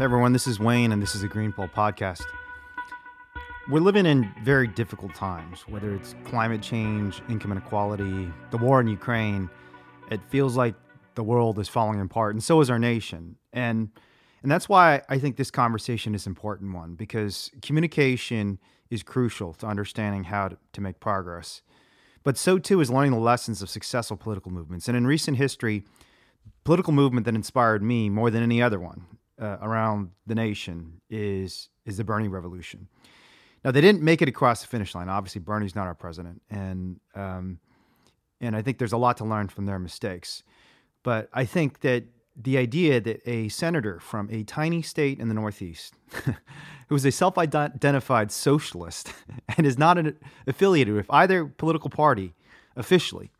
[0.00, 2.22] Hey everyone, this is Wayne, and this is the Green Pole podcast.
[3.68, 8.88] We're living in very difficult times, whether it's climate change, income inequality, the war in
[8.88, 9.50] Ukraine.
[10.10, 10.74] It feels like
[11.16, 13.36] the world is falling apart, and so is our nation.
[13.52, 13.90] And
[14.42, 18.58] and that's why I think this conversation is an important one because communication
[18.88, 21.60] is crucial to understanding how to, to make progress.
[22.22, 24.88] But so too is learning the lessons of successful political movements.
[24.88, 25.84] And in recent history,
[26.64, 29.04] political movement that inspired me more than any other one
[29.40, 32.88] uh, around the nation is is the Bernie Revolution.
[33.64, 35.08] Now they didn't make it across the finish line.
[35.08, 37.58] Obviously, Bernie's not our president, and um,
[38.40, 40.42] and I think there's a lot to learn from their mistakes.
[41.02, 42.04] But I think that
[42.36, 45.94] the idea that a senator from a tiny state in the Northeast,
[46.88, 49.12] who is a self-identified socialist
[49.56, 52.34] and is not an, affiliated with either political party
[52.76, 53.30] officially,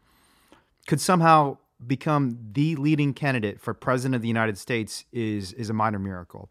[0.87, 5.75] could somehow become the leading candidate for president of the United States is is a
[5.75, 6.51] minor miracle.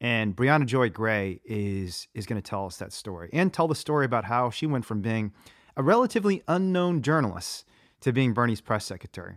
[0.00, 3.74] And Briahna Joy Gray is is going to tell us that story and tell the
[3.74, 5.32] story about how she went from being
[5.76, 7.66] a relatively unknown journalist
[8.00, 9.36] to being Bernie's press secretary.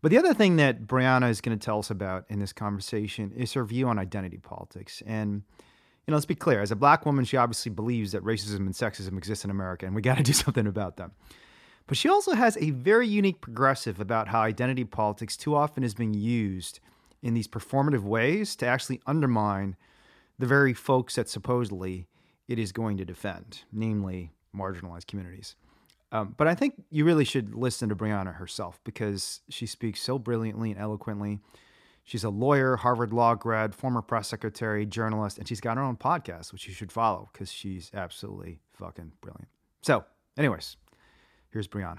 [0.00, 3.32] But the other thing that Briahna is going to tell us about in this conversation
[3.32, 5.02] is her view on identity politics.
[5.06, 5.42] And
[6.06, 8.72] you know, let's be clear, as a black woman, she obviously believes that racism and
[8.72, 11.12] sexism exist in America and we got to do something about them.
[11.88, 15.94] But she also has a very unique progressive about how identity politics too often is
[15.94, 16.80] being used
[17.22, 19.74] in these performative ways to actually undermine
[20.38, 22.06] the very folks that supposedly
[22.46, 25.56] it is going to defend, namely marginalized communities.
[26.12, 30.18] Um, but I think you really should listen to Briahna herself because she speaks so
[30.18, 31.40] brilliantly and eloquently.
[32.04, 35.96] She's a lawyer, Harvard Law grad, former press secretary, journalist, and she's got her own
[35.96, 39.48] podcast, which you should follow because she's absolutely fucking brilliant.
[39.82, 40.04] So,
[40.36, 40.76] anyways,
[41.50, 41.98] Here's Briahna.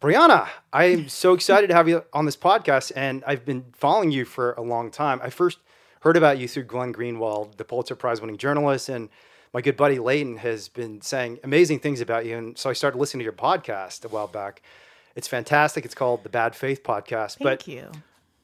[0.00, 4.26] Briahna, I'm so excited to have you on this podcast, and I've been following you
[4.26, 5.18] for a long time.
[5.22, 5.58] I first
[6.00, 9.08] heard about you through Glenn Greenwald, the Pulitzer Prize winning journalist, and
[9.54, 12.36] my good buddy Layton has been saying amazing things about you.
[12.36, 14.60] And so I started listening to your podcast a while back.
[15.16, 15.86] It's fantastic.
[15.86, 17.38] It's called the Bad Faith Podcast.
[17.38, 17.90] Thank but, you.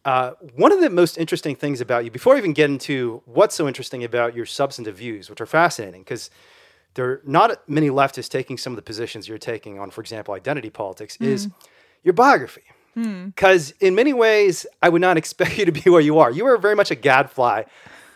[0.07, 3.55] Uh, one of the most interesting things about you, before I even get into what's
[3.55, 6.31] so interesting about your substantive views, which are fascinating, because
[6.95, 10.35] there are not many leftists taking some of the positions you're taking on, for example,
[10.35, 11.27] identity politics, mm.
[11.27, 11.49] is
[12.03, 12.63] your biography.
[12.95, 13.75] Because mm.
[13.81, 16.31] in many ways, I would not expect you to be where you are.
[16.31, 17.65] You are very much a gadfly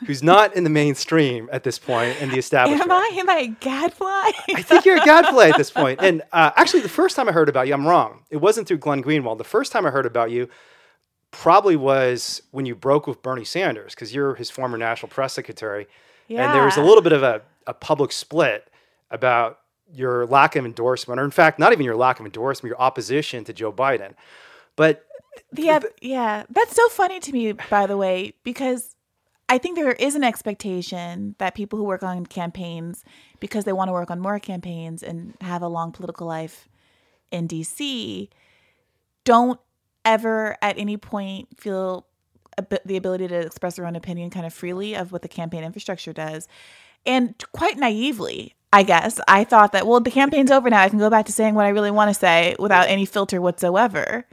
[0.07, 2.91] who's not in the mainstream at this point in the establishment.
[2.91, 3.11] Am I?
[3.15, 4.33] Am I a gadfly?
[4.55, 6.01] I think you're a gadfly at this point.
[6.03, 8.25] And uh, actually, the first time I heard about you, I'm wrong.
[8.31, 9.39] It wasn't through Glenn Greenwald.
[9.39, 10.49] The first time I heard about you
[11.31, 15.87] probably was when you broke with Bernie Sanders, because you're his former national press secretary.
[16.29, 16.45] Yeah.
[16.45, 18.69] And there was a little bit of a a public split
[19.11, 19.61] about
[19.93, 23.45] your lack of endorsement, or in fact, not even your lack of endorsement, your opposition
[23.45, 24.15] to Joe Biden.
[24.77, 25.05] But
[25.55, 28.97] yeah, th- yeah, that's so funny to me, by the way, because
[29.49, 33.05] I think there is an expectation that people who work on campaigns,
[33.41, 36.69] because they want to work on more campaigns and have a long political life
[37.31, 38.29] in DC,
[39.25, 39.61] don't
[40.05, 42.07] ever at any point feel
[42.85, 46.13] the ability to express their own opinion kind of freely of what the campaign infrastructure
[46.13, 46.47] does.
[47.07, 50.81] And quite naively, I guess, I thought that, well, the campaign's over now.
[50.81, 53.41] I can go back to saying what I really want to say without any filter
[53.41, 54.27] whatsoever.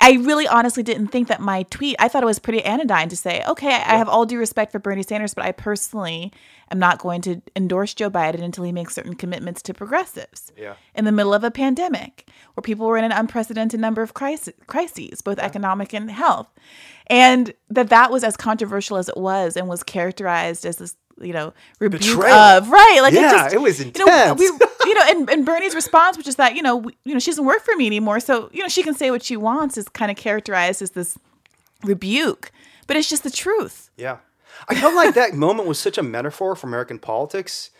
[0.00, 3.16] I really honestly didn't think that my tweet, I thought it was pretty anodyne to
[3.16, 6.32] say, okay, I have all due respect for Bernie Sanders, but I personally
[6.70, 10.52] am not going to endorse Joe Biden until he makes certain commitments to progressives.
[10.56, 10.74] Yeah.
[10.94, 14.54] In the middle of a pandemic where people were in an unprecedented number of crises,
[14.68, 15.46] crises both yeah.
[15.46, 16.48] economic and health.
[17.08, 21.32] And that that was as controversial as it was and was characterized as this you
[21.32, 22.34] know rebuke Betrayal.
[22.34, 23.98] of right like yeah, it, just, it was intense.
[23.98, 24.44] You know, we,
[24.86, 27.30] you know and, and Bernie's response which is that you know we, you know she
[27.30, 29.88] doesn't work for me anymore so you know she can say what she wants is
[29.88, 31.18] kind of characterized as this
[31.84, 32.50] rebuke
[32.86, 34.18] but it's just the truth yeah
[34.68, 37.70] I felt like that moment was such a metaphor for American politics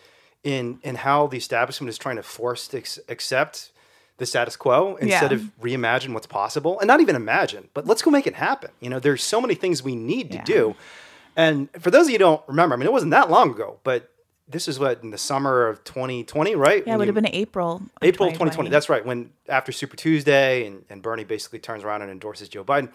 [0.44, 3.72] in in how the establishment is trying to force to ex- accept
[4.18, 5.36] the status quo instead yeah.
[5.36, 8.90] of reimagine what's possible and not even imagine but let's go make it happen you
[8.90, 10.44] know there's so many things we need to yeah.
[10.44, 10.74] do
[11.38, 13.78] and for those of you who don't remember, I mean, it wasn't that long ago,
[13.84, 14.10] but
[14.48, 16.82] this is what in the summer of 2020, right?
[16.84, 17.80] Yeah, it would have been April.
[18.02, 18.30] April 2020.
[18.30, 18.70] 2020.
[18.70, 19.06] That's right.
[19.06, 22.90] When after Super Tuesday and, and Bernie basically turns around and endorses Joe Biden.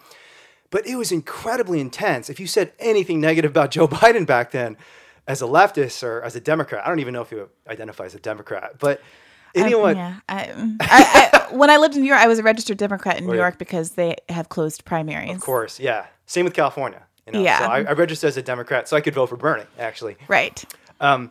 [0.68, 2.28] But it was incredibly intense.
[2.28, 4.76] If you said anything negative about Joe Biden back then,
[5.26, 8.14] as a leftist or as a Democrat, I don't even know if you identify as
[8.14, 9.00] a Democrat, but
[9.54, 9.92] anyone.
[9.92, 10.16] Um, yeah.
[10.28, 13.26] I, I, I, when I lived in New York, I was a registered Democrat in
[13.26, 15.34] New York because they have closed primaries.
[15.34, 16.06] Of course, yeah.
[16.26, 17.04] Same with California.
[17.26, 17.42] You know?
[17.42, 17.58] Yeah.
[17.60, 20.16] So I, I, registered as a Democrat, so I could vote for Bernie, actually.
[20.28, 20.62] Right.
[21.00, 21.30] Um,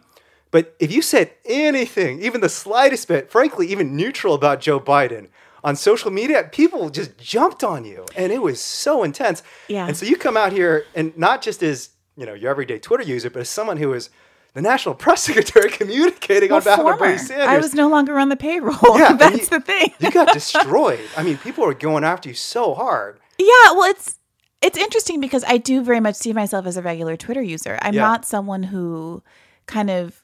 [0.51, 5.27] but if you said anything, even the slightest bit, frankly, even neutral about Joe Biden,
[5.63, 9.41] on social media, people just jumped on you, and it was so intense.
[9.67, 9.87] Yeah.
[9.87, 13.03] And so you come out here, and not just as you know your everyday Twitter
[13.03, 14.09] user, but as someone who is
[14.53, 16.93] the national press secretary communicating Well, on behalf former.
[16.93, 17.47] of Bernie Sanders.
[17.47, 18.97] I was no longer on the payroll.
[18.99, 19.93] Yeah, That's you- the thing.
[19.99, 20.99] you got destroyed.
[21.15, 23.19] I mean, people were going after you so hard.
[23.39, 24.19] Yeah, well, it's
[24.63, 27.77] it's interesting because I do very much see myself as a regular Twitter user.
[27.81, 28.01] I'm Yeah.
[28.01, 29.21] not someone who
[29.67, 30.23] kind of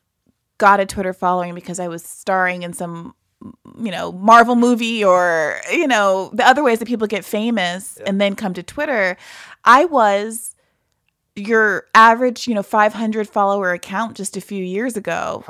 [0.57, 3.13] got a Twitter following because I was starring in some
[3.81, 8.19] you know Marvel movie or you know the other ways that people get famous and
[8.19, 9.15] then come to Twitter.
[9.63, 10.55] I was
[11.39, 15.43] your average, you know, 500 follower account just a few years ago.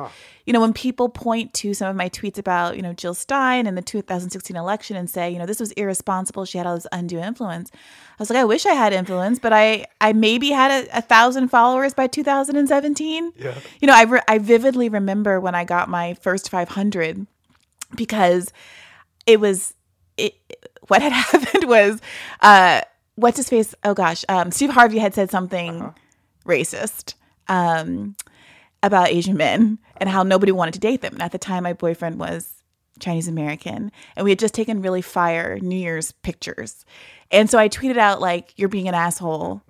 [0.45, 3.67] You know, when people point to some of my tweets about, you know, Jill Stein
[3.67, 6.87] and the 2016 election and say, you know, this was irresponsible, she had all this
[6.91, 7.69] undue influence.
[7.73, 11.01] I was like, I wish I had influence, but I I maybe had a, a
[11.01, 13.33] thousand followers by 2017.
[13.37, 13.55] Yeah.
[13.79, 17.27] You know, I re- I vividly remember when I got my first 500
[17.95, 18.51] because
[19.25, 19.73] it was
[20.17, 20.35] it
[20.87, 22.01] what had happened was
[22.41, 22.81] uh
[23.19, 23.75] what's his face?
[23.83, 24.23] Oh gosh.
[24.29, 25.93] Um steve harvey had said something
[26.45, 27.13] racist
[27.47, 28.15] um
[28.81, 31.13] about asian men and how nobody wanted to date them.
[31.13, 32.55] And at the time my boyfriend was
[32.99, 36.85] chinese american and we had just taken really fire new year's pictures.
[37.31, 39.61] And so i tweeted out like you're being an asshole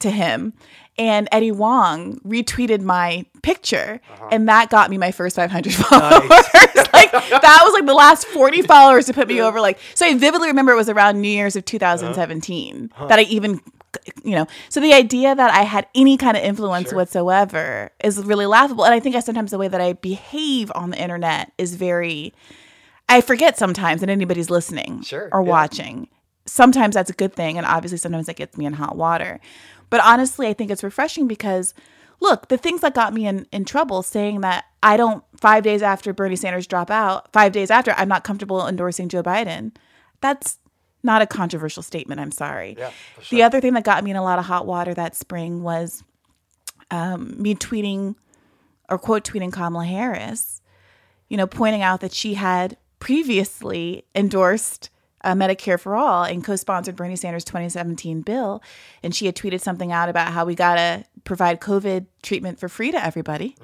[0.00, 0.52] to him
[0.98, 4.28] and eddie huang retweeted my picture uh-huh.
[4.32, 6.30] and that got me my first 500 followers.
[6.92, 7.12] Like
[7.42, 10.48] that was like the last 40 followers to put me over like so i vividly
[10.48, 13.06] remember it was around new year's of 2017 uh-huh.
[13.06, 13.60] that i even
[14.24, 18.46] you know so the idea that i had any kind of influence whatsoever is really
[18.46, 21.74] laughable and i think i sometimes the way that i behave on the internet is
[21.76, 22.32] very
[23.08, 25.48] i forget sometimes that anybody's listening Sure, or yeah.
[25.48, 26.08] watching.
[26.48, 29.40] Sometimes that's a good thing and obviously sometimes that gets me in hot water
[29.90, 31.74] but honestly i think it's refreshing because
[32.20, 35.82] look the things that got me in, in trouble saying that i don't five days
[35.82, 39.72] after bernie sanders drop out five days after i'm not comfortable endorsing joe biden
[40.20, 40.58] that's
[41.02, 42.74] not a controversial statement i'm sorry.
[42.78, 42.90] Yeah,
[43.20, 45.62] for the other thing that got me in a lot of hot water that spring
[45.62, 46.02] was
[46.90, 48.14] um, me tweeting
[48.88, 50.60] or quote tweeting kamala harris
[51.28, 54.90] you know pointing out that she had previously endorsed
[55.26, 58.62] uh, Medicare for All and co sponsored Bernie Sanders' 2017 bill.
[59.02, 62.68] And she had tweeted something out about how we got to provide COVID treatment for
[62.68, 63.56] free to everybody.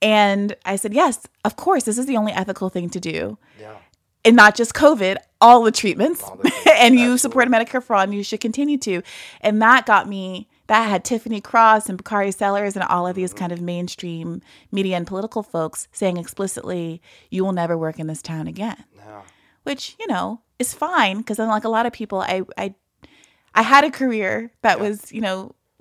[0.00, 3.36] And I said, yes, of course, this is the only ethical thing to do.
[3.60, 3.76] Yeah.
[4.24, 6.22] And not just COVID, all the treatments.
[6.22, 7.18] the treatments, and you absolutely.
[7.18, 9.02] support Medicare for All and you should continue to.
[9.40, 10.48] And that got me.
[10.68, 14.40] That had Tiffany Cross and Bakari Sellers and all of these kind of mainstream
[14.70, 18.84] media and political folks saying explicitly, you will never work in this town again
[19.64, 22.74] which you know is fine because unlike a lot of people i i
[23.54, 25.38] i had a career that was you know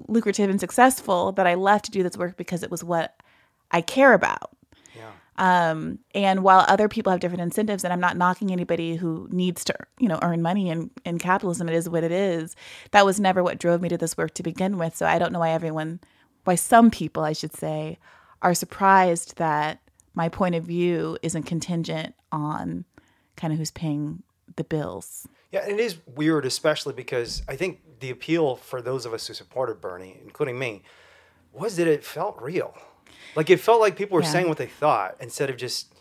[0.08, 3.10] lucrative and successful that i left to do this work because it was what
[3.72, 4.50] i care about.
[5.02, 5.12] Yeah.
[5.38, 9.64] um and while other people have different incentives and i'm not knocking anybody who needs
[9.70, 12.56] to you know earn money in in capitalism it is what it is
[12.92, 14.94] that was never what drove me to this work to begin with.
[14.96, 16.00] So i don't know why everyone
[16.46, 17.98] why some people i should say
[18.42, 19.80] are surprised that
[20.14, 22.86] my point of view isn't contingent on
[23.38, 24.24] kind of who's paying
[24.56, 29.06] the bills Yeah, and it is weird, especially because I think the appeal for those
[29.06, 30.84] of us who supported Bernie, including me,
[31.54, 32.74] was that it felt real.
[33.36, 34.32] Like it felt like people were Yeah.
[34.32, 35.94] saying what they thought instead of just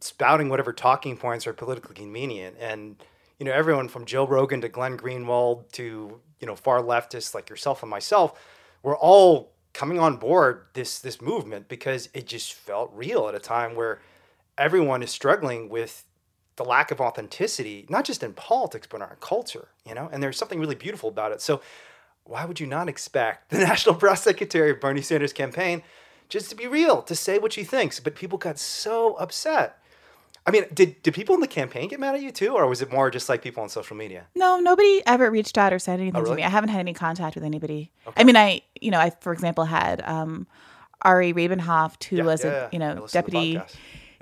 [0.00, 2.56] spouting whatever talking points are politically convenient.
[2.58, 3.02] And
[3.38, 7.50] you know, everyone from Joe Rogan to Glenn Greenwald to you know far leftists like
[7.50, 8.38] yourself and myself,
[8.82, 13.38] we're all coming on board this this movement because it just felt real at a
[13.38, 14.00] time where
[14.58, 16.04] everyone is struggling with
[16.56, 20.08] the lack of authenticity, not just in politics, but in our culture, you know?
[20.12, 21.40] And there's something really beautiful about it.
[21.40, 21.60] So
[22.24, 25.82] why would you not expect the National Press Secretary of Bernie Sanders' campaign
[26.28, 28.00] just to be real, to say what she thinks?
[28.00, 29.78] But people got so upset.
[30.44, 32.54] I mean, did, did people in the campaign get mad at you too?
[32.54, 34.26] Or was it more just like people on social media?
[34.34, 36.36] no nobody ever reached out or said anything to Oh, really?
[36.36, 39.32] me i haven't had any contact with anybody i mean i you know i for
[39.32, 40.46] example had um
[41.02, 43.60] ari rabin-havt who Yeah, was yeah, a you know to deputy.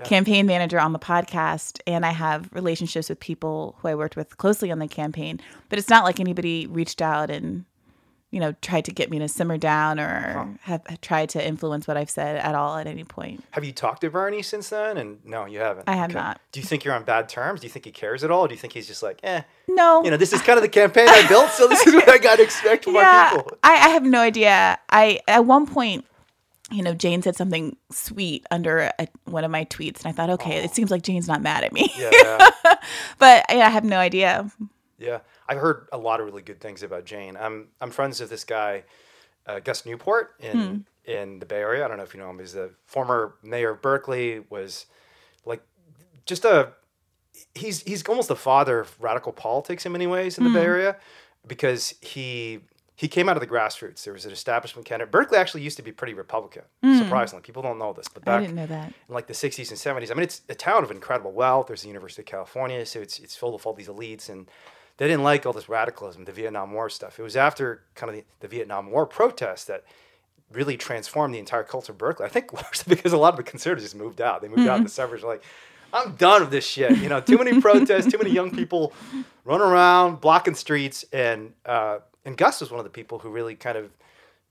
[0.01, 0.07] Yeah.
[0.07, 4.39] campaign manager on the podcast and i have relationships with people who i worked with
[4.39, 7.65] closely on the campaign but it's not like anybody reached out and
[8.31, 11.97] you know tried to get me to simmer down or have tried to influence what
[11.97, 14.97] i've said at all at any point Have you talked to Bernie since then?
[14.97, 15.89] And no, you haven't.
[15.89, 16.41] I have not.
[16.53, 17.61] Do you think you're on bad terms?
[17.61, 18.47] Do you think he cares at all?
[18.47, 20.69] Do you think he's just like, eh, no you know, this is kind of the
[20.69, 23.59] campaign I built, so this is what I got to expect from yeah, our people?
[23.65, 24.79] I, I have no idea.
[24.91, 26.05] I at one point,
[26.71, 30.31] you know, Jane said something sweet under a, one of my tweets, and I thought,
[30.31, 31.93] okay, it seems like Jane's not mad at me.
[31.97, 32.51] Yeah.
[33.19, 34.51] but yeah, I have no idea.
[34.99, 37.37] Yeah, I've heard a lot of really good things about Jane.
[37.37, 38.85] I'm I'm friends with this guy,
[39.47, 41.85] uh, Gus Newport in in the Bay Area.
[41.85, 42.39] I don't know if you know him.
[42.39, 44.45] He's the former mayor of Berkeley.
[44.51, 44.87] Was
[45.45, 45.63] like
[46.27, 46.73] just a
[47.55, 50.57] he's he's almost the father of radical politics in many ways in the Hmm.
[50.57, 50.97] Bay Area
[51.47, 52.61] because he
[53.01, 54.05] he came out of the grassroots.
[54.05, 55.11] There was an establishment candidate.
[55.11, 56.65] Berkeley actually used to be pretty Republican.
[56.99, 58.29] Surprisingly, people don't know this, but Hmm.
[58.29, 58.89] I back didn't know that.
[59.09, 60.11] in like the 60s and 70s.
[60.11, 61.69] I mean, it's a town of incredible wealth.
[61.69, 64.51] There's the University of California, so it's it's full of all these elites, and
[64.99, 67.19] they didn't like all this radicalism, the Vietnam War stuff.
[67.19, 69.85] It was after kind of the, the Vietnam War protests that
[70.53, 72.27] really transformed the entire culture of Berkeley.
[72.27, 72.51] I think
[72.87, 74.43] because a lot of the conservatives just moved out.
[74.43, 75.23] They moved out in the suburbs.
[75.23, 75.43] Like,
[75.95, 76.99] I'm done with this shit.
[76.99, 78.93] You know, too many protests, too many young people
[79.47, 83.55] running around blocking streets, and uh, and Gus was one of the people who really
[83.55, 83.91] kind of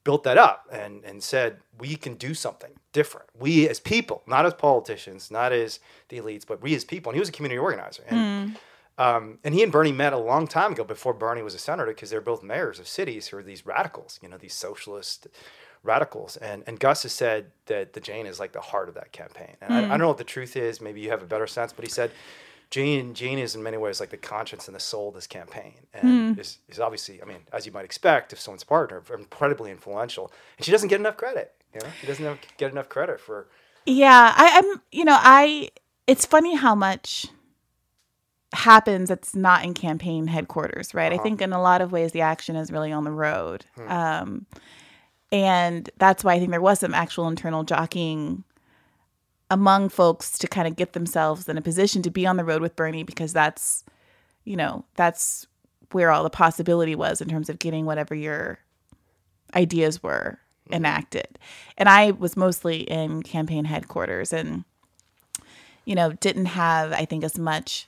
[0.03, 3.27] built that up and, and said we can do something different.
[3.37, 7.09] We as people, not as politicians, not as the elites, but we as people.
[7.11, 8.03] And he was a community organizer.
[8.07, 8.57] And,
[8.97, 11.91] um, and he and Bernie met a long time ago before Bernie was a senator
[11.91, 15.27] because they're both mayors of cities who are these radicals, you know, these socialist
[15.83, 16.37] radicals.
[16.37, 19.55] And, and Gus has said that the Jane is like the heart of that campaign.
[19.61, 20.81] And I, I don't know what the truth is.
[20.81, 22.11] Maybe you have a better sense, but he said
[22.71, 25.73] Jane, Jane is in many ways like the conscience and the soul of this campaign,
[25.93, 30.31] and is, is obviously, I mean, as you might expect, if someone's partner, incredibly influential,
[30.57, 31.53] and she doesn't get enough credit.
[31.73, 33.47] You know, she doesn't get enough credit for.
[33.85, 34.81] Yeah, I, I'm.
[34.91, 35.69] You know, I.
[36.05, 37.27] It's funny how much
[38.53, 41.11] happens that's not in campaign headquarters, right?
[41.11, 41.23] I Uh-huh.
[41.23, 43.91] think in a lot of ways the action is really on the road, Hmm.
[43.91, 44.45] um,
[45.31, 48.43] and that's why I think there was some actual internal jockeying
[49.49, 52.61] among folks to kind of get themselves in a position to be on the road
[52.61, 53.83] with Bernie because that's,
[54.45, 55.47] you know, that's
[55.91, 58.59] where all the possibility was in terms of getting whatever your
[59.55, 60.75] ideas were mm-hmm.
[60.75, 61.39] enacted.
[61.77, 64.65] And I was mostly in campaign headquarters and,
[65.85, 67.87] you know, didn't have, I think, as much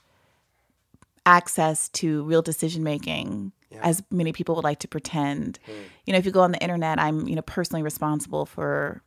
[1.25, 3.51] access to real decision making
[3.81, 5.59] as many people would like to pretend.
[5.65, 5.71] Hmm.
[6.05, 9.01] You know, if you go on the internet, I'm, you know, personally responsible for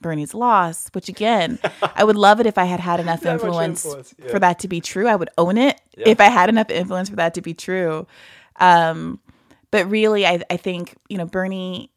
[0.00, 1.58] Bernie's loss, which again,
[1.94, 4.30] I would love it if I had had enough influence, influence, yeah.
[4.30, 5.06] for that to be true.
[5.08, 6.08] I would own it Yeah.
[6.10, 8.06] if I had enough influence for that to be true.
[8.56, 9.20] Um,
[9.70, 11.90] but really, I, I think, you know, Bernie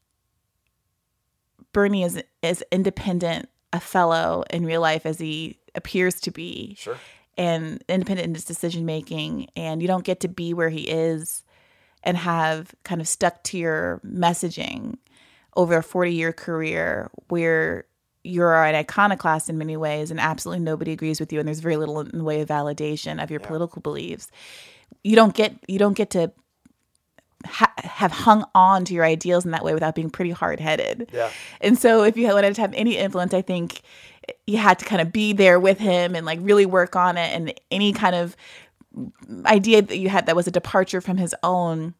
[1.73, 6.97] Bernie is is independent a fellow in real life as he appears to be Sure.
[7.37, 11.43] and independent in his decision making and you don't get to be where he is
[12.03, 14.97] and have kind of stuck to your messaging
[15.55, 17.85] over a 40 year career where
[18.23, 21.77] you're an iconoclast in many ways and absolutely nobody agrees with you and there's very
[21.77, 24.29] little in the way of validation of your political beliefs
[25.03, 26.31] you don't get you don't get to
[27.45, 31.29] ha- have hung on to your ideals in that way without being pretty hard-headed Yeah.
[31.61, 33.81] and so if you wanted to have any influence, I think
[34.45, 37.33] you had to kind of be there with him and like really work on it.
[37.33, 38.35] And any kind of
[39.45, 41.95] idea that you had that was a departure from his own,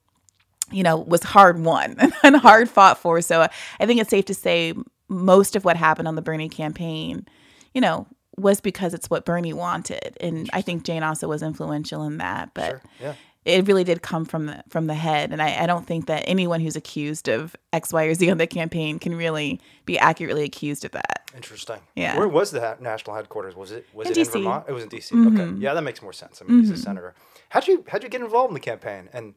[0.72, 3.22] you know, was hard won and hard fought for.
[3.22, 3.48] So uh,
[3.80, 4.74] I think it's safe to say
[5.10, 7.28] most of what happened on the Bernie campaign,
[7.74, 10.18] you know, was because it's what Bernie wanted.
[10.22, 12.52] And I think Jane also was influential in that.
[12.54, 12.82] But Sure.
[13.02, 13.14] Yeah.
[13.44, 16.24] it really did come from the from the head and I, I don't think that
[16.28, 20.44] anyone who's accused of x y or z on the campaign can really be accurately
[20.44, 21.78] accused of that Interesting.
[21.96, 22.18] Yeah.
[22.18, 23.56] Where was the national headquarters?
[23.56, 24.66] Was it was In it in Vermont?
[24.68, 25.12] It was in DC.
[25.12, 25.40] Mm-hmm.
[25.40, 25.60] Okay.
[25.60, 26.42] Yeah, that makes more sense.
[26.42, 27.14] I mean, he's a senator.
[27.50, 29.10] How'd you how'd you get involved in the campaign?
[29.14, 29.36] And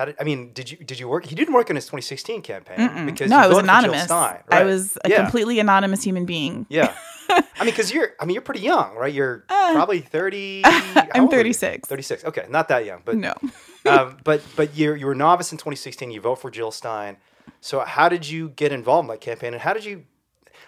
[0.00, 0.54] how did I mean?
[0.54, 1.26] Did you did you work?
[1.26, 3.76] He didn't work in his 2016 campaign because no you i was voted for Jill
[3.76, 5.22] anonymous Stein, i was a yeah.
[5.22, 6.94] completely anonymous human being Yeah.
[7.28, 9.12] I mean, because you're, I mean, you're pretty young, right?
[9.12, 10.62] You're probably 30.
[10.64, 10.70] Uh,
[11.14, 11.52] I'm old are you?
[11.54, 11.88] 36.
[11.88, 12.24] 36.
[12.24, 12.46] Okay.
[12.48, 13.34] Not that young, but, no
[13.86, 16.10] um, but, but you're, you were a novice in 2016.
[16.10, 17.18] You vote for Jill Stein.
[17.60, 19.52] So how did you get involved in that campaign?
[19.52, 20.06] And how did you,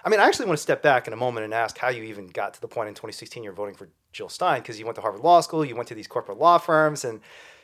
[0.04, 2.04] I mean, I actually want to step back in a moment and ask how you
[2.04, 4.96] even got to the point in 2016 you're voting for Jill Stein because you went
[4.96, 7.20] to Harvard Law School, you went to these corporate law firms, and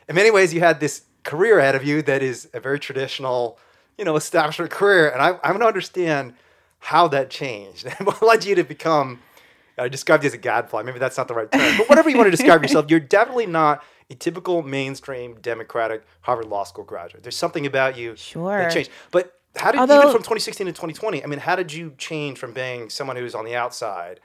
[0.09, 3.57] in many ways you had this career ahead of you that is a very traditional,
[3.97, 5.09] you know, establishment career.
[5.09, 6.33] And I, I want to understand
[6.79, 9.19] how that changed and what led you to become.
[9.77, 10.81] I described you as a gadfly.
[10.83, 13.45] Maybe that's not the right term, but whatever you want to describe yourself, you're definitely
[13.45, 17.23] not a typical mainstream Democratic Harvard Law School graduate.
[17.23, 18.57] There's something about you Sure.
[18.57, 18.89] that changed.
[19.11, 21.23] But how did Although- even from 2016 to 2020?
[21.23, 24.19] I mean, how did you change from being someone who's on the outside,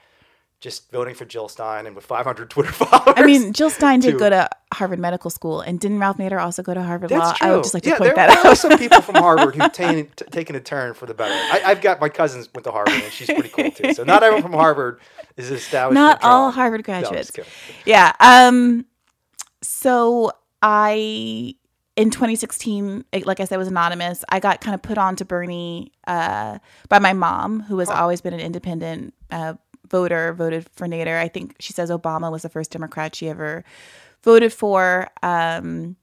[0.60, 3.14] just voting for Jill Stein and with 500 Twitter followers?
[3.18, 6.40] i mean jill stein did to- go to harvard medical school and didn't ralph nader
[6.40, 7.46] also go to harvard That's law true.
[7.48, 9.16] i would just like to yeah, point there, that there are out some people from
[9.16, 11.32] Harvard who've taken, t- taken a turn for the better.
[11.34, 13.92] I, I've got my cousins went to Harvard, and she's pretty cool too.
[13.94, 15.00] So not everyone from Harvard
[15.36, 15.94] is established.
[15.94, 16.54] not all job.
[16.54, 17.50] harvard No, graduates kidding.
[17.84, 18.84] yeah um
[19.62, 20.32] so
[20.62, 21.54] i
[21.96, 25.92] in 2016 like i said was anonymous i got kind of put on to bernie
[26.06, 26.58] uh,
[26.88, 29.54] by my mom who has always been an independent uh,
[29.94, 33.64] voter voted for nader i think she says obama was the first democrat she ever
[34.24, 35.94] voted for um,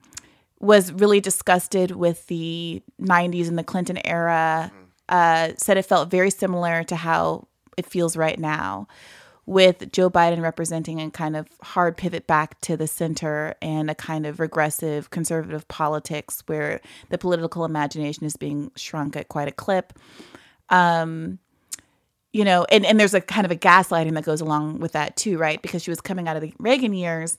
[0.61, 4.71] was really disgusted with the 90s and the clinton era
[5.09, 7.45] uh, said it felt very similar to how
[7.75, 8.87] it feels right now
[9.45, 13.95] with Joe Biden representing a kind of hard pivot back to the center and a
[13.95, 16.79] kind of regressive conservative politics where
[17.09, 19.91] the political imagination is being shrunk at quite a clip.
[20.69, 21.39] Um,
[22.33, 25.15] you know, and, and there's a kind of a gaslighting that goes along with that
[25.17, 25.61] too, right?
[25.61, 27.37] Because she was coming out of the Reagan years,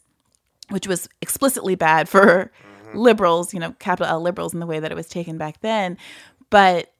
[0.68, 2.52] which was explicitly bad for
[2.94, 5.96] liberals, you know, capital L liberals in the way that it was taken back then.
[6.50, 6.92] But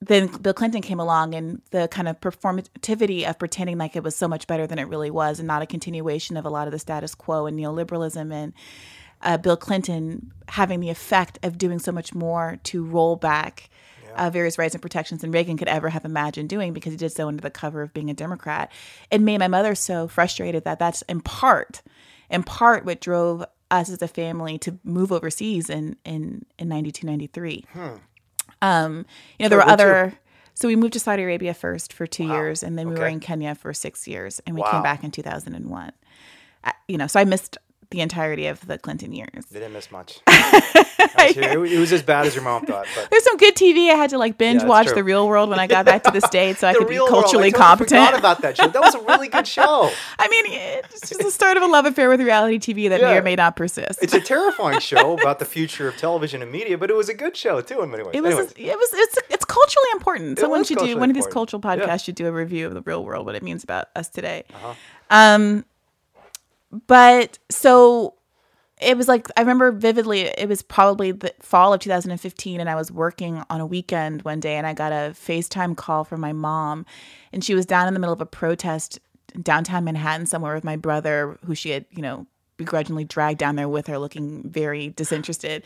[0.00, 4.14] then Bill Clinton came along and the kind of performativity of pretending like it was
[4.14, 6.72] so much better than it really was and not a continuation of a lot of
[6.72, 8.52] the status quo and neoliberalism and
[9.22, 13.70] uh, Bill Clinton having the effect of doing so much more to roll back
[14.16, 17.12] uh, various rights and protections than Reagan could ever have imagined doing because he did
[17.12, 18.70] so under the cover of being a Democrat.
[19.10, 21.82] It made my mother so frustrated that that's in part,
[22.30, 27.06] in part, what drove us as a family to move overseas in in in 92,
[27.06, 27.64] 93.
[28.62, 29.04] Um,
[29.38, 30.14] you know, there So were other.
[30.56, 32.34] So we moved to Saudi Arabia first for two Wow.
[32.34, 34.70] years, and then we were in Kenya for six years, and we Wow.
[34.70, 35.90] came back in 2001.
[36.62, 37.58] Uh, you know, so I missed
[37.94, 39.46] the entirety of the Clinton years.
[39.50, 40.20] They didn't miss much.
[41.26, 42.86] It, was as bad as your mom thought.
[42.94, 43.90] But There's some good TV.
[43.90, 44.96] I had to like binge that's watch true.
[44.96, 47.04] The Real World when I got back to the States so I could be Real
[47.04, 48.04] World, culturally I competent.
[48.04, 48.68] Forgot about that show.
[48.68, 49.90] That was a really good show.
[50.18, 53.16] I mean, it's just the start of a love affair with reality TV that may
[53.16, 54.02] or may not persist.
[54.02, 57.14] It's a terrifying show about the future of television and media, but it was a
[57.14, 57.80] good show too.
[57.82, 58.14] In many ways.
[58.14, 60.38] it was, Anyways, it was, it's, it's culturally important.
[60.38, 61.96] Someone should do culturally one of these cultural podcasts Yeah.
[61.96, 64.44] should do a review of the real world, what it means about us today.
[64.52, 64.74] Uh-huh.
[65.10, 65.64] Um,
[66.86, 68.14] but so
[68.80, 70.22] it was like I remember vividly.
[70.22, 74.40] It was probably the fall of 2015, and I was working on a weekend one
[74.40, 76.86] day, and I got a FaceTime call from my mom,
[77.32, 78.98] and she was down in the middle of a protest
[79.42, 82.26] downtown Manhattan somewhere with my brother, who she had, you know,
[82.56, 85.64] begrudgingly dragged down there with her, looking very disinterested.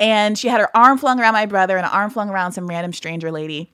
[0.00, 2.66] And she had her arm flung around my brother and an arm flung around some
[2.66, 3.73] random stranger lady.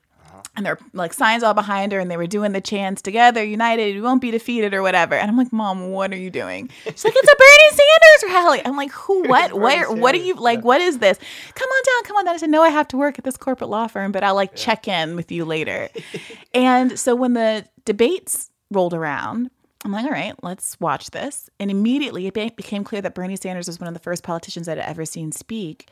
[0.56, 3.42] And there were like signs all behind her, and they were doing the chants together,
[3.42, 5.14] united, we won't be defeated, or whatever.
[5.14, 6.70] And I'm like, Mom, what are you doing?
[6.84, 8.62] She's like, It's a Bernie Sanders rally.
[8.64, 10.60] I'm like, Who, what, where, what are you like?
[10.60, 10.64] yeah.
[10.64, 11.18] What is this?
[11.54, 12.34] Come on down, come on down.
[12.34, 14.54] I said, No, I have to work at this corporate law firm, but I'll like
[14.54, 15.88] check in with you later.
[16.54, 19.50] and so when the debates rolled around,
[19.84, 21.48] I'm like, all right, let's watch this.
[21.58, 24.78] And immediately it became clear that Bernie Sanders was one of the first politicians I'd
[24.78, 25.88] ever seen speak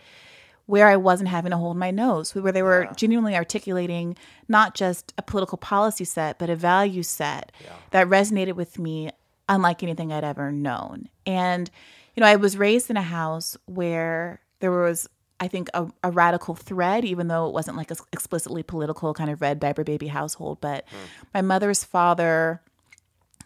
[0.69, 4.15] where I wasn't having to hold my nose, where they were genuinely articulating
[4.49, 7.51] not just a political policy set, but a value set
[7.91, 9.11] that resonated with me
[9.49, 11.09] unlike anything I'd ever known.
[11.25, 11.71] And,
[12.15, 15.09] you know, I was raised in a house where there was,
[15.41, 19.15] I think, a, a radical thread, even though it wasn't like a s- explicitly political
[19.15, 20.61] kind of red diaper baby household.
[20.61, 20.85] But
[21.33, 22.61] my mother's father,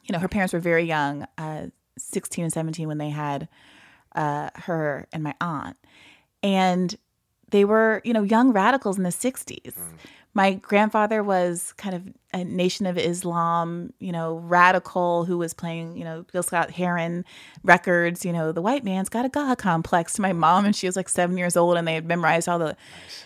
[0.06, 1.66] you know, her parents were very young, uh,
[1.98, 3.46] 16 and 17 when they had
[4.16, 5.76] uh, her and my aunt.
[6.42, 6.96] And
[7.52, 9.74] they were, you know, young radicals in the 60s.
[9.74, 9.98] Mm.
[10.34, 15.98] My grandfather was kind of a Nation of Islam, you know, radical who was playing,
[15.98, 17.26] you know, Gil Scott Heron
[17.62, 18.24] records.
[18.24, 20.96] You know, the white man's got a God complex to my mom, and she was
[20.96, 22.76] like seven years old, and they had memorized all the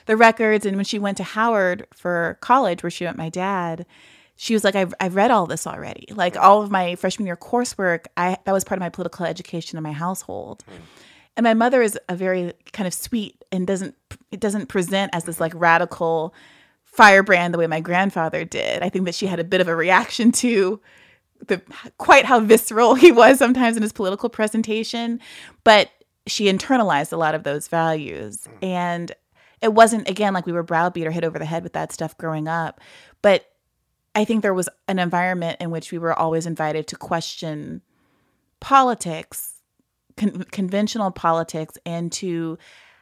[0.06, 0.66] the records.
[0.66, 3.86] And when she went to Howard for college, where she met my dad,
[4.34, 6.06] she was like, I've, I've read all this already.
[6.10, 9.76] Like all of my freshman year coursework, I that was part of my political education
[9.76, 10.64] in my household.
[10.68, 11.05] Mm.
[11.36, 13.94] And my mother is a very kind of sweet and doesn't
[14.30, 16.34] it doesn't present as this like radical
[16.84, 18.82] firebrand the way my grandfather did.
[18.82, 20.80] I think that she had a bit of a reaction to
[21.46, 21.60] the
[21.98, 25.20] quite how visceral he was sometimes in his political presentation,
[25.64, 25.90] but
[26.26, 28.48] she internalized a lot of those values.
[28.62, 29.12] And
[29.60, 32.16] it wasn't again like we were browbeat or hit over the head with that stuff
[32.16, 32.80] growing up,
[33.22, 33.46] but
[34.14, 37.82] I think there was an environment in which we were always invited to question
[38.60, 39.55] politics,
[40.16, 42.58] con- conventional politics, and to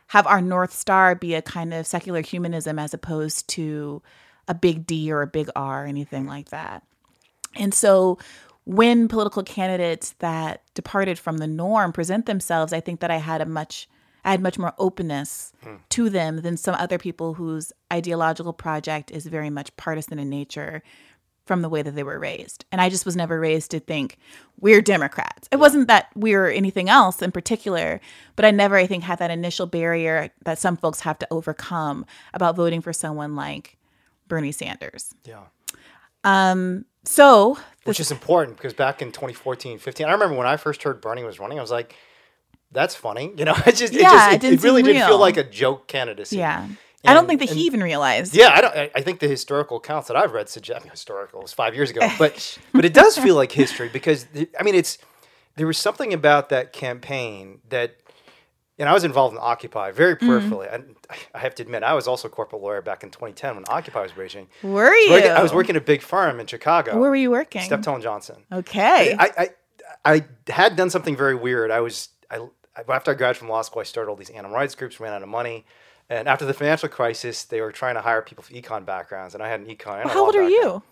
[0.08, 4.02] have our North Star be a kind of secular humanism as opposed to
[4.46, 6.82] a big D or a big R or anything like that.
[7.56, 8.18] And so
[8.64, 13.40] when political candidates that departed from the norm present themselves, I think that I had
[13.40, 13.88] a much
[14.26, 15.74] I had much more openness hmm.
[15.90, 20.82] to them than some other people whose ideological project is very much partisan in nature
[21.44, 22.64] from the way that they were raised.
[22.72, 24.16] And I just was never raised to think
[24.60, 25.48] we're Democrats.
[25.52, 28.00] It wasn't that we're anything else in particular,
[28.36, 32.06] but I never, I think, had that initial barrier that some folks have to overcome
[32.32, 33.76] about voting for someone like
[34.28, 35.14] Bernie Sanders.
[35.24, 35.42] yeah.
[36.24, 40.82] Um, so Which is important because back in 2014, 15, I remember when I first
[40.82, 41.94] heard Bernie was running, I was like,
[42.72, 43.32] that's funny.
[43.36, 45.18] You know, it just, it, Yeah, just, it it, didn't it really seem did feel
[45.18, 46.38] like a joke candidacy.
[46.38, 46.66] yeah,
[47.04, 48.34] I don't think that and- he even realized.
[48.34, 48.74] Yeah, I don't.
[48.76, 51.40] I- I think the historical accounts that I've read suggest I mean, historical.
[51.40, 54.62] It was five years ago, but but it does feel like history because the- I
[54.62, 54.98] mean, it's
[55.56, 57.96] there was something about that campaign that
[58.76, 60.26] and I was involved in Occupy very Mm.
[60.28, 60.74] peripherally.
[60.74, 60.96] And
[61.32, 64.02] I have to admit, I was also a corporate lawyer back in 2010 when Occupy
[64.02, 64.48] was raging.
[64.64, 65.12] Were you?
[65.12, 66.98] Working- I was working at a big firm in Chicago.
[66.98, 67.62] Where were you working?
[67.62, 68.42] Steptoe and Johnson.
[68.52, 69.14] Okay.
[69.16, 69.48] I, I
[70.04, 71.70] I had done something very weird.
[71.70, 72.48] I was I
[72.88, 75.22] after I graduated from law school, I started all these animal rights groups, ran out
[75.22, 75.64] of money.
[76.10, 79.42] And after the financial crisis, they were trying to hire people with econ backgrounds, and
[79.42, 80.04] I had an econ.
[80.04, 80.50] a How old are background.
[80.50, 80.82] you?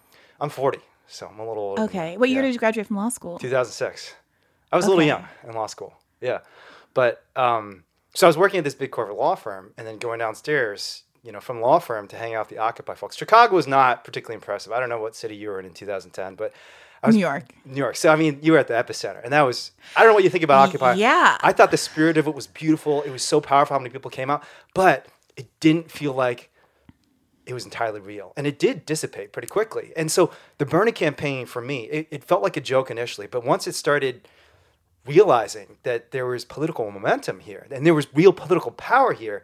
[0.41, 1.83] I'm 40, so I'm a little older.
[1.83, 2.17] Okay.
[2.17, 2.47] What year Yeah.
[2.49, 3.39] did you graduate from law school?
[3.39, 4.15] 2006.
[4.73, 5.95] I was a little young in law school.
[6.21, 6.39] Yeah.
[6.95, 10.19] But um, so I was working at this big corporate law firm and then going
[10.19, 13.17] downstairs, you know, from law firm to hang out with the Occupy folks.
[13.17, 14.73] Chicago was not particularly impressive.
[14.73, 16.53] I don't know what city you were in in 2010, but
[17.09, 17.45] was New York.
[17.65, 17.97] New York.
[17.97, 20.25] So I mean, you were at the epicenter, and that was I don't know what
[20.25, 20.95] you think about Occupy.
[20.95, 21.37] yeah.
[21.41, 23.03] I thought the spirit of it was beautiful.
[23.03, 26.51] It was so powerful how many people came out, but it didn't feel like
[27.45, 29.93] it was entirely real, and it did dissipate pretty quickly.
[29.97, 33.45] And so the Bernie campaign for me, it, it felt like a joke initially, but
[33.45, 34.29] once it started
[35.05, 39.43] realizing that there was political momentum here and there was real political power here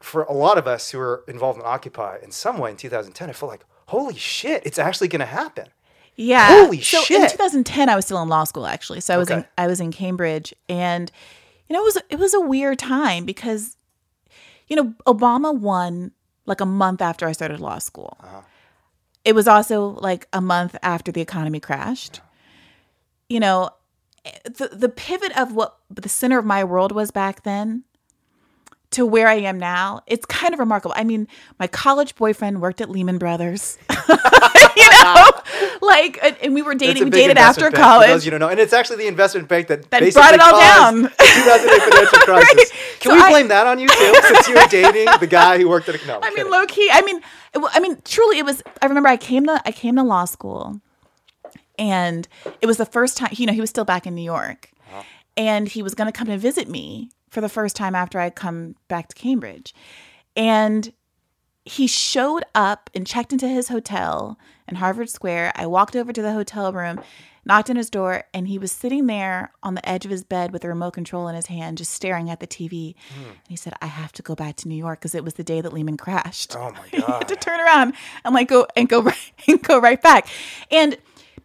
[0.00, 3.30] for a lot of us who were involved in Occupy in some way in 2010,
[3.30, 5.68] I felt like, holy shit, it's actually going to happen.
[6.16, 6.64] Yeah.
[6.64, 9.00] Holy so in 2010, I was still in law school actually.
[9.00, 11.12] So I was in I was in Cambridge, and
[11.68, 13.76] you know it was it was a weird time because
[14.66, 16.12] you know Obama won
[16.46, 18.16] like a month after I started law school.
[18.20, 18.40] Uh-huh.
[19.24, 22.20] It was also like a month after the economy crashed.
[23.28, 23.70] You know,
[24.44, 27.84] the the pivot of what the center of my world was back then
[28.96, 30.94] to where I am now, it's kind of remarkable.
[30.96, 31.28] I mean,
[31.58, 33.78] my college boyfriend worked at Lehman Brothers.
[34.08, 35.30] you know,
[35.80, 38.24] like, and, and we were dating, we dated after bank, for those college.
[38.24, 40.94] you don't know, and it's actually the investment bank that That brought it all down.
[41.10, 42.54] 2008 financial crisis.
[42.56, 42.70] Right.
[43.00, 45.58] Can So we I- blame that on you too, since you were dating the guy
[45.58, 46.16] who worked at a no?
[46.16, 46.52] I'm I mean, kidding.
[46.52, 46.88] low key.
[46.92, 47.20] I mean,
[47.54, 48.62] I mean, truly, it was.
[48.82, 50.80] I remember I came to I came to law school,
[51.78, 52.26] and
[52.60, 53.30] it was the first time.
[53.32, 55.02] You know, he was still back in New York, Uh-huh.
[55.36, 58.34] and he was going to come to visit me for the first time after I'd
[58.34, 59.74] come back to Cambridge,
[60.34, 60.92] and
[61.66, 65.52] he showed up and checked into his hotel in Harvard Square.
[65.56, 67.00] I walked over to the hotel room,
[67.44, 70.52] knocked on his door, and he was sitting there on the edge of his bed
[70.52, 72.94] with a remote control in his hand, just staring at the TV.
[73.12, 73.24] Hmm.
[73.30, 75.42] And he said, I have to go back to New York because it was the
[75.42, 76.54] day that Lehman crashed.
[76.56, 76.82] Oh my God.
[76.92, 80.28] He had to turn around and like go and go right and go right back.
[80.70, 80.96] And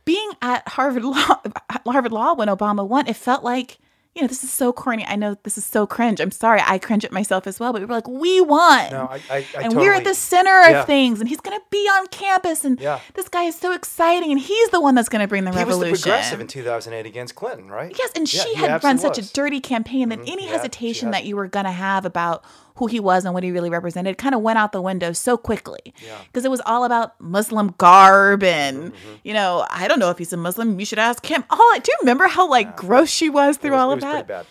[0.05, 1.41] being at Harvard Law
[1.85, 3.79] Harvard Law when Obama won, it felt like
[4.15, 5.05] you know, this is so corny.
[5.07, 6.19] I know this is so cringe.
[6.19, 6.61] I'm sorry.
[6.65, 7.71] I cringe at myself as well.
[7.71, 8.91] But we were like, we won.
[8.91, 10.83] No, I, I, I and we're at the center of Yeah.
[10.83, 12.99] things, and he's going to be on campus, and Yeah.
[13.13, 15.57] this guy is so exciting, and he's the one that's going to bring the He
[15.57, 15.93] was revolution.
[15.93, 17.95] the progressive in 2008 against Clinton, right?
[17.97, 19.27] Yes, and Yeah, she had run absolutely such a was.
[19.27, 19.33] Mm-hmm.
[19.41, 22.43] dirty campaign that any Yeah, she hesitation that you were going to have about
[22.75, 25.37] who he was and what he really represented kind of went out the window so
[25.37, 25.93] quickly.
[26.05, 26.17] Yeah.
[26.27, 29.09] Because it was all about Muslim garb and, Mm-hmm.
[29.23, 30.79] you know, I don't know if he's a Muslim.
[30.79, 31.43] You should ask him.
[31.49, 34.45] All do you remember how like gross she was through was, all of that?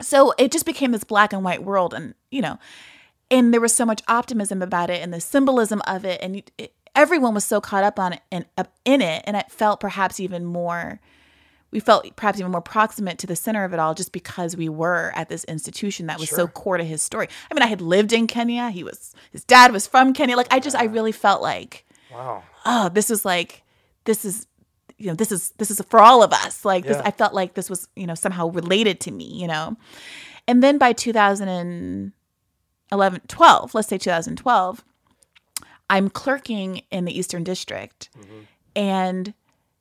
[0.00, 2.58] so it just became this black and white world and you know
[3.30, 6.72] and there was so much optimism about it and the symbolism of it and it,
[6.96, 10.18] everyone was so caught up on it and up in it and it felt perhaps
[10.18, 11.00] even more
[11.72, 14.68] we felt perhaps even more proximate to the center of it all just because we
[14.68, 17.28] were at this institution that was so core to his story.
[17.50, 18.70] I mean i had lived in kenya.
[18.70, 20.36] He was his dad was from kenya.
[20.36, 22.42] Like i just i really felt like Wow.
[22.64, 23.62] oh this was like
[24.04, 24.46] this is
[24.98, 26.64] you know this is this is for all of us.
[26.64, 29.76] Like this i felt like this was you know somehow related to me you know?
[30.48, 32.12] And then by 2011
[33.28, 34.84] 12 let's say 2012
[35.88, 38.10] i'm clerking in the eastern district.
[38.18, 38.40] Mm-hmm.
[38.76, 39.34] And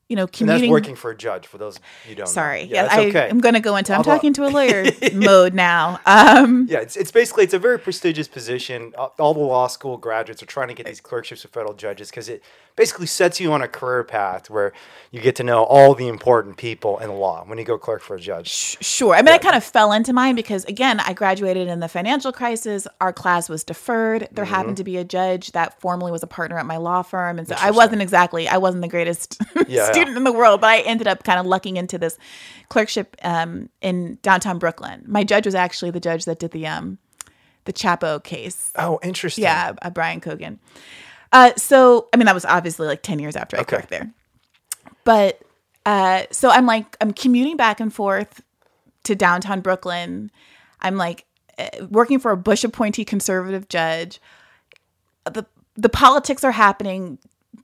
[0.10, 1.48] you know And commuting that's working for a judge.
[1.48, 2.26] For those you don't.
[2.26, 2.32] know.
[2.32, 3.30] sorry Yeah, yeah, I, okay.
[3.30, 6.80] i'm going to go into i'm Although- talking to a lawyer mode now um Yeah,
[6.80, 8.94] it's, it's basically it's a very prestigious position.
[8.98, 12.28] All the law school graduates are trying to get these clerkships with federal judges because
[12.28, 12.44] it
[12.76, 14.72] basically sets you on a career path where
[15.12, 18.16] you get to know all the important people in law when you go clerk for
[18.16, 18.50] a judge.
[18.82, 19.14] Sure.
[19.14, 22.32] I mean, I kind of fell into mine because, again, I graduated in the financial
[22.32, 22.88] crisis.
[23.02, 24.30] Our class was deferred.
[24.32, 24.54] There Mm-hmm.
[24.54, 27.38] happened to be a judge that formerly was a partner at my law firm.
[27.38, 30.70] And so I wasn't exactly, I wasn't the greatest Yeah, student in the world, but
[30.70, 32.18] I ended up kind of lucking into this
[32.70, 35.04] clerkship um, in downtown Brooklyn.
[35.08, 36.98] My judge was actually the judge that did the, um,
[37.66, 38.72] the Chapo case.
[38.78, 39.44] Oh, interesting.
[39.44, 40.60] Yeah, uh, Brian Cogan.
[41.32, 43.78] Uh, so, I mean, that was obviously like 10 years after I Okay.
[43.78, 44.12] clerked there.
[45.04, 45.42] But
[45.86, 48.42] uh, so I'm like, I'm commuting back and forth
[49.04, 50.32] to downtown Brooklyn.
[50.82, 51.26] I'm like
[51.58, 54.20] uh, working for a Bush appointee conservative judge.
[55.26, 57.18] The, the politics are happening.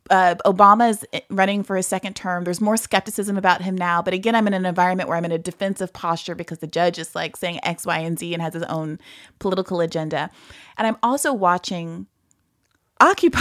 [0.10, 2.44] Uh, Obama is running for his second term.
[2.44, 4.02] There's more skepticism about him now.
[4.04, 7.00] But again, I'm in an environment where I'm in a defensive posture because the judge
[7.00, 9.00] is like saying X, Y, and Z and has his own
[9.40, 10.30] political agenda.
[10.78, 12.06] And I'm also watching
[13.02, 13.40] Occupy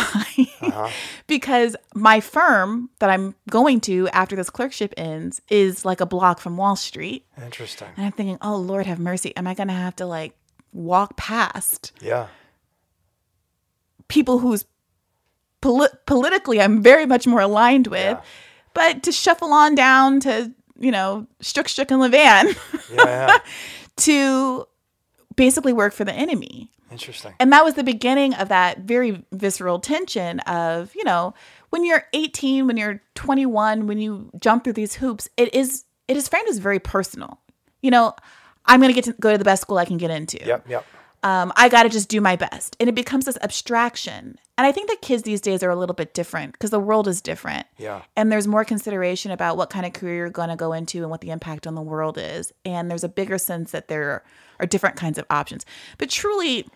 [0.62, 0.90] Uh-huh.
[1.29, 6.40] because my firm that I'm going to after this clerkship ends is like a block
[6.40, 7.24] from Wall Street.
[7.40, 7.88] Interesting.
[7.96, 9.37] And I'm thinking, oh, Lord have mercy.
[9.37, 10.35] Am I going to have to like
[10.72, 12.27] walk past Yeah.
[14.09, 14.64] people who's
[15.64, 18.00] poli- politically I'm very much more aligned with?
[18.18, 18.20] Yeah.
[18.74, 22.57] But to shuffle on down to, you know, Shook Shook and Levan
[22.92, 23.38] Yeah.
[23.98, 24.66] to
[25.37, 26.70] basically work for the enemy.
[26.90, 27.35] Interesting.
[27.40, 31.35] And that was the beginning of that very visceral tension of, you know,
[31.70, 36.16] when you're 18, when you're 21, when you jump through these hoops, it is it
[36.16, 37.40] is framed as very personal.
[37.81, 38.14] You know,
[38.66, 40.38] I'm going to get to go to the best school I can get into.
[40.44, 40.68] Yep.
[40.68, 40.87] Yep.
[41.24, 42.76] Um, I got to just do my best.
[42.78, 44.38] And it becomes this abstraction.
[44.58, 47.08] And I think that kids these days are a little bit different because the world
[47.08, 47.66] is different.
[47.78, 48.02] Yeah.
[48.14, 51.10] And there's more consideration about what kind of career you're going to go into and
[51.10, 52.52] what the impact on the world is.
[52.66, 54.22] And there's a bigger sense that there
[54.60, 55.64] are different kinds of options.
[55.96, 56.68] But truly,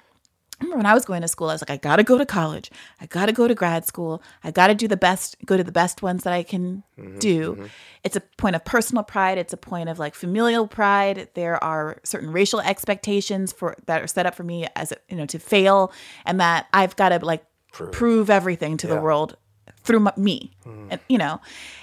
[0.60, 2.18] I remember when I was going to school, I was like, I got to go
[2.18, 2.70] to college.
[3.00, 4.22] I got to go to grad school.
[4.42, 7.18] I got to do the best, go to the best ones that I can mm-hmm,
[7.18, 7.52] do.
[7.52, 7.66] Mm-hmm.
[8.02, 9.38] It's a point of personal pride.
[9.38, 11.28] It's a point of like familial pride.
[11.34, 15.16] There are certain racial expectations for that are set up for me as a, you
[15.16, 15.92] know to fail,
[16.24, 19.36] and that I've got to like prove, everything to the world
[19.82, 20.88] through m- me, mm.
[20.90, 21.40] and you know,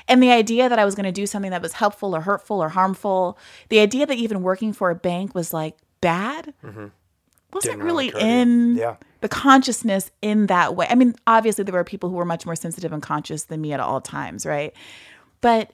[0.08, 2.62] and the idea that I was going to do something that was helpful or hurtful
[2.62, 3.38] or harmful,
[3.70, 6.88] the idea that even working for a bank was like bad, mm-hmm.
[7.56, 8.32] Wasn't really really occur to you.
[8.32, 8.96] in Yeah.
[9.22, 10.86] the consciousness in that way.
[10.90, 13.74] I mean, obviously there were people who were much more sensitive and conscious than me
[13.74, 14.74] at all times, right?
[15.42, 15.72] But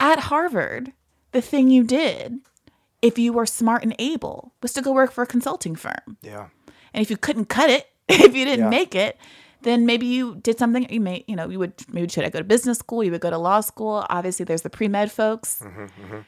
[0.00, 0.92] at Harvard,
[1.32, 2.38] the thing you did,
[3.02, 6.16] if you were smart and able, was to go work for a consulting firm.
[6.22, 6.48] Yeah.
[6.92, 8.70] And if you couldn't cut it, if you didn't Yeah.
[8.70, 9.16] make it,
[9.62, 12.38] then maybe you did something you may, you know, you would maybe should I go
[12.38, 14.06] to business school, you would go to law school.
[14.08, 15.60] Obviously there's the pre-med folks.
[15.64, 16.18] Mm-hmm,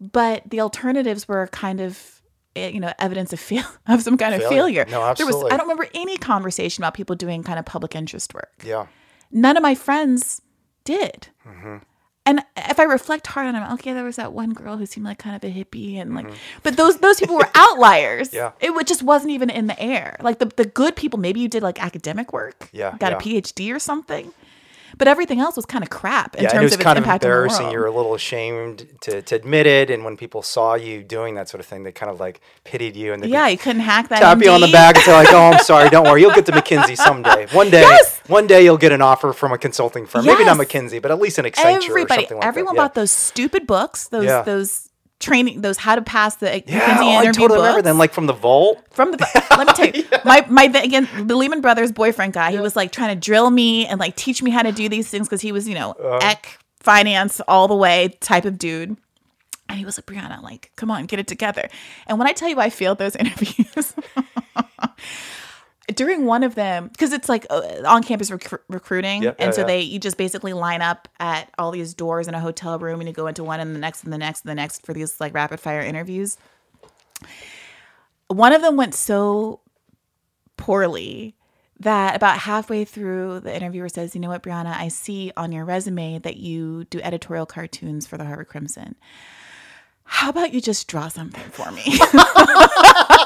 [0.00, 2.15] But the alternatives were kind of
[2.56, 4.84] you know, evidence of fail of some kind of Failure.
[4.84, 4.84] failure.
[4.86, 5.50] No, There was absolutely.
[5.52, 8.86] I don't remember any conversation about people doing kind of public interest work Yeah.
[9.30, 10.40] none of my friends
[10.84, 11.28] did.
[11.46, 11.76] Mm-hmm.
[12.28, 15.06] And if I reflect hard on it, okay, there was that one girl who seemed
[15.06, 16.26] like kind of a hippie, and like,
[16.64, 18.30] but those those people were outliers.
[18.30, 18.36] Mm-hmm.
[18.64, 18.68] Yeah.
[18.80, 20.16] it just wasn't even in the air.
[20.20, 23.18] Like the the good people, maybe you did like academic work, Yeah, got yeah.
[23.18, 24.32] a PhD or something,
[24.96, 26.98] but everything else was kind of crap in yeah, terms it was of its kind
[26.98, 27.70] of impact on embarrassing.
[27.70, 31.34] You were a little ashamed to, to admit it, and when people saw you doing
[31.34, 33.82] that sort of thing, they kind of like pitied you and they yeah, you couldn't
[33.82, 34.20] hack that.
[34.20, 36.46] tap you on the back and say like, "Oh, I'm sorry, don't worry, you'll get
[36.46, 37.46] to McKinsey someday.
[37.52, 38.20] One day, Yes!
[38.26, 40.24] one day you'll get an offer from a consulting firm.
[40.24, 42.94] Maybe not McKinsey, but at least an Accenture or Everybody, something like everyone that." bought
[42.94, 44.42] those stupid books, those Yeah.
[44.42, 44.85] those
[45.18, 47.84] training, those how to pass the Yeah, McKinsey oh, I interview totally remember books.
[47.84, 48.82] them, like from the vault.
[48.90, 49.18] from the
[49.50, 52.92] let me tell you my my again the Lehman Brothers boyfriend guy he was like
[52.92, 55.52] trying to drill me and like teach me how to do these things because he
[55.52, 56.18] was you know Uh-huh.
[56.30, 58.96] ec finance all the way type of dude
[59.68, 61.68] and he was like Briahna like come on get it together
[62.06, 63.94] and when I tell you I failed those interviews
[65.96, 69.22] during one of them because it's like uh, on campus recru- recruiting.
[69.22, 69.66] Yeah, and yeah, so yeah.
[69.66, 73.08] they you just basically line up at all these doors in a hotel room and
[73.08, 75.20] you go into one and the next and the next and the next for these
[75.20, 76.36] like rapid fire interviews.
[78.28, 79.60] One of them went so
[80.56, 81.34] poorly
[81.80, 84.76] that about halfway through the interviewer says you know what briahna?
[84.76, 88.96] I see on your resume that you do editorial cartoons for the harvard crimson.
[90.04, 91.82] How about you just draw something for me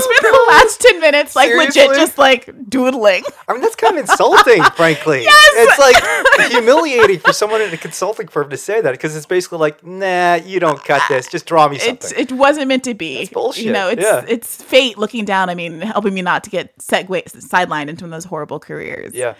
[0.00, 4.08] spent the last 10 minutes like legit just like doodling I mean, that's kind of
[4.08, 5.22] insulting, frankly.
[5.22, 5.54] Yes!
[5.56, 9.58] It's like humiliating for someone in a consulting firm to say that because it's basically
[9.58, 11.26] like, nah, you don't cut this.
[11.28, 12.12] Just draw me something.
[12.16, 13.28] it wasn't meant to be.
[13.28, 14.24] bullshit, You know, it's yeah.
[14.28, 15.50] it's fate looking down.
[15.50, 19.14] I mean, helping me not to get segue sidelined into one of those horrible careers.
[19.14, 19.34] yeah.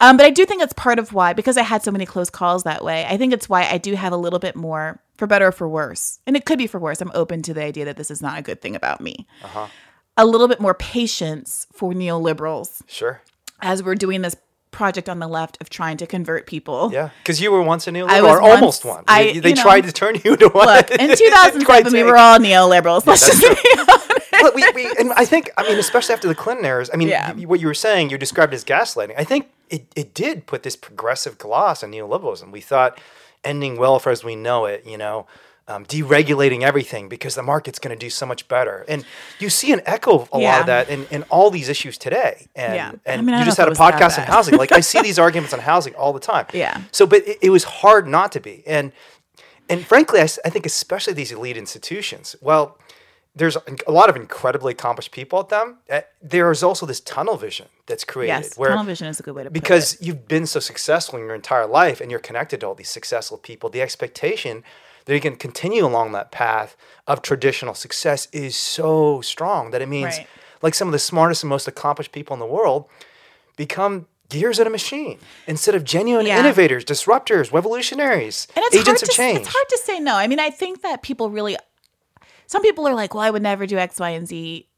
[0.00, 2.28] Um, but I do think it's part of why, because I had so many close
[2.28, 3.06] calls that way.
[3.08, 5.68] I think it's why I do have a little bit more, for better or for
[5.68, 7.00] worse, and it could be for worse.
[7.00, 9.28] I'm open to the idea that this is not a good thing about me.
[9.44, 9.68] Uh-huh.
[10.16, 13.22] A little bit more patience for neoliberals Sure.
[13.60, 14.36] as we're doing this
[14.70, 16.90] project on the left of trying to convert people.
[16.92, 17.10] Yeah.
[17.22, 19.04] Because you were once a neoliberal, or almost one.
[19.08, 20.66] I- They, they know, tried to turn you into one.
[20.66, 23.06] Look, in Quite 2007, we were all neoliberals.
[23.06, 24.08] Let's just be honest.
[24.32, 27.08] But we, we, and I think, I mean, especially after the Clinton eras, I mean,
[27.08, 27.32] Yeah.
[27.32, 29.14] y- what you were saying, you described as gaslighting.
[29.16, 32.50] I think it, it did put this progressive gloss on neoliberalism.
[32.50, 32.98] We thought
[33.44, 35.26] ending welfare as we know it, you know,
[35.68, 38.84] um, deregulating everything because the market's going to do so much better.
[38.88, 39.04] And
[39.38, 42.48] you see an echo of a lot of that in, in all these issues today.
[42.56, 42.92] And, Yeah.
[43.06, 44.56] I mean, you just had a if it was that podcast on housing.
[44.56, 46.46] Like I see these arguments on housing all the time.
[46.52, 46.80] Yeah.
[46.90, 48.62] So, but it, it was hard not to be.
[48.66, 48.92] And,
[49.68, 52.76] and frankly, I think especially these elite institutions, well,
[53.34, 55.78] there's a lot of incredibly accomplished people at them.
[55.88, 59.22] uh, There is also this tunnel vision that's created Yes, where tunnel vision is a
[59.22, 59.60] good way to put it.
[59.62, 62.90] because you've been so successful in your entire life and you're connected to all these
[62.90, 64.62] successful people, the expectation
[65.04, 69.88] that you can continue along that path of traditional success is so strong that it
[69.88, 70.26] means Right.
[70.62, 72.88] like some of the smartest and most accomplished people in the world
[73.56, 76.40] become gears in a machine instead of genuine Yeah.
[76.40, 79.40] innovators, disruptors, revolutionaries, And it's agents of to, change.
[79.40, 80.14] It's hard to say no.
[80.16, 81.56] I mean, I think that people really,
[82.46, 84.68] some people are like, well, I would never do X, Y, and Z.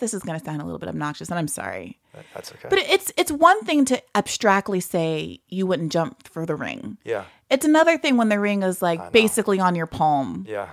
[0.00, 1.98] This is going to sound a little bit obnoxious, and I'm sorry.
[2.34, 2.68] That's okay.
[2.68, 6.98] But it's it's one thing to abstractly say you wouldn't jump for the ring.
[7.04, 10.68] yeah, It's another thing when the ring is like basically on your palm yeah,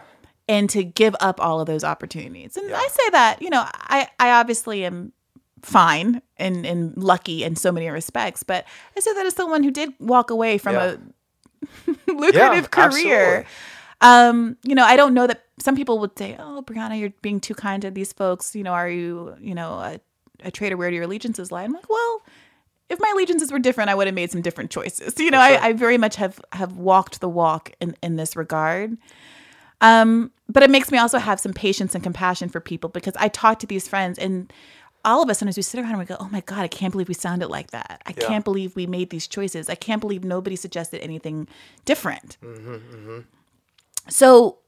[0.48, 2.58] and to give up all of those opportunities.
[2.58, 2.78] And Yeah.
[2.78, 5.14] I say that, you know, I, I obviously am
[5.62, 8.66] fine and, and lucky in so many respects, but
[8.98, 10.96] I say that as someone who did walk away from Yeah.
[10.96, 10.98] a
[12.08, 12.34] lucrative
[12.76, 13.46] Yeah, career.
[14.02, 17.40] Um, you know, I don't know that some people would say, "Oh, Briahna, you're being
[17.40, 18.56] too kind to these folks.
[18.56, 20.00] You know, are you, you know, a,
[20.44, 20.78] a traitor?
[20.78, 22.22] Where do your allegiances lie?" I'm like, well,
[22.90, 25.14] if my allegiances were different, I would have made some different choices.
[25.20, 25.58] You know, sure.
[25.60, 28.98] I, I very much have have walked the walk in in this regard.
[29.82, 33.30] Um, but it makes me also have some patience and compassion for people because I
[33.30, 34.52] talk to these friends and
[35.04, 36.92] all of us sometimes we sit around and we go, Oh my God, I can't
[36.92, 38.02] believe we sounded like that.
[38.06, 38.28] I Yeah.
[38.28, 39.70] can't believe we made these choices.
[39.70, 41.48] I can't believe nobody suggested anything
[41.86, 42.38] different.
[44.10, 44.60] So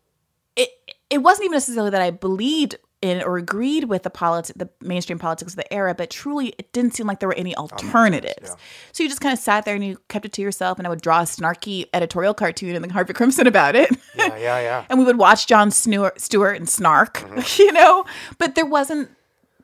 [0.55, 0.69] it
[1.09, 5.20] it wasn't even necessarily that I believed in or agreed with the politi- the mainstream
[5.20, 8.50] politics of the era, but truly it didn't seem like there were any alternatives.
[8.50, 8.56] yeah.
[8.94, 10.89] So you just kind of sat there and you kept it to yourself, and I
[10.89, 13.92] would draw a snarky editorial cartoon in the Harvard Crimson about it.
[14.16, 14.86] yeah, yeah, yeah.
[14.89, 17.39] and we would watch Jon Stewart, Stewart and snark, Mm-hmm.
[17.62, 18.06] you know.
[18.38, 19.10] But there wasn't,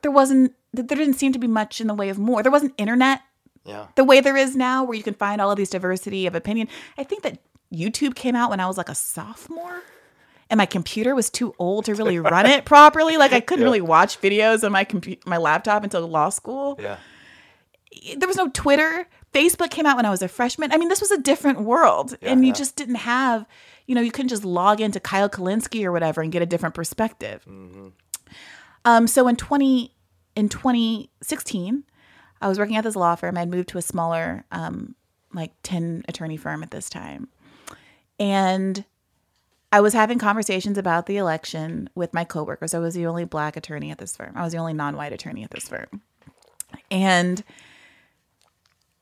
[0.02, 2.44] there wasn't, there didn't seem to be much in the way of more.
[2.44, 3.22] There wasn't internet
[3.66, 3.88] yeah.
[3.96, 6.68] the way there is now, where you can find all of these diversity of opinion.
[6.98, 7.40] I think that
[7.74, 9.82] YouTube came out when I was like a sophomore.
[10.50, 13.18] And my computer was too old to really run it properly.
[13.18, 13.66] Like I couldn't Yeah.
[13.68, 16.98] really watch videos on my computer, my laptop until law school Yeah.
[18.18, 19.08] there was no Twitter.
[19.34, 20.72] Facebook came out when I was a freshman.
[20.72, 22.54] I mean, this was a different world, Yeah, and you yeah.
[22.56, 23.46] just didn't have,
[23.86, 26.74] you know, you couldn't just log into Kyle Kulinski or whatever and get a different
[26.74, 27.46] perspective.
[27.48, 27.90] Mm-hmm.
[28.86, 29.94] Um, so in twenty
[30.36, 31.84] in twenty sixteen,
[32.42, 33.38] I was working at this law firm.
[33.38, 34.96] I'd moved to a smaller, um,
[35.34, 37.28] like ten attorney firm at this time,
[38.20, 38.84] and
[39.72, 42.74] I was having conversations about the election with my coworkers.
[42.74, 44.34] I was the only black attorney at this firm.
[44.36, 46.02] I was the only non-white attorney at this firm.
[46.90, 47.44] And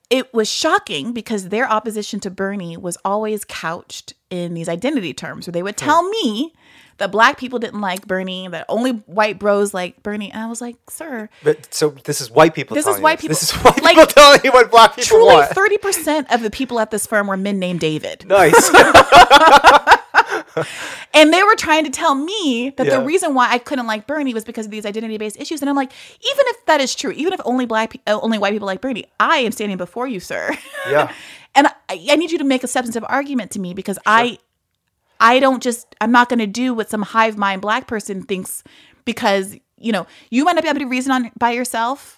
[0.09, 5.47] it was shocking because their opposition to Bernie was always couched in these identity terms
[5.47, 6.53] where they would tell me
[6.97, 10.31] that black people didn't like Bernie, that only white bros like Bernie.
[10.31, 12.75] And I was like, sir, But so this is white people.
[12.75, 13.29] This is you people.
[13.29, 15.51] This is white like, people telling you what black people truly want.
[15.51, 18.25] 30% of the people at this firm were men named David.
[18.27, 18.71] nice.
[21.13, 22.99] And they were trying to tell me that Yeah.
[22.99, 25.61] the reason why I couldn't like Bernie was because of these identity-based issues.
[25.61, 28.37] And I'm like, even if that is true, even if only black, pe- uh, only
[28.37, 30.55] white people like Bernie, I am standing before you, sir.
[30.89, 31.11] yeah.
[31.55, 34.37] and I, I need you to make a substantive argument to me because I,
[35.19, 38.63] I don't just, I'm not going to do what some hive mind black person thinks
[39.05, 42.16] because you know you might not be able to reason on by yourself.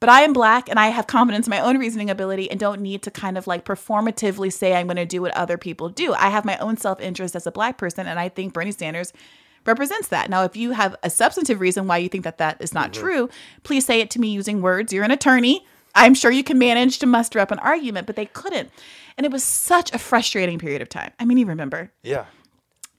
[0.00, 2.80] But I am black and I have confidence in my own reasoning ability and don't
[2.80, 6.14] need to kind of like performatively say I'm going to do what other people do.
[6.14, 9.12] I have my own self interest as a black person, and I think Bernie Sanders
[9.66, 10.30] represents that.
[10.30, 13.02] Now, if you have a substantive reason why you think that that is not mm-hmm.
[13.02, 13.30] true,
[13.64, 14.92] please say it to me using words.
[14.92, 15.66] You're an attorney.
[15.94, 18.70] I'm sure you can manage to muster up an argument, but they couldn't.
[19.16, 21.10] And it was such a frustrating period of time.
[21.18, 22.26] I mean, you remember, Yeah.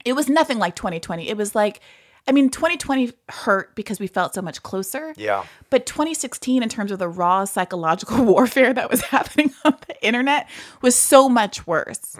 [0.04, 1.28] it was nothing like 2020.
[1.28, 1.80] It was like,
[2.28, 5.14] I mean, 2020 hurt because we felt so much closer.
[5.16, 5.44] Yeah.
[5.70, 10.48] But 2016, in terms of the raw psychological warfare that was happening on the internet,
[10.82, 12.16] was so much worse.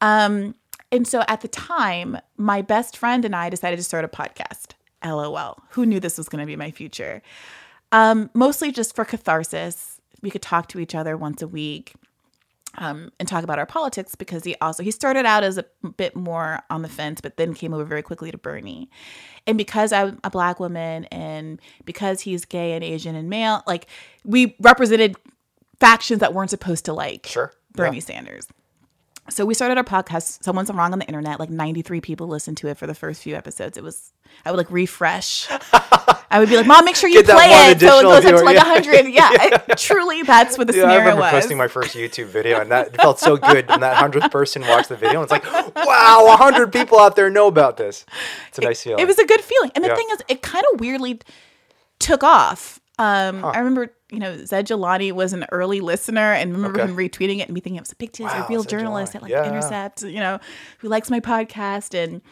[0.00, 0.54] Um,
[0.92, 4.72] and so at the time, my best friend and I decided to start a podcast.
[5.04, 5.62] LOL.
[5.70, 7.20] Who knew this was going to be my future?
[7.92, 10.00] Um, mostly just for catharsis.
[10.22, 11.94] We could talk to each other once a week
[12.78, 15.64] um, and talk about our politics because he also he started out as a
[15.96, 18.90] bit more on the fence, but then came over very quickly to Bernie.
[19.46, 23.86] And because I'm a black woman and because he's gay and Asian and male, like
[24.24, 25.16] we represented
[25.80, 27.52] factions that weren't supposed to like Sure.
[27.72, 28.02] Bernie Yeah.
[28.02, 28.46] Sanders.
[29.30, 30.42] So we started our podcast.
[30.44, 31.40] Someone's wrong on the internet.
[31.40, 33.78] Like 93 people listened to it for the first few episodes.
[33.78, 34.12] It was,
[34.44, 35.48] I would like refresh.
[36.34, 37.78] I would be like, Mom, make sure you Get play it.
[37.78, 38.72] So it goes up to like yeah.
[38.74, 39.06] 100.
[39.08, 39.28] Yeah.
[39.68, 41.30] I- truly, that's what the Yeah, I remember was.
[41.30, 43.70] posting my first YouTube video, and that felt so good.
[43.70, 47.30] And that hundredth person watched the video, and it's like, wow, hundred people out there
[47.30, 48.04] know about this.
[48.48, 48.98] It's a nice feeling.
[48.98, 49.70] It was a good feeling.
[49.76, 49.94] And the Yeah.
[49.94, 51.20] thing is, it kind of weirdly
[52.00, 52.80] took off.
[52.98, 56.90] Um, I remember, you know, Zaid Jilani was an early listener and remember Okay.
[56.90, 58.26] him retweeting it and me thinking it was a big deal.
[58.26, 59.48] Wow, a real Zed journalist at like Yeah.
[59.48, 60.38] Intercept, you know,
[60.78, 61.94] who likes my podcast.
[61.96, 62.22] And,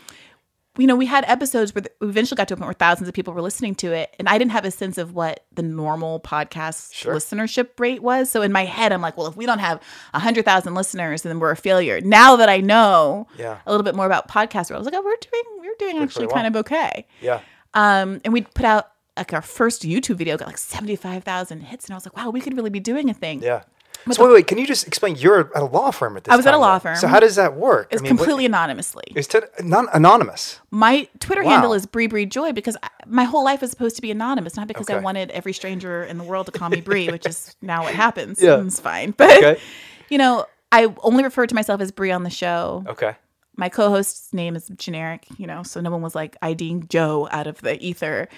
[0.79, 3.15] you know, we had episodes where we eventually got to a point where thousands of
[3.15, 4.15] people were listening to it.
[4.19, 7.15] And I didn't have a sense of what the normal podcast Sure.
[7.15, 8.31] listenership rate was.
[8.31, 9.83] So in my head, I'm like, well, if we don't have
[10.15, 12.01] 100,000 listeners, then we're a failure.
[12.01, 13.59] Now that I know Yeah.
[13.67, 16.27] a little bit more about podcasts, I was like, oh, we're doing, we're doing actually
[16.27, 16.37] well.
[16.37, 17.07] kind of okay.
[17.21, 17.41] yeah.
[17.75, 21.85] Um, and we put out like our first YouTube video got like 75,000 hits.
[21.85, 23.43] And I was like, wow, we could really be doing a thing.
[23.43, 23.63] Yeah.
[24.11, 24.47] So wait, wait.
[24.47, 25.17] Can you just explain?
[25.17, 26.33] You're at a law firm at this.
[26.33, 26.97] I was at a law firm.
[26.97, 27.89] So how does that work?
[27.93, 29.05] It's I mean, what- completely anonymously.
[29.15, 30.61] It's t- non anonymous.
[30.71, 31.51] My Twitter Wow.
[31.51, 34.57] handle is Bree Bree Joy because I, my whole life is supposed to be anonymous,
[34.57, 37.55] not because I wanted every stranger in the world to call me Bree, which is
[37.63, 38.43] now what happens.
[38.43, 38.63] Yeah.
[38.65, 39.13] It's fine.
[39.13, 39.61] But, Okay.
[40.09, 42.85] you know, I only refer to myself as Bree on the show.
[42.89, 43.15] Okay.
[43.57, 47.29] My co host's name is generic, you know, so no one was like IDing Joe
[47.31, 48.29] out of the ether.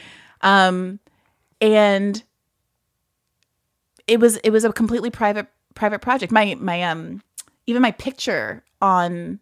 [0.41, 0.99] Um,
[1.61, 2.23] and
[4.07, 6.33] it was it was a completely private private project.
[6.33, 7.23] My my um
[7.67, 9.41] even my picture on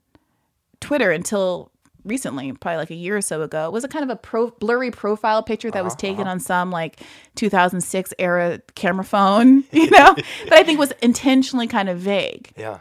[0.80, 1.72] Twitter until
[2.04, 4.90] recently, probably like a year or so ago, was a kind of a pro, blurry
[4.90, 7.00] profile picture that was taken on some like
[7.36, 12.52] 2006 era camera phone, you know, that I think was intentionally kind of vague.
[12.56, 12.80] Yeah.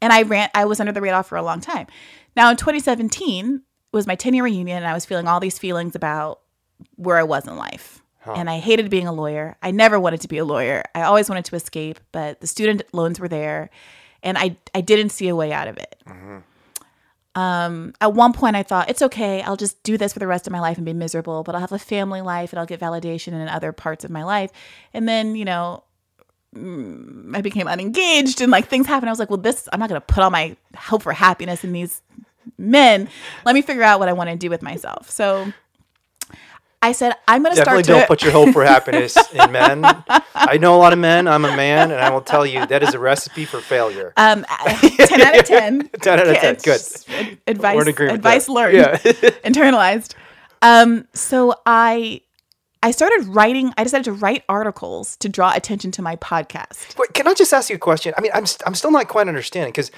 [0.00, 1.86] And I ran, I was under the radar for a long time.
[2.36, 3.62] Now in 2017
[3.92, 6.40] was my 10 year reunion, and I was feeling all these feelings about
[6.96, 8.02] where I was in life.
[8.32, 9.56] And I hated being a lawyer.
[9.62, 10.84] I never wanted to be a lawyer.
[10.94, 13.70] I always wanted to escape, but the student loans were there,
[14.22, 16.02] and I I didn't see a way out of it.
[17.34, 19.42] Um, at one point, I thought it's okay.
[19.42, 21.42] I'll just do this for the rest of my life and be miserable.
[21.42, 24.22] But I'll have a family life, and I'll get validation in other parts of my
[24.22, 24.50] life.
[24.92, 25.82] And then, you know,
[26.54, 29.10] mm, I became unengaged, and like things happened.
[29.10, 31.64] I was like, well, this I'm not going to put all my hope for happiness
[31.64, 32.02] in these
[32.56, 33.08] men.
[33.44, 35.10] Let me figure out what I want to do with myself.
[35.10, 35.52] So.
[36.88, 37.84] I said, I'm going to start.
[37.84, 39.80] Definitely don't to put your hope for happiness in men.
[40.34, 41.26] I know a lot of men.
[41.26, 44.12] I'm a man, and I will tell you that is a recipe for failure.
[44.16, 44.44] Um,
[44.80, 45.88] 10 out of 10.
[46.02, 46.56] 10 out of 10.
[46.62, 46.80] Good.
[47.46, 48.96] Advice, We're in agreement advice learned, Yeah.
[49.44, 50.14] internalized.
[50.62, 52.20] Um, so I,
[52.82, 53.72] I started writing.
[53.78, 56.98] I decided to write articles to draw attention to my podcast.
[56.98, 58.12] Wait, can I just ask you a question?
[58.16, 59.90] I mean, I'm, st- I'm still not quite understanding because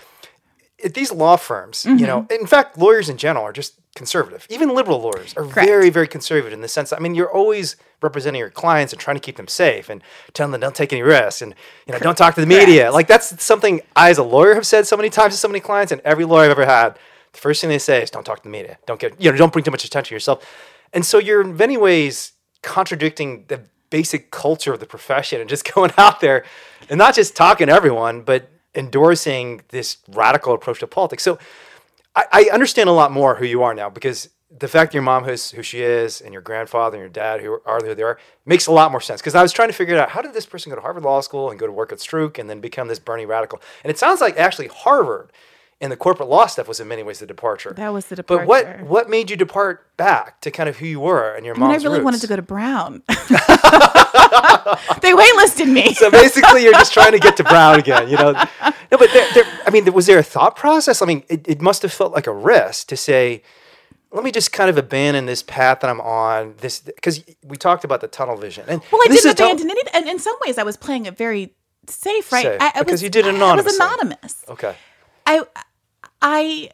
[0.84, 1.98] at these law firms, Mm-hmm.
[1.98, 4.46] you know, in fact, lawyers in general are just conservative.
[4.50, 5.66] Even liberal lawyers are Correct.
[5.68, 6.90] very, very conservative in the sense.
[6.90, 10.02] That, I mean, you're always representing your clients and trying to keep them safe and
[10.34, 11.54] telling them don't take any risks and
[11.86, 12.82] you know don't talk to the media.
[12.82, 12.94] Correct.
[12.94, 15.60] Like that's something I, as a lawyer, have said so many times to so many
[15.60, 16.98] clients, and every lawyer I've ever had,
[17.32, 18.78] the first thing they say is don't talk to the media.
[18.86, 20.46] Don't get you know don't bring too much attention to yourself.
[20.92, 22.32] And so you're in many ways
[22.62, 26.44] contradicting the basic culture of the profession and just going out there
[26.88, 31.22] and not just talking to everyone, but endorsing this radical approach to politics.
[31.22, 31.38] So
[32.16, 35.02] I, I understand a lot more who you are now because the fact that your
[35.02, 38.02] mom is who she is and your grandfather and your dad who are who they
[38.02, 39.20] are makes a lot more sense.
[39.20, 41.20] Because I was trying to figure out how did this person go to Harvard Law
[41.20, 43.60] School and go to work at Stroock and then become this Bernie radical?
[43.84, 45.30] And it sounds like actually Harvard
[45.80, 47.72] and the corporate law stuff was in many ways the departure.
[47.76, 48.46] That was the departure.
[48.46, 51.56] But what what made you depart back to kind of who you were and your
[51.56, 53.02] I mean, I really wanted to go to Brown.
[53.08, 53.14] they
[55.12, 55.94] waitlisted me.
[55.94, 58.44] So basically, you're just trying to get to Brown again, you know.
[58.92, 61.02] No, but there, there, I mean, was there a thought process?
[61.02, 63.42] I mean, it, it must have felt like a risk to say,
[64.12, 66.54] let me just kind of abandon this path that I'm on.
[66.58, 69.88] This because we talked about the tunnel vision, and Well, I didn't tunnel- abandon it.
[69.92, 71.52] And in some ways, I was playing it very
[71.88, 72.44] safe, right?
[72.44, 74.44] Safe, I, I because was, you did it I was anonymous.
[74.48, 74.76] Okay.
[75.26, 75.44] I,
[76.26, 76.70] I.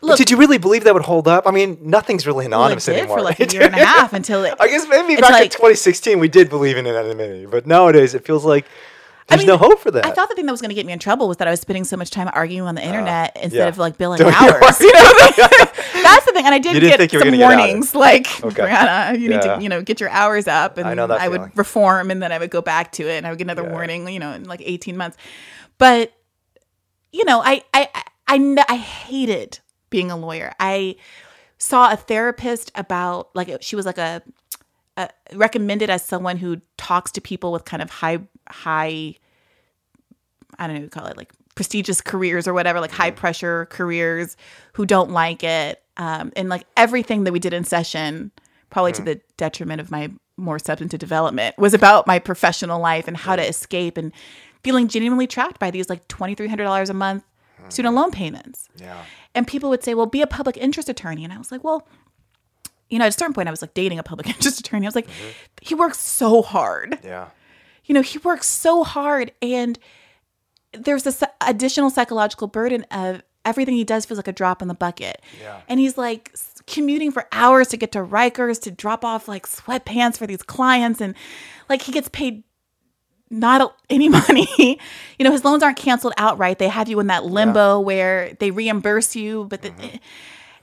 [0.00, 1.46] Look, did you really believe that would hold up?
[1.46, 3.18] I mean, nothing's really well, it anonymous did anymore.
[3.18, 4.54] for like a year and a half until it.
[4.58, 8.42] I guess maybe back in 2016 we did believe in anonymity, but nowadays it feels
[8.44, 8.64] like
[9.28, 10.06] I there's mean, no hope for that.
[10.06, 11.50] I thought the thing that was going to get me in trouble was that I
[11.50, 13.68] was spending so much time arguing on the internet instead Uh, yeah.
[13.68, 14.80] of like billing your hours.
[14.80, 15.10] You know,
[16.02, 16.46] that's the thing.
[16.46, 17.62] And I did get think you were some get out of it.
[17.68, 18.62] warnings, like Okay.
[18.62, 21.28] Briahna, you need to, you know, get your hours up, and I know that I
[21.28, 23.62] would reform, and then I would go back to it, and I would get another
[23.62, 23.72] Yeah.
[23.72, 25.16] warning, you know, in like eighteen months.
[25.78, 26.12] But
[27.12, 27.88] you know, I I
[28.32, 29.60] I I, I hated
[29.90, 30.54] being a lawyer.
[30.58, 30.96] I
[31.58, 34.22] saw a therapist about like she was like a,
[34.96, 39.14] a recommended as someone who talks to people with kind of high high
[40.58, 43.66] I don't know what you call it like prestigious careers or whatever, like high pressure
[43.66, 44.36] careers
[44.72, 45.82] who don't like it.
[45.98, 48.30] Um, and like everything that we did in session,
[48.70, 53.16] probably to the detriment of my more substantive development, was about my professional life and
[53.16, 54.12] how to escape and
[54.64, 57.24] feeling genuinely trapped by these like twenty three hundred dollars a month
[57.68, 58.02] student mm-hmm.
[58.02, 58.68] loan payments.
[58.76, 59.04] yeah.
[59.34, 61.24] And people would say, well, be a public interest attorney.
[61.24, 61.88] And I was like, well,
[62.90, 64.86] you know, at a certain point, I was like dating a public interest attorney.
[64.86, 65.30] I was like, mm-hmm.
[65.62, 66.98] he works so hard.
[67.02, 67.28] Yeah.
[67.84, 69.32] You know, he works so hard.
[69.40, 69.78] And
[70.72, 74.74] there's this additional psychological burden of everything he does feels like a drop in the
[74.74, 75.20] bucket.
[75.40, 75.60] Yeah.
[75.68, 76.34] And he's like
[76.66, 81.00] commuting for hours to get to Rikers to drop off like sweatpants for these clients.
[81.00, 81.14] And
[81.68, 82.44] like he gets paid
[83.32, 84.78] not any money.
[85.18, 86.58] you know, his loans aren't canceled outright.
[86.58, 89.96] They have you in that limbo where they reimburse you, but the, mm-hmm.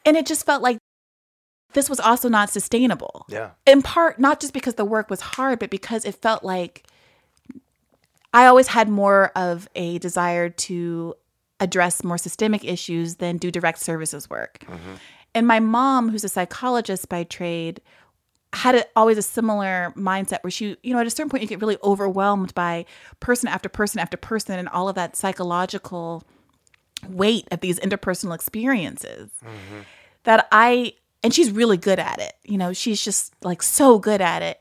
[0.05, 0.77] and it just felt like
[1.73, 3.25] this was also not sustainable.
[3.27, 3.51] Yeah.
[3.65, 6.85] In part, not just because the work was hard, but because it felt like
[8.33, 11.15] I always had more of a desire to
[11.59, 14.59] address more systemic issues than do direct services work.
[14.61, 14.95] Mm-hmm.
[15.35, 17.81] And my mom, who's a psychologist by trade,
[18.53, 21.47] had a, always a similar mindset where she, you know, at a certain point you
[21.47, 22.85] get really overwhelmed by
[23.19, 26.23] person after person after person and all of that psychological
[27.07, 29.81] weight of these interpersonal experiences mm-hmm.
[30.23, 30.93] that I
[31.23, 32.33] and she's really good at it.
[32.43, 34.59] You know, she's just like so good at it.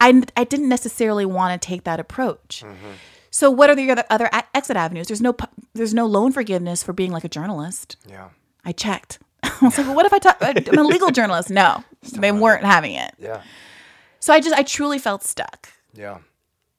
[0.00, 2.62] I I didn't necessarily want to take that approach.
[2.64, 2.92] Mm-hmm.
[3.30, 5.06] So what are the other other exit avenues?
[5.06, 5.36] There's no
[5.74, 7.96] there's no loan forgiveness for being like a journalist.
[8.08, 8.30] Yeah.
[8.64, 9.18] I checked.
[9.60, 10.36] I was like, well, what if I talk?
[10.40, 11.50] Uh, I'm a legal journalist.
[11.50, 11.82] No,
[12.12, 13.14] they weren't having it.
[13.18, 13.42] Yeah.
[14.20, 15.68] So I just I truly felt stuck.
[15.92, 16.18] Yeah.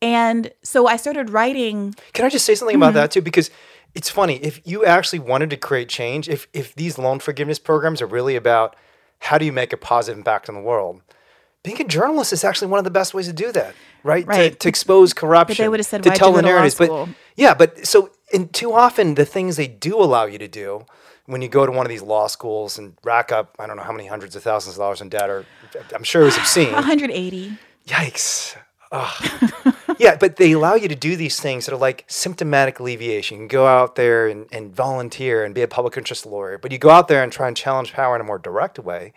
[0.02, 1.96] And so I started writing.
[2.14, 2.96] Can I just say something about mm-hmm.
[2.98, 3.22] that too?
[3.22, 3.50] Because
[3.94, 8.02] it's funny if you actually wanted to create change, if if these loan forgiveness programs
[8.02, 8.76] are really about
[9.20, 11.02] how do you make a positive impact on the world,
[11.64, 13.74] being a journalist is actually one of the best ways to do that,
[14.04, 14.24] right?
[14.26, 14.60] To, Right.
[14.60, 15.64] to expose corruption.
[15.64, 16.76] They would've said, to "Why'd you tell the to narratives.
[16.76, 20.48] But school?" yeah, but so and too often the things they do allow you to
[20.48, 20.86] do
[21.28, 23.84] when you go to one of these law schools and rack up I don't know
[23.84, 25.46] how many hundreds of thousands of dollars in debt, or
[25.94, 26.72] I'm sure it was obscene.
[26.74, 27.58] 180.
[27.88, 28.56] Yikes.
[29.98, 33.38] Yeah, but they allow you to do these things that are like symptomatic alleviation.
[33.38, 36.74] You can go out there and, and volunteer and be a public interest lawyer, but
[36.74, 39.14] you go out there and try and challenge power in a more direct way,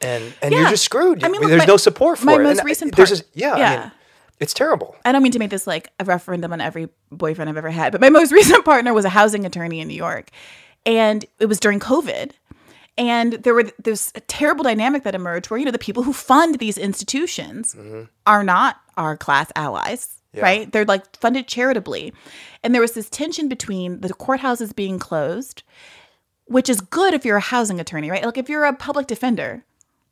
[0.00, 1.22] and and you're just screwed.
[1.22, 2.42] I mean, look, there's my- no support for my it.
[2.42, 3.92] most And recent there's part- this- yeah, I mean,
[4.40, 4.96] it's terrible.
[5.04, 7.92] I don't mean to make this like a referendum on every boyfriend I've ever had,
[7.92, 10.30] but my most recent partner was a housing attorney in New York,
[10.86, 12.32] and it was during COVID.
[12.98, 16.58] And there were this terrible dynamic that emerged where you know the people who fund
[16.58, 18.02] these institutions mm-hmm.
[18.26, 20.42] are not our class allies, Yeah.
[20.42, 20.70] right?
[20.72, 22.12] They're like funded charitably,
[22.62, 25.62] and there was this tension between the courthouses being closed,
[26.44, 28.24] which is good if you're a housing attorney, right?
[28.24, 29.64] Like if you're a public defender,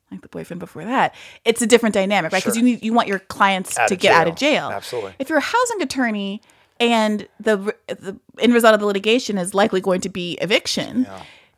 [0.09, 1.13] like the boyfriend before that,
[1.45, 2.41] it's a different dynamic, right?
[2.41, 2.63] Because Sure.
[2.63, 4.69] you need you want your clients Out to get out of jail.
[4.69, 4.77] jail.
[4.77, 5.13] Absolutely.
[5.19, 6.41] If you're a housing attorney
[6.81, 11.07] and the the end result of the litigation is likely going to be eviction,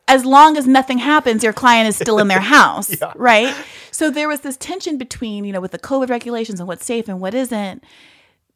[0.07, 3.55] as long as nothing happens, your client is still in their house, right?
[3.91, 7.07] So there was this tension between, you know, with the COVID regulations and what's safe
[7.07, 7.83] and what isn't.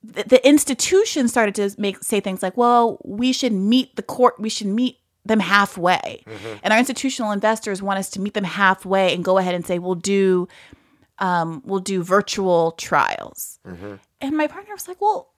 [0.04, 4.40] The, the institution started to make say things like, "Well, we should meet the court.
[4.40, 6.24] We should meet." them halfway
[6.64, 9.78] and our institutional investors want us to meet them halfway and go ahead and say
[9.78, 10.48] we'll do
[11.20, 13.60] um, we'll do virtual trials
[14.22, 15.34] and my partner was like well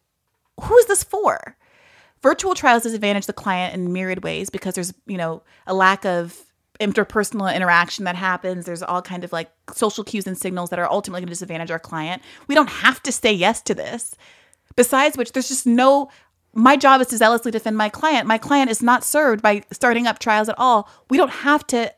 [0.59, 1.55] who is this for?
[2.21, 6.37] Virtual trials disadvantage the client in myriad ways because there's, you know, a lack of
[6.79, 8.65] interpersonal interaction that happens.
[8.65, 11.71] There's all kind of like social cues and signals that are ultimately going to disadvantage
[11.71, 12.21] our client.
[12.47, 14.15] We don't have to say yes to this.
[14.75, 16.09] Besides which, there's just no
[16.53, 18.27] my job is to zealously defend my client.
[18.27, 20.89] My client is not served by starting up trials at all.
[21.09, 21.93] We don't have to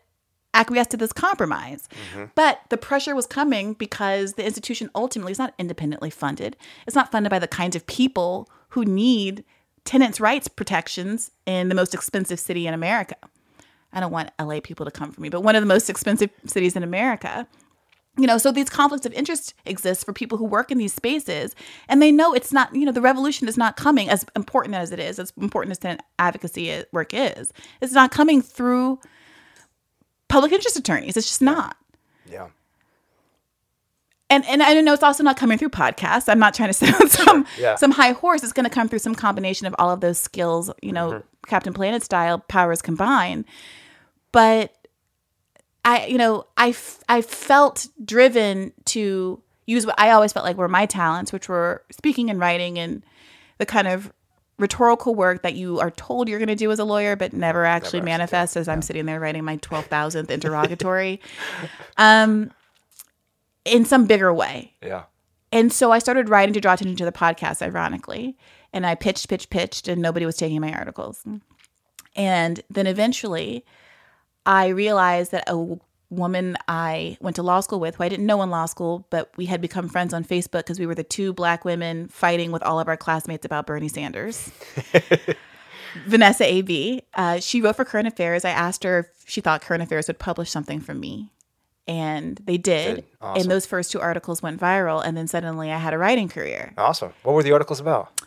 [0.53, 1.87] acquiesce to this compromise.
[2.13, 2.25] Mm-hmm.
[2.35, 6.57] But the pressure was coming because the institution ultimately is not independently funded.
[6.85, 9.43] It's not funded by the kinds of people who need
[9.85, 13.15] tenants' rights protections in the most expensive city in America.
[13.93, 16.29] I don't want LA people to come for me, but one of the most expensive
[16.45, 17.47] cities in America.
[18.17, 21.55] You know, so these conflicts of interest exist for people who work in these spaces,
[21.87, 24.91] and they know it's not, you know, the revolution is not coming as important as
[24.91, 27.53] it is, as important as tenant advocacy work is.
[27.81, 28.99] It's not coming through
[30.31, 31.17] public interest attorneys.
[31.17, 31.77] It's just not.
[32.29, 32.47] Yeah.
[34.29, 36.29] And and I don't know it's also not coming through podcasts.
[36.29, 37.75] I'm not trying to sit on some yeah.
[37.75, 38.43] some high horse.
[38.43, 41.27] It's going to come through some combination of all of those skills, you know, mm-hmm.
[41.47, 43.45] Captain Planet style powers combined.
[44.31, 44.73] But
[45.83, 50.57] I, you know, I, f- I felt driven to use what I always felt like
[50.57, 53.03] were my talents, which were speaking and writing and
[53.57, 54.13] the kind of
[54.61, 57.65] rhetorical work that you are told you're going to do as a lawyer, but never
[57.65, 61.19] actually actually manifest as I'm sitting there writing my 12,000th interrogatory
[61.97, 62.51] um,
[63.65, 64.73] in some bigger way.
[64.81, 65.03] Yeah.
[65.51, 68.37] And so I started writing to draw attention to the podcast, ironically.
[68.71, 71.25] And I pitched, pitched, pitched, and nobody was taking my articles.
[72.15, 73.65] And then eventually
[74.45, 75.77] I realized that a
[76.11, 79.31] woman I went to law school with, who I didn't know in law school, but
[79.37, 82.61] we had become friends on Facebook because we were the two black women fighting with
[82.61, 84.51] all of our classmates about Bernie Sanders.
[86.05, 86.61] Vanessa A.
[86.61, 88.45] Bee Uh, she wrote for Current Affairs.
[88.45, 91.31] I asked her if she thought Current Affairs would publish something from me.
[91.87, 93.03] And they did.
[93.19, 93.41] Awesome.
[93.41, 95.03] And those first two articles went viral.
[95.03, 96.73] And then suddenly I had a writing career.
[96.77, 97.13] Awesome.
[97.23, 98.21] What were the articles about?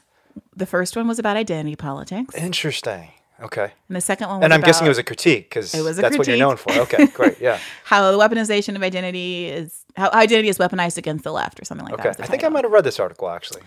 [0.57, 2.35] The first one was about identity politics.
[2.35, 3.11] Interesting.
[3.43, 3.72] Okay.
[3.89, 5.82] And the second one was And I'm about guessing it was a critique because It
[5.82, 6.72] was a that's what you're known for.
[6.72, 7.41] Okay, great.
[7.41, 7.59] Yeah.
[7.85, 11.87] how the weaponization of identity is how identity is weaponized against the left or something
[11.87, 12.07] like that.
[12.14, 12.22] Okay.
[12.22, 13.62] I think I might have read this article actually.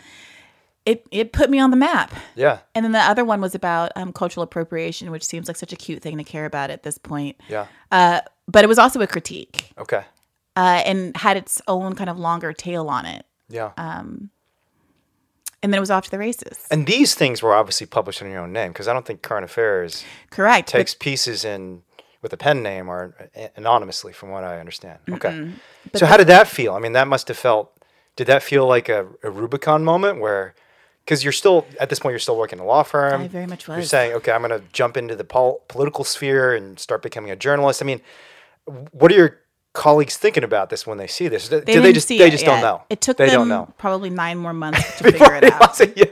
[0.86, 2.14] It it put me on the map.
[2.36, 2.60] Yeah.
[2.74, 5.76] And then the other one was about um, cultural appropriation, which seems like such a
[5.76, 7.36] cute thing to care about at this point.
[7.50, 7.68] Yeah.
[7.92, 10.04] Uh, but it was also a critique Okay.
[10.56, 13.26] uh, and had its own kind of longer tail on it.
[13.50, 13.72] Yeah.
[15.64, 16.68] And then it was off to the races.
[16.70, 19.44] and these things were obviously published in your own name because I don't think Current
[19.46, 20.72] Affairs Correct.
[20.72, 21.82] but- takes pieces in
[22.22, 25.00] with a pen name or a- anonymously, from what I understand.
[25.10, 25.52] Okay.
[25.96, 26.74] So how did that feel?
[26.74, 27.72] I mean, that must have felt.
[28.16, 30.56] Did that feel like a, a Rubicon moment where,
[31.06, 33.22] because you're still at this point, you're still working in a law firm.
[33.22, 33.78] I very much was.
[33.78, 37.30] You're saying, okay, I'm going to jump into the pol- political sphere and start becoming
[37.32, 37.82] a journalist.
[37.82, 38.02] I mean,
[38.92, 39.40] what are your
[39.78, 41.48] colleagues thinking about this when they see this?
[41.50, 42.82] Do They they just see they just don't know?
[42.90, 43.74] It took they them don't know.
[43.78, 45.80] probably nine more months to figure it out.
[45.80, 46.06] yeah,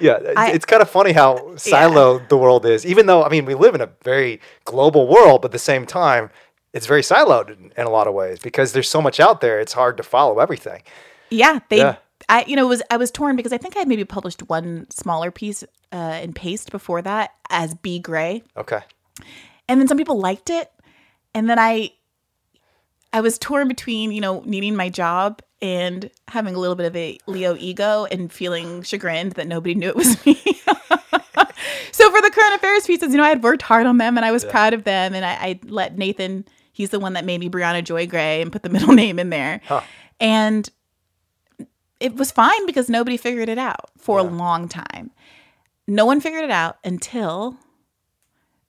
[0.00, 0.16] yeah.
[0.16, 2.84] it's- I- it's kind of funny how siloed the world is.
[2.86, 5.86] Even though I mean we live in a very global world, but at the same
[5.86, 6.30] time,
[6.72, 9.60] it's very siloed in, in a lot of ways because there's so much out there.
[9.60, 10.82] It's hard to follow everything.
[11.30, 11.78] Yeah, they.
[11.78, 11.96] Yeah.
[12.28, 14.86] I you know was I was torn because I think I had maybe published one
[14.90, 18.80] smaller piece uh, in Paste before that as B Gray, Okay.
[19.68, 20.70] and then some people liked it,
[21.34, 21.92] and then I.
[23.16, 26.94] I was torn between, you know, needing my job and having a little bit of
[26.94, 30.34] a Leo ego and feeling chagrined that nobody knew it was me.
[30.34, 34.26] so for the current affairs pieces, you know, I had worked hard on them and
[34.26, 35.14] I was proud of them.
[35.14, 38.52] And I, I let Nathan, he's the one that made me Briahna Joy Gray and
[38.52, 39.62] put the middle name in there.
[40.20, 40.68] And
[42.00, 45.10] it was fine because nobody figured it out for a long time.
[45.88, 47.56] No one figured it out until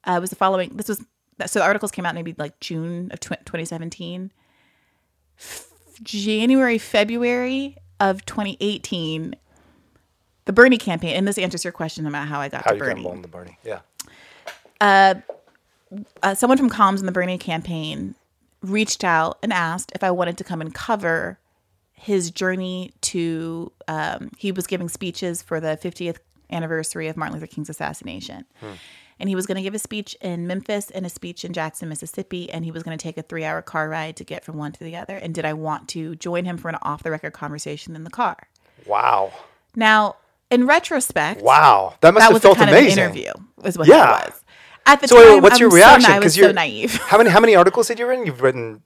[0.07, 0.71] uh, it was the following.
[0.77, 1.03] This was
[1.45, 4.31] so the articles came out maybe like June of tw- 2017.
[5.39, 5.67] F-
[6.01, 9.35] January, February of 2018,
[10.45, 12.83] the Bernie campaign, and this answers your question about how I got How to you
[12.83, 13.21] got Bernie.
[13.21, 13.57] the Bernie?
[13.63, 13.79] Yeah.
[14.81, 18.15] uh, someone from comms in the Bernie campaign
[18.61, 21.39] reached out and asked if I wanted to come and cover
[21.93, 23.71] his journey to.
[23.87, 26.17] Um, he was giving speeches for the 50th
[26.51, 28.45] anniversary of Martin Luther King's assassination.
[29.19, 31.89] And he was going to give a speech in Memphis and a speech in Jackson,
[31.89, 32.51] Mississippi.
[32.51, 34.71] And he was going to take a three hour car ride to get from one
[34.73, 35.15] to the other.
[35.17, 38.09] And did I want to join him for an off the record conversation in the
[38.11, 38.47] car?
[38.85, 39.33] Wow.
[39.75, 40.15] Now,
[40.51, 41.95] in retrospect, Wow.
[42.01, 43.03] That must that have was felt kind amazing.
[43.03, 43.97] of an interview, was what Yeah.
[44.05, 44.43] that was.
[44.85, 46.01] At the So wait, time, what's your I'm reaction?
[46.11, 46.95] Because I was you're so naive.
[47.07, 48.25] How many how many articles had you written?
[48.25, 48.81] You've written.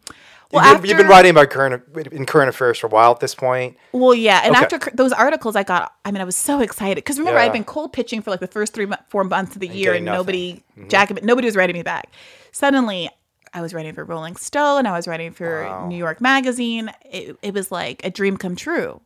[0.54, 3.20] Well, you've, been, you've been writing about current in current affairs for a while at
[3.20, 3.78] this point.
[3.92, 4.64] Well, yeah, and Okay.
[4.76, 5.94] after those articles, I got.
[6.06, 7.46] I mean, I was so excited because remember Yeah.
[7.46, 10.08] I'd been cold pitching for like the first three, four months of the year, getting
[10.08, 12.10] and nobody, Jack, nobody was writing me back.
[12.52, 13.10] Suddenly,
[13.54, 14.86] I was writing for Rolling Stone.
[14.86, 16.92] I was writing for New York Magazine.
[17.06, 19.02] It, it was like a dream come true.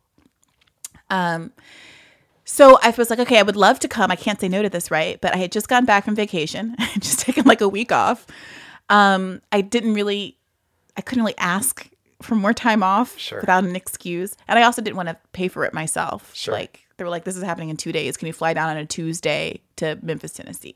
[1.09, 1.51] Um,
[2.43, 4.11] so I was like, okay, I would love to come.
[4.11, 5.19] I can't say no to this, right?
[5.19, 6.75] But I had just gone back from vacation.
[6.99, 8.27] Just taken like a week off.
[8.89, 10.37] Um, I didn't really,
[10.97, 11.89] I couldn't really ask
[12.21, 13.41] for more time off Sure.
[13.41, 14.35] without an excuse.
[14.47, 16.31] And I also didn't want to pay for it myself.
[16.33, 16.53] Sure.
[16.53, 18.15] Like they were like, this is happening in two days.
[18.17, 20.75] Can you fly down on a Tuesday to Memphis, Tennessee?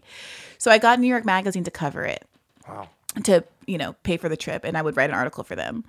[0.57, 2.26] So I got New York Magazine to cover it.
[2.67, 2.89] Wow.
[3.24, 5.84] To, you know, pay for the trip and I would write an article for them.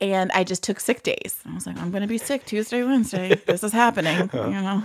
[0.00, 1.40] And I just took sick days.
[1.44, 3.34] I was like, I'm gonna be sick Tuesday, Wednesday.
[3.46, 4.30] This is happening.
[4.32, 4.82] You know.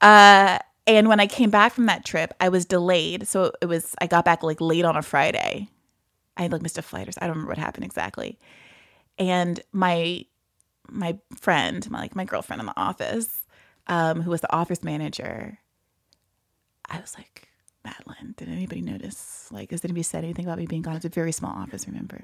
[0.00, 3.28] Uh and when I came back from that trip, I was delayed.
[3.28, 5.68] So it was I got back like late on a Friday.
[6.40, 8.38] I like missed a flight or I don't remember what happened exactly.
[9.18, 10.24] And my
[10.88, 13.46] my friend, my like my girlfriend in the office,
[13.86, 15.58] um, who was the office manager,
[16.88, 17.48] I was like,
[17.84, 19.48] Madeline, did anybody notice?
[19.52, 20.96] Like, has anybody said anything about me being gone?
[20.96, 22.22] It's a very small office, remember?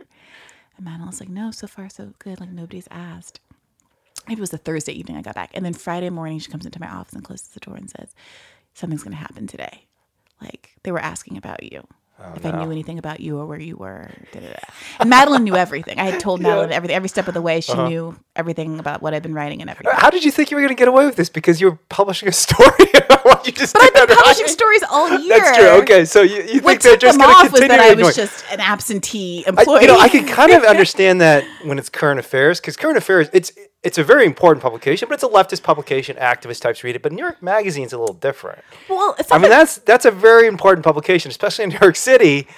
[0.77, 2.41] And Madeline was like, no, so far so good.
[2.41, 3.41] Like nobody's asked.
[4.31, 5.51] It was a Thursday evening I got back.
[5.55, 8.15] And then Friday morning she comes into my office and closes the door and says,
[8.75, 9.85] Something's gonna happen today.
[10.41, 11.87] Like they were asking about you.
[12.19, 14.11] Oh, if I knew anything about you or where you were.
[14.33, 14.59] Da, da, da.
[15.01, 15.99] And Madeline knew everything.
[15.99, 17.61] I had told Madeline everything every step of the way.
[17.61, 17.89] She uh-huh.
[17.89, 19.93] knew everything about what I'd been writing and everything.
[19.93, 21.29] Uh, how did you think you were going to get away with this?
[21.29, 24.83] Because you were publishing a story about what you just But I've been publishing stories
[24.91, 25.39] all year.
[25.39, 25.69] That's true.
[25.83, 28.03] Okay, so you, you What think they're just going to off was continue that I
[28.03, 29.83] was just an absentee I, employee.
[29.83, 33.29] you know, I can kind of understand that when it's current affairs, because current affairs,
[33.35, 33.53] it's
[33.87, 36.17] it's a very important publication, but it's a leftist publication.
[36.17, 38.61] Activist types read it, but New York Magazine's a little different.
[38.91, 42.47] well, it's I mean, that's that's a very important publication, especially in New York City.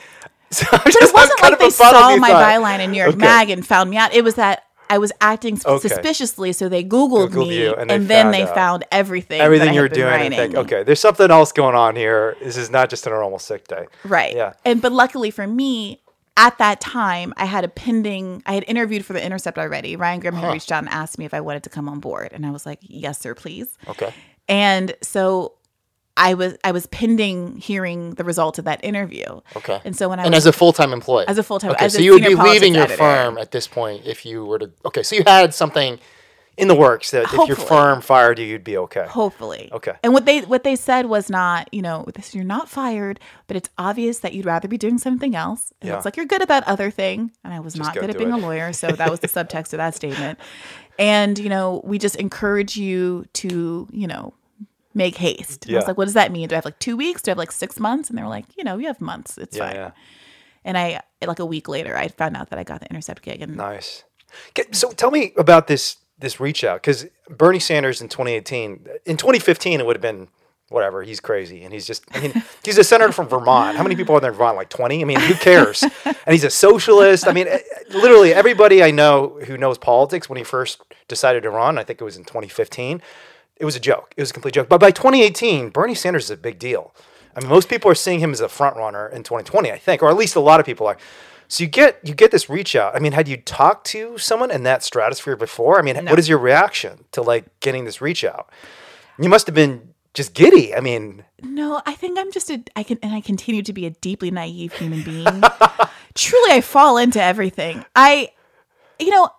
[0.50, 3.18] So But it wasn't like they saw my byline in New York Okay.
[3.18, 4.14] Mag and found me out.
[4.14, 5.86] It was that I was acting Okay.
[5.88, 8.54] suspiciously, so they Googled, Googled me, and, and they then they out.
[8.54, 9.42] found everything.
[9.42, 10.08] everything you're doing.
[10.22, 12.34] And think, okay, there's something else going on here.
[12.42, 13.84] This is not just a normal sick day.
[14.04, 14.34] Right.
[14.34, 14.54] Yeah.
[14.64, 16.00] And but luckily for me,
[16.38, 18.42] at that time, I had a pending.
[18.46, 19.96] I had interviewed for the Intercept already.
[19.96, 20.52] Ryan Grim had uh-huh.
[20.52, 22.64] reached out and asked me if I wanted to come on board, and I was
[22.64, 24.14] like, "Yes, sir, please." Okay.
[24.48, 25.54] And so.
[26.20, 29.40] I was I was pending hearing the result of that interview.
[29.54, 29.80] Okay.
[29.84, 31.24] And so when I and was as a full time employee.
[31.28, 32.98] As a full-time- Okay, as so you would be leaving your editor.
[32.98, 34.68] firm at this point if you were to.
[34.84, 36.00] Okay, so you had something.
[36.58, 39.06] In the works that if your firm fired you, you'd be okay.
[39.08, 39.70] Hopefully.
[39.72, 39.92] Okay.
[40.02, 43.56] And what they what they said was not, you know, this you're not fired, but
[43.56, 45.72] it's obvious that you'd rather be doing something else.
[45.80, 45.96] And Yeah.
[45.96, 47.30] it's like you're good at that other thing.
[47.44, 48.34] And I was not go good at being it.
[48.34, 50.38] a lawyer, so that was the subtext of that statement.
[50.98, 54.34] And, you know, we just encourage you to, you know,
[54.94, 55.66] make haste.
[55.66, 56.48] And I was like, what does that mean?
[56.48, 57.22] Do I have like two weeks?
[57.22, 58.08] Do I have like six months?
[58.10, 59.38] And they were like, you know, you have months.
[59.38, 59.76] It's Yeah, fine.
[59.76, 59.90] yeah.
[60.64, 63.40] And I like a week later, I found out that I got the Intercept gig,
[63.42, 64.02] and Nice.
[64.72, 69.80] So tell me about this this reach out because Bernie Sanders in 2018, in 2015,
[69.80, 70.28] it would have been
[70.68, 71.02] whatever.
[71.02, 72.04] He's crazy, and he's just.
[72.12, 73.76] I mean, he's a senator from Vermont.
[73.76, 74.56] How many people are there in Vermont?
[74.56, 75.02] Like 20.
[75.02, 75.82] I mean, who cares?
[76.04, 77.26] and he's a socialist.
[77.26, 77.58] I mean, eh,
[77.90, 82.00] literally everybody I know who knows politics when he first decided to run, I think
[82.00, 83.02] it was in 2015.
[83.56, 84.14] It was a joke.
[84.16, 84.68] It was a complete joke.
[84.68, 86.94] But by 2018, Bernie Sanders is a big deal.
[87.34, 90.02] I mean, most people are seeing him as a front runner in 2020, I think,
[90.02, 90.96] or at least a lot of people are.
[91.48, 92.94] So you get you get this reach out.
[92.94, 95.78] I mean, had you talked to someone in that stratosphere before?
[95.78, 98.50] I mean, what is your reaction to like getting this reach out?
[99.18, 100.74] You must have been just giddy.
[100.74, 103.86] I mean, No, I think I'm just a I can and I continue to be
[103.86, 105.24] a deeply naive human being.
[106.14, 107.84] Truly I fall into everything.
[107.96, 108.30] I
[108.98, 109.30] you know,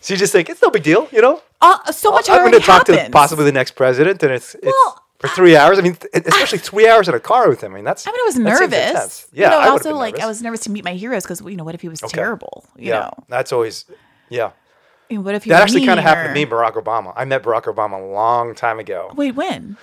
[0.00, 1.42] so you just think it's no big deal, you know?
[1.60, 4.66] uh, so much I'm going to talk to possibly the next president, and it's, it's
[4.66, 5.78] Well, for three hours.
[5.78, 7.72] I mean, th- especially three hours in a car with him.
[7.72, 8.06] I mean, that's.
[8.06, 8.88] I mean, I was nervous.
[8.90, 9.26] intense.
[9.32, 11.56] You Yeah, know, I also like I was nervous to meet my heroes because you
[11.56, 12.14] know, what if he was Okay.
[12.16, 12.64] terrible?
[12.76, 13.84] You yeah, know, that's always.
[14.30, 17.12] Yeah, I mean, what if he that actually kind of happened to me, Barack Obama.
[17.16, 19.10] I met Barack Obama a long time ago.
[19.16, 19.76] Wait, when?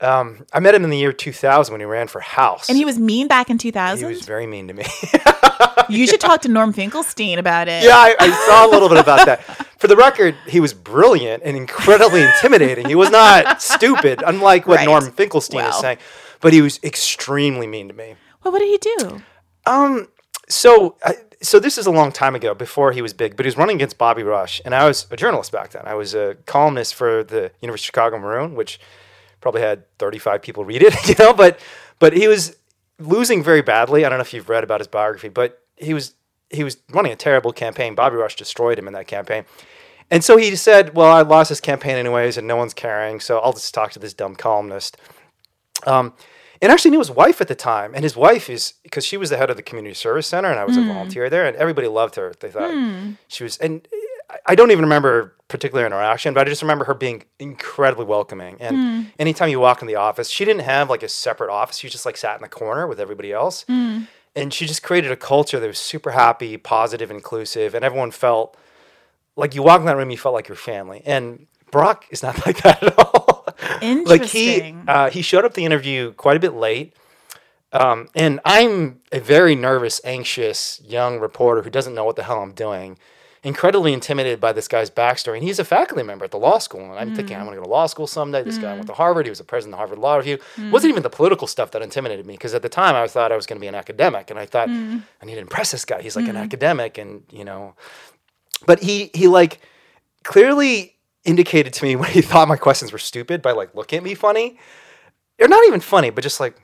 [0.00, 2.68] I met him in the year 2000 when he ran for House.
[2.68, 4.06] And he was mean back in 2000?
[4.08, 4.84] he was very mean to me.
[5.88, 7.82] you should talk to Norm Finkelstein about it.
[7.84, 9.42] yeah, I, I saw a little bit about that.
[9.78, 12.88] For the record, he was brilliant and incredibly intimidating.
[12.88, 14.84] He was not stupid, unlike what Right.
[14.86, 15.80] Norm Finkelstein is Well.
[15.80, 15.98] saying,
[16.40, 18.16] but he was extremely mean to me.
[18.42, 19.22] Well, what did he do?
[19.66, 20.08] Um,
[20.48, 23.48] So, I, so this is a long time ago, before he was big, but he
[23.48, 25.82] was running against Bobby Rush, and I was a journalist back then.
[25.86, 28.78] I was a columnist for the University of Chicago Maroon, which
[29.46, 31.32] probably had 35 people read it, you know.
[31.32, 31.60] But,
[32.00, 32.56] but he was
[32.98, 34.04] losing very badly.
[34.04, 36.14] I don't know if you've read about his biography, but he was
[36.50, 37.94] he was running a terrible campaign.
[37.94, 39.44] Bobby Rush destroyed him in that campaign.
[40.10, 43.20] And so he said, "Well, I lost this campaign anyways, and no one's caring.
[43.20, 44.96] So I'll just talk to this dumb columnist."
[45.86, 46.14] Um,
[46.62, 49.30] and actually knew his wife at the time, and his wife is because she was
[49.30, 51.86] the head of the community service center, and I was a volunteer there, and everybody
[51.86, 52.32] loved her.
[52.40, 52.70] They thought
[53.28, 53.86] she was, and
[54.46, 58.56] I- don't even remember a particular interaction, but I just remember her being incredibly welcoming.
[58.60, 61.88] And anytime you walk in the office, she didn't have like a separate office; she
[61.88, 65.60] just like sat in the corner with everybody else, and she just created a culture
[65.60, 68.56] that was super happy, positive, inclusive, and everyone felt
[69.36, 71.02] like you walk in that room, you felt like your family.
[71.06, 73.44] And Barack is not like that at all.
[73.80, 74.06] Interesting.
[74.06, 76.94] like he uh, he showed up the interview quite a bit late.
[77.72, 82.40] Um, and I'm a very nervous, anxious young reporter who doesn't know what the hell
[82.42, 82.96] I'm doing.
[83.42, 85.34] Incredibly intimidated by this guy's backstory.
[85.34, 86.80] And he's a faculty member at the law school.
[86.80, 87.40] And I'm thinking, mm.
[87.40, 88.42] I'm going to go to law school someday.
[88.42, 88.96] This guy went to mm.
[88.96, 89.26] Harvard.
[89.26, 90.38] He was a president of the Harvard Law Review.
[90.56, 93.32] It wasn't even the political stuff that intimidated me because at the time I thought
[93.32, 94.30] I was going to be an academic.
[94.30, 96.02] And I thought, I need to impress this guy.
[96.02, 96.98] He's like an academic.
[96.98, 97.74] And, you know,
[98.66, 99.60] but he, he like
[100.24, 104.02] clearly indicated to me when he thought my questions were stupid by like looking at
[104.02, 104.58] me funny.
[105.38, 106.56] Or not even funny, but just like,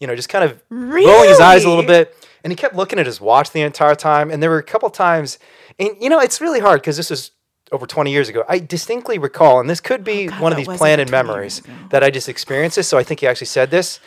[0.00, 2.16] you know, just kind of rolling his eyes a little bit.
[2.42, 4.30] And he kept looking at his watch the entire time.
[4.30, 5.38] And there were a couple times,
[5.78, 7.32] and you know, it's really hard because this was
[7.72, 8.44] over 20 years ago.
[8.48, 11.10] I distinctly recall, and this could be oh, God, one of these planted over 20
[11.10, 12.88] years memories that I just experienced this.
[12.88, 14.00] So I think he actually said this.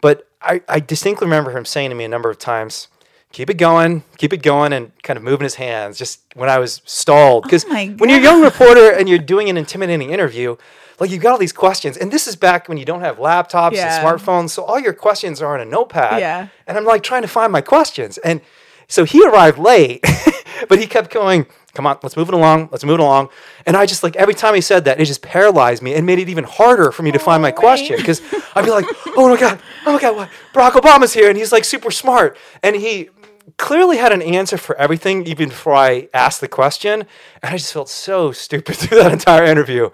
[0.00, 2.88] But I, I distinctly remember him saying to me a number of times,
[3.32, 6.58] keep it going, keep it going, and kind of moving his hands just when I
[6.58, 7.44] was stalled.
[7.44, 10.56] Because Oh when you're a young reporter and you're doing an intimidating interview,
[11.00, 13.72] like you've got all these questions, and this is back when you don't have laptops
[13.72, 13.96] Yeah.
[13.96, 16.20] and smartphones, so all your questions are on a notepad.
[16.20, 16.48] Yeah.
[16.66, 18.18] And I'm like trying to find my questions.
[18.18, 18.40] And
[18.88, 20.04] so he arrived late,
[20.68, 23.28] but he kept going, come on, let's move it along, let's move it along.
[23.66, 26.18] And I just like every time he said that, it just paralyzed me and made
[26.18, 27.56] it even harder for me to find my right.
[27.56, 27.96] question.
[27.96, 28.22] Because
[28.54, 28.86] I'd be like,
[29.16, 30.30] oh my God, oh my God, what?
[30.52, 32.36] Barack Obama's here and he's like super smart.
[32.62, 33.10] And he
[33.56, 37.04] clearly had an answer for everything even before I asked the question.
[37.42, 39.90] And I just felt so stupid through that entire interview.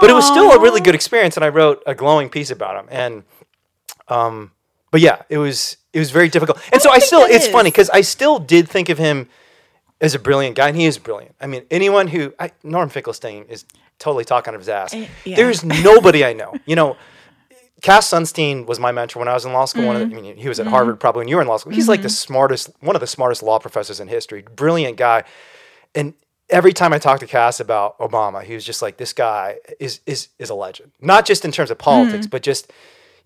[0.00, 1.36] But it was still a really good experience.
[1.36, 2.88] And I wrote a glowing piece about him.
[2.90, 3.22] And
[4.08, 4.52] um,
[4.90, 6.60] but yeah, it was it was very difficult.
[6.72, 7.50] And so I still it's is.
[7.50, 9.28] funny because I still did think of him
[10.00, 11.34] as a brilliant guy, and he is brilliant.
[11.40, 13.64] I mean, anyone who I, Norm Finkelstein is
[13.98, 14.92] totally talking out of his ass.
[14.92, 15.36] Eh, yeah.
[15.36, 16.54] There's nobody I know.
[16.66, 16.96] You know,
[17.84, 19.84] Cass Sunstein was my mentor when I was in law school.
[19.86, 20.26] One of the, I Mm-hmm.
[20.28, 21.72] mean, he was at Harvard probably when you were in law school.
[21.72, 24.42] He's like the smartest, one of the smartest law professors in history.
[24.56, 25.24] Brilliant guy,
[25.94, 26.14] and
[26.48, 30.00] every time I talked to Cass about Obama, he was just like, "This guy is
[30.06, 31.80] is is a legend." Not just in terms of Mm.
[31.90, 32.72] politics, but just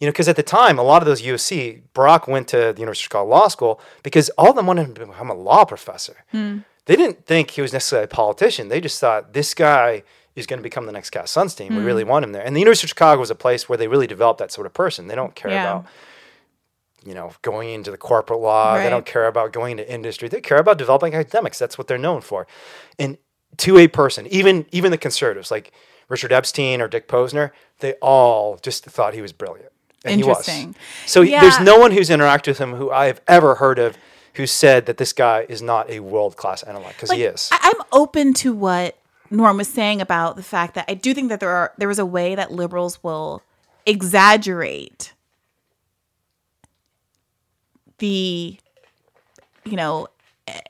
[0.00, 2.80] you know, because at the time, a lot of those USC, Barack went to the
[2.80, 5.64] University of Chicago Law School because all of them wanted him to become a law
[5.64, 6.16] professor.
[6.32, 6.58] Hmm.
[6.86, 8.68] They didn't think he was necessarily a politician.
[8.68, 10.02] They just thought this guy
[10.36, 11.70] is going to become the next Cass Sunstein.
[11.70, 11.84] We Hmm.
[11.84, 12.42] really want him there.
[12.42, 14.74] And the University of Chicago was a place where they really developed that sort of
[14.74, 15.06] person.
[15.08, 15.62] They don't care Yeah.
[15.70, 15.86] about
[17.04, 18.76] you know, going into the corporate law.
[18.76, 20.28] They don't care about going into industry.
[20.28, 21.56] They care about developing academics.
[21.58, 22.46] That's what they're known for.
[22.98, 23.18] And
[23.58, 25.72] to a person, even even the conservatives like
[26.08, 29.70] Richard Epstein or Dick Posner, they all just thought he was brilliant.
[30.04, 30.60] And Interesting.
[30.60, 30.76] he was.
[31.06, 33.96] So he- there's no one who's interacted with him who I have ever heard of
[34.34, 37.48] who said that this guy is not a world class analyst because he is.
[37.52, 38.96] I'm open to what
[39.30, 41.98] Norm was saying about the fact that I do think that there are there is
[41.98, 43.42] a way that liberals will
[43.86, 45.12] exaggerate
[47.98, 48.58] the
[49.64, 50.08] you know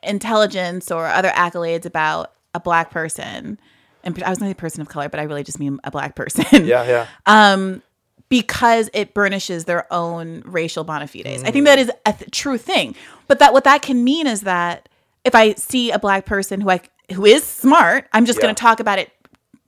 [0.02, 3.58] intelligence or other accolades about a black person
[4.02, 5.90] and I was going to say person of color but I really just mean a
[5.90, 7.06] black person yeah, yeah.
[7.26, 7.82] um,
[8.28, 11.42] because it burnishes their own racial bona fides.
[11.44, 12.94] I think that is a th- true thing.
[13.26, 14.88] But that what that can mean is that
[15.24, 16.80] if I see a black person who I
[17.14, 18.44] who is smart, I'm just Yeah.
[18.44, 19.10] going to talk about it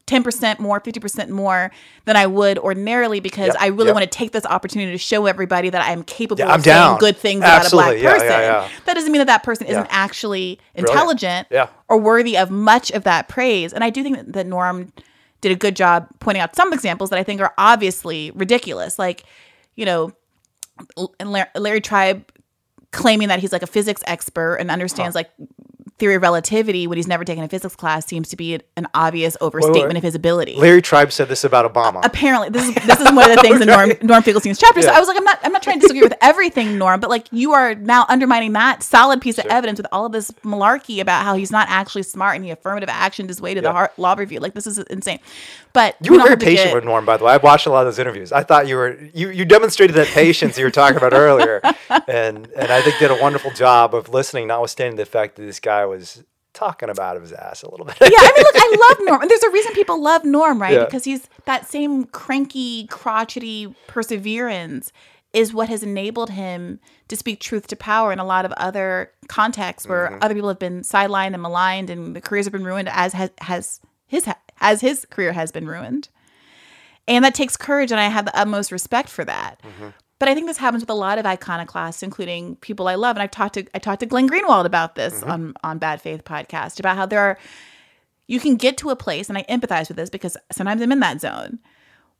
[0.06, 1.70] 10% more, 50% more
[2.04, 3.94] than I would ordinarily because Yep, I really yep.
[3.94, 6.76] want to take this opportunity to show everybody that I'm capable Yeah, of I'm saying
[6.76, 6.98] down.
[6.98, 8.02] good things about a black Absolutely.
[8.02, 8.26] Person.
[8.28, 8.68] yeah, yeah.
[8.86, 11.46] That doesn't mean that that person isn't actually intelligent
[11.88, 13.72] or worthy of much of that praise.
[13.72, 14.92] And I do think that, that Norm
[15.42, 18.98] did a good job pointing out some examples that I think are obviously ridiculous.
[18.98, 19.22] Like,
[19.76, 20.12] you know,
[21.54, 22.24] Larry Tribe
[22.92, 25.30] claiming that he's like a physics expert and understands like
[26.00, 29.36] theory of relativity when he's never taken a physics class seems to be an obvious
[29.40, 30.56] overstatement of his ability.
[30.56, 32.00] Larry Tribe said this about Obama.
[32.04, 34.82] Apparently, this is this is one of the things in Norm Norm Finkelstein's chapter.
[34.82, 37.10] So I was like, I'm not I'm not trying to disagree with everything, Norm, but
[37.10, 41.00] like you are now undermining that solid piece of evidence with all of this malarkey
[41.00, 43.72] about how he's not actually smart and he affirmative actioned his way to the Yeah.
[43.72, 44.40] heart law review.
[44.40, 45.20] Like this is insane.
[45.72, 47.32] But You we were very patient get- with Norm, by the way.
[47.32, 48.32] I watched a lot of those interviews.
[48.32, 51.60] I thought you were you, you demonstrated that patience you were talking about earlier,
[52.08, 55.60] and and I think did a wonderful job of listening, notwithstanding the fact that this
[55.60, 57.96] guy was talking about his ass a little bit.
[58.00, 59.22] yeah, I mean, look, I love Norm.
[59.22, 60.74] And there's a reason people love Norm, right?
[60.74, 60.84] Yeah.
[60.84, 64.92] Because he's that same cranky, crotchety perseverance
[65.32, 69.12] is what has enabled him to speak truth to power in a lot of other
[69.28, 70.18] contexts where Mm-hmm.
[70.22, 73.30] other people have been sidelined and maligned and the careers have been ruined as has,
[73.42, 74.28] has his
[74.60, 76.08] as his career has been ruined.
[77.06, 79.60] And that takes courage and I have the utmost respect for that.
[80.20, 83.16] But I think this happens with a lot of iconoclasts, including people I love.
[83.16, 85.30] And I've talked to I talked to Glenn Greenwald about this mm-hmm.
[85.30, 87.38] on on Bad Faith podcast about how there are
[88.28, 91.00] you can get to a place, and I empathize with this because sometimes I'm in
[91.00, 91.58] that zone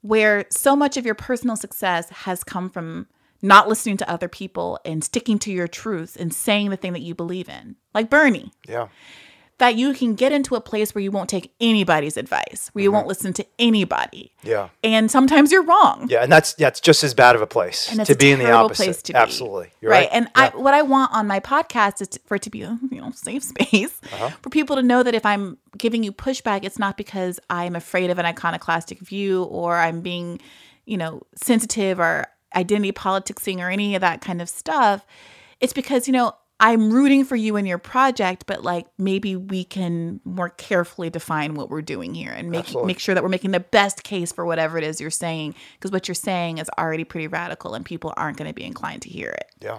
[0.01, 3.07] where so much of your personal success has come from
[3.43, 7.03] not listening to other people and sticking to your truths and saying the thing that
[7.03, 8.51] you believe in, like Bernie.
[8.67, 8.89] yeah,
[9.61, 12.91] That you can get into a place where you won't take anybody's advice, where you
[12.91, 14.33] won't listen to anybody.
[14.43, 16.07] yeah, And sometimes you're wrong.
[16.11, 18.83] yeah, and that's that's just as bad of a place to be in the opposite.
[18.85, 19.17] place to be.
[19.19, 20.09] Absolutely, You're right.
[20.11, 22.77] And I, what I want on my podcast is to, for it to be a
[22.91, 24.31] you know safe space Uh-huh.
[24.43, 28.11] for people to know that if I'm giving you pushback, it's not because I'm afraid
[28.11, 30.41] of an iconoclastic view or I'm being,
[30.87, 35.07] you know, sensitive or identity politicsing or any of that kind of stuff.
[35.61, 39.65] It's because you know I'm rooting for you in your project, but like maybe we
[39.65, 42.87] can more carefully define what we're doing here and make Absolutely.
[42.87, 45.91] make sure that we're making the best case for whatever it is you're saying because
[45.91, 49.09] what you're saying is already pretty radical and people aren't going to be inclined to
[49.09, 49.47] hear it.
[49.61, 49.79] yeah.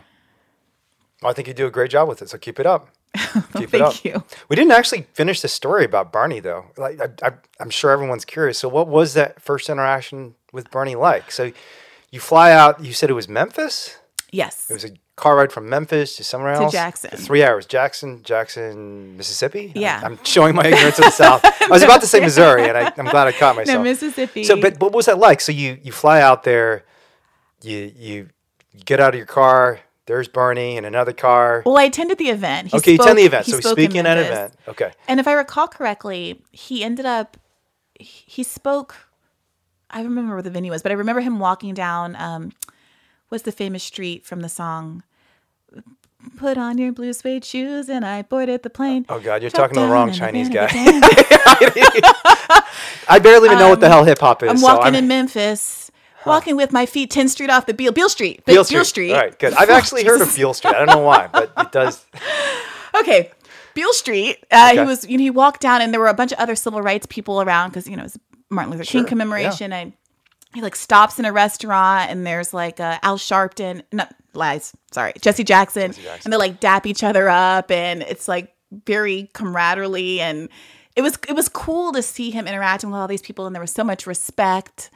[1.22, 2.90] Well, I think you do a great job with it, so keep it up.
[3.58, 3.94] Keep it up.
[3.94, 4.24] Thank you.
[4.48, 6.68] We didn't actually finish the story about Barney, though.
[6.78, 8.58] Like, I, I, I'm sure everyone's curious.
[8.58, 11.30] So, what was that first interaction with Barney like?
[11.30, 11.52] So,
[12.10, 12.84] you fly out.
[12.84, 13.98] You said it was Memphis.
[14.32, 14.70] Yes.
[14.70, 16.72] It was a car ride from Memphis to somewhere else.
[16.72, 16.78] To.
[16.78, 17.10] Jackson.
[17.18, 17.66] Three hours.
[17.66, 19.74] Jackson, Jackson, Mississippi.
[19.76, 20.00] Yeah.
[20.04, 21.42] I'm, I'm showing my ignorance of the South.
[21.62, 23.78] I was about to say Missouri, and I, I'm glad I caught myself.
[23.78, 24.44] no, Mississippi.
[24.46, 25.42] So, but what was that like?
[25.42, 26.86] So you you fly out there,
[27.62, 28.30] you you
[28.86, 29.82] get out of your car.
[30.08, 31.62] There's Bernie in another car.
[31.66, 32.70] well, I attended the event.
[32.70, 33.46] He okay, you attend the event.
[33.46, 34.54] he So in speaking at an event.
[34.68, 34.92] Okay.
[35.08, 37.38] And if I recall correctly, he ended up
[38.00, 38.96] he he spoke.
[39.90, 42.16] I remember where the venue was, but I remember him walking down.
[42.16, 42.54] Um,
[43.32, 45.04] what's the famous street from the song?
[46.38, 49.06] Put on your blue suede shoes, and I boarded the plane.
[49.10, 50.68] Oh God, you're Dropped talking to the wrong Chinese guy.
[53.08, 54.50] I barely even know what the hell hip hop is.
[54.50, 55.90] Um, I'm so walking I'm- in Memphis,
[56.26, 58.46] walking with my feet 10th Street off the Beale, Beale Street.
[58.46, 58.86] Beale Beale Street.
[58.86, 59.14] Street.
[59.14, 59.54] All right, good.
[59.54, 60.76] I've actually heard of Beale Street.
[60.76, 62.06] I don't know why, but it does.
[63.00, 63.32] Okay.
[63.74, 64.46] Beale Street.
[64.52, 66.56] Uh, He was, you know, he walked down and there were a bunch of other
[66.56, 68.18] civil rights people around because, you know, it's
[68.50, 69.72] Martin Luther Sure, King commemoration.
[69.72, 69.94] And
[70.54, 75.14] he like stops in a restaurant and there's like uh, Al Sharpton, not lies, sorry,
[75.22, 76.20] Jesse Jackson, Jackson.
[76.26, 78.54] And they like dap each other up and it's like
[78.86, 80.20] very camaraderie.
[80.20, 80.50] And
[80.96, 83.62] it was, it was cool to see him interacting with all these people and there
[83.62, 84.90] was so much respect.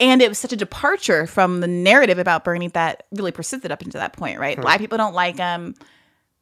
[0.00, 3.82] And it was such a departure from the narrative about Bernie that really persisted up
[3.82, 4.56] into that point, right?
[4.56, 4.62] Hmm.
[4.62, 5.74] Black people don't like him.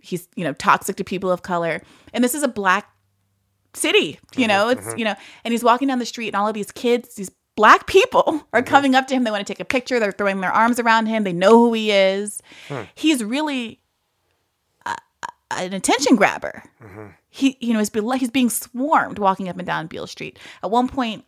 [0.01, 1.83] He's, you know, toxic to people of color.
[2.15, 2.89] And this is a black
[3.75, 4.49] city, you mm-hmm.
[4.49, 4.99] know, it's, mm-hmm.
[4.99, 7.89] you know, and he's walking down the street and all of these kids, these black
[7.89, 8.71] people are mm-hmm.
[8.71, 9.25] coming up to him.
[9.25, 9.99] They want to take a picture.
[9.99, 11.25] They're throwing their arms around him.
[11.25, 12.41] They know who he is.
[12.69, 12.83] Hmm.
[12.95, 13.81] He's really
[14.87, 14.97] a,
[15.51, 16.63] a- an attention grabber.
[16.81, 17.07] Mm-hmm.
[17.31, 20.39] He, you know, he's, be, he's being swarmed walking up and down Beale Street.
[20.63, 21.25] At one point,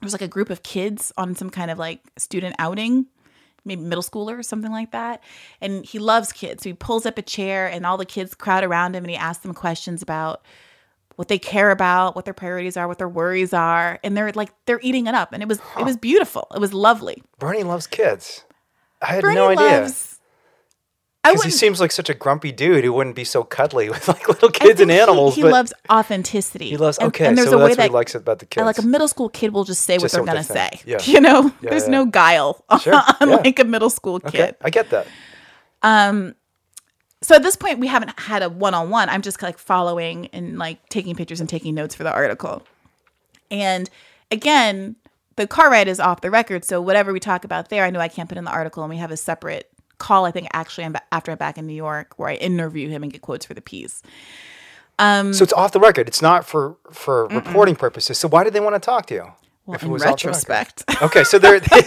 [0.00, 3.06] there was like a group of kids on some kind of like student outing
[3.64, 5.22] maybe middle schooler or something like that.
[5.60, 6.62] And he loves kids.
[6.62, 9.16] So he pulls up a chair and all the kids crowd around him and he
[9.16, 10.42] asks them questions about
[11.20, 13.98] what they care about, what their priorities are, what their worries are.
[14.02, 15.34] And they're like they're eating it up.
[15.34, 16.46] And it was it was beautiful.
[16.54, 17.22] It was lovely.
[17.38, 18.44] Bernie loves kids.
[19.02, 19.66] I had Bernie no idea.
[19.82, 20.18] loves
[21.22, 24.26] Because he seems like such a grumpy dude who wouldn't be so cuddly with like
[24.28, 25.34] little kids and he- animals.
[25.36, 26.70] He, but loves authenticity.
[26.70, 27.26] he loves And- okay.
[27.26, 28.64] And, there's so a way that's what that he likes about the kids.
[28.64, 30.70] like a middle school kid will just say Just what they're gonna say.
[30.86, 30.98] Yeah.
[31.04, 31.90] You know, Yeah, there's yeah.
[31.90, 33.36] no guile Sure, on yeah.
[33.36, 34.56] like a middle school okay, kid.
[34.62, 35.06] I get that.
[35.82, 36.34] Um,
[37.22, 39.08] So at this point, we haven't had a one-on-one.
[39.10, 42.62] I'm just like following and like taking pictures and taking notes for the article.
[43.50, 43.90] And
[44.30, 44.96] again,
[45.36, 48.00] the car ride is off the record, so whatever we talk about there, I know
[48.00, 50.24] I can't put in the article, and we have a separate call.
[50.24, 53.12] I think actually, I'm after I'm back in New York, where I interview him and
[53.12, 54.02] get quotes for the piece.
[54.98, 56.08] um, So it's off the record.
[56.08, 58.18] It's not for for reporting purposes.
[58.18, 59.32] So why did they want to talk to you?
[59.70, 60.44] Well, if it in was off the record?
[60.48, 61.80] retrospect, Okay, so they're okay,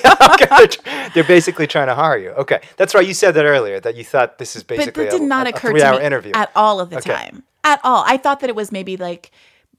[0.49, 0.81] they're, tr-
[1.13, 2.29] they're basically trying to hire you.
[2.31, 3.05] Okay, that's right.
[3.07, 5.51] You said that earlier that you thought this is basically but that did not a,
[5.51, 6.31] occur three-hour to me interview.
[6.35, 7.11] at all of the Okay.
[7.13, 7.43] time.
[7.63, 9.31] At all, I thought that it was maybe like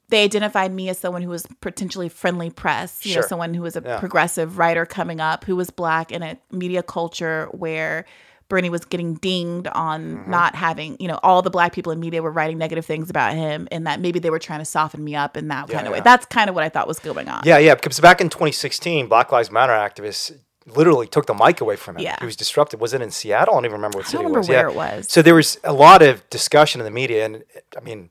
[0.09, 3.75] they identified me as someone who was potentially friendly press, you know, someone who was
[3.77, 3.99] a Yeah.
[3.99, 8.05] progressive writer coming up, who was black in a media culture where
[8.49, 10.31] Bernie was getting dinged on Mm-hmm.
[10.31, 13.35] not having, you know, all the black people in media were writing negative things about
[13.35, 15.93] him, and that maybe they were trying to soften me up in that kind of
[15.93, 16.01] way.
[16.01, 17.43] That's kind of what I thought was going on.
[17.45, 17.75] Yeah, yeah.
[17.75, 20.37] Because back in 2016, Black Lives Matter activists
[20.67, 22.03] literally took the mic away from him.
[22.03, 22.17] Yeah.
[22.21, 22.81] He was disruptive.
[22.81, 23.55] Was it in Seattle?
[23.55, 24.49] I don't even remember what I city it was.
[24.49, 24.73] where yeah.
[24.73, 25.09] it was.
[25.11, 27.45] So there was a lot of discussion in the media, and
[27.77, 28.11] I mean,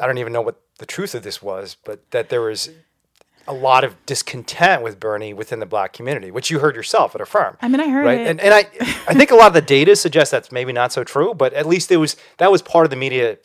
[0.00, 2.70] I don't even know what the truth of this was, but that there was
[3.48, 7.20] a lot of discontent with Bernie within the black community, which you heard yourself at
[7.20, 7.56] a firm.
[7.62, 8.20] I mean, I heard right?
[8.20, 8.26] it.
[8.26, 8.66] And, and I,
[9.08, 11.66] I think a lot of the data suggests that's maybe not so true, but at
[11.66, 13.38] least it was that was part of the media,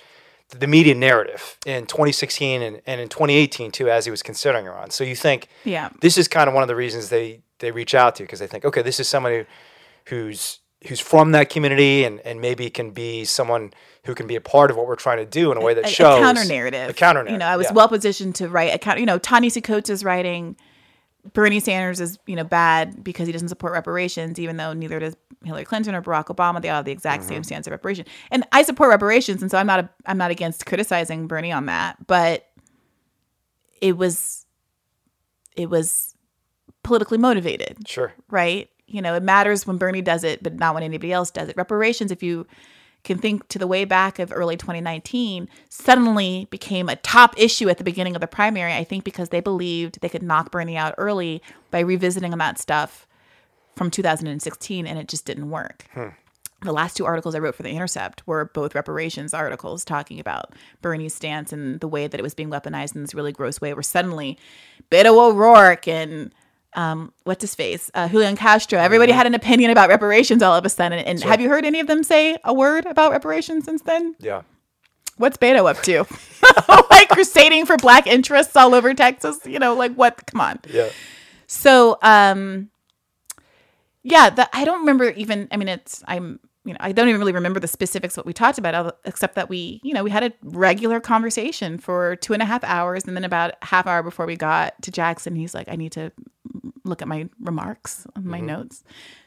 [0.49, 4.73] the media narrative in 2016 and, and in 2018 too, as he was considering her
[4.75, 4.89] on.
[4.89, 5.89] So you think, Yeah.
[6.01, 8.39] this is kind of one of the reasons they they reach out to you because
[8.39, 9.45] they think, okay, this is somebody
[10.05, 13.71] who's who's from that community and and maybe can be someone
[14.05, 15.85] who can be a part of what we're trying to do in a way that
[15.85, 16.89] a, shows counter narrative.
[16.89, 17.33] A counter narrative.
[17.33, 17.73] You know, I was yeah.
[17.73, 18.99] well positioned to write a counter.
[18.99, 20.55] You know, Ta-Nehisi Coates is writing.
[21.33, 25.15] Bernie Sanders is, you know, bad because he doesn't support reparations, even though neither does
[25.43, 26.59] Hillary Clinton or Barack Obama.
[26.59, 27.29] They all have the exact Mm-hmm.
[27.33, 28.07] same stance of reparation.
[28.31, 31.67] And I support reparations, and so I'm not a, I'm not against criticizing Bernie on
[31.67, 32.07] that.
[32.07, 32.47] But
[33.81, 34.47] it was,
[35.55, 36.15] it was
[36.81, 38.13] politically motivated Sure.
[38.31, 38.69] right?
[38.91, 41.57] You know, it matters when Bernie does it, but not when anybody else does it.
[41.57, 42.45] Reparations, if you
[43.03, 47.77] can think to the way back of early 2019, suddenly became a top issue at
[47.77, 50.93] the beginning of the primary, I think because they believed they could knock Bernie out
[50.97, 53.07] early by revisiting on that stuff
[53.75, 55.85] from 2016, and it just didn't work.
[55.93, 56.09] Hmm.
[56.63, 60.53] The last two articles I wrote for The Intercept were both reparations articles talking about
[60.83, 63.73] Bernie's stance and the way that it was being weaponized in this really gross way,
[63.73, 64.37] where suddenly
[64.91, 66.31] Beto O'Rourke and
[66.73, 70.65] um, what's his face, uh, Julian Castro, everybody had an opinion about reparations all of
[70.65, 70.99] a sudden.
[70.99, 74.15] And have you heard any of them say a word about reparations since then?
[74.19, 74.43] Yeah.
[75.17, 76.05] What's Beto up to?
[76.89, 79.39] like crusading for black interests all over Texas?
[79.45, 80.25] You know, like what?
[80.27, 80.59] Come on.
[80.69, 80.89] Yeah.
[81.47, 82.69] So, um,
[84.03, 85.47] yeah, the, I don't remember even.
[85.51, 88.33] I mean, it's I'm you know I don't even really remember the specifics what we
[88.33, 92.41] talked about, except that we you know we had a regular conversation for two and
[92.41, 95.69] a half hours, and then about half hour before we got to Jackson, he's like,
[95.69, 96.11] I need to
[96.83, 98.47] look at my remarks, my Mm-hmm.
[98.47, 98.83] notes.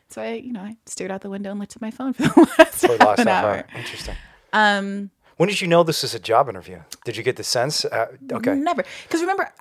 [0.08, 2.22] So I you know I stared out the window and looked at my phone for
[2.28, 3.50] the last For the half an hour.
[3.50, 3.64] hour.
[3.76, 4.16] Interesting.
[4.52, 6.80] Um, When did you know this was a job interview?
[7.04, 7.84] Did you get the sense?
[7.84, 8.54] Uh, okay.
[8.54, 9.52] never because remember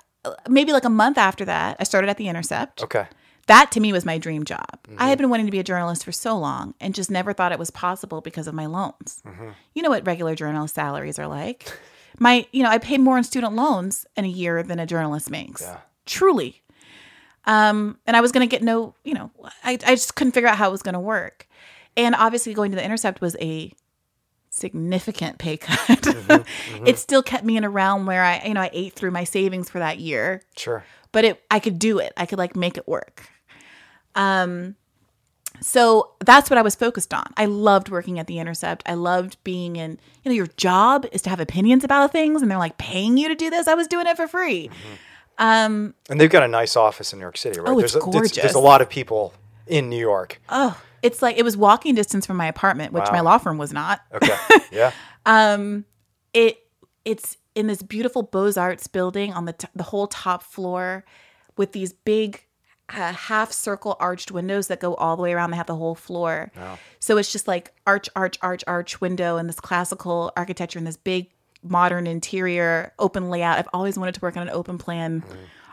[0.48, 2.82] maybe like a month after that, I started at the Intercept.
[2.82, 3.06] Okay.
[3.46, 4.64] that to me was my dream job.
[4.72, 5.08] I Mm-hmm.
[5.08, 7.58] had been wanting to be a journalist for so long and just never thought it
[7.58, 9.22] was possible because of my loans.
[9.26, 9.50] Mm-hmm.
[9.74, 11.70] You know what regular journalist salaries are like.
[12.20, 15.30] My, you know, I paid more in student loans in a year than a journalist
[15.30, 15.62] makes.
[15.62, 15.78] Yeah.
[16.06, 16.62] Truly.
[17.46, 19.30] Um, and I was going to get no, you know,
[19.62, 21.46] I, I just couldn't figure out how it was going to work.
[21.96, 23.72] And obviously going to the Intercept was a
[24.50, 25.78] significant pay cut.
[25.88, 26.86] Mm-hmm.
[26.86, 29.24] it still kept me in a realm where I, you know, I ate through my
[29.24, 30.84] savings for that year Sure.
[31.12, 32.12] but it I could do it.
[32.16, 33.28] I could like make it work.
[34.14, 34.76] Um
[35.60, 37.26] so that's what I was focused on.
[37.36, 38.82] I loved working at the Intercept.
[38.86, 42.50] I loved being in, you know, your job is to have opinions about things and
[42.50, 43.68] they're like paying you to do this.
[43.68, 44.70] I was doing it for free.
[45.38, 47.68] Um And they've got a nice office in New York City, right?
[47.70, 49.32] Oh, it's there's, a, there's- There's, a lot of people
[49.66, 50.40] in New York.
[50.48, 53.72] oh, it's like it was walking distance from my apartment, which my law firm was
[53.72, 54.00] not.
[54.14, 54.36] Okay.
[54.72, 54.92] yeah.
[55.26, 55.84] Um,
[56.32, 56.58] it
[57.04, 61.04] it's in this beautiful Beaux Arts building on the t- the whole top floor,
[61.56, 62.44] with these big
[62.90, 65.50] uh, half circle arched windows that go all the way around.
[65.50, 66.50] They have the whole floor,
[67.00, 70.96] so it's just like arch, arch, arch, arch window, and this classical architecture and this
[70.96, 71.30] big
[71.64, 73.58] modern interior, open layout.
[73.58, 75.24] I've always wanted to work on an open plan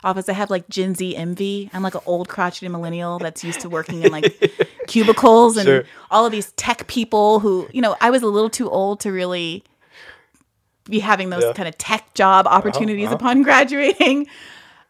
[0.04, 0.28] office.
[0.30, 1.70] I have like Gen Z envy.
[1.74, 4.34] I'm like an old crotchety millennial that's used to working in like
[4.88, 5.84] cubicles and Sure.
[6.10, 9.12] all of these tech people who, you know, I was a little too old to
[9.12, 9.64] really
[10.86, 11.50] be having those Yeah.
[11.50, 14.28] Uh-huh, kind of tech job opportunities upon graduating.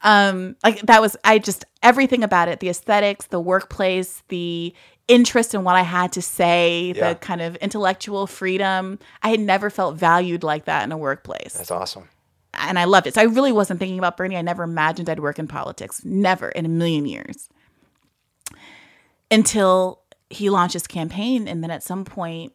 [0.03, 4.73] Um, like that was I just everything about it, the aesthetics, the workplace, the
[5.11, 7.09] interest in what I had to say, Yeah.
[7.13, 8.97] the kind of intellectual freedom.
[9.21, 12.07] I had never felt valued like that in a workplace That's awesome.
[12.53, 13.13] and I loved it.
[13.15, 14.37] So I really wasn't thinking about Bernie.
[14.37, 16.03] I never imagined I'd work in politics.
[16.05, 17.49] Never in a million years.
[19.29, 21.47] Until he launched his campaign.
[21.47, 22.53] And then at some point,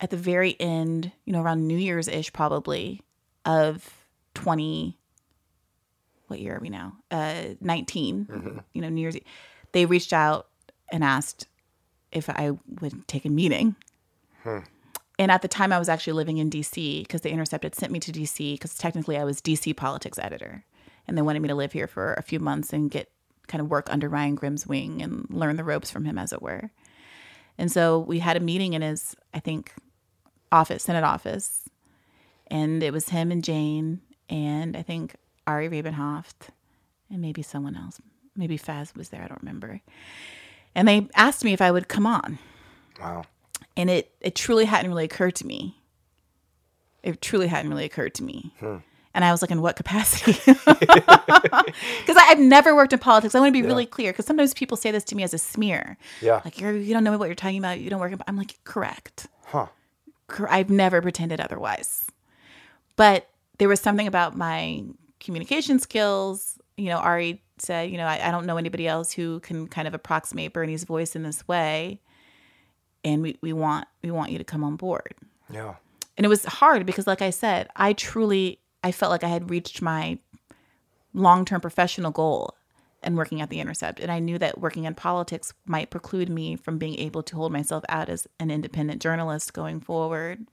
[0.00, 3.00] at the very end, you know, around New Year's ish, probably
[3.44, 4.98] of 20,
[6.26, 6.94] what year are we now?
[7.10, 9.16] Uh, 19, you know, New Year's
[9.72, 10.46] they reached out
[10.94, 11.48] and asked
[12.12, 13.74] if I would take a meeting.
[14.44, 14.60] Hmm.
[15.18, 17.90] And at the time, I was actually living in DC because the Intercept had sent
[17.90, 20.64] me to DC because technically I was DC politics editor.
[21.06, 23.10] And they wanted me to live here for a few months and get
[23.48, 26.40] kind of work under Ryan Grim's wing and learn the ropes from him, as it
[26.40, 26.70] were.
[27.58, 29.74] And so we had a meeting in his, I think,
[30.52, 31.68] office, Senate office.
[32.46, 35.16] And it was him and Jane, and I think
[35.46, 36.50] Ari Rabin-Havt,
[37.10, 38.00] and maybe someone else.
[38.36, 39.80] Maybe Faz was there, I don't remember.
[40.74, 42.38] And they asked me if I would come on
[43.00, 43.24] Wow.
[43.76, 45.76] and it it truly hadn't really occurred to me.
[47.02, 48.52] It truly hadn't really occurred to me.
[48.60, 48.78] Hmm.
[49.14, 50.32] And I was like, in what capacity?
[52.00, 53.34] Because I've never worked in politics.
[53.34, 55.38] I want to be really clear because sometimes people say this to me as a
[55.38, 55.96] smear.
[56.20, 56.40] Yeah.
[56.44, 57.78] Like, you're, you don't know what you're talking about.
[57.80, 58.20] You don't work in.
[58.26, 59.28] I'm like, correct.
[59.46, 59.66] Huh.
[60.28, 62.10] Cor- I've never pretended otherwise.
[62.96, 64.84] But there was something about my
[65.20, 66.58] communication skills.
[66.76, 69.86] You know, Ari said, you know, I, I don't know anybody else who can kind
[69.86, 72.00] of approximate Bernie's voice in this way.
[73.04, 75.14] And we, we want we want you to come on board.
[75.50, 75.74] Yeah.
[76.16, 79.50] And it was hard because like I said, I truly I felt like I had
[79.50, 80.18] reached my
[81.12, 82.54] long-term professional goal
[83.02, 84.00] in working at the Intercept.
[84.00, 87.52] And I knew that working in politics might preclude me from being able to hold
[87.52, 90.46] myself out as an independent journalist going forward.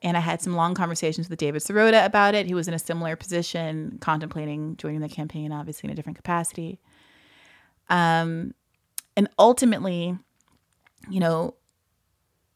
[0.00, 2.46] And I had some long conversations with David Sirota about it.
[2.46, 6.78] He was in a similar position, contemplating joining the campaign, obviously in a different capacity.
[7.88, 8.54] Um,
[9.16, 10.16] and ultimately,
[11.10, 11.54] you know,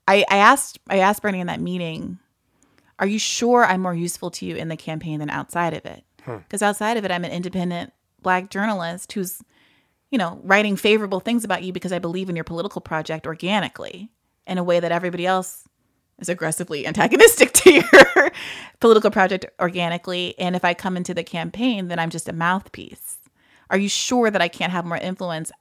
[0.07, 2.19] I, I asked I asked Bernie in that meeting,
[2.99, 6.05] "Are you sure I'm more useful to you in the campaign than outside of it?
[6.39, 9.43] Because outside of it, I'm an independent black journalist who's,
[10.11, 14.11] you know, writing favorable things about you because I believe in your political project organically
[14.47, 15.65] in a way that everybody else
[16.23, 18.33] is aggressively antagonistic to your
[18.81, 20.35] political project organically.
[20.39, 23.19] And if I come into the campaign, then I'm just a mouthpiece.
[23.69, 25.53] Are you sure that I can't have more influence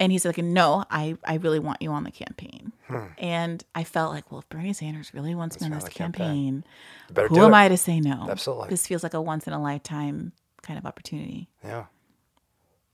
[0.00, 2.72] and he's like, no, I, I really want you on the campaign.
[2.88, 3.04] Hmm.
[3.18, 6.64] And I felt like, well, if Bernie Sanders really wants me on this campaign.
[7.12, 7.56] campaign, who am it.
[7.56, 8.26] I to say no?
[8.30, 8.70] Absolutely.
[8.70, 10.32] This feels like a once in a lifetime
[10.62, 11.50] kind of opportunity.
[11.62, 11.84] Yeah.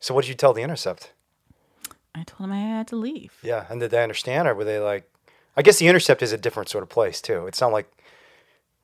[0.00, 1.12] So what did you tell the Intercept?
[2.12, 3.34] I told him I had to leave.
[3.42, 5.08] Yeah, and did they understand, or were they like?
[5.56, 7.46] I guess the Intercept is a different sort of place too.
[7.46, 7.90] It's not like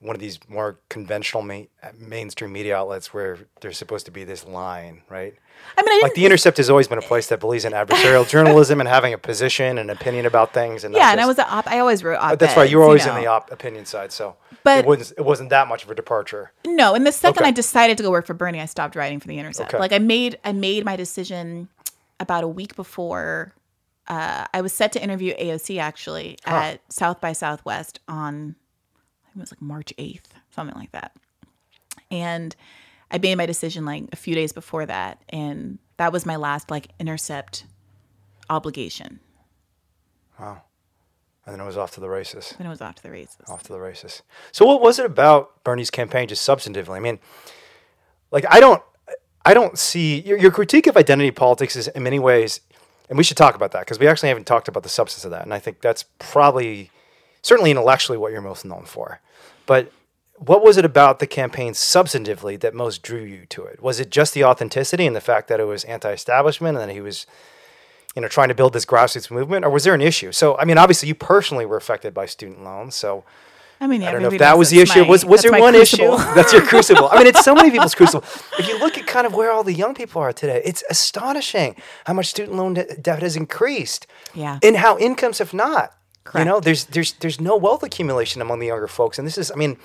[0.01, 4.45] one of these more conventional main, mainstream media outlets where there's supposed to be this
[4.45, 5.35] line, right?
[5.79, 8.29] I mean, I Like the Intercept has always been a place that believes in adversarial
[8.35, 10.83] journalism and having a position and opinion about things.
[10.83, 11.69] And yeah, and I was an op.
[11.69, 12.39] I always wrote op.
[12.39, 12.69] That's right.
[12.69, 13.15] You were always know.
[13.15, 15.95] in the op- opinion side, so But- it wasn't it wasn't that much of a
[15.95, 16.51] departure.
[16.67, 17.49] No, and the second Okay.
[17.49, 19.73] I decided to go work for Bernie, I stopped writing for the Intercept.
[19.73, 19.79] Okay.
[19.79, 21.69] Like I made I made my decision
[22.19, 23.53] about a week before.
[24.13, 28.57] Uh, I was set to interview AOC actually at South by Southwest on
[29.25, 31.17] I think it was like March eighth, something like that.
[32.11, 32.55] And
[33.11, 36.71] I made my decision like a few days before that, and that was my last
[36.71, 37.65] like Intercept
[38.51, 39.19] obligation.
[40.39, 40.61] Wow.
[41.47, 42.55] And then it was off to the races.
[42.59, 43.49] Then it was off to the races.
[43.49, 44.21] off to the races.
[44.53, 46.97] So what was it about Bernie's campaign just substantively?
[46.97, 47.19] I mean,
[48.31, 48.83] like I don't
[49.47, 52.61] I don't see your, your critique of identity politics is in many ways
[53.09, 55.31] and we should talk about that because we actually haven't talked about the substance of
[55.31, 56.91] that and I think that's probably
[57.43, 59.21] certainly intellectually what you're most known for.
[59.67, 59.93] But
[60.37, 63.83] what was it about the campaign substantively that most drew you to it?
[63.83, 67.01] Was it just the authenticity and the fact that it was anti-establishment and that he
[67.01, 67.27] was
[68.15, 70.33] you know, trying to build this grassroots movement, or was there an issue?
[70.33, 72.95] So, I mean, obviously, you personally were affected by student loans.
[72.95, 73.25] So,
[73.83, 75.03] I mean, yeah, I don't know if that was the issue.
[75.03, 76.15] my- was was there one crucible.
[76.15, 76.25] issue?
[76.37, 77.09] That's your crucible.
[77.11, 78.25] I mean, it's so many people's crucible.
[78.59, 81.75] If you look at kind of where all the young people are today, it's astonishing
[82.07, 84.07] how much student loan debt has increased.
[84.35, 84.59] Yeah.
[84.63, 85.95] And how incomes have not.
[86.35, 89.51] You know, there's there's there's no wealth accumulation among the younger folks, and this is,
[89.51, 89.77] I mean,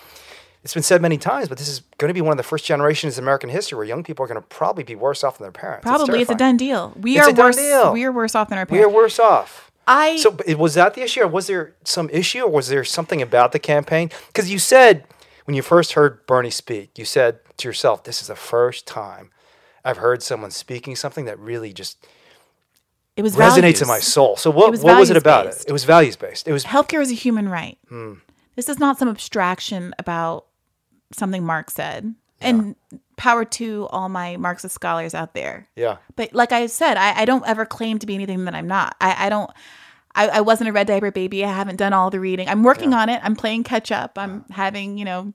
[0.64, 2.64] it's been said many times, but this is going to be one of the first
[2.64, 5.46] generations in American history where young people are going to probably be worse off than
[5.46, 5.82] their parents.
[5.84, 6.94] Probably it's a done deal.
[7.02, 7.56] We It's are worse.
[7.56, 7.92] deal.
[7.92, 8.86] We are worse off than our parents.
[8.88, 9.72] We are worse off.
[9.88, 13.22] I So was that the issue, or was there some issue, or was there something
[13.22, 14.12] about the campaign?
[14.28, 15.06] Because you said
[15.46, 19.32] when you first heard Bernie speak, you said to yourself, "This is the first time
[19.86, 22.06] I've heard someone speaking something that really just
[23.16, 23.82] It was resonates values.
[23.82, 25.50] in my soul." So what was what was it about it?
[25.50, 25.70] values-based.
[25.70, 26.48] It was values based.
[26.48, 27.78] It was Healthcare is a human right.
[27.88, 28.14] Hmm.
[28.56, 30.46] This is not some abstraction about
[31.14, 32.14] something Mark said.
[32.42, 32.76] And
[33.18, 35.68] power to all my Marxist scholars out there.
[35.76, 35.98] yeah.
[36.16, 38.96] But like I said, I, I don't ever claim to be anything that I'm not.
[39.02, 39.52] I, I don't.
[40.16, 41.44] I, I wasn't a red diaper baby.
[41.46, 42.48] I haven't done all the reading.
[42.48, 43.20] I'm working on it.
[43.24, 44.18] I'm playing catch up.
[44.18, 45.34] I'm having you know,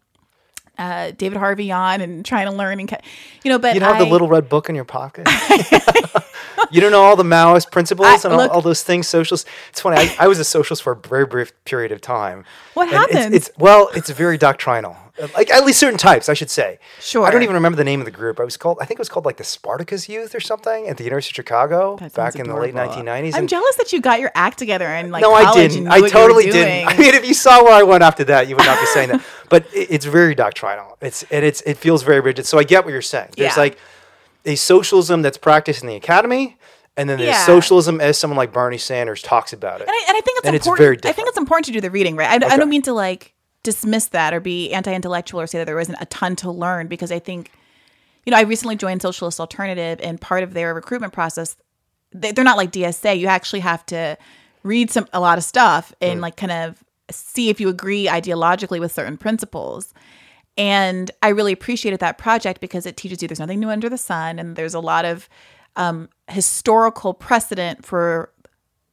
[0.79, 3.01] uh, David Harvey on and trying to learn and ca-
[3.45, 3.59] you know.
[3.59, 5.29] But You don't have the little red book in your pocket.
[6.71, 9.07] you don't know all the Maoist principles I- and all, look- all those things.
[9.09, 9.49] Socialists.
[9.71, 9.97] It's funny.
[9.99, 12.45] I, I was a socialist for a very brief period of time.
[12.75, 13.35] What And it's- happened?
[13.35, 14.97] It's, well, it's very doctrinal.
[15.35, 16.79] Like at least certain types, I should say.
[17.01, 17.25] Sure.
[17.27, 18.41] I don't even remember the name of the group.
[18.41, 18.79] I was called.
[18.81, 21.37] I think it was called like the Spartacus Youth or something at the University of
[21.37, 23.35] Chicago back in the late 1990s.
[23.35, 25.87] I'm and- jealous that you got your act together and like no, I didn't.
[25.87, 26.89] I what you were totally didn't.
[26.89, 29.09] I mean, if you saw where I went after that, you would not be saying
[29.11, 29.23] that.
[29.51, 30.97] But it, it's very doctrinal.
[31.03, 32.47] It's and it's it feels very rigid.
[32.47, 33.33] So I get what you're saying.
[33.37, 33.61] There's Yeah.
[33.63, 33.79] like
[34.47, 36.57] a socialism that's practiced in the academy,
[36.97, 37.45] and then there's Yeah.
[37.45, 39.89] socialism as someone like Bernie Sanders talks about it.
[39.89, 41.03] And I, and I think it's And it's important.
[41.03, 42.43] very I think it's important to do the reading, right?
[42.43, 45.79] I, I don't mean to like dismiss that or be anti-intellectual or say that there
[45.81, 47.51] isn't a ton to learn because I think,
[48.27, 51.57] you know, I recently joined Socialist Alternative and part of their recruitment process,
[52.13, 53.19] they, they're not like DSA.
[53.19, 54.17] You actually have to
[54.63, 56.23] read some a lot of stuff and Hmm.
[56.23, 59.93] like kind of see if you agree ideologically with certain principles.
[60.59, 63.99] And I really appreciated that project because it teaches you there's nothing new under the
[63.99, 65.29] sun, and there's a lot of
[65.77, 68.31] um, historical precedent for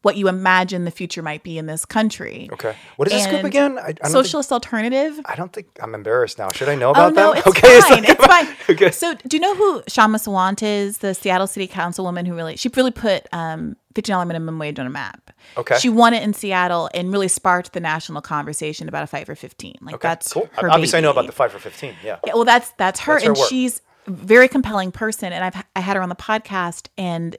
[0.02, 2.48] what you imagine the future might be in this country.
[2.54, 2.74] okay.
[2.96, 3.78] What is this group again?
[3.78, 5.20] I, I don't think- Socialist Alternative.
[5.26, 6.48] I don't think I'm embarrassed now.
[6.54, 7.38] Should I know Oh about no, them?
[7.40, 8.06] it's okay, fine.
[8.06, 8.48] It's fine.
[8.70, 8.92] Okay.
[8.92, 11.00] So, do you know who Kshama Sawant is?
[11.00, 14.86] The Seattle City Councilwoman who really she really put um, fifteen dollar minimum wage on
[14.88, 15.32] a map.
[15.58, 15.78] Okay.
[15.80, 19.36] She won it in Seattle and really sparked the national conversation about a fight for
[19.36, 19.76] fifteen.
[19.82, 20.50] Like Okay, that's cool.
[20.54, 21.96] Her Obviously, I know about the fight for fifteen.
[22.04, 22.20] Yeah.
[22.26, 23.50] Yeah, well, that's that's her, That's her and work.
[23.50, 25.34] she's a very compelling person.
[25.34, 27.36] And I've I had her on the podcast, and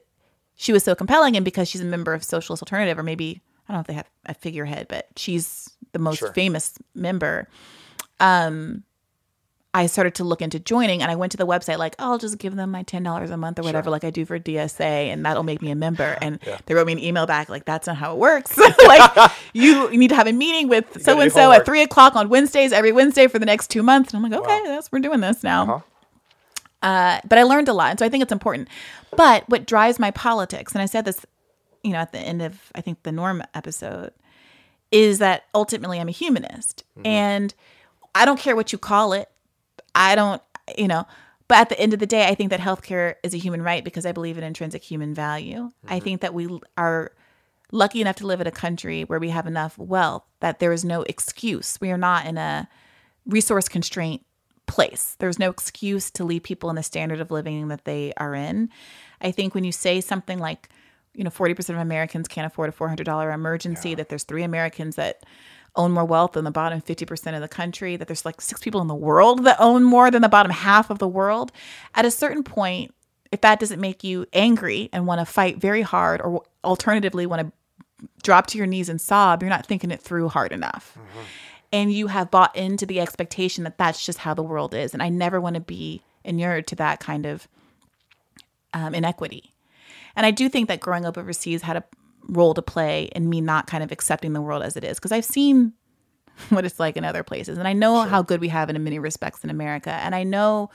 [0.61, 3.73] she was so compelling, and because she's a member of Socialist Alternative, or maybe I
[3.73, 6.31] don't know if they have a figurehead, but she's the most Sure.
[6.33, 7.47] famous member.
[8.19, 8.83] Um,
[9.73, 12.17] I started to look into joining, and I went to the website like, oh, I'll
[12.19, 14.81] just give them my ten dollars a month or whatever, like I do for DSA,
[15.11, 16.15] and that'll make me a member.
[16.21, 18.55] And they wrote me an email back like, that's not how it works.
[18.85, 22.29] like you, need to have a meeting with so and so at three o'clock on
[22.29, 24.13] Wednesdays every Wednesday for the next two months.
[24.13, 25.63] And I'm like, okay, that's we're doing this now.
[25.63, 25.79] Uh-huh.
[26.81, 28.67] Uh, but I learned a lot, and so I think it's important.
[29.15, 31.25] But what drives my politics, and I said this,
[31.83, 34.13] you know, at the end of I think the Norm episode,
[34.91, 37.53] is that ultimately I'm a humanist, and
[38.15, 39.29] I don't care what you call it.
[39.93, 40.41] I don't,
[40.77, 41.05] you know.
[41.47, 43.83] But at the end of the day, I think that healthcare is a human right
[43.83, 45.69] because I believe in intrinsic human value.
[45.85, 47.11] I think that we are
[47.73, 50.85] lucky enough to live in a country where we have enough wealth that there is
[50.85, 51.77] no excuse.
[51.81, 52.69] We are not in a
[53.25, 54.25] resource constraint
[54.71, 55.17] place.
[55.19, 58.69] There's no excuse to leave people in the standard of living that they are in.
[59.19, 60.69] I think when you say something like,
[61.13, 65.25] you know, 40% of Americans can't afford a $400 emergency, that there's three Americans that
[65.75, 68.79] own more wealth than the bottom 50% of the country, that there's like six people
[68.79, 71.51] in the world that own more than the bottom half of the world.
[71.93, 72.93] At a certain point,
[73.31, 77.41] if that doesn't make you angry and want to fight very hard, or alternatively, want
[77.41, 80.97] to drop to your knees and sob, you're not thinking it through hard enough.
[80.97, 81.19] Mm-hmm.
[81.71, 84.93] And you have bought into the expectation that that's just how the world is.
[84.93, 87.47] And I never want to be inured to that kind of
[88.73, 89.53] um, inequity.
[90.15, 91.83] And I do think that growing up overseas had a
[92.27, 95.11] role to play in me not kind of accepting the world as it is because
[95.11, 95.73] I've seen
[96.49, 97.57] what it's like in other places.
[97.57, 99.91] And I know how good we have it in many respects in America.
[99.91, 100.69] And I know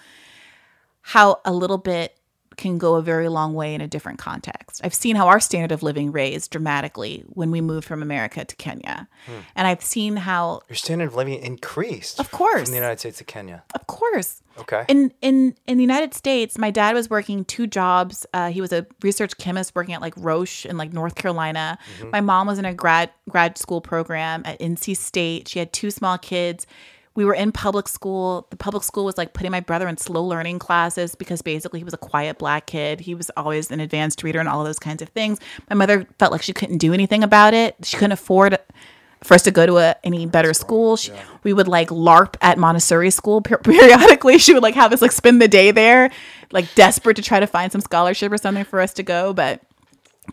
[1.03, 2.16] how a little bit
[2.57, 4.81] can go a very long way in a different context.
[4.85, 8.57] I've seen how our standard of living raised dramatically when we moved from America to
[8.57, 9.09] Kenya.
[9.55, 12.19] And I've seen how, Your standard of living increased.
[12.21, 12.63] Of course.
[12.63, 13.63] From the United States to Kenya.
[13.75, 14.85] of course, Okay.
[14.89, 18.25] in in in the United States, my dad was working two jobs.
[18.33, 21.79] Uh, he was a research chemist working at like Roche in like North Carolina.
[22.11, 25.49] My mom was in a grad grad school program at NC State.
[25.49, 26.67] She had two small kids.
[27.17, 28.47] We were in public school.
[28.51, 31.85] The public school was like putting my brother in slow learning classes because basically he
[31.85, 33.01] was a quiet black kid.
[33.01, 35.41] He was always an advanced reader and all of those kinds of things.
[35.69, 37.75] My mother felt like she couldn't do anything about it.
[37.83, 38.59] She couldn't afford
[39.25, 40.97] for us to go to a, any better school.
[40.97, 41.11] She,
[41.43, 44.39] We would like LARP at Montessori school per- periodically.
[44.39, 46.11] She would like have us like spend the day there,
[46.53, 49.63] like desperate to try to find some scholarship or something for us to go, but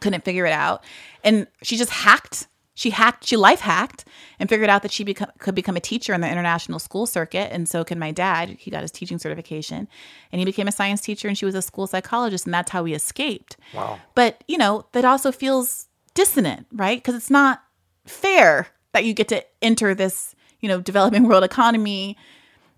[0.02, 0.84] couldn't figure it out.
[1.24, 2.48] And she just hacked.
[2.76, 3.26] She hacked.
[3.26, 4.06] She life hacked
[4.40, 7.52] and figured out that she become, could become a teacher in the international school circuit.
[7.52, 8.50] And so can my dad.
[8.50, 9.88] He got his teaching certification,
[10.32, 11.28] and he became a science teacher.
[11.28, 13.58] And she was a school psychologist, and that's how we escaped.
[13.74, 14.00] Wow.
[14.16, 16.98] But you know that also feels dissonant, right?
[16.98, 17.64] Because it's not
[18.06, 22.18] fair that you get to enter this, you know, developing world economy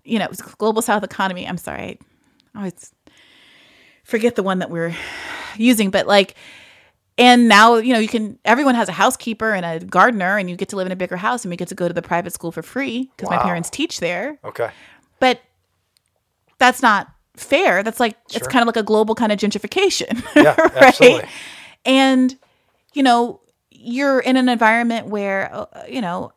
[0.06, 0.28] you know,
[0.58, 1.46] global South economy.
[1.46, 1.98] I'm sorry,
[2.54, 2.94] I always
[4.04, 4.94] forget the one that we're
[5.56, 6.34] using, but like,
[7.18, 8.38] and now you know you can.
[8.44, 11.16] Everyone has a housekeeper and a gardener, and you get to live in a bigger
[11.16, 13.70] house, and we get to go to the private school for free because my parents
[13.70, 14.38] teach there.
[14.44, 14.70] Okay.
[15.18, 15.40] But
[16.58, 17.82] that's not fair.
[17.82, 20.22] That's like it's kind of like a global kind of gentrification.
[20.36, 20.82] Yeah, right?
[20.82, 21.28] absolutely.
[21.84, 22.36] And
[22.92, 23.40] you know,
[23.70, 26.32] you're in an environment where uh, you know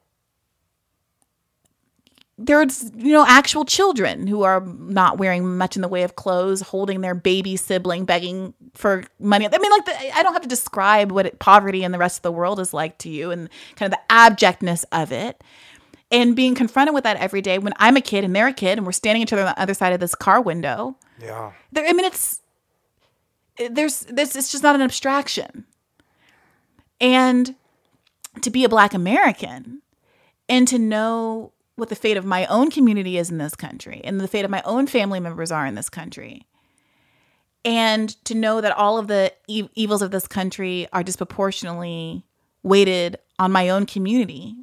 [2.41, 6.61] there's you know actual children who are not wearing much in the way of clothes,
[6.61, 9.45] holding their baby sibling, begging for money.
[9.45, 12.19] I mean, like the, I don't have to describe what it, poverty in the rest
[12.19, 15.43] of the world is like to you, and kind of the abjectness of it
[16.11, 18.77] and being confronted with that every day when I'm a kid and they're a kid
[18.77, 20.95] and we're standing each other on the other side of this car window.
[21.21, 21.51] Yeah.
[21.71, 22.41] There, I mean, it's
[23.69, 24.35] there's this.
[24.35, 25.65] It's just not an abstraction.
[27.01, 27.55] And
[28.41, 29.81] to be a Black American
[30.47, 34.19] and to know what the fate of my own community is in this country and
[34.19, 36.45] the fate of my own family members are in this country.
[37.65, 42.23] And to know that all of the e- evils of this country are disproportionately
[42.63, 44.55] weighted on my own community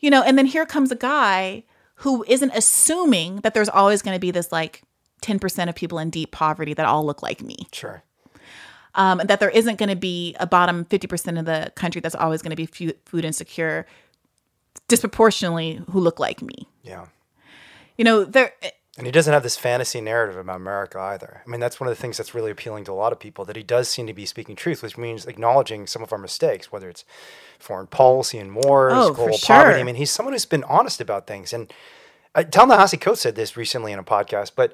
[0.00, 1.64] you know, and then here comes a guy
[1.96, 4.82] who isn't assuming that there's always going to be this like
[5.22, 7.56] 10% of people in deep poverty that all look like me.
[7.72, 8.02] Sure.
[8.94, 12.14] Um, and that there isn't going to be a bottom 50% of the country that's
[12.14, 13.86] always going to be food insecure
[14.88, 16.68] disproportionately who look like me.
[16.82, 17.06] Yeah.
[17.96, 18.52] You know, there
[18.98, 21.42] And he doesn't have this fantasy narrative about America either.
[21.46, 23.44] I mean, that's one of the things that's really appealing to a lot of people
[23.46, 26.70] that he does seem to be speaking truth, which means acknowledging some of our mistakes,
[26.70, 27.04] whether it's
[27.58, 29.56] foreign policy and wars, Oh, global sure.
[29.56, 29.80] poverty.
[29.80, 31.52] I mean, he's someone who's been honest about things.
[31.52, 31.72] And
[32.34, 34.72] uh, Ta-Nehisi Coates said this recently in a podcast, but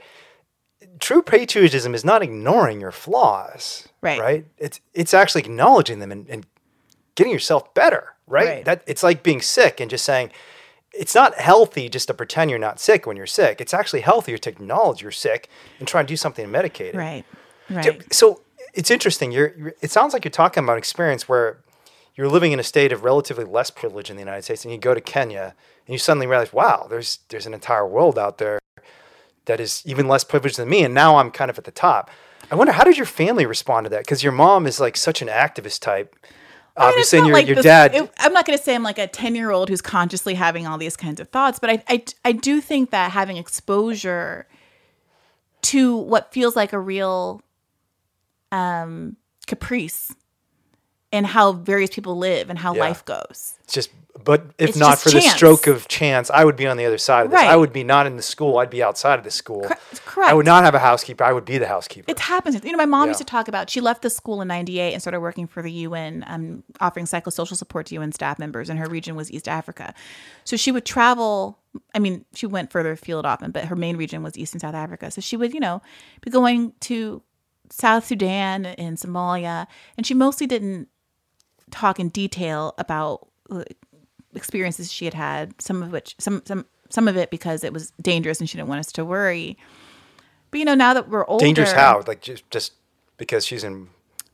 [0.98, 4.18] true patriotism is not ignoring your flaws, Right.
[4.20, 4.46] Right?
[4.58, 6.44] It's it's actually acknowledging them and, and
[7.14, 8.46] getting yourself better, right?
[8.46, 8.64] Right.
[8.64, 10.30] That it's like being sick and just saying
[10.92, 13.60] it's not healthy just to pretend you're not sick when you're sick.
[13.60, 16.96] It's actually healthier to acknowledge you're sick and try and do something to medicate it.
[17.68, 17.84] right.
[17.84, 18.14] So- Right.
[18.14, 18.40] So
[18.74, 19.32] it's interesting.
[19.32, 19.74] You're, you're.
[19.80, 21.58] It sounds like you're talking about an experience where
[22.14, 24.78] you're living in a state of relatively less privilege in the United States, and you
[24.78, 25.54] go to Kenya,
[25.86, 28.58] and you suddenly realize, wow, there's there's an entire world out there
[29.46, 32.10] that is even less privileged than me, and now I'm kind of at the top.
[32.50, 34.00] I wonder how did your family respond to that?
[34.00, 36.14] Because your mom is like such an activist type.
[36.76, 37.94] I mean, it's Obviously, and not your, like your this- dad.
[37.94, 40.66] it- I'm not going to say I'm like a 10 year old who's consciously having
[40.66, 44.46] all these kinds of thoughts, but I, I, I do think that having exposure
[45.62, 47.42] to what feels like a real
[48.50, 49.16] um,
[49.46, 50.14] caprice
[51.10, 52.80] in how various people live and how Yeah.
[52.80, 53.58] life goes.
[53.64, 53.90] It's just,
[54.24, 56.98] but if It's not for the stroke of chance, I would be on the other
[56.98, 57.40] side of this.
[57.40, 58.58] I would be not in the school.
[58.58, 59.68] I'd be outside of the school.
[60.04, 61.24] Cor- I would not have a housekeeper.
[61.24, 62.10] I would be the housekeeper.
[62.10, 62.62] It happens.
[62.62, 65.02] You know, my mom used to talk about she left the school in '98 and
[65.02, 68.86] started working for the UN, um, offering psychosocial support to UN staff members, and her
[68.88, 69.94] region was East Africa.
[70.44, 71.58] So she would travel.
[71.94, 74.74] I mean, she went further afield often, but her main region was East and South
[74.74, 75.10] Africa.
[75.10, 75.80] So she would, you know,
[76.20, 77.22] be going to
[77.70, 79.66] South Sudan and Somalia,
[79.96, 80.88] and she mostly didn't
[81.70, 83.28] talk in detail about
[84.34, 85.60] experiences she had had.
[85.60, 88.68] Some of which, some some some of it because it was dangerous and she didn't
[88.68, 89.56] want us to worry.
[90.50, 92.02] But you know, now that we're older, Dangerous how?
[92.06, 92.72] Like just just
[93.16, 93.88] because she's in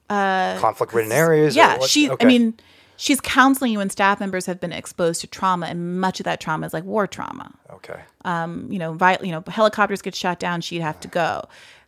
[0.08, 1.56] conflict-ridden areas?
[1.56, 1.88] Uh, Yeah, what?
[1.90, 2.10] she.
[2.10, 2.24] Okay.
[2.24, 2.54] I mean,
[2.96, 6.40] she's counseling you, and staff members have been exposed to trauma, and much of that
[6.40, 7.52] trauma is like war trauma.
[7.70, 8.00] okay.
[8.24, 11.44] Um, you know, vi- you know, helicopters get shot down, she'd have to go.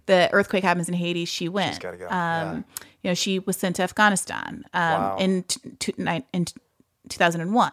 [0.07, 1.78] The earthquake happens in Haiti, she went.
[1.81, 2.55] gotta go, Um, yeah.
[3.03, 5.16] you know, she was sent to Afghanistan um, Wow.
[5.19, 5.95] in t- t-
[6.32, 7.73] in two thousand and one.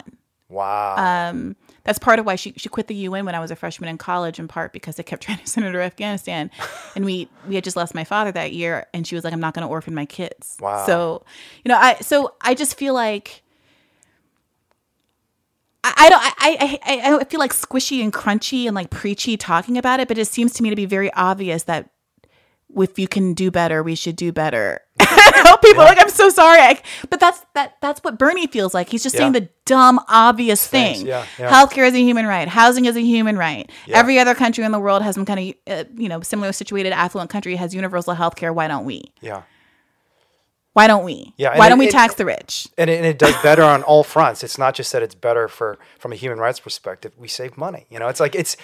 [0.49, 0.95] Wow.
[1.29, 3.89] Um, that's part of why she, she quit the UN when I was a freshman
[3.89, 6.49] in college, in part because they kept trying to send her to Afghanistan,
[6.95, 9.39] and we we had just lost my father that year, and she was like, "I'm
[9.39, 10.85] not going to orphan my kids." Wow.
[10.85, 11.25] So,
[11.65, 13.43] you know, I so I just feel like
[15.83, 19.35] I, I don't I, I I I feel like squishy and crunchy and like preachy
[19.35, 21.89] talking about it, but it seems to me to be very obvious that
[22.75, 24.81] if you can do better, we should do better.
[24.99, 28.89] Help people like I'm so sorry, I, but that's that that's what Bernie feels like.
[28.89, 31.05] He's just saying the dumb, obvious thing.
[31.05, 31.51] yeah, yeah.
[31.51, 32.47] Healthcare is a human right.
[32.47, 33.71] Housing is a human right.
[33.85, 33.97] Yeah.
[33.99, 36.91] Every other country in the world has some kind of uh, you know similar situated
[36.93, 38.53] affluent country has universal healthcare.
[38.53, 39.13] Why don't we?
[39.21, 39.43] yeah.
[40.73, 41.33] Why don't we?
[41.37, 42.67] Yeah, Why don't we it- tax the rich?
[42.77, 44.43] And it, and it does better on all fronts.
[44.43, 47.13] It's not just that it's better for from a human rights perspective.
[47.17, 47.87] We save money.
[47.89, 48.55] You know, it's like it's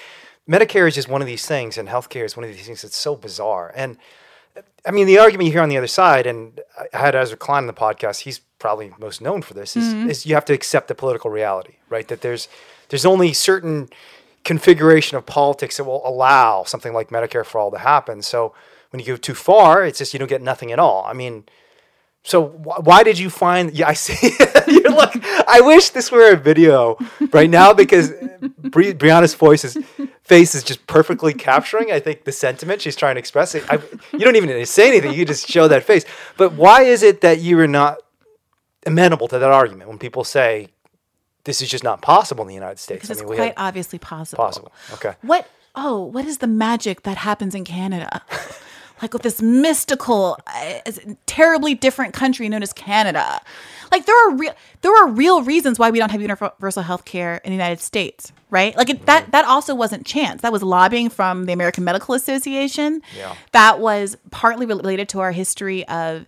[0.49, 2.97] Medicare is just one of these things, and healthcare is one of these things that's
[2.97, 3.71] so bizarre.
[3.75, 3.97] And
[4.85, 6.59] I mean, the argument you hear on the other side, and
[6.93, 8.21] I had Ezra Klein in the podcast.
[8.21, 9.75] He's probably most known for this.
[9.75, 10.09] Is, mm-hmm.
[10.09, 12.07] is you have to accept the political reality, right?
[12.07, 12.47] That there's
[12.89, 13.89] there's only certain
[14.43, 18.21] configuration of politics that will allow something like Medicare for all to happen.
[18.21, 18.53] So
[18.89, 21.05] when you go too far, it's just you don't get nothing at all.
[21.07, 21.45] I mean,
[22.23, 23.73] So wh- why did you find?
[23.73, 24.35] Yeah, I see.
[24.67, 25.13] You're like,
[25.47, 26.97] I wish this were a video
[27.31, 28.11] right now because
[28.59, 29.77] Bri- Briahna's voice is
[30.23, 31.91] face is just perfectly capturing.
[31.91, 33.55] I think the sentiment she's trying to express.
[33.55, 33.65] It.
[33.69, 33.79] I,
[34.13, 35.13] you don't even need to say anything.
[35.13, 36.05] You just show that face.
[36.37, 37.97] But why is it that you are not
[38.85, 40.69] amenable to that argument when people say
[41.43, 43.01] this is just not possible in the United States?
[43.01, 44.43] Because it's quite obviously possible.
[44.43, 44.71] possible.
[44.93, 45.15] Okay.
[45.21, 45.47] What?
[45.75, 48.21] Oh, what is the magic that happens in Canada?
[49.01, 50.79] Like with this mystical, uh,
[51.25, 53.41] terribly different country known as Canada.
[53.91, 57.37] Like there are real, there are real reasons why we don't have universal health care
[57.43, 58.75] in the United States, right?
[58.77, 60.41] Like it, that that also wasn't chance.
[60.41, 63.01] That was lobbying from the American Medical Association.
[63.17, 63.35] Yeah.
[63.51, 66.25] That was partly related to our history of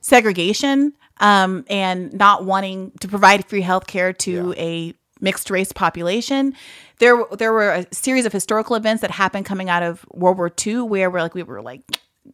[0.00, 4.62] segregation um, and not wanting to provide free health care to Yeah.
[4.62, 6.54] a mixed race population.
[6.98, 10.50] There, there were a series of historical events that happened coming out of World War
[10.64, 11.82] II where we're like we were like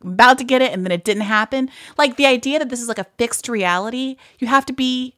[0.02, 1.70] about to get it and then it didn't happen.
[1.96, 5.14] Like the idea that this is like a fixed reality, you have to be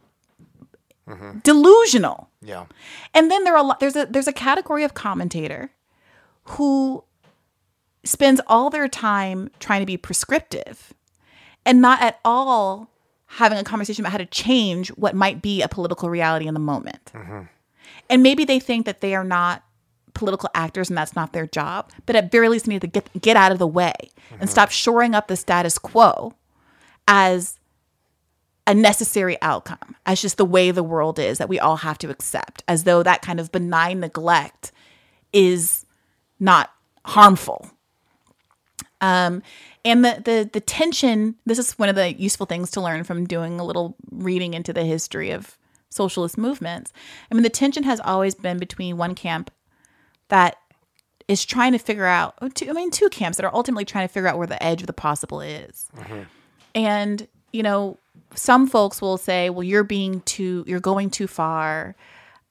[1.08, 1.38] mm-hmm.
[1.40, 2.30] delusional.
[2.42, 2.66] Yeah.
[3.14, 5.70] And then there are a lot, there's a there's a category of commentator
[6.44, 7.04] who
[8.04, 10.94] spends all their time trying to be prescriptive
[11.64, 12.88] and not at all
[13.26, 16.60] having a conversation about how to change what might be a political reality in the
[16.60, 17.12] moment.
[17.12, 17.42] Mm-hmm.
[18.08, 19.64] And maybe they think that they are not
[20.16, 23.08] political actors and that's not their job, but at very least they need to get
[23.20, 23.94] get out of the way
[24.40, 26.34] and stop shoring up the status quo
[27.06, 27.60] as
[28.66, 32.10] a necessary outcome, as just the way the world is that we all have to
[32.10, 34.72] accept, as though that kind of benign neglect
[35.32, 35.86] is
[36.40, 36.72] not
[37.04, 37.70] harmful.
[39.00, 39.42] Um,
[39.84, 41.36] and the, the the tension.
[41.44, 44.72] This is one of the useful things to learn from doing a little reading into
[44.72, 45.56] the history of
[45.90, 46.92] socialist movements.
[47.30, 49.50] I mean, the tension has always been between one camp
[50.28, 50.56] that
[51.28, 52.34] is trying to figure out.
[52.40, 54.62] oh, Two, I mean, two camps that are ultimately trying to figure out where the
[54.62, 55.88] edge of the possible is.
[56.74, 57.98] And you know,
[58.34, 60.64] some folks will say, "Well, you're being too.
[60.66, 61.96] You're going too far."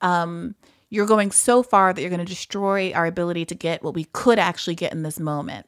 [0.02, 0.54] Um,
[0.88, 4.04] you're going so far that you're going to destroy our ability to get what we
[4.12, 5.66] could actually get in this moment.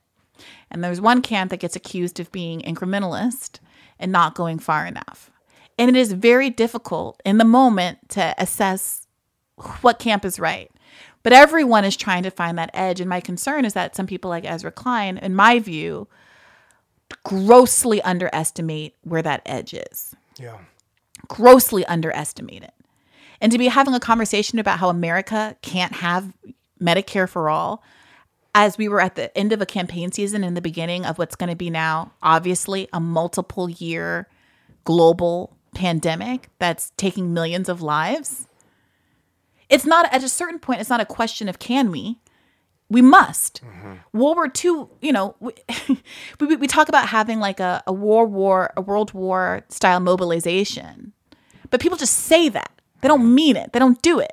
[0.70, 3.59] And there's one camp that gets accused of being incrementalist
[3.98, 5.30] and not going far enough.
[5.78, 9.06] And it is very difficult in the moment to assess
[9.80, 10.70] what camp is right.
[11.23, 13.01] But everyone is trying to find that edge.
[13.01, 16.09] And my concern is that some people like Ezra Klein, in my view,
[17.24, 20.59] grossly underestimate where that edge is Yeah.
[21.27, 22.74] grossly underestimate it.
[23.40, 26.32] And to be having a conversation about how America can't have
[26.81, 27.82] Medicare for all
[28.55, 31.36] as we were at the end of a campaign season in the beginning of what's
[31.36, 34.28] going to be now obviously a multiple year
[34.85, 38.47] global pandemic that's taking millions of lives.
[39.69, 42.19] It's not at a certain point it's not a question of can we
[42.90, 43.61] we must.
[43.62, 44.19] Mm-hmm.
[44.19, 45.53] World War II, you know, we,
[46.40, 51.12] we, we talk about having like a, a war war, a world war style mobilization,
[51.70, 52.73] but people just say that.
[53.01, 53.73] They don't mean it.
[53.73, 54.32] They don't do it.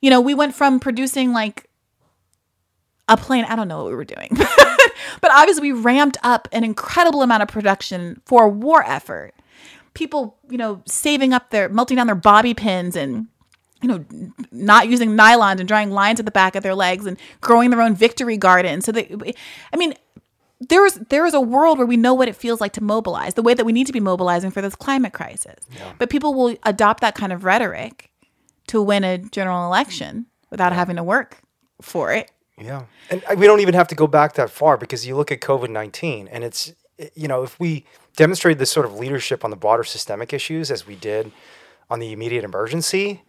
[0.00, 1.68] You know, we went from producing like
[3.08, 4.28] a plane, I don't know what we were doing,
[5.20, 9.32] but obviously we ramped up an incredible amount of production for a war effort.
[9.94, 13.28] People, you know, saving up their, melting down their bobby pins and
[13.82, 14.04] you know,
[14.50, 17.82] not using nylons and drawing lines at the back of their legs and growing their
[17.82, 18.80] own victory garden.
[18.80, 19.34] So they,
[19.72, 19.94] I mean,
[20.60, 23.34] there is there is a world where we know what it feels like to mobilize,
[23.34, 25.66] the way that we need to be mobilizing for this climate crisis.
[25.98, 28.10] But people will adopt that kind of rhetoric
[28.68, 31.40] to win a general election without having to work
[31.80, 32.30] for it.
[32.58, 32.84] Yeah.
[33.10, 35.40] And uh, we don't even have to go back that far because you look at
[35.40, 36.72] COVID 19 and it's,
[37.14, 37.84] you know, if we
[38.16, 41.32] demonstrate this sort of leadership on the broader systemic issues as we did
[41.90, 43.22] on the immediate emergency,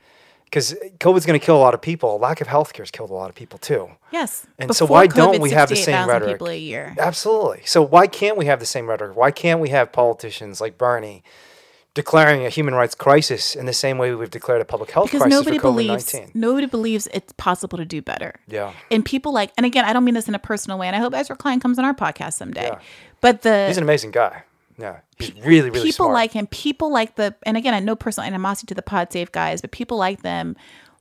[0.53, 3.13] because COVID's going to kill a lot of people, lack of healthcare has killed a
[3.13, 3.89] lot of people too.
[4.11, 4.45] Yes.
[4.59, 6.35] And so Before why don't we have the same rhetoric?
[6.35, 6.95] People a year.
[6.99, 7.61] Absolutely.
[7.65, 9.17] So why can't we have the same rhetoric?
[9.17, 11.23] Why can't we have politicians like Bernie
[11.95, 15.23] declaring a human rights crisis in the same way we've declared a public health because
[15.23, 18.35] crisis nobody for COVID believes nobody believes it's possible to do better.
[18.47, 18.73] Yeah.
[18.91, 20.99] And people like, and again, I don't mean this in a personal way, and I
[20.99, 22.67] hope Ezra Klein comes on our podcast someday.
[22.67, 22.80] Yeah.
[23.21, 24.43] But the He's an amazing guy.
[24.78, 26.14] Yeah, he's really, really people smart.
[26.14, 29.32] like him, people like the, and again, I know personal animosity to the Pod Save
[29.32, 30.56] guys, but people like them.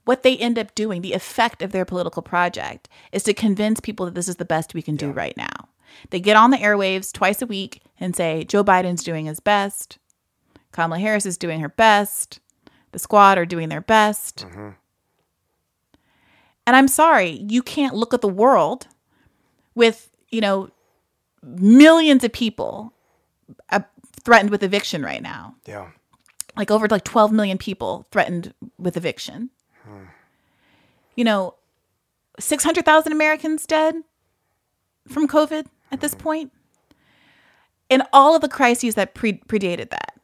[0.05, 4.05] What they end up doing, the effect of their political project, is to convince people
[4.07, 5.69] that this is the best we can do right now.
[6.11, 9.99] They get on the airwaves twice a week and say Joe Biden's doing his best,
[10.73, 12.41] Kamala Harris is doing her best,
[12.91, 14.47] the squad are doing their best.
[14.47, 14.71] Mm-hmm.
[16.67, 18.89] And I'm sorry, you can't look at the world
[19.75, 20.71] with, you know,
[21.43, 22.93] millions of people
[24.25, 25.57] threatened with eviction right now.
[25.67, 25.91] yeah,
[26.57, 29.51] Like over like 12 million people threatened with eviction.
[31.15, 31.55] You know,
[32.39, 33.97] 600,000 Americans dead
[35.07, 36.53] from COVID at this point.
[37.91, 40.19] and all of the crises that pre- predated that.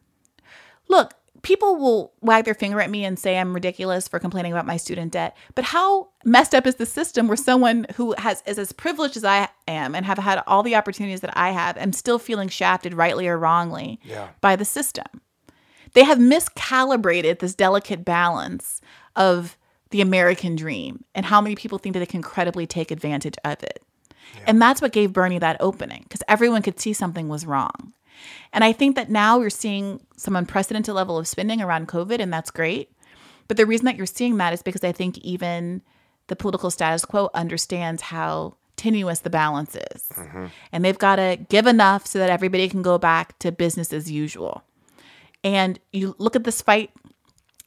[0.89, 1.13] Look,
[1.49, 4.77] people will wag their finger at me and say I'm ridiculous for complaining about my
[4.77, 8.71] student debt, but how messed up is the system where someone who has is as
[8.73, 12.19] privileged as I am and have had all the opportunities that I have am still
[12.19, 14.29] feeling shafted rightly or wrongly Yeah.
[14.43, 15.07] by the system?
[15.95, 18.83] They have miscalibrated this delicate balance
[19.17, 19.57] of
[19.89, 23.63] the American dream and how many people think that they can credibly take advantage of
[23.63, 23.83] it.
[24.47, 27.95] And that's what gave Bernie that opening because everyone could see something was wrong.
[28.53, 32.33] And I think that now we're seeing some unprecedented level of spending around COVID, and
[32.33, 32.91] that's great.
[33.47, 35.83] But the reason that you're seeing that is because I think even
[36.29, 40.09] the political status quo understands how tenuous the balance is.
[40.15, 40.47] Mm-hmm.
[40.73, 44.11] And they've got to give enough so that everybody can go back to business as
[44.11, 44.63] usual.
[45.43, 46.91] And you look at this fight,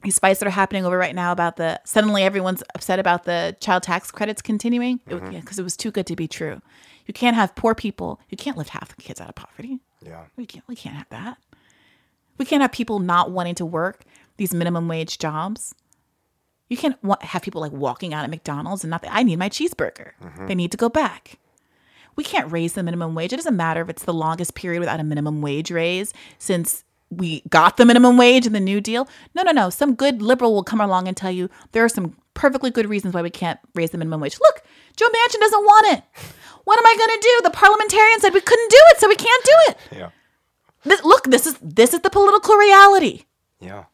[0.03, 3.55] these fights that are happening over right now about the suddenly everyone's upset about the
[3.59, 5.59] child tax credits continuing because mm-hmm.
[5.59, 6.61] it was too good to be true.
[7.05, 8.19] You can't have poor people.
[8.29, 9.79] You can't lift half the kids out of poverty.
[10.05, 10.25] Yeah.
[10.35, 10.67] We can't.
[10.67, 11.37] We can't have that.
[12.37, 14.03] We can't have people not wanting to work
[14.37, 15.75] these minimum wage jobs.
[16.69, 19.05] You can't have people like walking out at McDonald's and not.
[19.09, 20.11] I need my cheeseburger.
[20.23, 20.47] Mm-hmm.
[20.47, 21.37] They need to go back.
[22.15, 23.33] We can't raise the minimum wage.
[23.33, 27.41] It doesn't matter if it's the longest period without a minimum wage raise since we
[27.49, 29.07] got the minimum wage in the New Deal.
[29.35, 29.69] No, no, no.
[29.69, 33.13] Some good liberal will come along and tell you there are some perfectly good reasons
[33.13, 34.39] why we can't raise the minimum wage.
[34.39, 34.63] Look,
[34.95, 36.03] Joe Manchin doesn't want it.
[36.63, 37.41] What am I going to do?
[37.43, 39.77] The parliamentarian said we couldn't do it, so we can't do it.
[39.97, 40.09] Yeah.
[40.83, 43.23] This, look, this is this is the political reality.
[43.59, 43.85] Yeah.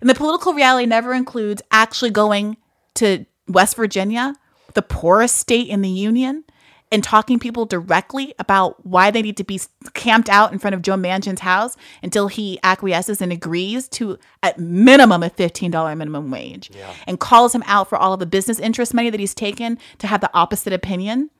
[0.00, 2.56] And the political reality never includes actually going
[2.94, 4.34] to West Virginia,
[4.74, 6.44] the poorest state in the union,
[6.90, 9.58] and talking people directly about why they need to be
[9.94, 14.58] camped out in front of Joe Manchin's house until he acquiesces and agrees to at
[14.58, 16.70] minimum a $15 minimum wage
[17.06, 20.06] and calls him out for all of the business interest money that he's taken to
[20.06, 21.30] have the opposite opinion.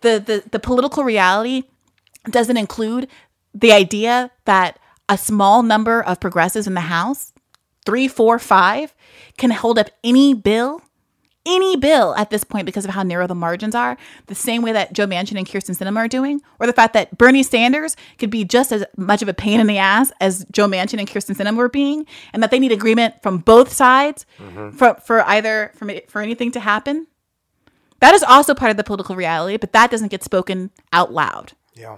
[0.00, 1.64] The, the the political reality
[2.30, 3.08] doesn't include
[3.54, 4.78] the idea that
[5.08, 7.32] a small number of progressives in the House,
[7.84, 8.94] three, four, five,
[9.38, 10.82] can hold up any bill,
[11.46, 13.96] any bill at this point because of how narrow the margins are,
[14.26, 17.16] the same way that Joe Manchin and Kyrsten Sinema are doing, or the fact that
[17.16, 20.66] Bernie Sanders could be just as much of a pain in the ass as Joe
[20.66, 24.70] Manchin and Kyrsten Sinema were being, and that they need agreement from both sides mm-hmm.
[24.70, 27.06] for, for either for, for anything to happen.
[28.00, 31.52] That is also part of the political reality, but that doesn't get spoken out loud.
[31.74, 31.96] Yeah.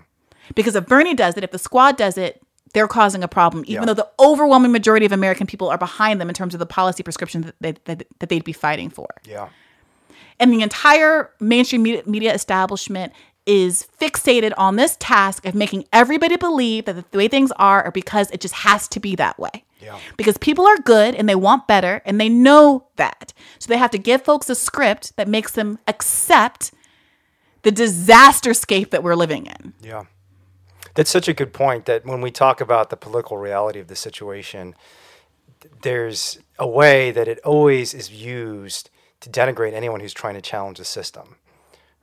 [0.55, 2.41] Because if Bernie does it, if the squad does it,
[2.75, 3.87] they're causing a problem, even Yeah.
[3.87, 7.03] though the overwhelming majority of American people are behind them in terms of the policy
[7.03, 9.09] prescription that, they, that, that they'd be fighting for.
[9.25, 9.49] Yeah.
[10.41, 13.13] And the entire mainstream media, media establishment
[13.49, 17.91] is fixated on this task of making everybody believe that the way things are are
[17.91, 19.65] because it just has to be that way.
[19.81, 19.99] Yeah.
[20.19, 23.33] Because people are good and they want better and they know that.
[23.59, 26.73] So they have to give folks a script that makes them accept
[27.63, 29.73] the disaster scape that we're living in.
[29.81, 30.05] Yeah.
[30.95, 33.97] That's such a good point that when we talk about the political reality of the
[33.97, 34.75] situation,
[35.81, 40.77] there's a way that it always is used to denigrate anyone who's trying to challenge
[40.77, 41.37] the system.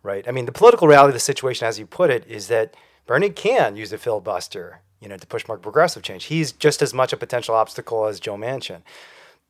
[0.05, 0.27] Right?
[0.27, 2.75] I mean, the political reality of the situation, as you put it, is that
[3.05, 6.25] Bernie can use the filibuster, you know, to push more progressive change.
[6.25, 8.81] He's just as much a potential obstacle as Joe Manchin.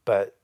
[0.06, 0.36] But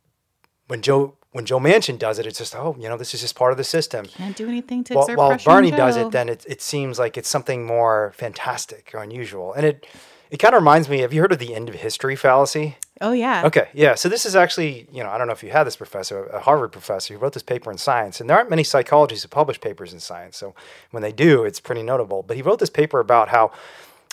[0.68, 3.36] when Joe when Joe Manchin does it, it's just oh, you know, this is just
[3.36, 5.96] part of the system Can't do anything to while, exert while pressure on Barney does
[5.98, 9.54] it, then it, it seems like it's something more fantastic or unusual.
[9.54, 9.88] And it
[10.32, 11.00] it kind of reminds me.
[11.00, 12.78] Have you heard of the end of history fallacy?
[13.02, 13.46] Oh yeah.
[13.46, 13.96] Okay, yeah.
[13.96, 16.40] So this is actually, you know, I don't know if you had this professor, a
[16.40, 19.60] Harvard professor, who wrote this paper in Science, and there aren't many psychologists who publish
[19.60, 20.38] papers in Science.
[20.38, 20.56] So
[20.92, 22.24] when they do, it's pretty notable.
[22.24, 23.52] But he wrote this paper about how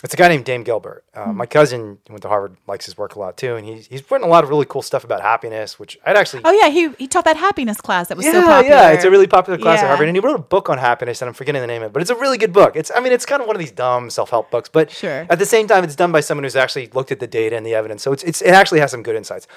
[0.01, 1.03] it's a guy named Dan Gilbert.
[1.13, 1.35] Uh, Hmm.
[1.37, 4.09] My cousin who went to Harvard likes his work a lot too, and he's he's
[4.09, 6.89] written a lot of really cool stuff about happiness, which I'd actually Oh yeah, he
[6.97, 8.75] he taught that happiness class that was yeah, so popular.
[8.75, 11.21] Yeah, it's a really popular class at Harvard, and he wrote a book on happiness,
[11.21, 12.75] and I'm forgetting the name of it, but it's a really good book.
[12.77, 15.25] It's, I mean, it's kind of one of these dumb self-help books, but Sure.
[15.29, 17.65] at the same time, it's done by someone who's actually looked at the data and
[17.65, 19.47] the evidence, so it's, it's it actually has some good insights.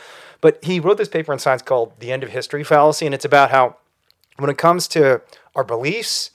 [0.40, 3.24] But he wrote this paper in Science called "The End of History Fallacy," and it's
[3.24, 3.76] about how
[4.38, 5.20] when it comes to
[5.54, 6.30] our beliefs,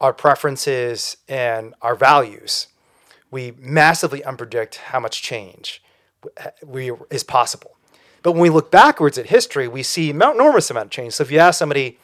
[0.00, 2.68] our preferences, and our values,
[3.30, 5.82] we massively unpredict how much change
[6.64, 7.76] we, is possible.
[8.22, 11.14] But when we look backwards at history, we see an enormous amount of change.
[11.14, 11.98] So if you ask somebody,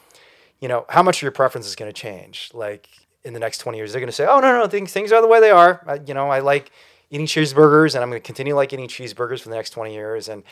[0.59, 2.89] you know, how much your preference is going to change, like
[3.23, 5.21] in the next 20 years, they're going to say, oh, no, no, things, things are
[5.21, 5.83] the way they are.
[5.85, 6.71] I, you know, I like
[7.11, 10.27] eating cheeseburgers and I'm going to continue like eating cheeseburgers for the next 20 years.
[10.27, 10.43] And,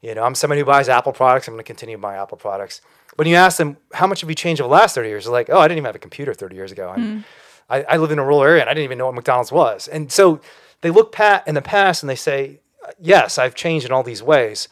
[0.00, 1.46] you know, I'm somebody who buys Apple products.
[1.46, 2.80] I'm going to continue buying Apple products.
[3.16, 5.24] When you ask them, how much have you changed over the last 30 years?
[5.24, 6.92] They're like, oh, I didn't even have a computer 30 years ago.
[6.92, 7.24] And
[7.68, 9.88] I, I lived in a rural area and I didn't even know what McDonald's was.
[9.88, 10.40] And so
[10.80, 12.60] they look pat in the past and they say,
[13.00, 14.68] yes, I've changed in all these ways.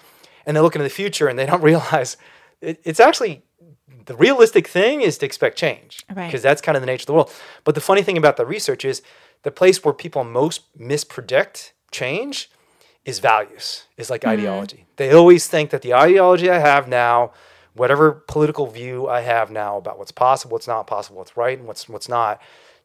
[0.46, 2.16] And they look into the future and they don't realize
[2.60, 3.42] it, it's actually
[4.06, 6.26] the realistic thing is to expect change Right.
[6.26, 7.32] because that's kind of the nature of the world.
[7.64, 9.02] But the funny thing about the research is
[9.42, 12.50] the place where people most mispredict change
[13.04, 14.30] is values, is like mm-hmm.
[14.30, 14.86] ideology.
[14.96, 17.32] They always think that the ideology I have now,
[17.74, 21.66] whatever political view I have now about what's possible, what's not possible, what's right and
[21.66, 22.40] what's what's not,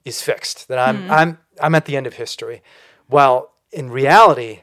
[0.06, 0.68] is fixed.
[0.68, 1.12] That I'm hmm.
[1.12, 2.62] I'm I'm at the end of history.
[3.08, 4.62] While in reality,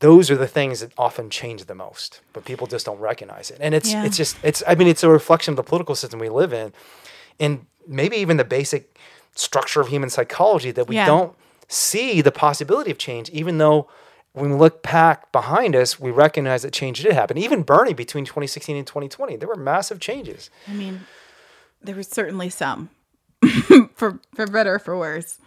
[0.00, 3.58] those are the things that often change the most, but people just don't recognize it.
[3.60, 4.04] And it's Yeah.
[4.04, 6.72] it's just it's I mean it's a reflection of the political system we live in,
[7.40, 8.96] and maybe even the basic
[9.34, 11.06] structure of human psychology that we Yeah.
[11.06, 11.34] don't
[11.68, 13.88] see the possibility of change, even though
[14.32, 17.36] when we look back behind us, we recognize that change did happen.
[17.38, 20.50] Even Bernie between 2016 and 2020, there were massive changes.
[20.68, 21.00] I mean,
[21.82, 22.90] there was certainly some,
[23.94, 25.38] for for better or for worse.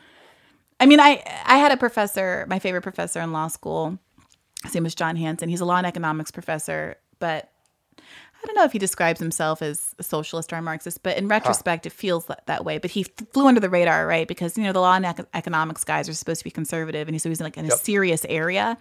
[0.80, 3.98] I mean, I I had a professor, my favorite professor in law school.
[4.64, 5.50] His name was Jon Hanson.
[5.50, 7.52] He's a law and economics professor, but
[7.98, 11.04] I don't know if he describes himself as a socialist or a Marxist.
[11.04, 12.78] But in retrospect, it feels that, that way.
[12.78, 14.28] But he flew under the radar, right?
[14.28, 17.16] Because you know the law and ec- economics guys are supposed to be conservative, and
[17.16, 18.78] he's always like in a serious area.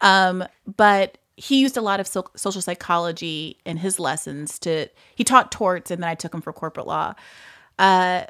[0.00, 0.44] Um,
[0.76, 5.50] but he used a lot of so- social psychology in his lessons to he taught
[5.50, 7.14] torts and then i took him for corporate law
[7.78, 8.24] uh,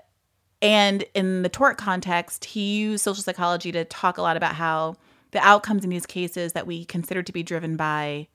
[0.63, 4.95] and in the tort context he used social psychology to talk a lot about how
[5.33, 8.27] the outcomes in these cases that we consider to be driven by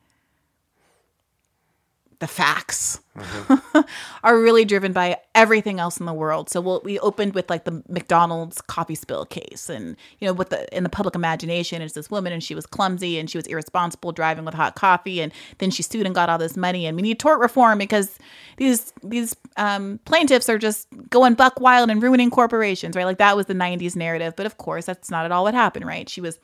[2.26, 3.00] the facts
[4.24, 6.50] are really driven by everything else in the world.
[6.50, 10.50] So we'll, we opened with like the McDonald's coffee spill case, and you know, with
[10.50, 13.46] the in the public imagination is this woman, and she was clumsy and she was
[13.46, 16.96] irresponsible driving with hot coffee, and then she sued and got all this money, and
[16.96, 18.18] we need tort reform because
[18.58, 23.06] these these um, plaintiffs are just going buck wild and ruining corporations, right?
[23.06, 25.86] Like that was the '90s narrative, but of course that's not at all what happened,
[25.86, 26.10] right?
[26.10, 26.40] She was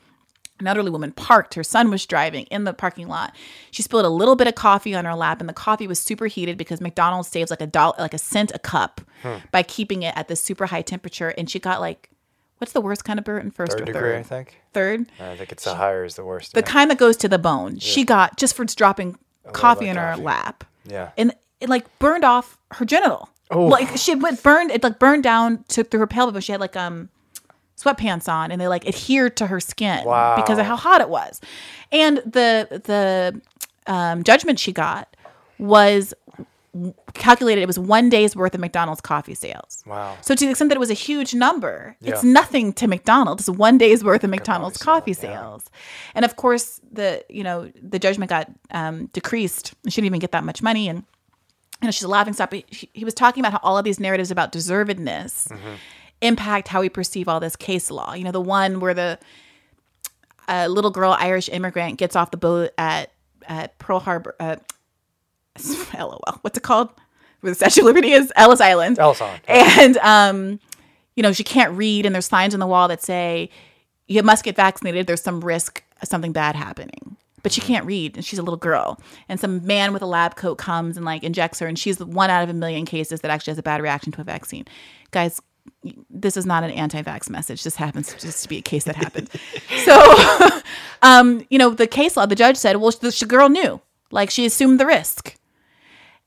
[0.62, 1.54] an elderly woman parked.
[1.54, 3.34] Her son was driving in the parking lot.
[3.70, 6.26] She spilled a little bit of coffee on her lap, and the coffee was super
[6.26, 9.00] heated because McDonald's saves like a dollar, like a cent a cup
[9.50, 11.28] by keeping it at this super high temperature.
[11.36, 12.08] And she got like,
[12.58, 13.50] what's the worst kind of burn?
[13.50, 14.60] First Third or degree, I think.
[14.72, 15.06] Third.
[15.20, 16.54] I think it's the higher is the worst.
[16.54, 16.66] The yeah.
[16.66, 17.78] kind that goes to the bone.
[17.78, 19.18] She got just for dropping
[19.52, 20.22] coffee in her coffee.
[20.22, 20.64] lap.
[20.84, 21.10] Yeah.
[21.16, 23.28] And it like burned off her genital.
[23.50, 23.66] Oh.
[23.66, 24.70] Like she went burned.
[24.70, 26.32] It like burned down to through her pelvis.
[26.34, 27.08] But she had like um
[27.82, 30.36] sweatpants on, and they like adhered to her skin Wow.
[30.36, 31.40] because of how hot it was.
[31.90, 33.40] And the the
[33.92, 35.16] um, judgment she got
[35.58, 36.14] was
[37.12, 37.60] calculated.
[37.60, 39.82] It was one day's worth of McDonald's coffee sales.
[39.86, 40.16] Wow.
[40.22, 43.46] So to the extent that it was a huge number, it's nothing to McDonald's.
[43.46, 45.66] It's one day's worth of McDonald's coffee coffee sales.
[46.14, 49.74] And of course, the you know the judgment got um, decreased.
[49.88, 51.04] She didn't even get that much money, and
[51.82, 52.50] you know she's a laughing stock.
[52.50, 55.74] But he, he was talking about how all of these narratives about deservedness Mm-hmm.
[56.22, 58.14] Impact how we perceive all this case law.
[58.14, 59.18] You know, the one where the
[60.48, 63.10] uh, little girl Irish immigrant gets off the boat at
[63.46, 64.34] at Pearl Harbor.
[64.40, 64.56] Uh,
[65.94, 66.38] LOL.
[66.40, 66.88] What's it called?
[67.40, 68.98] Where the Statue of Liberty is Ellis Island.
[68.98, 70.60] Ellis Island, And um,
[71.16, 73.50] you know, she can't read, and there's signs on the wall that say
[74.06, 75.06] you must get vaccinated.
[75.06, 77.16] There's some risk of something bad happening.
[77.42, 79.00] But she can't read, and she's a little girl.
[79.28, 82.06] And some man with a lab coat comes and like injects her, and she's the
[82.06, 84.64] one out of a million cases that actually has a bad reaction to a vaccine.
[85.10, 85.40] Guys,
[86.10, 87.64] this is not an anti-vax message.
[87.64, 89.28] This happens just to be a case that happened.
[89.84, 90.60] so,
[91.02, 93.80] um, you know, the case law, the judge said, well, the girl knew,
[94.10, 95.36] like she assumed the risk.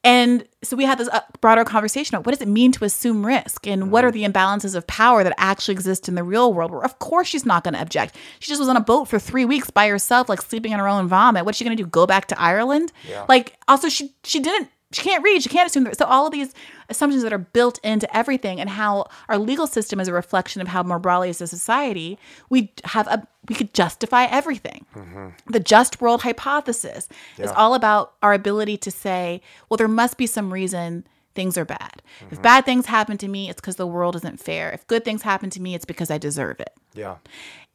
[0.04, 3.26] And so we had this uh, broader conversation about what does it mean to assume
[3.26, 6.70] risk and what are the imbalances of power that actually exist in the real world
[6.70, 8.16] where of course she's not going to object.
[8.40, 10.88] She just was on a boat for 3 weeks by herself like sleeping in her
[10.88, 11.44] own vomit.
[11.44, 11.90] What's she going to do?
[11.90, 12.92] Go back to Ireland?
[13.28, 15.42] Like also she she didn't she can't read.
[15.42, 15.86] She can't assume.
[15.86, 16.54] The, so all of these
[16.90, 20.68] assumptions that are built into everything, and how our legal system is a reflection of
[20.68, 22.18] how more broadly as a society
[22.50, 24.86] we have a we could justify everything.
[24.96, 25.30] Mm-hmm.
[25.52, 27.08] The just world hypothesis
[27.38, 31.06] is all about our ability to say, well, there must be some reason
[31.36, 32.02] things are bad.
[32.22, 32.42] If mm-hmm.
[32.42, 34.72] bad things happen to me, it's because the world isn't fair.
[34.72, 36.74] If good things happen to me, it's because I deserve it.
[36.94, 37.18] Yeah.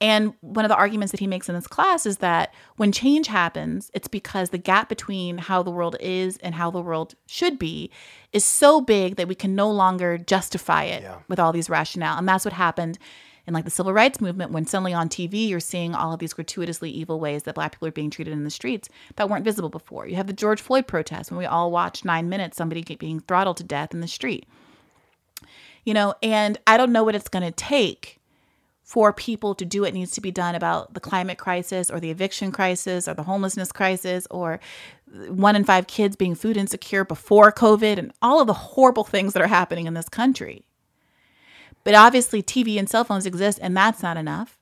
[0.01, 3.27] And one of the arguments that he makes in this class is that when change
[3.27, 7.59] happens, it's because the gap between how the world is and how the world should
[7.59, 7.91] be
[8.32, 11.16] is so big that we can no longer justify it Yeah.
[11.28, 12.16] with all these rationale.
[12.16, 12.99] And that's what happened
[13.51, 16.33] in like the civil rights movement when suddenly on TV you're seeing all of these
[16.33, 19.69] gratuitously evil ways that black people are being treated in the streets that weren't visible
[19.69, 20.07] before.
[20.07, 23.59] You have the George Floyd protests when we all watched 9 minutes somebody being throttled
[23.59, 24.47] to death in the street.
[25.85, 28.21] You know, and I don't know what it's going to take
[28.85, 32.11] for people to do what needs to be done about the climate crisis or the
[32.11, 34.61] eviction crisis or the homelessness crisis or
[35.29, 39.33] one in five kids being food insecure before COVID and all of the horrible things
[39.33, 40.65] that are happening in this country.
[41.85, 44.59] But obviously, TV and cell phones exist, and that's not enough.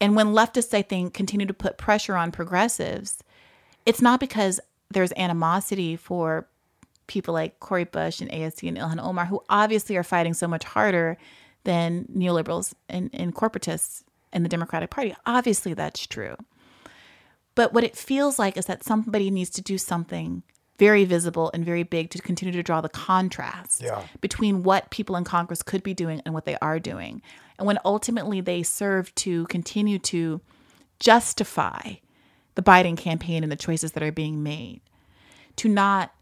[0.00, 3.22] And when leftists, I think, continue to put pressure on progressives,
[3.86, 4.60] it's not because
[4.90, 6.46] there's animosity for
[7.06, 10.64] people like Cori Bush and AOC and Ilhan Omar, who obviously are fighting so much
[10.64, 11.16] harder
[11.64, 14.02] than neoliberals and, and corporatists
[14.32, 15.14] in the Democratic Party.
[15.26, 16.36] Obviously, that's true.
[17.54, 20.42] But what it feels like is that somebody needs to do something
[20.78, 24.02] very visible and very big to continue to draw the contrast Yeah.
[24.20, 27.22] between what people in Congress could be doing and what they are doing.
[27.58, 30.40] And when ultimately they serve to continue to
[31.00, 31.94] justify
[32.56, 34.80] the Biden campaign and the choices that are being made,
[35.56, 36.12] to not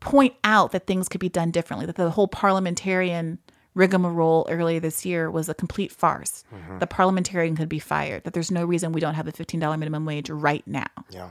[0.00, 3.38] point out that things could be done differently, that the whole parliamentarian
[3.74, 6.44] rigmarole earlier this year was a complete farce.
[6.54, 6.78] Mm-hmm.
[6.78, 10.04] The parliamentarian could be fired, that there's no reason we don't have a $15 minimum
[10.04, 10.86] wage right now.
[11.10, 11.30] Yeah.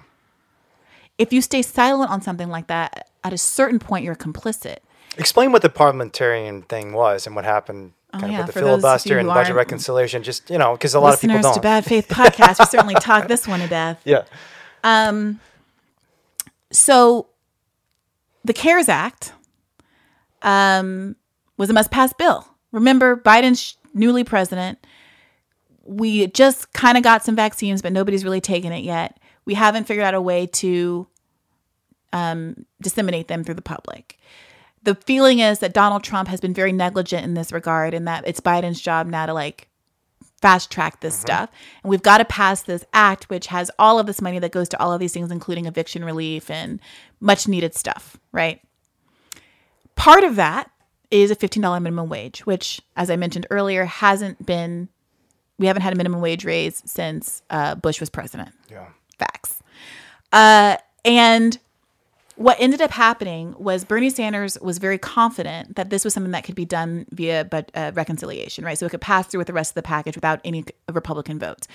[1.18, 4.78] If you stay silent on something like that, at a certain point, you're complicit.
[5.18, 8.60] Explain what the parliamentarian thing was and what happened kind Oh, yeah, of with the
[8.62, 10.24] for filibuster and budget reconciliation.
[10.24, 11.54] Just, you know, because a lot of people don't.
[11.54, 14.02] to Bad Faith Podcast, we certainly talk this one to death.
[14.06, 14.24] Yeah.
[14.84, 15.40] Um.
[16.72, 17.28] So,
[18.44, 19.34] the CARES Act
[20.42, 21.16] um,
[21.58, 22.48] was a must pass bill.
[22.72, 24.80] Remember, Biden's newly president.
[25.86, 29.20] We just kind of got some vaccines, but nobody's really taken it yet.
[29.46, 31.08] We haven't figured out a way to
[32.12, 34.18] um, disseminate them through the public.
[34.84, 38.28] The feeling is that Donald Trump has been very negligent in this regard, and that
[38.28, 39.68] it's Biden's job now to like
[40.44, 41.50] fast track this stuff.
[41.84, 44.68] And we've got to pass this act, which has all of this money that goes
[44.70, 46.82] to all of these things, including eviction relief and
[47.22, 48.62] much needed stuff, right?
[49.96, 50.70] Part of that
[51.12, 54.90] is a $15 minimum wage, which, as I mentioned earlier, hasn't been,
[55.58, 58.88] we haven't had a minimum wage raise since uh, Bush was president Yeah.
[59.24, 59.62] Facts.
[60.32, 61.58] Uh, and
[62.36, 66.44] what ended up happening was Bernie Sanders was very confident that this was something that
[66.44, 68.78] could be done via but uh, reconciliation, right?
[68.78, 71.68] So it could pass through with the rest of the package without any Republican votes.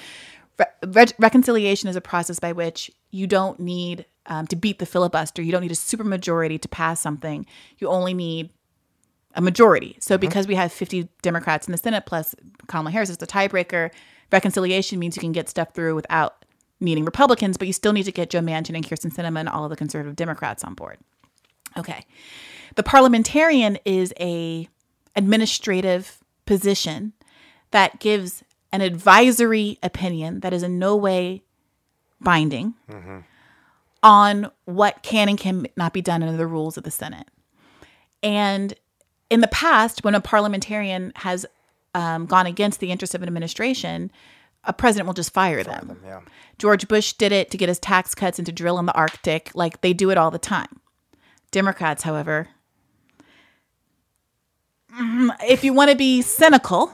[0.59, 4.87] Re- re- reconciliation is a process by which you don't need um, to beat the
[4.87, 5.43] filibuster.
[5.43, 7.47] You don't need a supermajority to pass something.
[7.79, 8.51] You only need
[9.35, 9.97] a majority.
[10.01, 12.35] So because we have 50 Democrats in the Senate plus
[12.67, 13.91] Kamala Harris is the tiebreaker,
[14.33, 16.45] reconciliation means you can get stuff through without
[16.81, 19.65] needing Republicans, but you still need to get Joe Manchin and Kyrsten Sinema and all
[19.65, 20.99] of the conservative Democrats on board.
[21.77, 22.05] Okay.
[22.77, 24.69] The parliamentarian is a
[25.17, 27.13] administrative position
[27.71, 31.43] that gives an advisory opinion that is in no way
[32.21, 32.75] binding
[34.03, 37.27] on what can and cannot be done under the rules of the Senate.
[38.23, 38.75] And
[39.31, 41.47] in the past, when a parliamentarian has
[41.95, 44.11] um, gone against the interest of an administration,
[44.69, 45.99] a president will just fire, them.
[46.05, 46.21] Yeah.
[46.59, 49.51] George Bush did it to get his tax cuts and to drill in the Arctic.
[49.55, 50.81] Like they do it all the time.
[51.51, 52.49] Democrats, however,
[54.95, 56.93] mm, if you want to be cynical,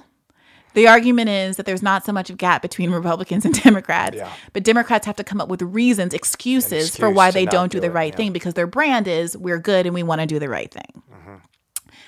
[0.74, 4.16] the argument is that there's not so much of a gap between Republicans and Democrats,
[4.16, 4.32] Yeah.
[4.52, 7.80] but Democrats have to come up with reasons, excuses for why they don't do do
[7.80, 8.16] the it, right yeah.
[8.16, 11.02] thing because their brand is we're good and we want to do the right thing.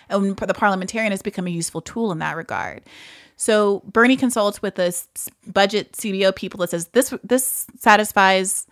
[0.09, 2.83] And the parliamentarian has become a useful tool in that regard.
[3.37, 5.09] So Bernie consults with this
[5.47, 8.67] budget CBO people that says this this satisfies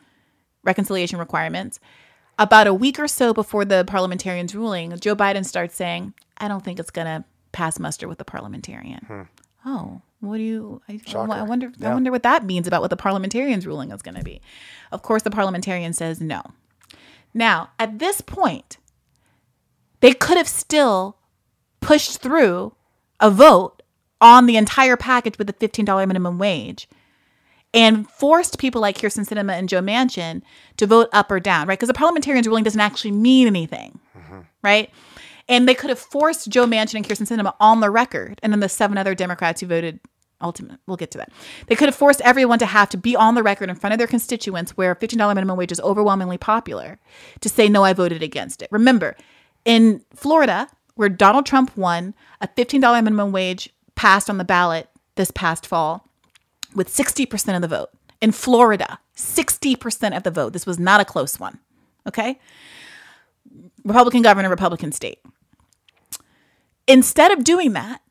[0.64, 1.78] reconciliation requirements.
[2.38, 6.64] About a week or so before the parliamentarian's ruling, Joe Biden starts saying, "I don't
[6.64, 9.22] think it's going to pass muster with the parliamentarian." Hmm.
[9.66, 10.82] Oh, what do you?
[10.88, 11.70] I, I wonder.
[11.82, 14.40] I wonder what that means about what the parliamentarian's ruling is going to be.
[14.90, 16.42] Of course, the parliamentarian says no.
[17.34, 18.78] Now, at this point,
[20.00, 21.18] they could have still
[21.80, 22.74] pushed through
[23.20, 23.73] a vote
[24.24, 26.88] on the entire package with the $15 minimum wage
[27.74, 30.40] and forced people like Kyrsten Sinema and Joe Manchin
[30.78, 31.78] to vote up or down, right?
[31.78, 34.40] Because the parliamentarian's ruling doesn't actually mean anything, mm-hmm.
[34.62, 34.88] right?
[35.46, 38.60] And they could have forced Joe Manchin and Kyrsten Sinema on the record, and then
[38.60, 40.00] the seven other Democrats who voted
[40.40, 40.80] ultimate.
[40.86, 41.30] We'll get to that.
[41.66, 43.98] They could have forced everyone to have to be on the record in front of
[43.98, 46.98] their constituents, where $15 minimum wage is overwhelmingly popular,
[47.40, 48.68] to say no, I voted against it.
[48.70, 49.16] Remember,
[49.66, 55.30] in Florida, where Donald Trump won, a $15 minimum wage passed on the ballot this
[55.30, 56.08] past fall
[56.74, 57.90] with 60% of the vote.
[58.20, 60.52] In Florida, 60% of the vote.
[60.52, 61.58] This was not a close one.
[62.06, 62.38] Okay?
[63.84, 65.20] Republican governor, Republican state.
[66.86, 68.02] Instead of doing that,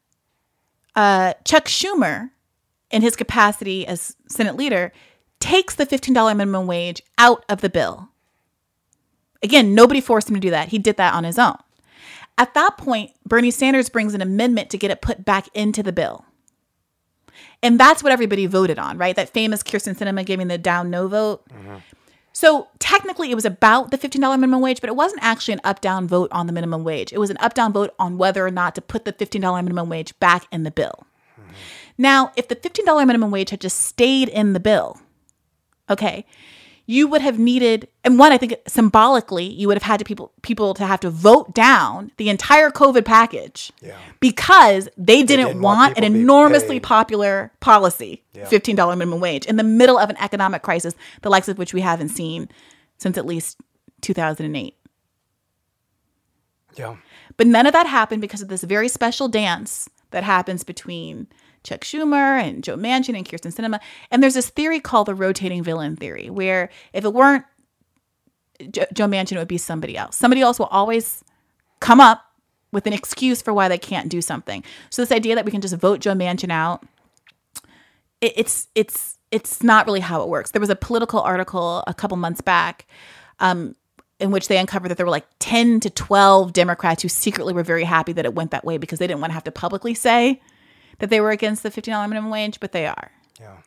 [0.95, 2.31] uh, Chuck Schumer,
[2.91, 4.91] in his capacity as Senate leader,
[5.39, 8.09] takes the $15 minimum wage out of the bill.
[9.41, 10.69] Again, nobody forced him to do that.
[10.69, 11.57] He did that on his own.
[12.43, 15.93] At that point, Bernie Sanders brings an amendment to get it put back into the
[15.93, 16.25] bill.
[17.61, 19.15] And that's what everybody voted on, right?
[19.15, 21.47] That famous Kyrsten Sinema giving the down no vote.
[21.47, 21.77] Mm-hmm.
[22.33, 25.79] So technically, it was about the $15 minimum wage, but it wasn't actually an up
[25.79, 27.13] down vote on the minimum wage.
[27.13, 29.87] It was an up down vote on whether or not to put the $15 minimum
[29.87, 31.07] wage back in the bill.
[31.39, 31.53] Mm-hmm.
[31.97, 34.99] Now, if the $15 minimum wage had just stayed in the bill,
[35.89, 36.25] okay,
[36.85, 40.31] you would have needed and one i think symbolically you would have had to people
[40.41, 43.97] people to have to vote down the entire covid package Yeah.
[44.19, 46.83] because they didn't, didn't want want, an people to be enormously paid.
[46.83, 48.45] popular policy Yeah.
[48.49, 51.81] $15 minimum wage in the middle of an economic crisis the likes of which we
[51.81, 52.49] haven't seen
[52.97, 53.57] since at least
[54.01, 54.75] 2008
[56.75, 56.95] Yeah.
[57.37, 61.27] but none of that happened because of this very special dance that happens between
[61.63, 63.79] Chuck Schumer and Joe Manchin and Kyrsten Sinema.
[64.11, 67.45] And there's this theory called the rotating villain theory, where if it weren't
[68.71, 70.15] jo- Joe Manchin, it would be somebody else.
[70.15, 71.23] Somebody else will always
[71.79, 72.25] come up
[72.71, 74.63] with an excuse for why they can't do something.
[74.89, 76.83] So this idea that we can just vote Joe Manchin out,
[78.19, 80.51] it, it's it's it's not really how it works.
[80.51, 82.85] There was a Politico article a couple months back
[83.39, 83.75] um,
[84.19, 87.63] in which they uncovered that there were like 10 to 12 Democrats who secretly were
[87.63, 89.93] very happy that it went that way because they didn't want to have to publicly
[89.93, 90.39] say
[90.99, 93.11] that they were against the $15 minimum wage, but they are.
[93.39, 93.57] Yeah.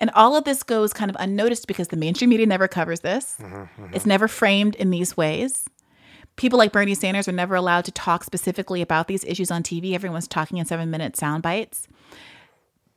[0.00, 3.36] And all of this goes kind of unnoticed because the mainstream media never covers this.
[3.40, 3.94] Mm-hmm, mm-hmm.
[3.94, 5.68] It's never framed in these ways.
[6.36, 9.94] People like Bernie Sanders are never allowed to talk specifically about these issues on TV.
[9.94, 11.86] Everyone's talking in seven minute sound bites.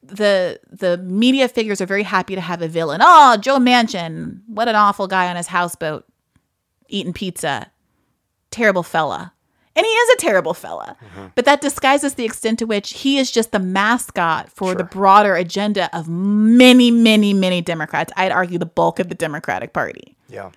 [0.02, 3.02] The the media figures are very happy to have a villain.
[3.04, 6.06] Oh, Joe Manchin, what an awful guy on his houseboat
[6.88, 7.72] eating pizza.
[8.50, 9.34] Terrible fella.
[9.78, 10.98] And he is a terrible fella.
[11.02, 11.28] Mm-hmm.
[11.36, 15.36] But that disguises the extent to which he is just the mascot for the broader
[15.36, 18.12] agenda of many, many, many Democrats.
[18.18, 20.18] I'd argue the bulk of the Democratic Party.
[20.30, 20.50] Yeah.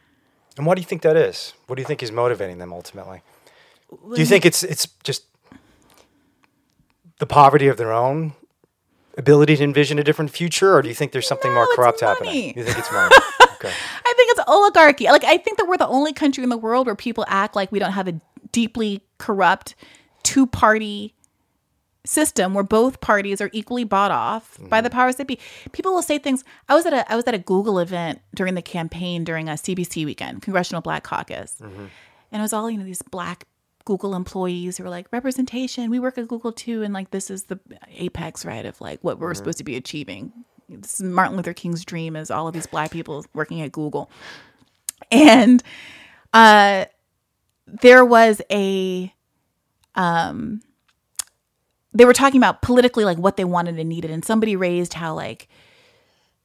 [0.56, 1.52] And why do you think that is?
[1.66, 3.20] What do you think is motivating them ultimately?
[3.90, 5.24] Do you think it's it's just
[7.18, 8.32] the poverty of their own
[9.18, 11.76] ability to envision a different future, or do you think there's something more No, it's
[11.76, 12.56] corrupt happening?
[12.56, 13.14] You think it's money?
[13.54, 13.72] okay.
[14.06, 15.04] I think it's oligarchy.
[15.06, 17.70] Like I think that we're the only country in the world where people act like
[17.72, 18.20] we don't have a
[18.52, 19.74] deeply corrupt
[20.22, 21.14] two party
[22.04, 25.38] system where both parties are equally bought off by the powers that be.
[25.72, 26.44] People will say things.
[26.68, 29.52] I was at a I was at a Google event during the campaign during a
[29.52, 31.56] CBC weekend, Congressional Black Caucus.
[32.32, 33.46] And it was all, you know, these black
[33.84, 36.82] Google employees who were like, representation, we work at Google too.
[36.82, 37.58] And like, this is the
[37.96, 40.32] apex, right, of like what we're supposed to be achieving.
[40.68, 44.08] This is Martin Luther King's dream is all of these black people working at Google.
[45.10, 45.62] And
[46.32, 46.84] uh,
[47.80, 49.12] there was a,
[49.94, 50.62] um,
[51.92, 54.10] they were talking about politically like what they wanted and needed.
[54.10, 55.48] And somebody raised how like,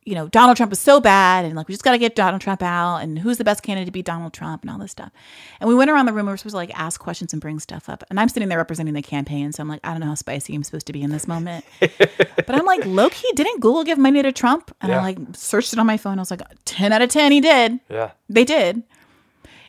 [0.04, 2.40] you know, Donald Trump is so bad and like we just got to get Donald
[2.40, 5.12] Trump out and who's the best candidate to beat Donald Trump and all this stuff.
[5.60, 7.60] And we went around the room, we were supposed to like ask questions and bring
[7.60, 8.04] stuff up.
[8.10, 9.52] And I'm sitting there representing the campaign.
[9.52, 11.66] So I'm like, I don't know how spicy I'm supposed to be in this moment.
[11.80, 14.76] but I'm like, low key, didn't Google give money to Trump?
[14.80, 16.20] And I like searched it on my phone.
[16.20, 17.80] I was like, 10 out of 10, he did.
[17.90, 18.12] Yeah.
[18.30, 18.84] They did.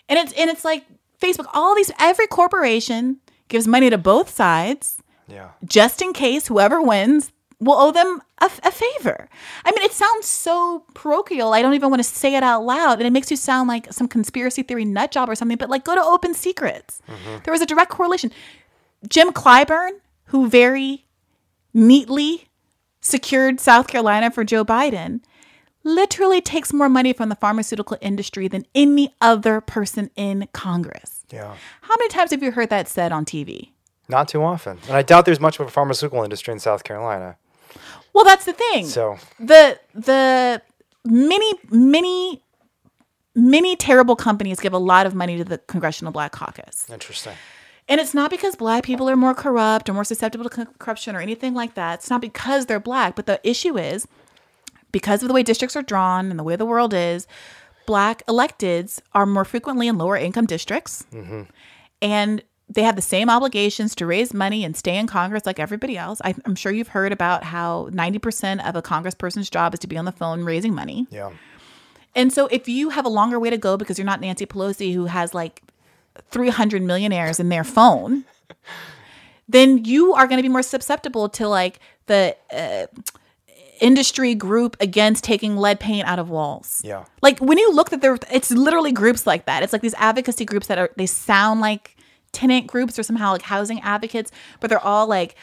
[0.09, 0.85] And it's and it's like
[1.20, 3.18] Facebook, all these every corporation
[3.48, 4.98] gives money to both sides
[5.28, 5.51] Yeah.
[5.64, 9.28] just in case whoever wins will owe them a, a favor.
[9.64, 11.55] I mean, it sounds so parochial.
[11.55, 12.98] I don't even want to say it out loud.
[12.98, 15.84] And it makes you sound like some conspiracy theory nut job or something, but like
[15.84, 17.01] go to Open Secrets.
[17.09, 17.38] Mm-hmm.
[17.44, 18.30] There was a direct correlation.
[19.09, 19.93] Jim Clyburn,
[20.26, 21.06] who very
[21.72, 22.48] neatly
[23.01, 25.20] secured South Carolina for Joe Biden,
[25.87, 31.25] literally takes more money from the pharmaceutical industry than any other person in Congress.
[31.33, 31.55] Yeah.
[31.83, 33.71] How many times have you heard that said on TV?
[34.09, 34.79] Not too often.
[34.89, 37.37] And I doubt there's much of a pharmaceutical industry in South Carolina.
[38.13, 38.87] Well, that's the thing.
[38.87, 40.63] So the the
[41.05, 42.43] many many
[43.35, 46.89] many terrible companies give a lot of money to the Congressional Black Caucus.
[46.91, 47.35] interesting.
[47.89, 51.21] And it's not because black people are more corrupt or more susceptible to corruption or
[51.21, 52.01] anything like that.
[52.01, 54.09] It's not because they're black, but the issue is
[54.97, 57.27] because of the way districts are drawn and the way the world is,
[57.85, 61.05] black electeds are more frequently in lower income districts.
[62.01, 65.98] And they have the same obligations to raise money and stay in Congress like everybody
[65.98, 66.23] else.
[66.24, 69.98] I, I'm sure you've heard about how 90% of a congressperson's job is to be
[69.98, 71.06] on the phone raising money.
[71.10, 71.32] Yeah.
[72.14, 74.94] And so if you have a longer way to go because you're not Nancy Pelosi
[74.94, 75.60] who has like
[76.31, 78.24] 300 millionaires in their phone,
[79.47, 82.86] then you are going to be more susceptible to like the uh,
[83.81, 86.81] industry group against taking lead paint out of walls.
[86.85, 87.05] Yeah.
[87.23, 89.62] Like when you look at there, it's literally groups like that.
[89.62, 91.97] It's like these advocacy groups that are they sound like
[92.32, 94.31] tenant groups or somehow like housing advocates,
[94.61, 95.35] but they're all like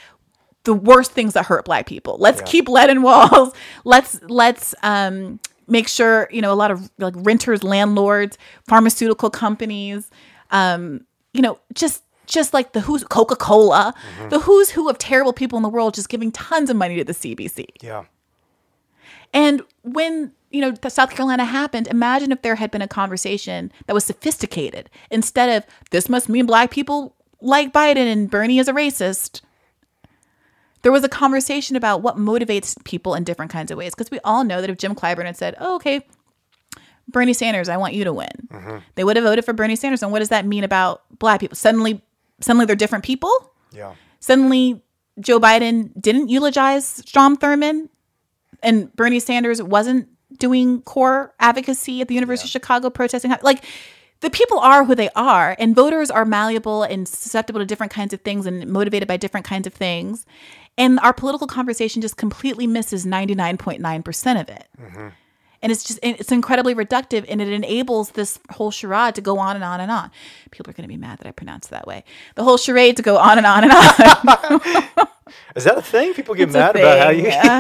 [0.64, 2.18] the worst things that hurt black people.
[2.20, 2.46] Let's Yeah.
[2.46, 3.54] keep lead in walls.
[3.84, 8.38] Let's let's um make sure, you know, a lot of like renters, landlords,
[8.68, 10.10] pharmaceutical companies,
[10.52, 13.94] um, you know, just just like the who's Coca-Cola,
[14.30, 17.04] the who's who of terrible people in the world just giving tons of money to
[17.04, 17.66] the CBC.
[17.82, 18.06] Yeah.
[19.34, 23.72] And when you know the South Carolina happened, imagine if there had been a conversation
[23.88, 28.68] that was sophisticated instead of this must mean black people like Biden and Bernie is
[28.68, 29.42] a racist.
[30.84, 34.20] There was a conversation about what motivates people in different kinds of ways because we
[34.24, 36.06] all know that if Jim Clyburn had said, "Oh, okay,
[37.08, 38.30] Bernie Sanders, I want you to win.
[38.52, 38.78] Mm-hmm.
[38.96, 40.04] They would have voted for Bernie Sanders.
[40.04, 41.56] And what does that mean about black people?
[41.56, 42.02] Suddenly,
[42.40, 43.32] suddenly they're different people.
[43.72, 43.96] Yeah.
[44.20, 44.82] Suddenly,
[45.20, 47.90] Joe Biden didn't eulogize Strom Thurmond,
[48.64, 53.34] and Bernie Sanders wasn't doing core advocacy at the University of Chicago protesting.
[53.42, 53.64] Like,
[54.22, 58.14] the people are who they are, and voters are malleable and susceptible to different kinds
[58.14, 60.26] of things and motivated by different kinds of things.
[60.78, 64.68] And our political conversation just completely misses 99.9% of it.
[64.82, 65.08] Mm-hmm.
[65.64, 69.56] And it's just, it's incredibly reductive and it enables this whole charade to go on
[69.56, 70.12] and on and on.
[70.52, 72.04] People are going to be mad that I pronounced it that way.
[72.36, 75.08] The whole charade to go on and on and on.
[75.56, 76.14] Is that a thing?
[76.14, 77.24] People get It's mad about how you.
[77.28, 77.60] yeah.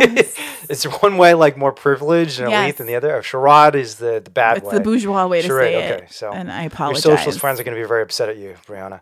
[0.70, 2.78] it's one way like more privileged and elite Yes.
[2.78, 3.24] than the other.
[3.24, 4.74] Charade is the, the bad it's way.
[4.76, 6.12] the bourgeois way to Charade, say okay, it.
[6.12, 7.06] so and I apologize.
[7.06, 9.00] Your socialist friends are going to be very upset at you, Briahna.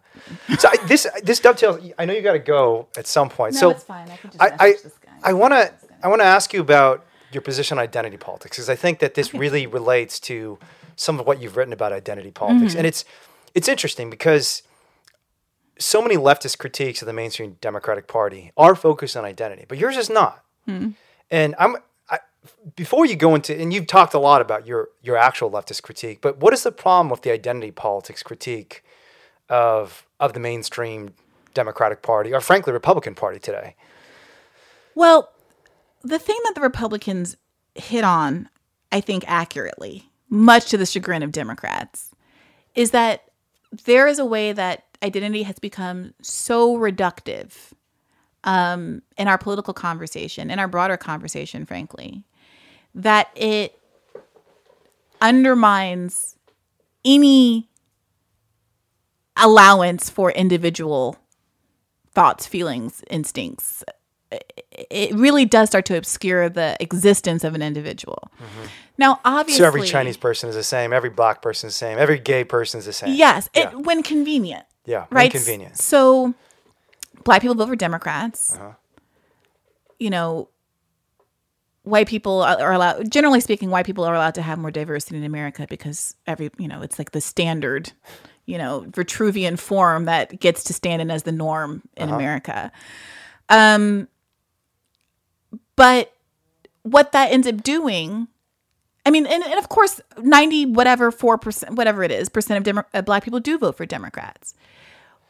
[0.59, 1.91] So I, this this dovetails.
[1.97, 3.55] I know you got to go at some point.
[3.55, 4.09] No, so it's fine.
[4.09, 5.11] I can just I I, this guy.
[5.23, 5.73] I want to
[6.03, 9.13] I want to ask you about your position on identity politics because I think that
[9.15, 10.57] this really relates to
[10.95, 12.77] some of what you've written about identity politics, Mm-hmm.
[12.79, 13.05] and it's
[13.53, 14.63] it's interesting because
[15.77, 19.97] so many leftist critiques of the mainstream Democratic Party are focused on identity, but yours
[19.97, 20.43] is not.
[20.65, 20.89] Hmm.
[21.29, 21.77] And I'm
[22.09, 22.19] I,
[22.75, 26.19] before you go into and you've talked a lot about your your actual leftist critique,
[26.21, 28.83] but what is the problem with the identity politics critique
[29.49, 31.13] of of the mainstream
[31.53, 33.75] Democratic Party or frankly Republican Party today?
[34.93, 35.30] Well,
[36.03, 37.37] the thing that the Republicans
[37.75, 38.49] hit on,
[38.91, 42.11] I think accurately, much to the chagrin of Democrats,
[42.75, 43.25] is that
[43.85, 47.53] there is a way that identity has become so reductive
[48.43, 52.23] um, in our political conversation, in our broader conversation, frankly,
[52.95, 53.77] that it
[55.21, 56.35] undermines
[57.05, 57.69] any
[59.37, 61.15] allowance for individual
[62.13, 63.83] thoughts, feelings, instincts.
[64.89, 68.31] It really does start to obscure the existence of an individual.
[68.97, 71.97] Now, obviously, So every Chinese person is the same, every black person is the same,
[71.97, 73.13] every gay person is the same.
[73.15, 73.69] yes, Yeah.
[73.71, 75.31] it, when convenient, Yeah, when right?
[75.31, 75.77] convenient.
[75.77, 76.33] So,
[77.23, 78.53] black people vote for Democrats.
[78.53, 78.71] Uh-huh.
[79.99, 80.49] You know,
[81.83, 83.11] white people are are allowed.
[83.11, 86.67] Generally speaking, white people are allowed to have more diversity in America because every you
[86.67, 87.91] know it's like the standard,
[88.45, 92.15] you know, Vitruvian form that gets to stand in as the norm in Uh-huh.
[92.15, 92.71] America.
[93.49, 94.07] Um,
[95.75, 96.13] but
[96.83, 98.27] what that ends up doing
[99.05, 102.85] I mean, and, and of course, 90, whatever, 4%, whatever it is, percent of Demo-
[102.93, 104.53] uh, black people do vote for Democrats.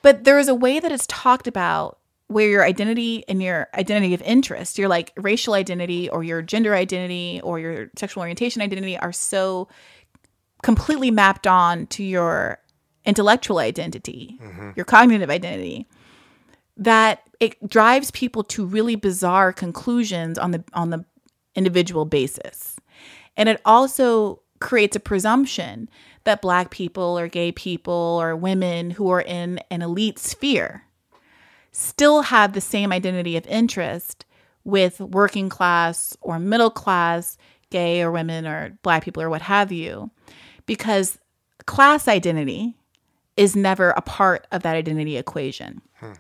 [0.02, 4.14] But there is a way that it's talked about where your identity and your identity
[4.14, 8.98] of interest, your like racial identity or your gender identity or your sexual orientation identity
[8.98, 9.68] are so
[10.64, 12.60] completely mapped on to your
[13.06, 14.38] intellectual identity,
[14.76, 15.88] your cognitive identity,
[16.77, 21.03] that it drives people to really bizarre conclusions on the on the
[21.55, 22.77] individual basis.
[23.35, 25.89] And it also creates a presumption
[26.23, 30.84] that black people or gay people or women who are in an elite sphere
[31.72, 34.23] still have the same identity of interest
[34.63, 37.38] with working class or middle class
[37.72, 40.11] gay or women or black people or what have you
[40.68, 41.18] because
[41.65, 42.76] class identity
[43.35, 45.81] is never a part of that identity equation.
[45.95, 46.11] Hmm.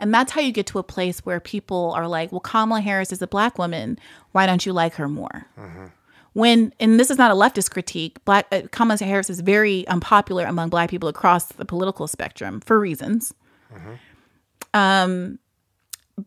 [0.00, 3.12] And that's how you get to a place where people are like, well, Kamala Harris
[3.12, 3.98] is a black woman.
[4.32, 5.46] Why don't you like her more?
[6.32, 10.44] When, and this is not a leftist critique, black uh, Kamala Harris is very unpopular
[10.44, 13.34] among black people across the political spectrum for reasons.
[14.72, 15.38] Um,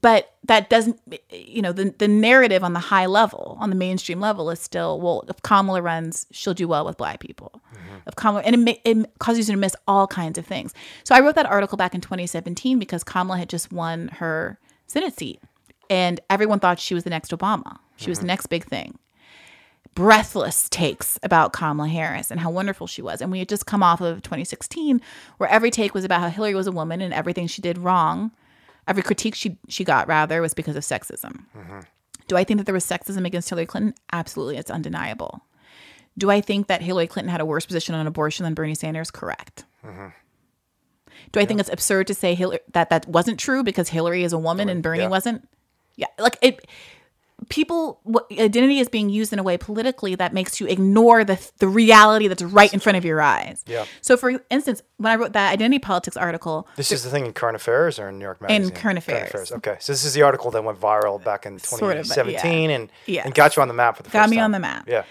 [0.02, 1.00] but that doesn't,
[1.30, 5.00] you know, the, the narrative on the high level, on the mainstream level, is still,
[5.00, 7.62] well, if Kamala runs, she'll do well with black people.
[7.74, 7.96] Mm-hmm.
[8.08, 10.74] If Kamala, and it, it causes you to miss all kinds of things.
[11.04, 15.18] So I wrote that article back in 2017 because Kamala had just won her Senate
[15.18, 15.42] seat,
[15.90, 17.80] and everyone thought she was the next Obama.
[17.96, 18.28] She was the mm-hmm.
[18.28, 18.98] next big thing.
[19.96, 23.22] Breathless takes about Kamala Harris and how wonderful she was.
[23.22, 25.00] And we had just come off of 2016,
[25.38, 28.32] where every take was about how Hillary was a woman and everything she did wrong
[28.88, 31.46] every critique she she got rather was because of sexism.
[31.56, 31.80] Mm-hmm.
[32.28, 33.94] Do I think that there was sexism against Hillary Clinton?
[34.12, 35.42] Absolutely, it's undeniable.
[36.18, 39.12] Do I think that Hillary Clinton had a worse position on abortion than Bernie Sanders?
[39.12, 39.66] Correct.
[39.84, 40.08] Mm-hmm.
[41.32, 44.34] Do I think it's absurd to say Hillary, that that wasn't true because Hillary is
[44.34, 45.08] a woman and Bernie yeah.
[45.08, 45.48] wasn't?
[45.96, 46.68] Yeah, like it.
[47.50, 51.40] People, what, identity is being used in a way politically that makes you ignore the
[51.60, 53.64] the reality that's right in front of your eyes.
[53.68, 53.86] Yeah.
[54.02, 57.34] So, for instance, when I wrote that identity politics article, This is the thing in
[57.34, 58.64] Current Affairs or in New York Magazine?
[58.64, 59.52] In Current Affairs.
[59.52, 62.76] Okay, so this is the article that went viral back in Sort of, 2017 yeah.
[62.76, 64.88] and, and got you on the map for the Got first me on the map.
[64.88, 65.04] Yeah.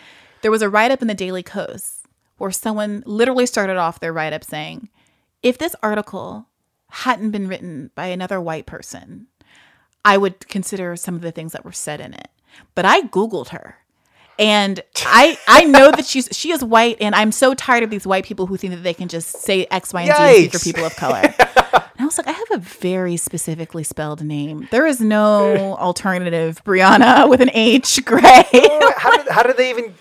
[0.43, 2.03] there was a write up in the Daily Kos
[2.39, 4.89] where someone literally started off their write up saying,
[5.43, 6.47] if this article
[6.91, 9.27] hadn't been written by another white person,
[10.05, 12.29] I would consider some of the things that were said in it.
[12.75, 13.77] But I Googled her
[14.39, 18.07] And I I know that she's she is white, and I'm so tired of these
[18.07, 20.85] white people who think that they can just say X, Y, and Z for people
[20.85, 21.23] of color.
[21.39, 24.69] and I was like, I have a very specifically spelled name.
[24.71, 28.45] There is no alternative Briahna with an H, Gray.
[28.97, 29.95] how did how did they even?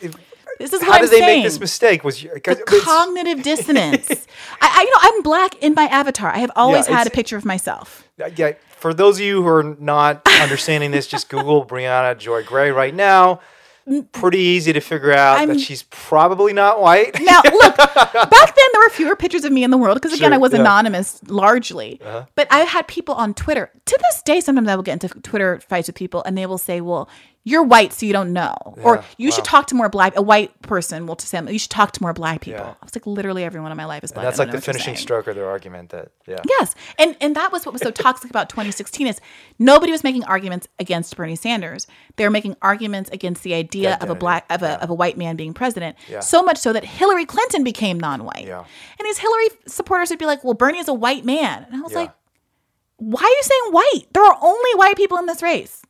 [0.59, 1.37] this is How what I'm did they saying.
[1.39, 2.03] make this mistake?
[2.03, 4.09] Was you, 'cause the cognitive dissonance.
[4.61, 6.29] I, I, you know, I'm black in my avatar.
[6.33, 8.07] I have always had a picture of myself.
[8.17, 12.71] yeah, for those of you who are not understanding this, just Google Briahna Joy Gray
[12.71, 13.39] right now.
[14.11, 17.19] Pretty easy to figure out I'm- that she's probably not white.
[17.19, 20.29] Now, look, back then there were fewer pictures of me in the world because, again,
[20.29, 20.59] Sure, I was yeah.
[20.59, 21.99] anonymous largely.
[22.01, 22.25] Uh-huh.
[22.35, 23.71] But I had people on Twitter.
[23.85, 26.59] To this day, sometimes I will get into Twitter fights with people and they will
[26.59, 27.09] say, well,
[27.43, 28.53] you're white, so you don't know.
[28.83, 31.71] or Yeah, you should talk to more black, a white person will say, you should
[31.71, 32.61] talk to more black people.
[32.61, 32.75] Yeah.
[32.79, 34.25] I was like, literally everyone in my life is black.
[34.25, 35.89] That's like the finishing stroke of their argument.
[35.89, 39.19] That yeah, Yes, and and that was what was so toxic about 2016 is
[39.57, 41.87] nobody was making arguments against Bernie Sanders.
[42.15, 44.75] They were making arguments against the idea of a black of a yeah.
[44.75, 45.97] of a white man being president.
[46.19, 48.45] So much so that Hillary Clinton became non-white.
[48.45, 48.59] Yeah.
[48.59, 51.79] And these Hillary supporters would be like, "Well, Bernie is a white man," and I
[51.81, 52.11] was like,
[52.97, 54.13] "Why are you saying white?
[54.13, 55.81] There are only white people in this race."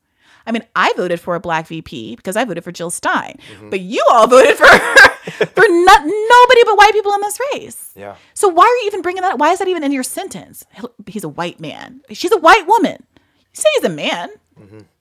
[0.48, 3.70] I mean, I voted for a black VP because I voted for Jill Stein, Mm-hmm.
[3.70, 7.92] but you all voted for for not, nobody but white people in this race.
[7.96, 8.16] yeah.
[8.34, 9.38] So why are you even bringing that?
[9.38, 10.66] Why is that even in your sentence?
[11.08, 12.02] He's a white man.
[12.12, 13.04] She's a white woman.
[13.18, 13.26] You
[13.62, 14.30] say he's a man.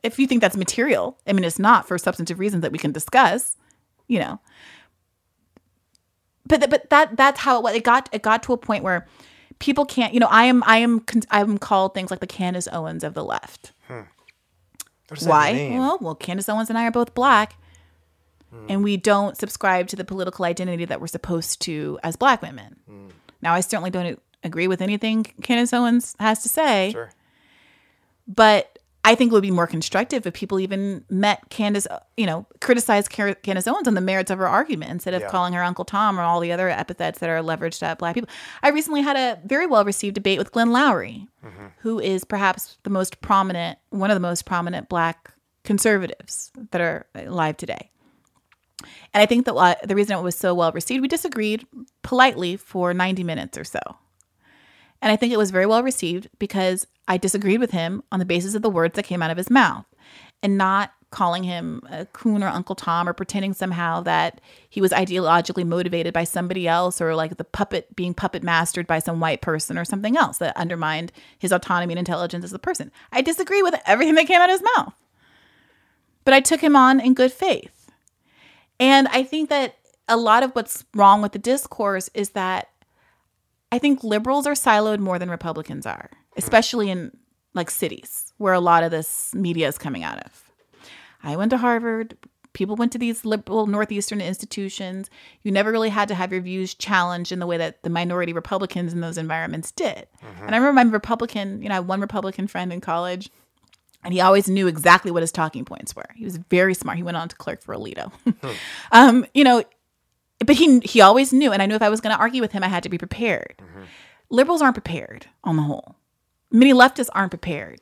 [0.02, 2.92] If you think that's material, I mean, it's not for substantive reasons that we can
[2.92, 3.56] discuss.
[4.08, 4.40] You know.
[6.46, 7.74] But but that that's how it was.
[7.74, 9.06] It got it got to a point where
[9.58, 10.12] people can't.
[10.14, 13.24] You know, I am I am I'm called things like the Candace Owens of the
[13.24, 13.72] left.
[15.10, 15.70] What does that Why?
[15.72, 17.56] Well, well, Candace Owens and I are both black,
[18.68, 22.76] and we don't subscribe to the political identity that we're supposed to as black women.
[22.88, 23.08] Hmm.
[23.42, 27.10] Now, I certainly don't agree with anything Candace Owens has to say, Sure.
[28.26, 31.86] but I think it would be more constructive if people even met Candace,
[32.18, 35.28] you know, criticized Candace Owens on the merits of her argument instead of Yeah.
[35.30, 38.28] calling her Uncle Tom or all the other epithets that are leveraged at black people.
[38.62, 41.26] I recently had a very well received debate with Glenn Loury,
[41.78, 45.32] who is perhaps the most prominent, one of the most prominent black
[45.64, 47.90] conservatives that are alive today.
[49.14, 51.66] And I think that uh, the reason it was so well received, we disagreed
[52.02, 53.80] politely for 90 minutes or so.
[55.02, 58.24] And I think it was very well received because I disagreed with him on the
[58.24, 59.86] basis of the words that came out of his mouth
[60.42, 64.92] and not calling him a coon or Uncle Tom or pretending somehow that he was
[64.92, 69.40] ideologically motivated by somebody else or like the puppet being puppet mastered by some white
[69.40, 72.92] person or something else that undermined his autonomy and intelligence as a person.
[73.10, 74.94] I disagree with everything that came out of his mouth.
[76.24, 77.90] But I took him on in good faith.
[78.78, 82.69] And I think that a lot of what's wrong with the discourse is that
[83.72, 87.16] I think liberals are siloed more than Republicans are, especially in
[87.54, 90.50] like cities where a lot of this media is coming out of.
[91.22, 92.16] I went to Harvard.
[92.52, 95.08] People went to these liberal Northeastern institutions.
[95.42, 98.32] You never really had to have your views challenged in the way that the minority
[98.32, 100.06] Republicans in those environments did.
[100.46, 103.30] And I remember my Republican, you know, I had one Republican friend in college,
[104.02, 106.06] and he always knew exactly what his talking points were.
[106.16, 106.96] He was very smart.
[106.96, 108.10] He went on to clerk for Alito.
[108.92, 109.62] um, you know,
[110.44, 112.52] but he he always knew, and I knew if I was going to argue with
[112.52, 113.62] him, I had to be prepared.
[114.30, 115.96] Liberals aren't prepared on the whole.
[116.50, 117.80] Many leftists aren't prepared.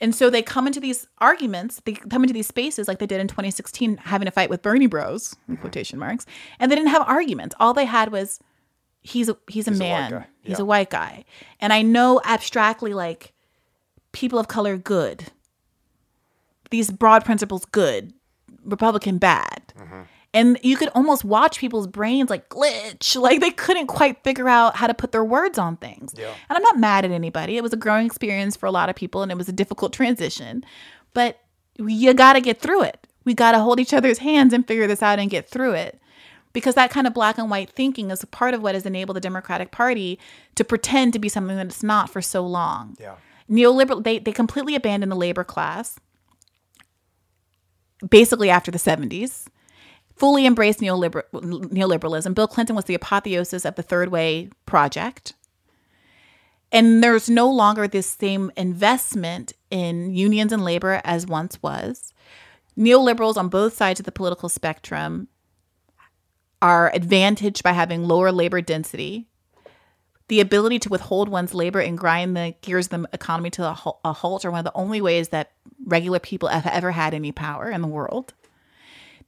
[0.00, 3.20] And so they come into these arguments, they come into these spaces like they did
[3.20, 6.26] in 2016, having a fight with Bernie Bros, in quotation marks,
[6.58, 7.54] and they didn't have arguments.
[7.60, 8.40] All they had was
[9.02, 10.24] he's a he's a He's a white man.
[10.42, 11.24] He's a white guy.
[11.60, 13.32] And I know abstractly like
[14.10, 15.26] people of color good.
[16.70, 18.12] These broad principles good,
[18.64, 19.72] Republican bad.
[19.78, 20.00] Mm-hmm.
[20.34, 23.16] And you could almost watch people's brains like glitch.
[23.20, 26.12] Like they couldn't quite figure out how to put their words on things.
[26.16, 26.32] Yeah.
[26.48, 27.56] And I'm not mad at anybody.
[27.58, 29.92] It was a growing experience for a lot of people and it was a difficult
[29.92, 30.64] transition.
[31.12, 31.38] But
[31.76, 33.06] you got to get through it.
[33.24, 36.00] We got to hold each other's hands and figure this out and get through it.
[36.54, 39.16] Because that kind of black and white thinking is a part of what has enabled
[39.16, 40.18] the Democratic Party
[40.54, 43.14] to pretend to be something that it's not for so long Yeah.
[43.50, 45.98] neoliberal they, they completely abandoned the labor class
[48.08, 49.46] basically after the 70s
[50.22, 52.32] fully embraced neoliber- neoliberalism.
[52.32, 55.32] Bill clinton was the apotheosis of the third way project.
[56.70, 62.14] And there's no longer this same investment in unions and labor as once was.
[62.78, 65.26] Neoliberals on both sides of the political spectrum
[66.62, 69.26] are advantaged by having lower labor density.
[70.28, 74.12] The ability to withhold one's labor and grind the gears of the economy to a
[74.12, 75.50] halt are one of the only ways that
[75.84, 78.34] regular people have ever had any power in the world.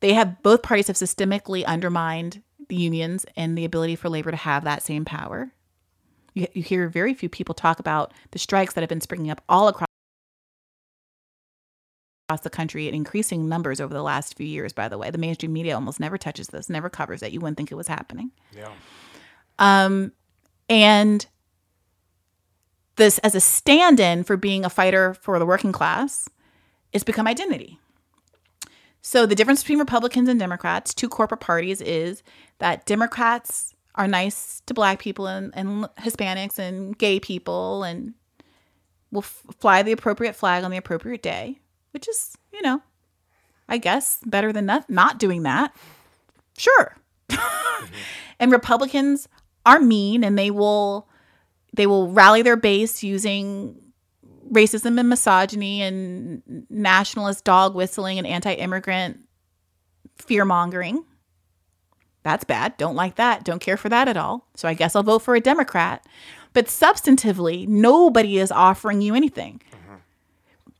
[0.01, 4.37] They have both parties have systemically undermined the unions and the ability for labor to
[4.37, 5.53] have that same power.
[6.35, 9.43] You, you hear very few people talk about the strikes that have been springing up
[9.49, 9.87] all across
[12.29, 15.11] across the country in increasing numbers over the last few years, by the way.
[15.11, 17.33] The mainstream media almost never touches this, never covers it.
[17.33, 18.31] You wouldn't think it was happening.
[18.57, 18.73] Yeah.
[19.59, 20.13] Um,
[20.71, 21.27] and
[22.97, 26.29] this, as a stand in for being a fighter for the working class,
[26.93, 27.79] it's become identity.
[29.07, 32.23] So the difference between Republicans and Democrats, two corporate parties, is
[32.59, 38.15] that Democrats are nice to black people and, and Hispanics and gay people and
[39.13, 41.59] will f- fly the appropriate flag on the appropriate day,
[41.91, 42.81] which is, you know,
[43.69, 45.77] I guess better than not, not doing that.
[46.57, 46.97] Sure.
[48.41, 49.29] and Republicans
[49.67, 51.09] are mean and they will
[51.75, 53.84] they will rally their base using
[54.51, 59.21] racism and misogyny and nationalist dog whistling and anti-immigrant
[60.17, 61.05] fear mongering.
[62.23, 62.77] That's bad.
[62.77, 63.45] Don't like that.
[63.45, 64.49] Don't care for that at all.
[64.55, 66.07] So I guess I'll vote for a Democrat.
[66.55, 69.61] But substantively, nobody is offering you anything.
[69.73, 69.95] Mm-hmm.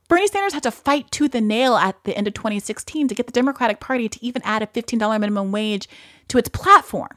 [0.07, 3.27] Bernie Sanders had to fight tooth and nail at the end of 2016 to get
[3.27, 5.87] the Democratic Party to even add a $15 minimum wage
[6.29, 7.11] to its platform.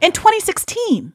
[0.00, 1.12] In 2016,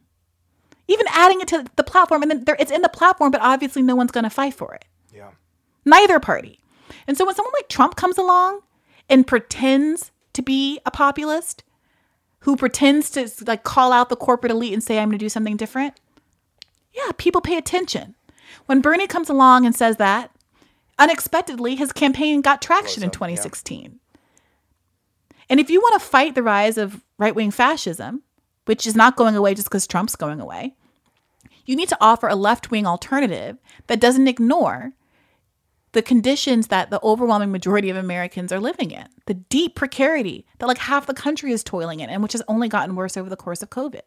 [0.88, 3.96] even adding it to the platform, and then it's in the platform, but obviously no
[3.96, 4.86] one's going to fight for it.
[5.14, 5.32] Yeah.
[5.86, 6.60] Neither party.
[7.08, 8.62] And so when someone like Trump comes along
[9.10, 11.64] and pretends to be a populist,
[12.42, 15.30] who pretends to like call out the corporate elite and say, I'm going to do
[15.30, 16.00] something different,
[16.94, 18.16] yeah, people pay attention.
[18.66, 20.32] When Bernie comes along and says that,
[20.98, 23.28] unexpectedly, his campaign got traction in up, yeah.
[23.28, 24.00] 2016.
[25.50, 28.24] And if you want to fight the rise of right wing fascism,
[28.68, 30.76] which is not going away just because Trump's going away,
[31.65, 33.57] you need to offer a left wing alternative
[33.88, 34.94] that doesn't ignore
[35.94, 40.68] the conditions that the overwhelming majority of Americans are living in, the deep precarity that
[40.68, 43.35] like half the country is toiling in, and which has only gotten worse over the
[43.35, 44.02] course of COVID.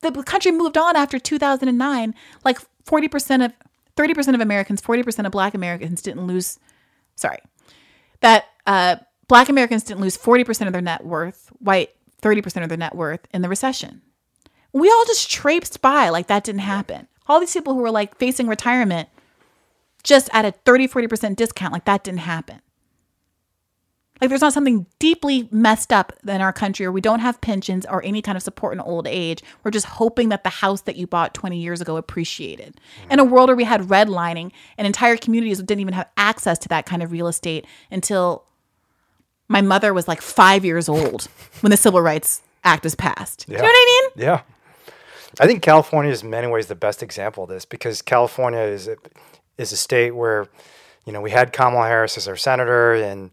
[0.00, 3.52] The country moved on after 2009, like 40% of
[3.96, 6.58] 30% of Americans, 40% of black Americans didn't lose,
[7.16, 7.38] sorry,
[8.20, 8.96] that uh,
[9.26, 11.90] black Americans didn't lose 40% of their net worth, white
[12.22, 14.02] 30% of their net worth in the recession.
[14.72, 17.08] We all just traipsed by like that didn't happen.
[17.26, 19.08] All these people who were like facing retirement
[20.02, 22.60] just at a 30, 40% discount, like that didn't happen.
[24.20, 27.86] Like there's not something deeply messed up in our country or we don't have pensions
[27.86, 29.42] or any kind of support in old age.
[29.62, 32.80] We're just hoping that the house that you bought 20 years ago appreciated.
[33.10, 36.68] In a world where we had redlining and entire communities didn't even have access to
[36.68, 38.44] that kind of real estate until
[39.48, 41.28] my mother was like five years old
[41.60, 43.46] when the Civil Rights Act was passed.
[43.46, 44.24] Do you know what I mean?
[44.24, 44.42] Yeah.
[45.40, 48.88] I think California is in many ways the best example of this because California is
[48.88, 48.96] a,
[49.56, 50.48] is a state where,
[51.04, 53.30] you know, we had Kamala Harris as our senator and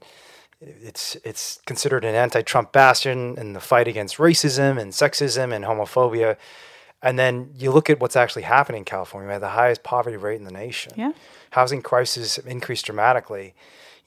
[0.62, 6.38] it's it's considered an anti-Trump bastion in the fight against racism and sexism and homophobia.
[7.02, 9.28] And then you look at what's actually happening in California.
[9.28, 10.94] We have the highest poverty rate in the nation.
[10.96, 11.12] Yeah.
[11.52, 13.54] Housing have increased dramatically.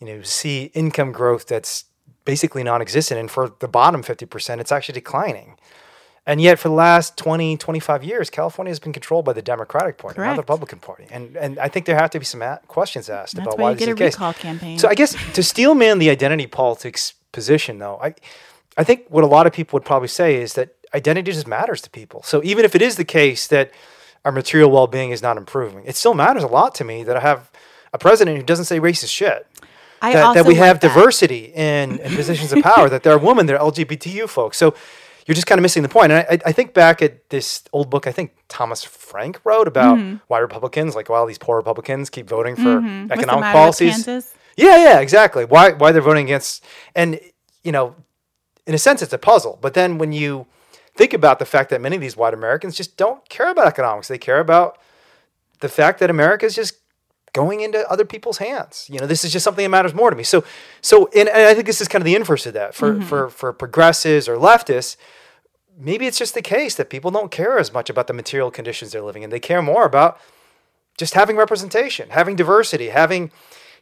[0.01, 1.85] You know, see income growth that's
[2.29, 5.57] basically non-existent and for the bottom 50% it's actually declining.
[6.27, 9.97] And yet for the last 20 25 years california has been controlled by the democratic
[9.97, 11.07] party not the republican party.
[11.11, 13.63] And and i think there have to be some a- questions asked That's about why
[13.63, 14.43] why you this get is a the case.
[14.43, 14.79] campaign.
[14.79, 18.09] so i guess to steelman the identity politics position though i
[18.77, 21.81] i think what a lot of people would probably say is that identity just matters
[21.83, 22.23] to people.
[22.31, 23.67] So even if it is the case that
[24.25, 27.23] our material well-being is not improving it still matters a lot to me that i
[27.31, 27.41] have
[27.97, 29.41] a president who doesn't say racist shit
[30.01, 30.89] that, that we have that.
[30.89, 34.57] diversity in, in positions of power, that there are women, there are LGBTQ folks.
[34.57, 34.75] So
[35.27, 36.13] you're just kind of missing the point.
[36.13, 39.99] And I, I think back at this old book, I think Thomas Frank wrote about
[39.99, 40.17] Mm-hmm.
[40.29, 44.07] why Republicans, like why all these poor Republicans keep voting for the economic policies.
[44.07, 45.45] Yeah, yeah, exactly.
[45.45, 46.65] Why why they're voting against
[46.95, 47.21] and
[47.63, 47.95] you know,
[48.67, 49.59] in a sense it's a puzzle.
[49.61, 50.47] But then when you
[50.99, 54.09] think about the fact that many of these white Americans just don't care about economics.
[54.09, 54.79] They care about
[55.61, 56.75] the fact that America is just
[57.39, 58.75] going into other people's hands.
[58.93, 60.25] You know, this is just something that matters more to me.
[60.25, 60.39] So
[60.81, 62.75] so and, and I think this is kind of the inverse of that.
[62.75, 64.97] For for for progressives or leftists,
[65.89, 68.91] maybe it's just the case that people don't care as much about the material conditions
[68.91, 69.31] they're living in.
[69.31, 70.13] They care more about
[71.03, 73.31] just having representation, having diversity, having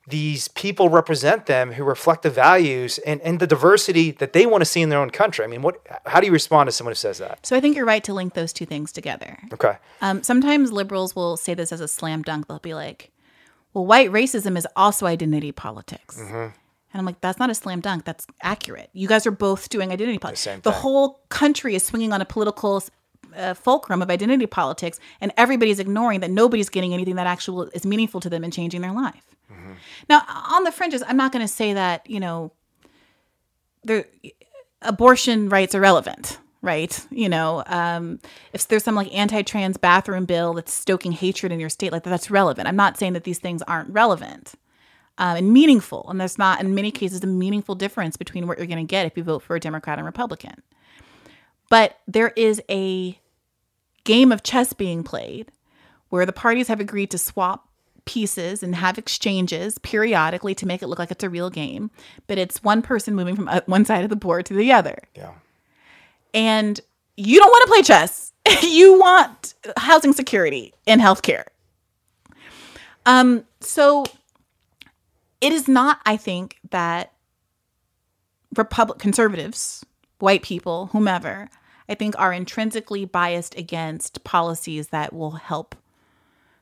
[0.09, 4.61] these people represent them who reflect the values and, and the diversity that they want
[4.61, 5.45] to see in their own country.
[5.45, 5.75] I mean, what
[6.07, 7.45] how do you respond to someone who says that?
[7.45, 9.33] So I think you're right to link those two things together.
[9.53, 9.77] Okay.
[10.01, 12.47] Um, sometimes liberals will say this as a slam dunk.
[12.47, 13.11] They'll be like,
[13.77, 16.19] well, white racism is also identity politics.
[16.19, 16.35] Mm-hmm.
[16.35, 16.55] And
[16.95, 18.07] I'm like, that's not a slam dunk.
[18.07, 18.89] That's accurate.
[18.95, 20.41] You guys are both doing identity politics.
[20.41, 22.83] same The whole country is swinging on a political
[23.37, 27.85] uh, fulcrum of identity politics, and everybody's ignoring that nobody's getting anything that actually is
[27.85, 29.37] meaningful to them and changing their life.
[29.53, 29.73] Mm-hmm.
[30.09, 32.53] Now, on the fringes, I'm not going to say that, you know,
[33.85, 34.07] there,
[34.81, 37.07] abortion rights are relevant, right?
[37.11, 38.21] You know, um,
[38.53, 42.31] if there's some like anti-trans bathroom bill that's stoking hatred in your state, like that's
[42.31, 42.69] relevant.
[42.69, 44.55] I'm not saying that these things aren't relevant.
[45.19, 46.07] um, and meaningful.
[46.09, 49.07] And there's not, in many cases, a meaningful difference between what you're going to get
[49.07, 50.63] if you vote for a Democrat and Republican.
[51.71, 53.19] But there is a
[54.05, 55.51] game of chess being played
[56.11, 57.69] where the parties have agreed to swap
[58.05, 61.91] pieces and have exchanges periodically to make it look like it's a real game.
[62.29, 64.99] But it's one person moving from uh, one side of the board to the other.
[65.17, 65.33] Yeah.
[66.37, 66.81] And
[67.17, 68.33] you don't want to play chess.
[68.63, 71.45] you want housing security and healthcare.
[73.07, 74.05] Um, so
[75.41, 77.13] it is not, I think, that
[78.57, 79.85] Republic conservatives,
[80.19, 81.49] white people, whomever,
[81.89, 85.75] I think are intrinsically biased against policies that will help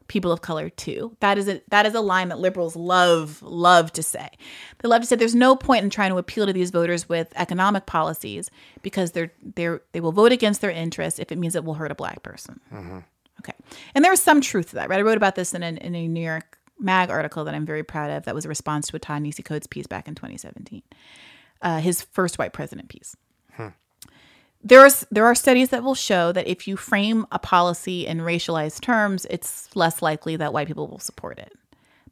[0.09, 1.17] people of color too.
[1.21, 4.29] That is a that is a line that liberals love love to say.
[4.79, 7.33] They love to say there's no point in trying to appeal to these voters with
[7.37, 8.51] economic policies
[8.83, 11.91] because they're they're they will vote against their interests if it means it will hurt
[11.91, 12.61] a black person.
[13.41, 13.55] Okay,
[13.95, 14.99] and there's some truth to that, right?
[14.99, 17.83] I wrote about this in, an, in a New York Mag article that I'm very
[17.83, 18.25] proud of.
[18.25, 20.83] That was a response to a Ta-Nehisi Coates piece back in 2017,
[21.61, 23.17] uh, his first white president piece
[24.65, 28.81] there's there are studies that will show that if you frame a policy in racialized
[28.81, 31.53] terms, it's less likely that white people will support it.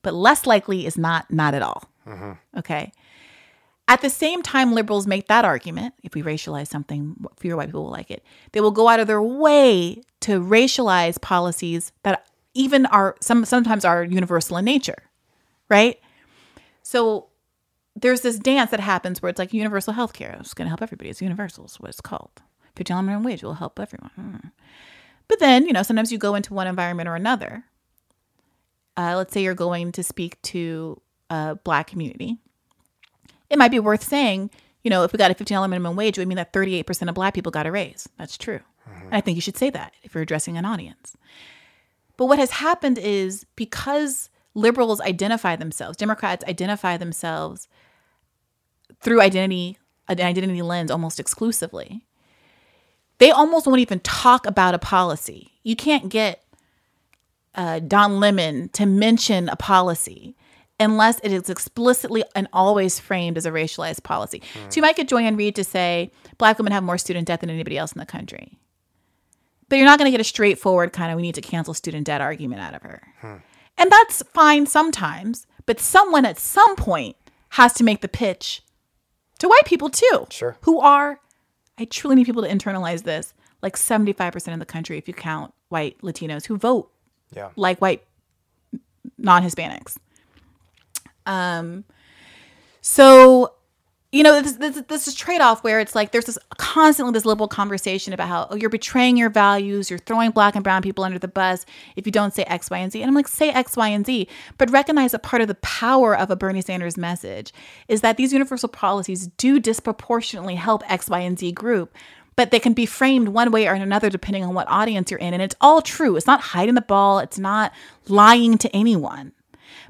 [0.02, 1.88] But less likely is not not at all.
[2.06, 2.58] Mm-hmm.
[2.58, 2.92] Okay.
[3.88, 5.94] At the same time, liberals make that argument.
[6.02, 8.22] If we racialize something, fewer white people will like it.
[8.52, 13.84] They will go out of their way to racialize policies that even are some sometimes
[13.84, 15.02] are universal in nature,
[15.68, 15.98] right?
[16.82, 17.28] So
[17.94, 20.36] there's this dance that happens where it's like universal health care.
[20.40, 21.10] It's going to help everybody.
[21.10, 22.30] It's universal, is what it's called.
[22.76, 24.10] $50 minimum wage will help everyone.
[24.16, 24.48] Hmm.
[25.28, 27.64] But then, you know, sometimes you go into one environment or another.
[28.96, 31.00] Uh, let's say you're going to speak to
[31.30, 32.38] a black community.
[33.48, 34.50] It might be worth saying,
[34.82, 37.14] you know, if we got a $15 minimum wage, it would mean that 38% of
[37.14, 38.08] black people got a raise.
[38.18, 38.60] That's true.
[38.86, 41.16] And I think you should say that if you're addressing an audience.
[42.16, 47.68] But what has happened is because liberals identify themselves, Democrats identify themselves
[49.02, 52.04] through identity, an identity lens almost exclusively.
[53.18, 55.52] They almost won't even talk about a policy.
[55.62, 56.42] You can't get
[57.54, 60.36] uh, Don Lemon to mention a policy
[60.80, 64.42] unless it is explicitly and always framed as a racialized policy.
[64.68, 67.50] So you might get Joy-Ann Reid to say, Black women have more student debt than
[67.50, 68.58] anybody else in the country.
[69.68, 72.06] But you're not going to get a straightforward kind of, we need to cancel student
[72.06, 73.02] debt argument out of her.
[73.78, 77.16] And that's fine sometimes, but someone at some point
[77.50, 78.61] has to make the pitch
[79.42, 80.26] to white people too.
[80.30, 80.56] Sure.
[80.62, 81.20] Who are,
[81.78, 85.52] I truly need people to internalize this, like 75% of the country, if you count
[85.68, 86.90] white Latinos who vote
[87.34, 87.50] Yeah.
[87.56, 88.02] like white
[89.18, 89.96] non Hispanics.
[91.26, 91.84] Um,
[92.80, 93.54] so
[94.12, 97.24] you know this this, this is trade off where it's like there's this constantly this
[97.24, 101.02] liberal conversation about how oh you're betraying your values, you're throwing black and brown people
[101.02, 101.64] under the bus
[101.96, 103.00] if you don't say X, Y, and Z.
[103.00, 104.28] And I'm like say X, Y, and Z,
[104.58, 107.54] but recognize that part of the power of a Bernie Sanders message
[107.88, 111.94] is that these universal policies do disproportionately help X, Y, and Z group.
[112.36, 115.34] But they can be framed one way or another depending on what audience you're in.
[115.34, 116.16] And it's all true.
[116.16, 117.18] It's not hiding the ball.
[117.18, 117.72] It's not
[118.08, 119.32] lying to anyone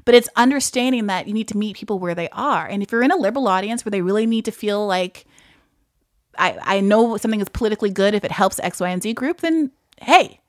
[0.05, 2.65] but it's understanding that you need to meet people where they are.
[2.65, 5.25] And if you're in a liberal audience where they really need to feel like
[6.37, 9.41] I, I know something is politically good if it helps X, Y, and Z group,
[9.41, 9.71] then
[10.01, 10.39] hey,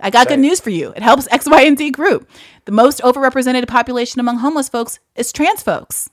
[0.00, 0.92] I got good news for you.
[0.96, 2.28] It helps X, Y, and Z group.
[2.64, 6.10] The most overrepresented population among homeless folks is trans folks.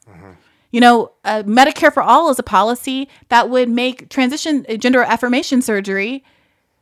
[0.71, 5.03] You know, uh, Medicare for all is a policy that would make transition uh, gender
[5.03, 6.23] affirmation surgery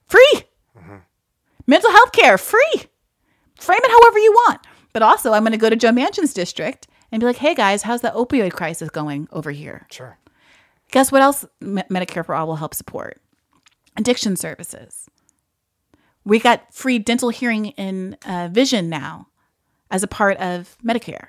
[0.05, 0.43] free.
[1.65, 2.83] Mental health care free
[3.59, 4.61] frame it however you want.
[4.93, 7.83] But also, I'm going to go to Joe Manchin's district and be like, hey guys,
[7.83, 9.85] how's the opioid crisis going over here?
[9.91, 10.17] Sure.
[10.91, 13.21] Guess what else Me- Medicare for All will help support?
[13.97, 15.07] Addiction services.
[16.25, 19.27] We got free dental hearing and uh, vision now
[19.91, 21.27] as a part of Medicare.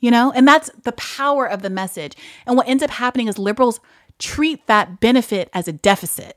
[0.00, 2.16] You know, and that's the power of the message.
[2.46, 3.80] And what ends up happening is liberals
[4.18, 6.36] treat that benefit as a deficit.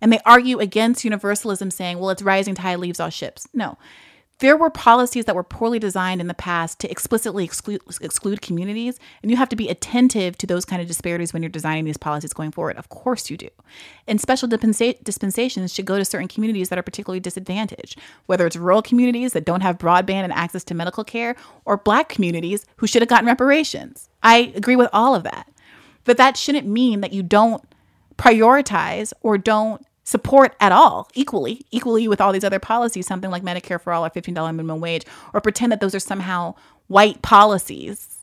[0.00, 3.46] And they argue against universalism, saying, well, it's rising tide leaves all ships.
[3.54, 3.78] No.
[4.42, 8.98] There were policies that were poorly designed in the past to explicitly exclude, exclude communities,
[9.22, 11.96] and you have to be attentive to those kind of disparities when you're designing these
[11.96, 12.76] policies going forward.
[12.76, 13.48] Of course, you do.
[14.08, 18.56] And special dispensa- dispensations should go to certain communities that are particularly disadvantaged, whether it's
[18.56, 22.88] rural communities that don't have broadband and access to medical care, or black communities who
[22.88, 24.08] should have gotten reparations.
[24.24, 25.48] I agree with all of that.
[26.02, 27.62] But that shouldn't mean that you don't
[28.16, 33.42] prioritize or don't support at all equally equally with all these other policies something like
[33.42, 36.54] medicare for all or $15 minimum wage or pretend that those are somehow
[36.88, 38.18] white policies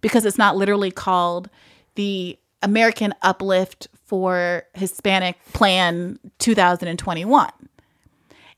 [0.00, 1.50] because it's not literally called
[1.94, 7.50] the american uplift for hispanic plan 2021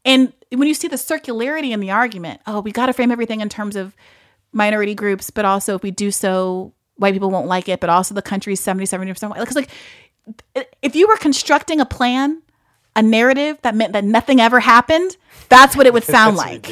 [0.04, 3.40] and when you see the circularity in the argument oh we got to frame everything
[3.40, 3.94] in terms of
[4.52, 8.14] minority groups, but also if we do so, white people won't like it, but also
[8.14, 9.40] the country's 70, 70% white.
[9.40, 9.70] Because, like,
[10.82, 12.42] if you were constructing a plan,
[12.96, 15.16] a narrative that meant that nothing ever happened,
[15.48, 16.70] that's what it would sound like.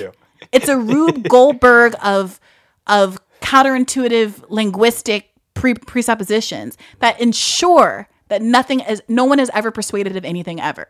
[0.52, 2.40] It's a Rube Goldberg of
[2.86, 10.16] of counterintuitive linguistic pre- presuppositions that ensure that nothing is no one is ever persuaded
[10.16, 10.86] of anything ever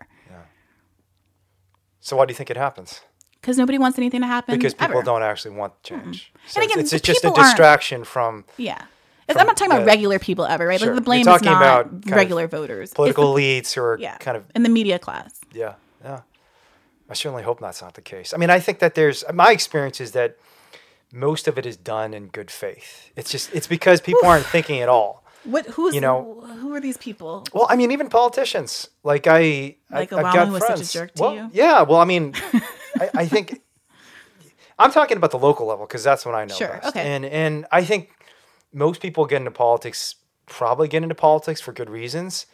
[2.00, 3.00] So why do you think it happens?
[3.40, 5.02] because nobody wants anything to happen Because people ever.
[5.02, 6.30] don't actually want change.
[6.34, 6.48] Mm-hmm.
[6.48, 8.82] So And again, it's, it's just a distraction from Yeah.
[9.36, 10.80] I'm not talking about regular people ever, right?
[10.80, 10.88] Sure.
[10.88, 12.92] Like the blame is not about regular voters.
[12.92, 15.40] Political the- elites who are yeah, kind of in the media class.
[15.52, 16.20] Yeah, yeah.
[17.08, 18.32] I certainly hope that's not the case.
[18.32, 20.36] I mean, I think that there's my experience is that
[21.12, 23.10] most of it is done in good faith.
[23.16, 25.24] It's just it's because people aren't thinking at all.
[25.44, 25.66] What?
[25.66, 25.94] Who's?
[25.94, 27.44] You know- who are these people?
[27.52, 28.90] Well, I mean, even politicians.
[29.02, 30.92] Like I, Like I, I've got was such a friends.
[30.92, 31.50] jerk to well, you?
[31.52, 31.82] Yeah.
[31.82, 32.34] Well, I mean,
[33.00, 33.60] I, I think
[34.78, 36.54] I'm talking about the local level because that's what I know.
[36.54, 36.88] Sure, best.
[36.88, 37.02] okay.
[37.02, 38.10] And and I think
[38.72, 40.16] most people get into politics
[40.50, 42.46] probably get into politics for good reasons.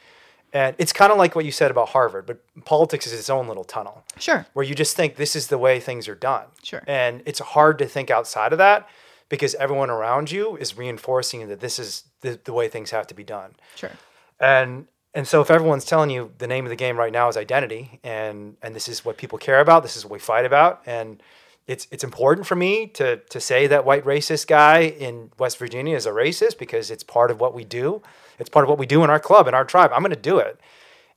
[0.53, 3.49] And it's kind of like what you said about Harvard, but politics is its own
[3.49, 4.47] little tunnel Sure.
[4.53, 6.45] where you just think this is the way things are done.
[6.63, 6.83] Sure.
[6.87, 8.89] And it's hard to think outside of that
[9.29, 13.15] because everyone around you is reinforcing that this is the, the way things have to
[13.15, 13.57] be done.
[13.75, 13.93] Sure.
[14.39, 17.37] And and so if everyone's telling you the name of the game right now is
[17.37, 20.83] identity and and this is what people care about, this is what we fight about
[20.87, 21.23] and
[21.67, 25.97] it's it's important for me to to say that white racist guy in West Virginia
[25.97, 28.03] is a racist because it's part of what we do.
[28.39, 29.91] It's part of what we do in our club in our tribe.
[29.93, 30.61] I'm going to do it.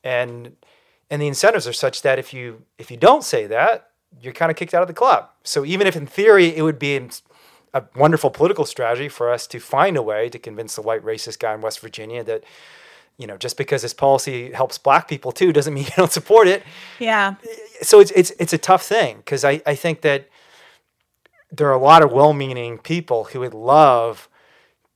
[0.03, 0.55] And
[1.09, 3.89] and the incentives are such that if you if you don't say that,
[4.21, 5.29] you're kind of kicked out of the club.
[5.43, 6.99] So even if in theory it would be
[7.73, 11.37] a wonderful political strategy for us to find a way to convince the white racist
[11.39, 12.43] guy in West Virginia that
[13.17, 16.47] you know just because this policy helps black people too doesn't mean you don't support
[16.47, 16.63] it
[16.99, 17.35] Yeah.
[17.81, 20.27] so it's it's it's a tough thing because I, I think that
[21.51, 24.29] there are a lot of well-meaning people who would love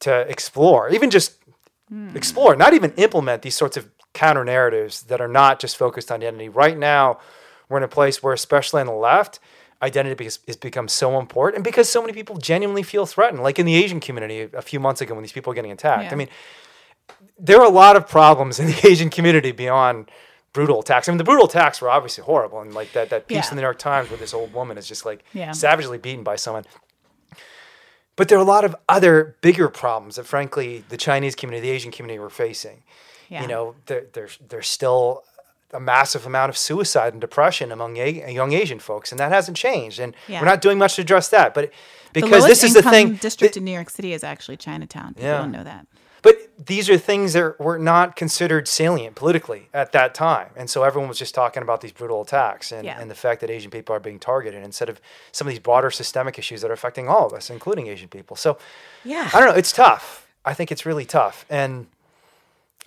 [0.01, 1.37] to explore, even just
[1.89, 2.15] hmm.
[2.15, 6.17] explore, not even implement these sorts of counter narratives that are not just focused on
[6.17, 6.49] identity.
[6.49, 7.19] Right now,
[7.69, 9.39] we're in a place where, especially on the left,
[9.81, 13.59] identity has, has become so important, and because so many people genuinely feel threatened, like
[13.59, 16.05] in the Asian community a few months ago when these people were getting attacked.
[16.05, 16.11] Yeah.
[16.11, 16.29] I mean,
[17.39, 20.09] there are a lot of problems in the Asian community beyond
[20.53, 21.09] brutal attacks.
[21.09, 23.49] I mean, the brutal attacks were obviously horrible, and like that that piece Yeah.
[23.49, 25.51] in the New York Times where this old woman is just like Yeah.
[25.51, 26.65] savagely beaten by someone.
[28.15, 31.73] But there are a lot of other bigger problems that, frankly, the Chinese community, the
[31.75, 32.83] Asian community, were facing.
[33.27, 33.41] Yeah.
[33.41, 35.23] You know, there, there's there's still
[35.73, 39.57] a massive amount of suicide and depression among a, young Asian folks, and that hasn't
[39.57, 39.99] changed.
[39.99, 40.39] And Yeah.
[40.39, 41.55] we're not doing much to address that.
[41.55, 41.71] But
[42.13, 45.15] because this is the thing, district that- in New York City is actually Chinatown.
[45.15, 45.37] People Yeah.
[45.39, 45.87] don't know that.
[46.23, 46.35] But
[46.65, 50.49] these are things that were not considered salient politically at that time.
[50.55, 52.99] And so everyone was just talking about these brutal attacks and, Yeah.
[52.99, 54.99] and the fact that Asian people are being targeted instead of
[55.31, 58.35] some of these broader systemic issues that are affecting all of us, including Asian people.
[58.35, 58.57] So
[59.03, 59.29] Yeah.
[59.33, 59.55] I don't know.
[59.55, 60.25] It's tough.
[60.45, 61.45] I think it's really tough.
[61.49, 61.87] And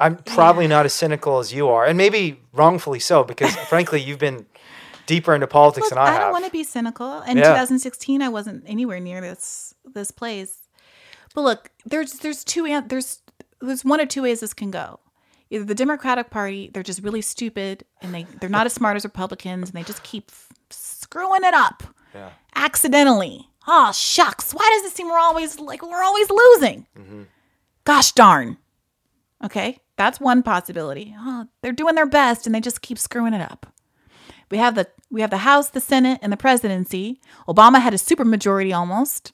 [0.01, 4.19] I'm probably not as cynical as you are, and maybe wrongfully so, because frankly, you've
[4.19, 4.47] been
[5.07, 6.21] deeper into politics Look, than I, I have.
[6.23, 7.21] don't want to be cynical.
[7.23, 7.45] In Yeah.
[7.45, 10.63] 2016, I wasn't anywhere near this this place.
[11.35, 13.21] But look, there's there's two there's
[13.67, 15.01] there's one or two ways this can go.
[15.51, 19.05] Either the Democratic Party, they're just really stupid and they they're not as smart as
[19.05, 21.83] Republicans and they just keep f- screwing it up
[22.15, 22.31] Yeah.
[22.55, 23.49] accidentally.
[23.69, 26.87] Oh shucks, why does it seem we're always like we're always losing?
[26.99, 27.23] Mm-hmm.
[27.85, 28.57] Gosh darn.
[29.45, 31.15] Okay, that's one possibility.
[31.19, 33.73] Oh, they're doing their best and they just keep screwing it up.
[34.51, 37.21] We have the we have the House, the Senate, and the presidency.
[37.47, 39.33] Obama had a supermajority almost,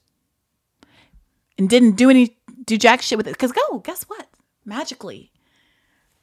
[1.57, 3.33] and didn't do any do jack shit with it.
[3.33, 4.27] Because go, guess what?
[4.65, 5.31] Magically,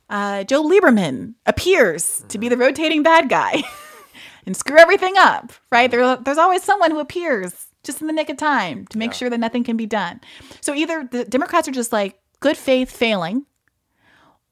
[0.09, 3.63] uh, Joe Lieberman appears to be the rotating bad guy
[4.47, 5.53] and screw everything up.
[5.71, 9.13] Right there, there's always someone who appears just in the nick of time to make
[9.15, 10.21] sure that nothing can be done.
[10.61, 13.47] So either the Democrats are just like good faith failing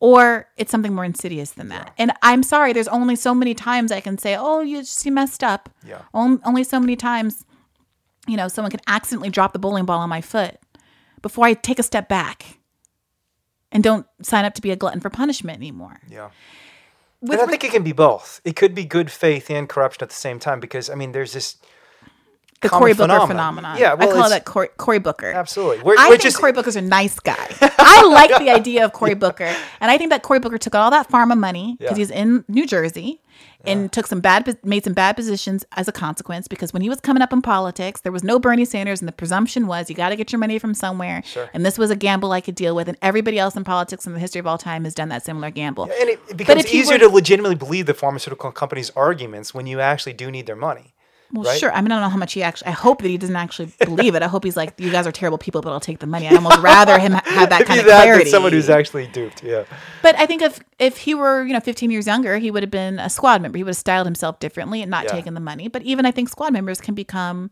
[0.01, 1.93] or it's something more insidious than that.
[1.98, 5.10] And I'm sorry, there's only so many times I can say, "Oh, you just you
[5.12, 6.02] messed up." Yeah.
[6.15, 7.44] On- Only so many times,
[8.28, 10.56] you know, someone can accidentally drop the bowling ball on my foot
[11.22, 12.58] before I take a step back
[13.72, 16.00] and don't sign up to be a glutton for punishment anymore.
[16.10, 16.30] yeah.
[17.20, 18.40] With and I re- think it can be both.
[18.44, 21.32] It could be good faith and corruption at the same time because I mean, there's
[21.32, 21.56] this
[22.60, 23.28] the Cory Booker phenomenon.
[23.28, 23.78] phenomenon.
[23.78, 25.30] Yeah, well, I call that Cory, Cory Booker.
[25.32, 25.82] absolutely.
[25.82, 27.48] We're, I we're think just Cory Booker's a nice guy.
[27.60, 30.90] I like the idea of Cory Booker, and I think that Cory Booker took all
[30.92, 32.02] that pharma money because Yeah.
[32.02, 33.20] he's in New Jersey
[33.68, 36.48] and took some bad, made some bad positions as a consequence.
[36.48, 39.12] Because when he was coming up in politics, there was no Bernie Sanders, and the
[39.12, 41.22] presumption was you got to get your money from somewhere.
[41.24, 41.48] Sure.
[41.52, 44.12] And this was a gamble I could deal with, and everybody else in politics in
[44.14, 45.84] the history of all time has done that similar gamble.
[45.84, 49.80] and it, it becomes easier were- to legitimately believe the pharmaceutical companies' arguments when you
[49.80, 50.94] actually do need their money.
[51.30, 51.59] Well, right?
[51.60, 51.70] sure.
[51.72, 52.68] I mean, I don't know how much he actually.
[52.68, 54.22] I hope that he doesn't actually believe it.
[54.22, 56.34] I hope he's like, "You guys are terrible people, but I'll take the money." I
[56.34, 58.30] almost rather him have that kind of that clarity.
[58.30, 59.42] someone who's actually duped.
[59.42, 59.64] Yeah.
[60.02, 62.70] But I think if if he were you know 15 years younger, he would have
[62.70, 63.59] been a squad member.
[63.59, 65.10] He would have styled himself differently and not Yeah.
[65.12, 65.68] taken the money.
[65.68, 67.50] But even I think squad members can become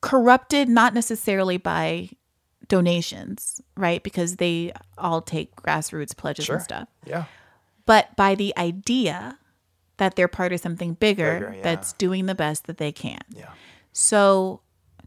[0.00, 2.10] corrupted, not necessarily by
[2.68, 4.02] donations, right?
[4.02, 6.56] Because they all take grassroots pledges Sure.
[6.56, 7.24] and stuff, Yeah.
[7.86, 9.38] but by the idea
[9.98, 11.62] that they're part of something bigger, Bigger, yeah.
[11.62, 13.20] that's doing the best that they can.
[13.30, 13.50] Yeah.
[13.92, 14.60] So,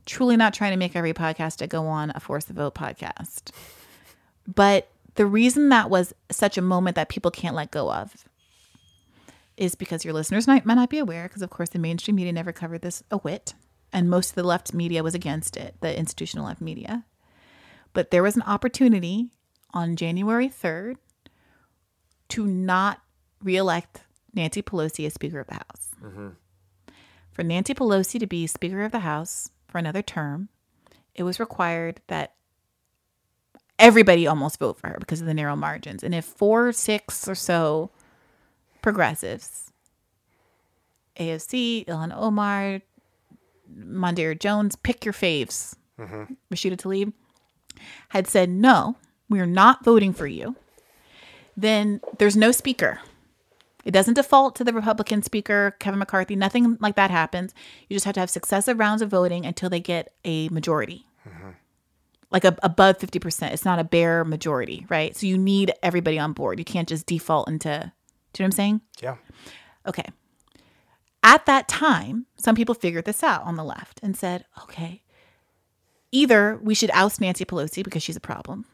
[0.05, 3.51] truly not trying to make every podcast to go on a Force the Vote podcast.
[4.47, 8.25] But the reason that was such a moment that people can't let go of
[9.57, 12.31] is because your listeners might, might not be aware, because of course the mainstream media
[12.31, 13.53] never covered this a whit.
[13.91, 17.05] And most of the left media was against it, the institutional left media.
[17.93, 19.29] But there was an opportunity
[19.73, 20.95] on January 3rd
[22.29, 23.01] to not
[23.43, 24.01] reelect
[24.33, 26.29] Nancy Pelosi as Speaker of the House mm-hmm.
[27.31, 30.49] for Nancy Pelosi to be Speaker of the House for another term,
[31.15, 32.33] it was required that
[33.77, 36.03] everybody almost vote for her because of the narrow margins.
[36.03, 37.91] And if four, six or so
[38.81, 39.71] progressives,
[41.17, 42.81] AOC, Ilhan Omar,
[43.73, 46.33] Mondaire Jones, pick your faves, mm-hmm.
[46.51, 47.13] Rashida Tlaib,
[48.09, 48.95] had said, no,
[49.29, 50.55] we're not voting for you,
[51.55, 52.99] then there's no speaker.
[53.89, 56.35] It doesn't default to the Republican speaker, Kevin McCarthy.
[56.35, 57.55] Nothing like that happens.
[57.87, 61.49] You just have to have successive rounds of voting until they get a majority, mm-hmm.
[62.29, 63.51] like a, above 50%.
[63.51, 65.17] It's not a bare majority, right?
[65.17, 66.59] So you need everybody on board.
[66.59, 67.89] You can't just default into, do you know
[68.29, 68.81] what I'm saying?
[69.01, 69.15] Yeah.
[69.87, 70.05] Okay.
[71.23, 75.01] At that time, some people figured this out on the left and said, okay,
[76.11, 78.65] either we should oust Nancy Pelosi because she's a problem,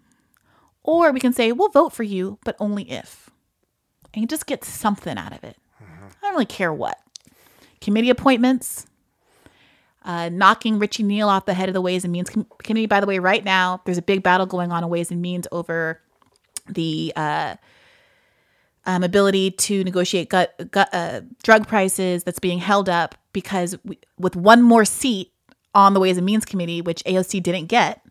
[0.84, 3.30] or we can say, we'll vote for you, but only if.
[4.16, 5.58] And you just get something out of it.
[5.82, 6.98] I don't really care what.
[7.82, 8.88] Committee appointments,
[10.06, 12.86] uh, knocking Richie Neal off the head of the Ways and Means Com- Committee.
[12.86, 15.48] By the way, right now, there's a big battle going on in Ways and Means
[15.52, 16.00] over
[16.68, 17.56] the uh,
[18.86, 24.00] um, ability to negotiate gut, gut, uh, drug prices that's being held up because we,
[24.18, 25.34] with one more seat
[25.74, 28.02] on the Ways and Means Committee, which AOC didn't get,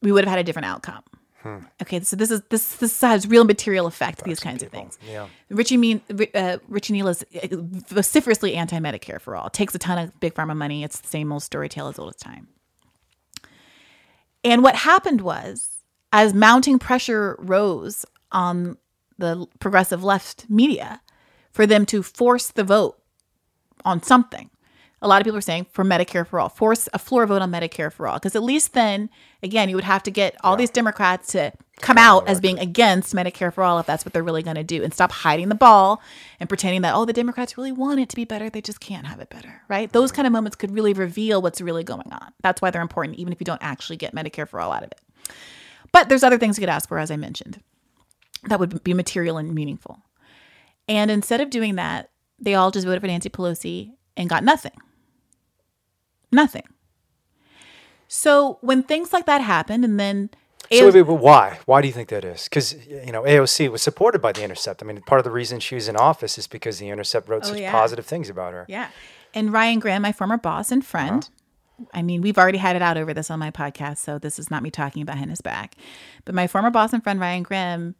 [0.00, 1.02] we would have had a different outcome.
[1.82, 4.24] Okay, so this is this this has real material effect.
[4.24, 4.98] these kinds of things.
[5.08, 5.28] Yeah.
[5.50, 6.00] Richie mean
[6.34, 7.48] uh, Richie Neal is uh,
[7.88, 9.50] vociferously anti-Medicare for all.
[9.50, 10.84] Takes a ton of big pharma money.
[10.84, 12.48] It's the same old story tale as old as time.
[14.44, 15.78] And what happened was,
[16.12, 18.76] as mounting pressure rose on
[19.18, 21.00] the progressive left media
[21.50, 22.98] for them to force the vote
[23.84, 24.50] on something.
[25.06, 27.52] A lot of people are saying for Medicare for all, force a floor vote on
[27.52, 28.14] Medicare for all.
[28.14, 29.08] Because at least then,
[29.40, 33.14] again, you would have to get all these Democrats to come out as being against
[33.14, 35.54] Medicare for all if that's what they're really going to do and stop hiding the
[35.54, 36.02] ball
[36.40, 38.50] and pretending that, oh, the Democrats really want it to be better.
[38.50, 39.92] They just can't have it better, right?
[39.92, 42.32] Those kind of moments could really reveal what's really going on.
[42.42, 44.90] That's why they're important, even if you don't actually get Medicare for all out of
[44.90, 45.00] it.
[45.92, 47.62] But there's other things you could ask for, as I mentioned,
[48.48, 50.02] that would be material and meaningful.
[50.88, 52.10] And instead of doing that,
[52.40, 54.72] they all just voted for Nancy Pelosi and got nothing.
[56.32, 56.64] Nothing.
[58.08, 60.30] So when things like that happen, and then
[60.70, 61.58] So wait, wait, why?
[61.66, 62.44] Why do you think that is?
[62.44, 64.82] Because you know AOC was supported by the Intercept.
[64.82, 67.44] I mean, part of the reason she was in office is because the Intercept wrote
[67.44, 67.72] Oh, such yeah.
[67.72, 68.64] positive things about her.
[68.68, 68.90] Yeah.
[69.34, 70.88] And Ryan Grim, my former boss and uh-huh.
[70.88, 71.30] friend,
[71.92, 74.50] I mean, we've already had it out over this on my podcast, so this is
[74.50, 75.74] not me talking behind his back.
[76.24, 77.94] But my former boss and friend, Ryan Grim,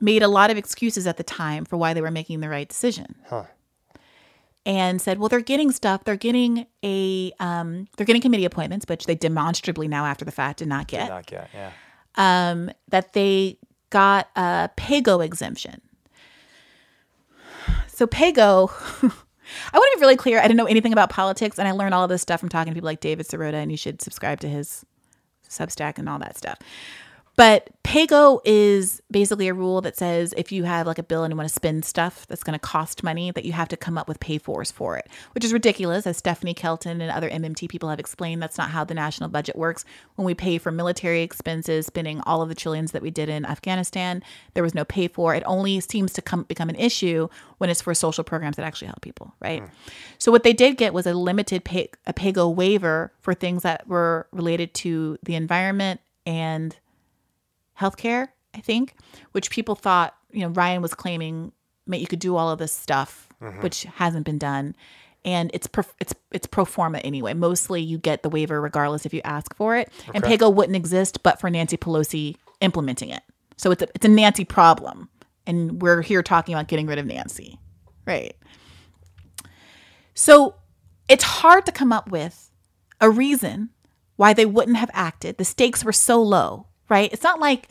[0.00, 2.68] made a lot of excuses at the time for why they were making the right
[2.68, 3.14] decision.
[3.28, 3.44] Huh.
[4.64, 6.04] And said, well, they're getting stuff.
[6.04, 10.60] They're getting a, um, they're getting committee appointments, which they demonstrably now after the fact
[10.60, 11.08] did not get.
[11.08, 11.50] Not yet.
[11.52, 11.72] Yeah.
[12.16, 13.58] um, that they
[13.90, 15.80] got a PAYGO exemption.
[17.88, 18.70] So PAYGO,
[19.72, 20.38] I want to be really clear.
[20.38, 22.72] I didn't know anything about politics, and I learned all of this stuff from talking
[22.72, 24.84] to people like David Sirota, and you should subscribe to his
[25.48, 26.58] Substack and all that stuff.
[27.34, 31.32] But PAYGO is basically a rule that says if you have like a bill and
[31.32, 33.96] you want to spend stuff that's going to cost money, that you have to come
[33.96, 36.06] up with pay fors for it, which is ridiculous.
[36.06, 39.56] As Stephanie Kelton and other MMT people have explained, that's not how the national budget
[39.56, 39.84] works.
[40.16, 43.46] When we pay for military expenses, spending all of the trillions that we did in
[43.46, 44.22] Afghanistan,
[44.54, 45.34] there was no pay for.
[45.34, 47.28] It only seems to come become an issue
[47.58, 49.60] when it's for social programs that actually help people, right?
[49.60, 49.68] Hmm.
[50.18, 53.88] So what they did get was a limited pay, a PAYGO waiver for things that
[53.88, 56.76] were related to the environment and
[57.82, 58.94] healthcare, I think,
[59.32, 61.52] which people thought, you know, Ryan was claiming
[61.86, 63.60] you could do all of this stuff, mm-hmm.
[63.60, 64.74] which hasn't been done.
[65.24, 67.34] And it's pro, it's it's pro forma anyway.
[67.34, 69.88] Mostly you get the waiver regardless if you ask for it.
[70.14, 70.36] And Okay.
[70.36, 73.22] PAYGO wouldn't exist but for Nancy Pelosi implementing it.
[73.56, 75.08] So it's a, it's a Nancy problem.
[75.46, 77.58] And we're here talking about getting rid of Nancy.
[78.06, 78.34] Right.
[80.14, 80.56] So
[81.08, 82.50] it's hard to come up with
[83.00, 83.70] a reason
[84.16, 85.38] why they wouldn't have acted.
[85.38, 87.12] The stakes were so low, right?
[87.12, 87.68] It's not like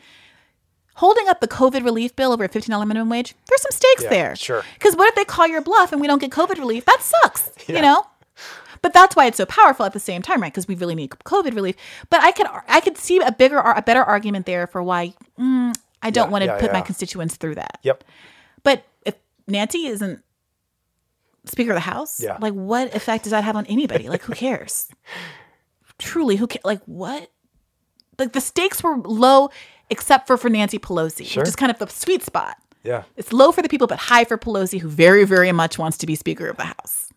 [0.95, 3.33] holding up the COVID relief bill over a $15 minimum wage.
[3.47, 4.35] There's some stakes Yeah, there.
[4.35, 4.63] sure.
[4.73, 6.85] Because what if they call your bluff and we don't get COVID relief?
[6.85, 7.77] That sucks, Yeah.
[7.77, 8.05] you know?
[8.81, 10.51] But that's why it's so powerful at the same time, right?
[10.51, 11.75] Because we really need COVID relief.
[12.09, 15.71] But I could I could see a bigger a better argument there for why mm,
[16.01, 17.77] I don't Yeah, want to put my constituents through that.
[17.83, 18.03] Yep.
[18.63, 19.13] But if
[19.47, 20.23] Nancy isn't
[21.45, 22.37] Speaker of the House, Yeah.
[22.41, 24.09] like what effect does that have on anybody?
[24.09, 24.87] Like who cares?
[25.99, 26.65] Truly, who cares?
[26.65, 27.29] Like what?
[28.19, 29.49] Like the stakes were low,
[29.89, 31.41] except for for Nancy Pelosi, Sure.
[31.41, 32.57] which is kind of the sweet spot.
[32.83, 33.03] Yeah.
[33.15, 36.05] It's low for the people, but high for Pelosi, who very, very much wants to
[36.07, 37.11] be Speaker of the House.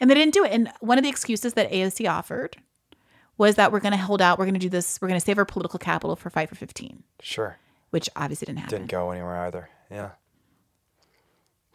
[0.00, 0.52] And they didn't do it.
[0.52, 2.56] And one of the excuses that AOC offered
[3.36, 5.24] was that we're going to hold out, we're going to do this, we're going to
[5.24, 7.56] save our political capital for Fight for 15, Sure.
[7.90, 8.78] which obviously didn't happen.
[8.80, 9.70] Didn't go anywhere either.
[9.90, 10.10] Yeah.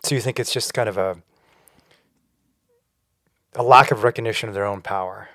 [0.04, 1.18] So you think it's just kind of a
[3.56, 5.30] a lack of recognition of their own power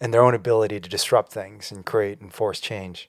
[0.00, 3.08] and their own ability to disrupt things and create and force change.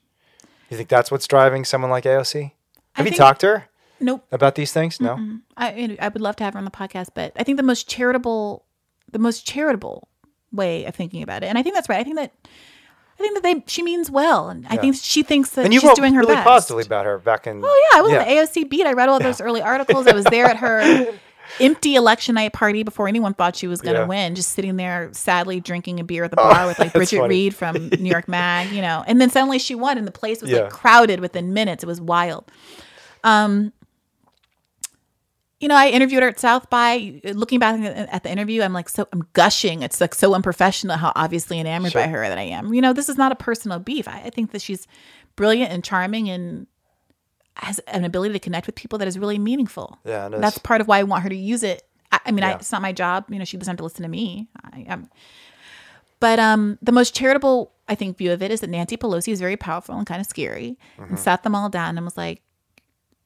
[0.70, 2.52] You think that's what's driving someone like AOC?
[2.94, 3.64] Have you talked to her
[4.00, 4.24] Nope.
[4.32, 5.00] about these things?
[5.00, 5.38] No.
[5.56, 7.88] I, I would love to have her on the podcast, but I think the most
[7.88, 8.64] charitable,
[9.10, 10.08] the most charitable
[10.52, 12.00] way of thinking about it, and I think that's right.
[12.00, 15.50] I think that, I think that they she means well, and I think she thinks
[15.50, 16.46] that And you she's wrote doing her really best.
[16.46, 17.60] positively about her back in.
[17.64, 18.24] Oh yeah, I was on the
[18.62, 18.86] AOC beat.
[18.86, 20.06] I read all those early articles.
[20.06, 21.12] I was there at her
[21.60, 24.06] empty election night party before anyone thought she was going to Yeah.
[24.06, 27.28] win, just sitting there sadly drinking a beer at the bar with like Bridget funny.
[27.28, 29.04] Read from New York Mag, you know.
[29.06, 30.62] And then suddenly she won, and the place was Yeah.
[30.62, 31.82] like crowded within minutes.
[31.82, 32.50] It was wild.
[33.24, 33.72] Um,
[35.60, 37.20] you know, I interviewed her at South by.
[37.24, 39.82] Looking back at the interview, I'm like, so I'm gushing.
[39.82, 42.72] It's like so unprofessional how obviously enamored by her that I am.
[42.72, 44.06] You know, this is not a personal beef.
[44.06, 44.86] I, I think that she's
[45.34, 46.68] brilliant and charming and
[47.58, 49.98] has an ability to connect with people that is really meaningful.
[50.04, 50.28] Yeah.
[50.28, 51.82] That's part of why I want her to use it.
[52.12, 53.26] I, I mean, I, it's not my job.
[53.28, 54.48] You know, she doesn't have to listen to me.
[54.72, 55.08] I, am
[56.20, 59.38] but um, the most charitable, I think, view of it is that Nancy Pelosi is
[59.40, 61.10] very powerful and kind of scary, Mm-hmm.
[61.10, 62.42] and sat them all down and was like,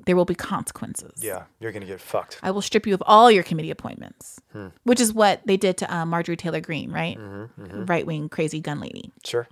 [0.05, 1.23] "There will be consequences.
[1.23, 2.39] Yeah, you're gonna get fucked.
[2.43, 4.69] I will strip you of all your committee appointments," Hmm.
[4.85, 7.17] which is what they did to um, Marjorie Taylor Greene, right?
[7.19, 9.11] Mm-hmm, Right wing crazy gun lady.
[9.25, 9.49] Sure.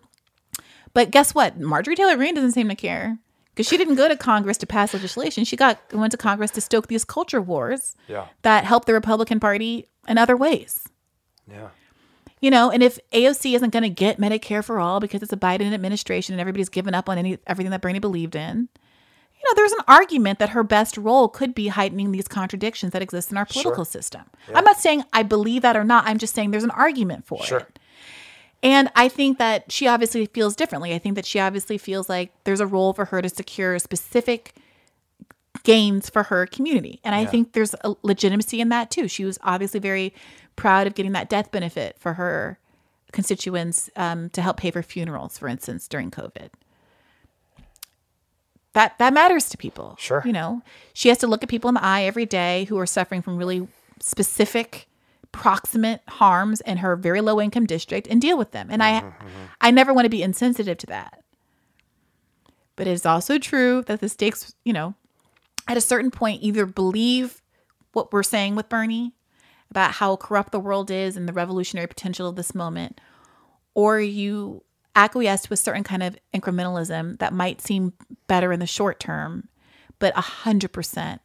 [0.92, 1.58] But guess what?
[1.58, 3.18] Marjorie Taylor Greene doesn't seem to care
[3.60, 5.44] because she didn't go to Congress to pass legislation.
[5.44, 8.26] She got went to Congress to stoke these culture wars Yeah.
[8.42, 10.88] that help the Republican Party in other ways.
[11.50, 11.68] Yeah.
[12.40, 15.36] You know, and if AOC isn't going to get Medicare for all because it's a
[15.36, 18.68] Biden administration and everybody's given up on any everything that Bernie believed in,
[19.34, 23.02] you know, there's an argument that her best role could be heightening these contradictions that
[23.02, 24.22] exist in our political system.
[24.54, 26.04] I'm not saying I believe that or not.
[26.06, 27.58] I'm just saying there's an argument for Sure.
[27.60, 27.78] it.
[28.62, 30.94] And I think that she obviously feels differently.
[30.94, 34.54] I think that she obviously feels like there's a role for her to secure specific
[35.62, 37.00] gains for her community.
[37.04, 39.08] And I think there's a legitimacy in that too.
[39.08, 40.14] She was obviously very
[40.56, 42.58] proud of getting that death benefit for her
[43.12, 46.50] constituents um, to help pay for funerals, for instance, during COVID.
[48.72, 49.96] That that matters to people.
[49.98, 50.22] Sure.
[50.24, 50.62] You know,
[50.92, 53.36] she has to look at people in the eye every day who are suffering from
[53.36, 53.66] really
[54.00, 54.86] specific
[55.32, 58.68] proximate harms in her very low income district and deal with them.
[58.70, 59.44] And I mm-hmm, mm-hmm.
[59.60, 61.22] I never want to be insensitive to that.
[62.76, 64.94] But it is also true that the stakes, you know,
[65.68, 67.42] at a certain point either believe
[67.92, 69.12] what we're saying with Bernie
[69.70, 73.00] about how corrupt the world is and the revolutionary potential of this moment,
[73.74, 74.62] or you
[74.96, 77.92] acquiesce to a certain kind of incrementalism that might seem
[78.26, 79.48] better in the short term,
[79.98, 81.20] but 100%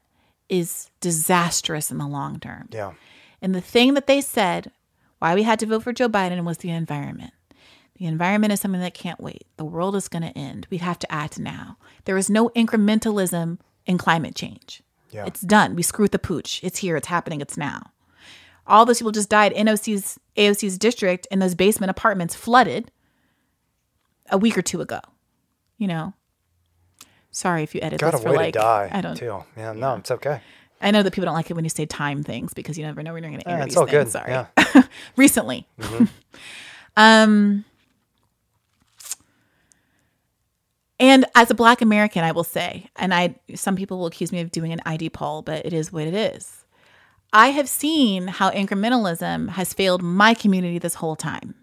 [0.50, 2.70] is disastrous in the long term.
[2.72, 2.94] Yeah.
[3.42, 4.72] And the thing that they said
[5.20, 7.34] why we had to vote for Joe Biden was the environment.
[7.98, 9.46] The environment is something that can't wait.
[9.58, 10.68] The world is going to end.
[10.70, 11.78] We have to act now.
[12.04, 14.84] There is no incrementalism in climate change.
[15.12, 15.26] Yeah.
[15.26, 15.76] It's done.
[15.76, 16.62] We screwed the pooch.
[16.62, 16.98] It's here.
[16.98, 17.40] It's happening.
[17.40, 17.92] It's now.
[18.68, 19.54] All those people just died.
[19.56, 22.92] NOC's AOC's district in those basement apartments flooded
[24.30, 25.00] a week or two ago.
[25.78, 26.14] You know.
[27.32, 29.16] Sorry if you edit Got this a for way like to die I don't.
[29.16, 29.44] too.
[29.56, 29.74] Yeah.
[29.74, 30.42] No, it's okay.
[30.82, 33.02] I know that people don't like it when you say time things because you never
[33.02, 34.06] know when you're going to air Yeah, these all things.
[34.06, 34.12] good.
[34.12, 34.32] Sorry.
[34.32, 34.46] Yeah.
[34.58, 35.22] Mm-hmm.
[35.22, 35.68] Recently.
[36.98, 37.64] um,
[41.00, 44.42] and as a Black American, I will say, and I some people will accuse me
[44.42, 46.66] of doing an ID poll, but it is what it is.
[47.34, 51.56] I have seen how incrementalism has failed my community this whole time.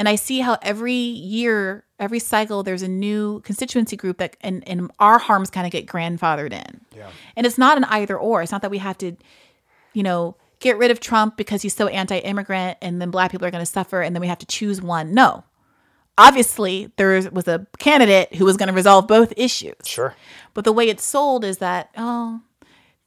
[0.00, 4.66] And I see how every year, every cycle, there's a new constituency group that, and,
[4.66, 6.80] and our harms kind of get grandfathered in.
[6.96, 7.10] Yeah.
[7.36, 8.40] And it's not an either or.
[8.40, 9.14] It's not that we have to,
[9.92, 13.46] you know, get rid of Trump because he's so anti immigrant and then black people
[13.46, 15.12] are going to suffer and then we have to choose one.
[15.12, 15.44] No.
[16.16, 19.74] Obviously, there was a candidate who was going to resolve both issues.
[19.84, 20.14] Sure.
[20.54, 22.40] But the way it's sold is that, oh,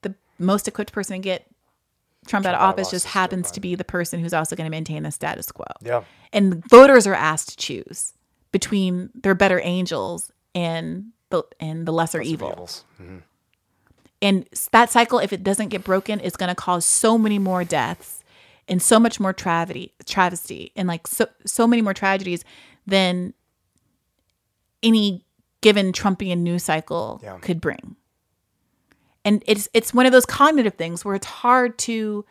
[0.04, 1.48] the most equipped person to get
[2.28, 4.66] Trump, out of out of office just happens to be the person who's also going
[4.66, 5.66] to maintain the status quo.
[5.82, 6.04] Yeah.
[6.32, 8.14] And voters are asked to choose
[8.52, 12.52] between their better angels and the and the lesser evil.
[12.52, 12.84] Evils.
[13.02, 13.22] Mhm.
[14.22, 17.64] And that cycle, if it doesn't get broken, is going to cause so many more
[17.66, 18.24] deaths
[18.70, 22.46] and so much more travesty, travesty, and like so so many more tragedies
[22.88, 23.34] than
[24.82, 25.26] any
[25.62, 27.38] given Trumpian news cycle Yeah.
[27.40, 27.96] could bring.
[29.26, 32.26] And it's it's one of those cognitive things where it's hard to.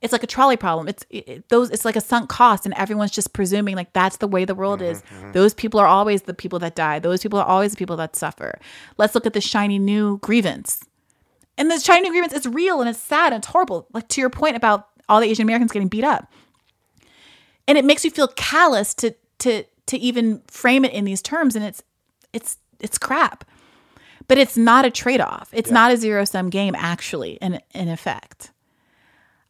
[0.00, 0.88] It's like a trolley problem.
[0.88, 1.70] It's it, those.
[1.70, 4.80] It's like a sunk cost, and everyone's just presuming like that's the way the world
[4.80, 5.02] mm-hmm, is.
[5.02, 5.32] Mm-hmm.
[5.32, 6.98] Those people are always the people that die.
[6.98, 8.58] Those people are always the people that suffer.
[8.96, 10.84] Let's look at the shiny new grievance
[11.60, 13.86] and the shiny new grievance is real and it's sad and it's horrible.
[13.92, 16.32] Like to your point about all the Asian Americans getting beat up,
[17.68, 21.54] and it makes you feel callous to to to even frame it in these terms,
[21.54, 21.82] and it's
[22.32, 23.44] it's it's crap.
[24.30, 25.50] But it's not a trade off.
[25.52, 28.52] It's not a zero sum game, actually, in in effect.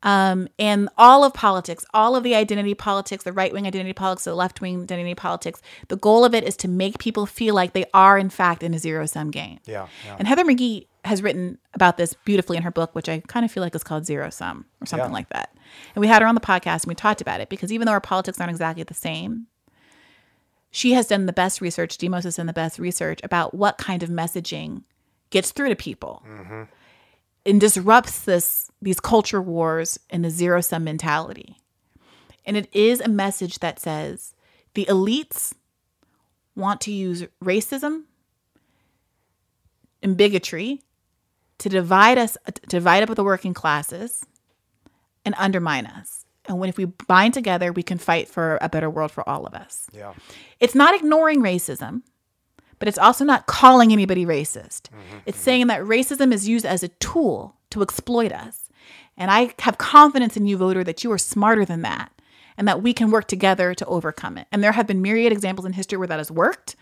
[0.03, 4.25] Um, and all of politics, all of the identity politics, the right wing identity politics,
[4.25, 7.75] the left wing identity politics, the goal of it is to make people feel like
[7.75, 9.59] they are, in fact, in a zero sum game.
[9.67, 9.89] Yeah.
[10.07, 10.17] Yeah.
[10.19, 13.53] And Heather McGhee has written about this beautifully in her book, which I kind of
[13.53, 15.13] feel like is called Zero Sum or something Yeah.
[15.15, 15.55] like that.
[15.95, 17.93] And we had her on the podcast and we talked about it because even though
[17.93, 19.47] our politics aren't exactly the same,
[20.71, 24.03] she has done the best research, Demos has done the best research about what kind
[24.03, 24.85] of messaging
[25.31, 26.63] gets through to people mm-hmm.
[27.47, 31.57] and disrupts this these culture wars and the zero sum mentality.
[32.47, 34.35] And it is a message that says
[34.75, 35.55] the elites
[36.57, 38.05] want to use racism
[40.03, 40.83] and bigotry
[41.59, 44.25] to divide us to divide up the working classes
[45.25, 46.25] and undermine us.
[46.51, 49.47] And when if we bind together, we can fight for a better world for all
[49.47, 49.87] of us.
[49.93, 50.15] Yeah.
[50.59, 52.03] It's not ignoring racism,
[52.81, 54.89] but it's also not calling anybody racist.
[54.91, 55.19] Mm-hmm.
[55.27, 58.69] It's saying that racism is used as a tool to exploit us.
[59.17, 62.11] And I have confidence in you, voter, that you are smarter than that
[62.57, 64.49] and that we can work together to overcome it.
[64.51, 66.75] And there have been myriad examples in history where that has worked.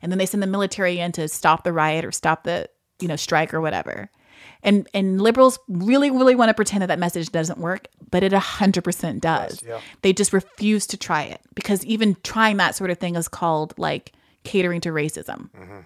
[0.00, 2.68] And then they send the military in to stop the riot or stop the,
[3.00, 4.10] you know, strike or whatever.
[4.62, 8.32] And and liberals really, really want to pretend that that message doesn't work, but it
[8.32, 9.62] 100% does.
[9.62, 9.80] yeah.
[10.02, 13.74] They just refuse to try it because even trying that sort of thing is called
[13.78, 14.12] like
[14.44, 15.50] catering to racism.
[15.50, 15.80] Mm-hmm.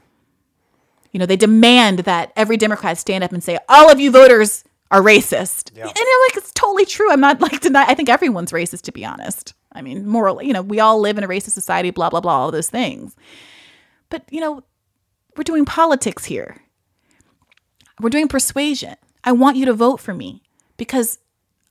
[1.12, 4.64] You know, they demand that every Democrat stand up and say, all of you voters
[4.90, 5.70] are racist.
[5.74, 5.84] Yeah.
[5.84, 7.10] And like, it's totally true.
[7.12, 7.84] I'm not like deny.
[7.86, 9.52] I think everyone's racist, to be honest.
[9.72, 12.32] I mean, morally, you know, we all live in a racist society, blah, blah, blah,
[12.32, 13.16] all those things.
[14.10, 14.62] But, you know,
[15.36, 16.62] we're doing politics here.
[18.02, 18.96] We're doing persuasion.
[19.24, 20.42] I want you to vote for me
[20.76, 21.18] because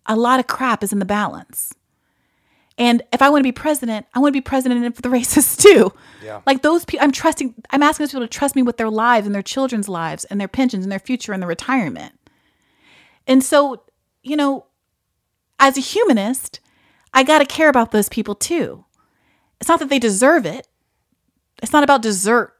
[0.06, 1.74] a lot of crap is in the balance.
[2.78, 5.62] And if I want to be president, I want to be president for the racists
[5.62, 5.94] too.
[6.24, 6.42] Yeah.
[6.46, 9.26] Like those people, I'm trusting, I'm asking those people to trust me with their lives
[9.26, 12.14] and their children's lives and their pensions and their future and their retirement.
[13.28, 13.84] And so,
[14.24, 14.66] you know,
[15.60, 16.60] as a humanist,
[17.14, 18.86] I got to care about those people too.
[19.60, 20.68] It's not that they deserve it.
[21.62, 22.56] It's not about desert.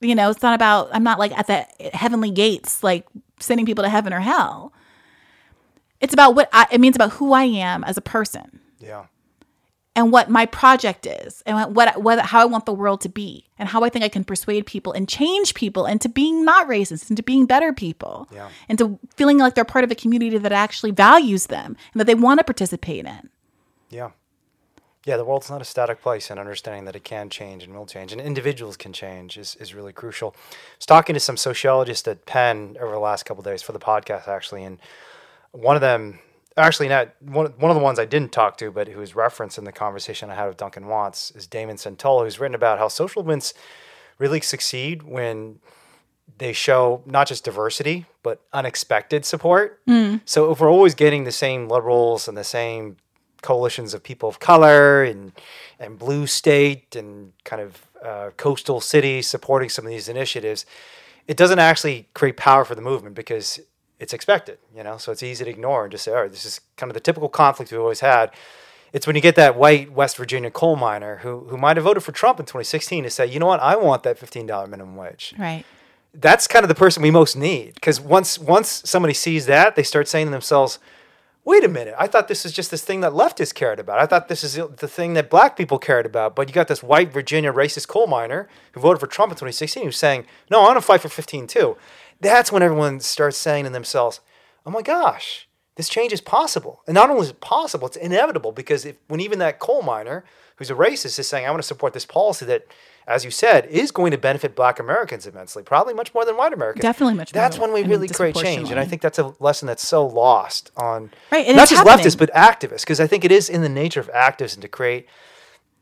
[0.00, 3.06] You know, it's not about, I'm not like at the heavenly gates, like
[3.38, 4.72] sending people to heaven or hell.
[6.00, 9.04] It's about what I, it means about who I am as a person Yeah.
[9.94, 13.44] and what my project is and what, what how I want the world to be
[13.58, 17.10] and how I think I can persuade people and change people into being not racist
[17.10, 18.48] into being better people Yeah.
[18.70, 22.14] into feeling like they're part of a community that actually values them and that they
[22.14, 23.28] want to participate in.
[23.90, 24.12] Yeah.
[25.10, 27.84] Yeah, the world's not a static place, and understanding that it can change and will
[27.84, 30.36] change, and individuals can change is, is really crucial.
[30.36, 33.72] I was talking to some sociologists at Penn over the last couple of days for
[33.72, 34.78] the podcast, actually, and
[35.50, 36.20] one of them,
[36.56, 39.58] actually, not one, one of the ones I didn't talk to, but who was referenced
[39.58, 42.86] in the conversation I had with Duncan Watts, is Damon Centola, who's written about how
[42.86, 43.52] social movements
[44.18, 45.58] really succeed when
[46.38, 49.84] they show not just diversity but unexpected support.
[49.86, 50.20] Mm.
[50.24, 52.98] So if we're always getting the same liberals and the same
[53.42, 55.32] coalitions of people of color and
[55.78, 60.66] and blue state and kind of uh, coastal cities supporting some of these initiatives,
[61.26, 63.60] it doesn't actually create power for the movement because
[63.98, 64.96] it's expected, you know.
[64.96, 67.00] So it's easy to ignore and just say, "All right, this is kind of the
[67.00, 68.30] typical conflict we've always had."
[68.92, 72.02] It's when you get that white West Virginia coal miner who who might have voted
[72.02, 73.60] for Trump in 2016 to say, "You know what?
[73.60, 75.64] I want that $15 minimum wage." Right.
[76.12, 79.84] that's kind of the person we most need because once once somebody sees that they
[79.84, 80.80] start saying to themselves
[81.44, 83.98] wait a minute i thought this is just this thing that leftists cared about.
[83.98, 86.36] I thought this is the thing that black people cared about.
[86.36, 89.84] But you got this white virginia racist coal miner who voted for trump in 2016
[89.84, 91.76] who's saying no i want to fight for 15 too.
[92.20, 94.20] That's when everyone starts saying to themselves
[94.66, 95.48] oh my gosh
[95.80, 96.82] this change is possible.
[96.86, 100.24] And not only is it possible, it's inevitable because if, when even that coal miner
[100.56, 102.66] who's a racist is saying, I want to support this policy that,
[103.06, 106.52] as you said, is going to benefit black Americans immensely, probably much more than white
[106.52, 106.82] Americans.
[106.82, 108.70] Definitely much more That's when we really create change.
[108.70, 112.06] And I think that's a lesson that's so lost on Right, not just happening.
[112.06, 115.06] leftists, but activists, because I think it is in the nature of activism to create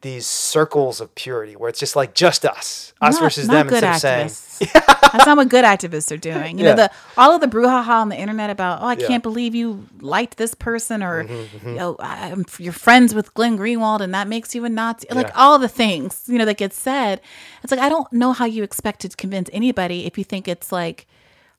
[0.01, 3.67] these circles of purity where it's just like just us, us Not- versus not them,
[3.69, 5.13] good instead of saying, activists.
[5.13, 6.59] That's not what good activists are doing.
[6.59, 6.71] You Yeah.
[6.75, 8.97] know, the all of the brouhaha on the internet about, oh, I Yeah.
[8.99, 13.59] Mm-hmm, can't believe you liked this person, or you know, I'm, you're friends with Glenn
[13.59, 15.07] Greenwald, and that makes you a Nazi.
[15.11, 15.33] Like Yeah.
[15.35, 17.21] all the things you know that get said.
[17.65, 20.71] It's like I don't know how you expect to convince anybody if you think it's
[20.71, 21.07] like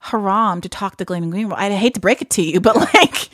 [0.02, 1.56] haram to talk to Glenn Greenwald.
[1.58, 3.30] I hate to break it to you, but like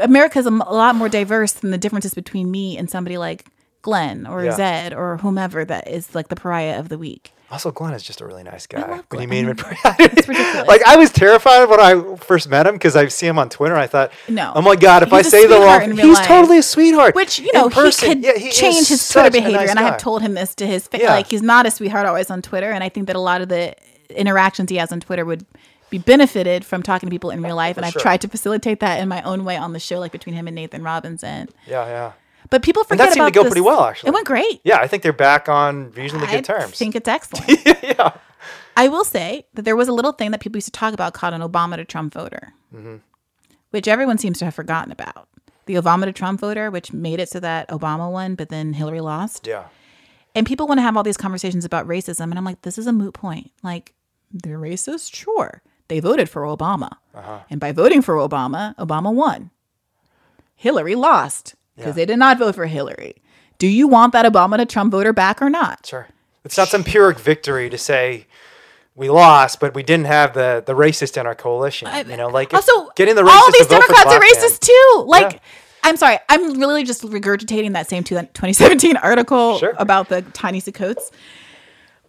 [0.00, 3.44] America's a lot more diverse than the differences between me and somebody like
[3.82, 4.52] Glenn or Yeah.
[4.52, 7.32] Zaid or whomever that is like the pariah of the week.
[7.50, 8.80] Also, Glenn is just a really nice guy.
[8.80, 9.28] love When you Glenn.
[9.28, 9.56] meet him in
[9.98, 10.66] It's ridiculous.
[10.68, 13.74] like I was terrified when I first met him because I see him on Twitter
[13.74, 14.52] and I thought, No.
[14.54, 16.26] oh my god, if He's I say the wrong, he's life.
[16.26, 17.14] totally a sweetheart.
[17.14, 19.82] Which you know person, he could yeah, he change his Twitter behavior, nice and I
[19.82, 21.02] have told him this to his face.
[21.02, 21.12] Yeah.
[21.12, 23.50] Like he's not a sweetheart always on Twitter, and I think that a lot of
[23.50, 23.74] the
[24.08, 25.44] interactions he has on Twitter would
[25.90, 27.76] be benefited from talking to people in real life.
[27.76, 28.00] And I've sure.
[28.00, 30.54] tried to facilitate that in my own way on the show, like between him and
[30.54, 31.50] Nathan Robinson.
[31.66, 32.12] Yeah, yeah,
[32.52, 34.08] But people and forget that seemed to go this- pretty well actually.
[34.08, 34.60] It went great.
[34.62, 36.72] Yeah, I think they're back on reasonably good terms.
[36.72, 37.48] I think it's excellent.
[37.82, 38.12] yeah,
[38.76, 41.14] I will say that there was a little thing that people used to talk about
[41.14, 42.96] called an Obama to Trump voter, Mm-hmm.
[43.70, 45.28] which everyone seems to have forgotten about.
[45.66, 49.00] The Obama to Trump voter, which made it so that Obama won, but then Hillary
[49.00, 49.46] lost.
[49.46, 49.64] yeah,
[50.34, 52.24] And people want to have all these conversations about racism.
[52.24, 53.50] And I'm like, this is a moot point.
[53.62, 53.94] Like,
[54.32, 55.14] they're racist?
[55.14, 55.62] Sure.
[55.88, 56.90] They voted for Obama.
[57.14, 57.40] Uh-huh.
[57.48, 59.50] And by voting for Obama, Obama won.
[60.56, 61.92] Hillary lost because Yeah.
[61.92, 63.16] they did not vote for Hillary.
[63.58, 65.86] Do you want that Obama to Trump voter back or not?
[65.86, 66.08] sure.
[66.44, 68.26] It's not some pyrrhic victory to say
[68.96, 71.88] we lost, but we didn't have the the racist in our coalition.
[72.08, 75.04] you know, like also getting the all racist these vote for Democrats are racist too.
[75.06, 75.38] Like, Yeah.
[75.84, 79.74] I'm sorry, I'm really just regurgitating that same 2017 article Sure.
[79.78, 81.10] about Ta-Nehisi Coates.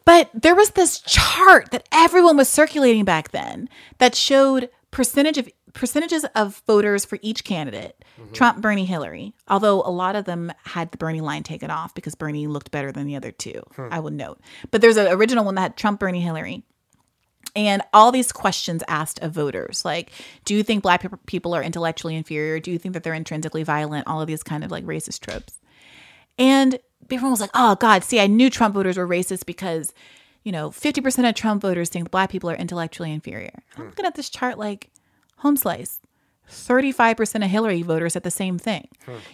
[0.05, 3.69] But there was this chart that everyone was circulating back then
[3.99, 8.02] that showed percentage of percentages of voters for each candidate.
[8.19, 8.33] Mm-hmm.
[8.33, 9.33] Trump, Bernie, Hillary.
[9.47, 12.91] Although a lot of them had the Bernie line taken off because Bernie looked better
[12.91, 13.63] than the other two.
[13.75, 13.87] Hmm.
[13.91, 14.39] I would note.
[14.71, 16.63] But there's an original one that had Trump, Bernie, Hillary
[17.55, 20.11] and all these questions asked of voters like
[20.45, 24.07] do you think black people are intellectually inferior do you think that they're intrinsically violent
[24.07, 25.59] all of these kind of like racist tropes
[26.37, 26.79] and
[27.11, 29.93] everyone was like oh god see i knew trump voters were racist because
[30.43, 34.15] you know 50% of trump voters think black people are intellectually inferior i'm looking at
[34.15, 34.89] this chart like
[35.37, 35.99] home slice
[36.49, 38.87] 35% of hillary voters said the same thing.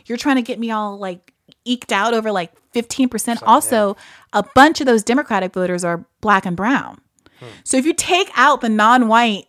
[0.05, 1.33] You're trying to get me all like
[1.65, 3.97] eked out over like 15% also
[4.33, 7.01] a bunch of those democratic voters are black and brown.
[7.63, 9.45] So if you take out the non-white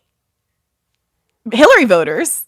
[1.53, 2.45] Hillary voters,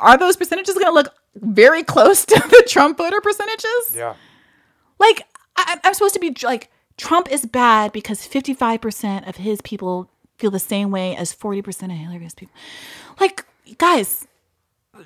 [0.00, 3.94] are those percentages going to look very close to the Trump voter percentages?
[3.94, 4.14] Yeah,
[4.98, 5.22] Like
[5.56, 10.50] I, I'm supposed to be like Trump is bad because 55% of his people feel
[10.50, 12.54] the same way as 40% of Hillary's people.
[13.20, 13.44] Like
[13.78, 14.26] guys,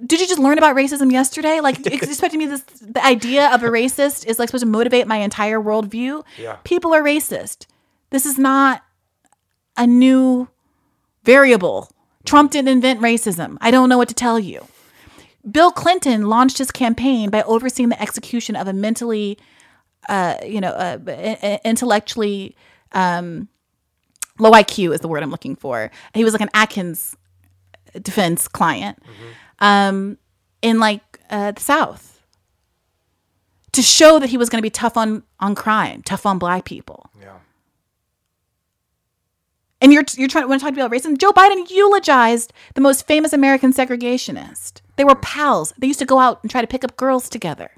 [0.05, 1.61] did you just learn about racism yesterday?
[1.61, 5.07] Like ex- expecting me this the idea of a racist is like supposed to motivate
[5.07, 6.25] my entire worldview.
[6.39, 6.57] Yeah.
[6.65, 7.67] People are racist.
[8.11, 8.83] This is not
[9.77, 10.49] a new
[11.25, 11.91] variable.
[12.25, 13.57] Trump didn't invent racism.
[13.61, 14.67] I don't know what to tell you.
[15.51, 19.39] Bill Clinton launched his campaign by overseeing the execution of a mentally,
[20.09, 22.55] uh, you know, uh, intellectually
[22.93, 23.49] um,
[24.39, 25.91] low IQ is the word I'm looking for.
[26.13, 27.17] He was like an Atkins
[27.99, 28.99] defense client
[29.59, 30.19] um,
[30.63, 32.23] in like uh, the South
[33.73, 36.65] to show that he was going to be tough on on crime, tough on black
[36.65, 37.11] people.
[37.21, 37.37] yeah.
[39.83, 41.17] And you're you're trying want to talk about racism.
[41.17, 44.83] Joe Biden eulogized the most famous American segregationist.
[44.97, 45.73] They were pals.
[45.79, 47.71] They used to go out and try to pick up girls together.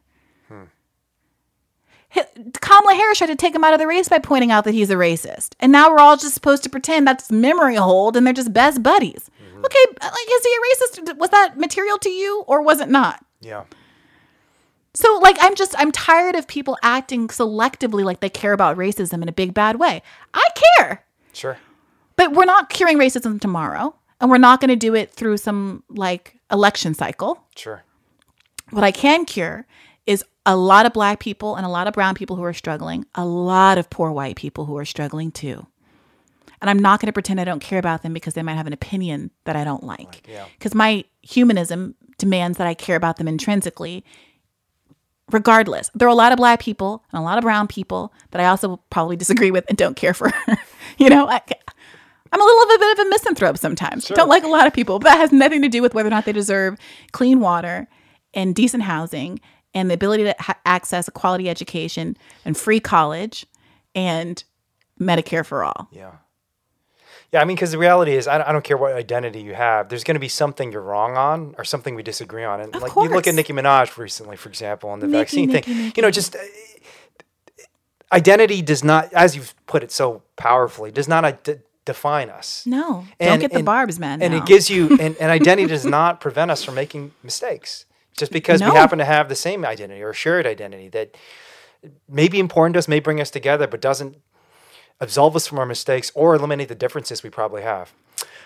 [2.10, 2.26] Hi-
[2.60, 4.90] Kamala Harris tried to take him out of the race by pointing out that he's
[4.90, 8.34] a racist, and now we're all just supposed to pretend that's memory hold, and they're
[8.34, 9.30] just best buddies.
[9.62, 9.66] Mm.
[9.66, 11.18] Okay, uh, like is he a racist?
[11.18, 13.24] Was that material to you, or was it not?
[13.40, 13.64] Yeah.
[14.94, 19.22] So like I'm just I'm tired of people acting selectively like they care about racism
[19.22, 20.02] in a big bad way.
[20.34, 21.04] I care.
[21.32, 21.58] Sure.
[22.16, 25.82] But we're not curing racism tomorrow, and we're not going to do it through some
[25.88, 27.42] like election cycle.
[27.56, 27.82] Sure.
[28.70, 29.66] What I can cure
[30.06, 33.06] is a lot of black people and a lot of brown people who are struggling,
[33.14, 35.66] a lot of poor white people who are struggling too.
[36.62, 38.66] And I'm not going to pretend I don't care about them because they might have
[38.66, 40.26] an opinion that I don't like.
[40.28, 40.46] yeah.
[40.58, 44.04] Because my humanism demands that I care about them intrinsically.
[45.30, 48.40] Regardless, there are a lot of black people and a lot of brown people that
[48.40, 50.30] I also probably disagree with and don't care for.
[50.98, 51.40] you know, I,
[52.32, 54.06] I'm a little bit of a misanthrope sometimes.
[54.06, 56.10] Don't like a lot of people, but that has nothing to do with whether or
[56.10, 56.78] not they deserve
[57.12, 57.88] clean water
[58.34, 59.40] and decent housing
[59.74, 63.46] and the ability to ha- access a quality education and free college
[63.94, 64.44] and
[65.00, 65.88] Medicare for all.
[65.92, 66.12] Yeah.
[67.32, 69.54] Yeah, I mean, because the reality is, I don't, I don't care what identity you
[69.54, 69.88] have.
[69.88, 72.60] There's going to be something you're wrong on, or something we disagree on.
[72.60, 75.48] And Of like you look at Nicki Minaj recently, for example, on the Nicki, vaccine
[75.50, 75.82] Nicki, thing.
[75.84, 75.92] Nicki.
[75.96, 76.38] You know, just uh,
[78.12, 82.64] identity does not, as you've put it so powerfully, does not ide- define us.
[82.66, 84.22] No, don't And- get the and- barbs, man.
[84.22, 84.38] And no.
[84.40, 87.86] it gives you, and, and identity does not prevent us from making mistakes.
[88.16, 88.70] Just because No.
[88.70, 91.16] we happen to have the same identity or shared identity that
[92.08, 94.18] may be important to us, may bring us together, but doesn't
[95.02, 97.92] absolve us from our mistakes or eliminate the differences we probably have.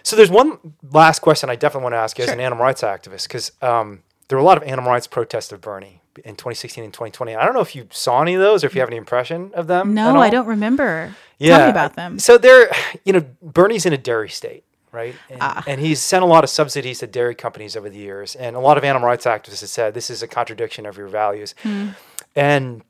[0.03, 0.59] So there's one
[0.91, 4.03] last question I definitely want to ask you as an animal rights activist, because um,
[4.29, 7.35] there were a lot of animal rights protests of Bernie in 2016 and 2020.
[7.35, 9.51] I don't know if you saw any of those or if you have any impression
[9.55, 9.95] of them.
[9.95, 10.17] no.
[10.21, 11.15] I don't remember.
[11.41, 12.19] Tell me about them.
[12.19, 12.71] So they're,
[13.05, 15.15] you know, Bernie's in a dairy state, right?
[15.29, 15.63] And, Ah.
[15.67, 18.35] and he's sent a lot of subsidies to dairy companies over the years.
[18.37, 21.09] And a lot of animal rights activists have said this is a contradiction of your
[21.09, 21.55] values.
[21.63, 21.89] Hmm.
[22.35, 22.83] And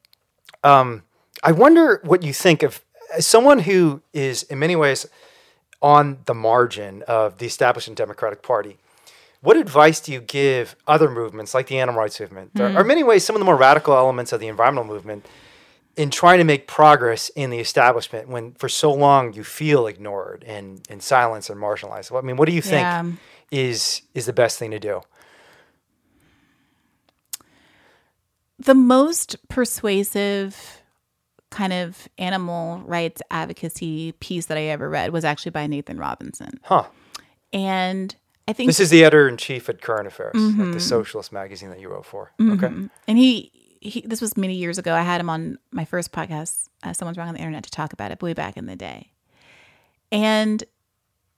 [0.63, 1.03] um,
[1.43, 2.83] I wonder what you think of
[3.15, 5.07] as someone who is, in many ways,
[5.83, 8.79] on the margin of the establishment Democratic Party.
[9.43, 12.87] What advice do you give other movements like the animal rights movement, or, or in
[12.87, 15.27] many ways, some of the more radical elements of the environmental movement,
[15.97, 20.43] in trying to make progress in the establishment when for so long you feel ignored
[20.47, 22.17] and, and silenced and marginalized?
[22.17, 23.05] I mean, what do you think Yeah.
[23.51, 25.03] is is the best thing to do?
[28.59, 30.81] the most persuasive
[31.57, 36.61] kind of animal rights advocacy piece that I ever read was actually by Nathan Robinson.
[36.63, 36.85] Huh.
[37.53, 38.15] And
[38.47, 40.73] I think This is the editor in chief at Current Affairs, Mm-hmm.
[40.73, 42.33] the socialist magazine that you wrote for.
[42.41, 42.67] Okay.
[42.67, 44.95] and he, he this was many years ago.
[44.95, 47.93] I had him on my first podcast, uh, Someone's Wrong on the Internet, to talk
[47.93, 49.11] about it way back in the day.
[50.13, 50.63] And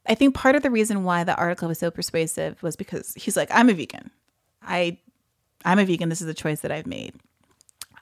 [0.07, 3.37] I think part of the reason why the article was so persuasive was because he's
[3.37, 4.11] like, I'm a vegan.
[4.63, 4.99] I
[5.65, 6.09] I'm a vegan.
[6.09, 7.15] This is a choice that I've made.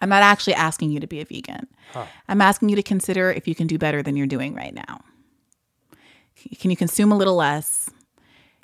[0.01, 1.67] I'm not actually asking you to be a vegan.
[2.29, 5.01] I'm asking you to consider if you can do better than you're doing right now.
[6.59, 7.91] Can you consume a little less?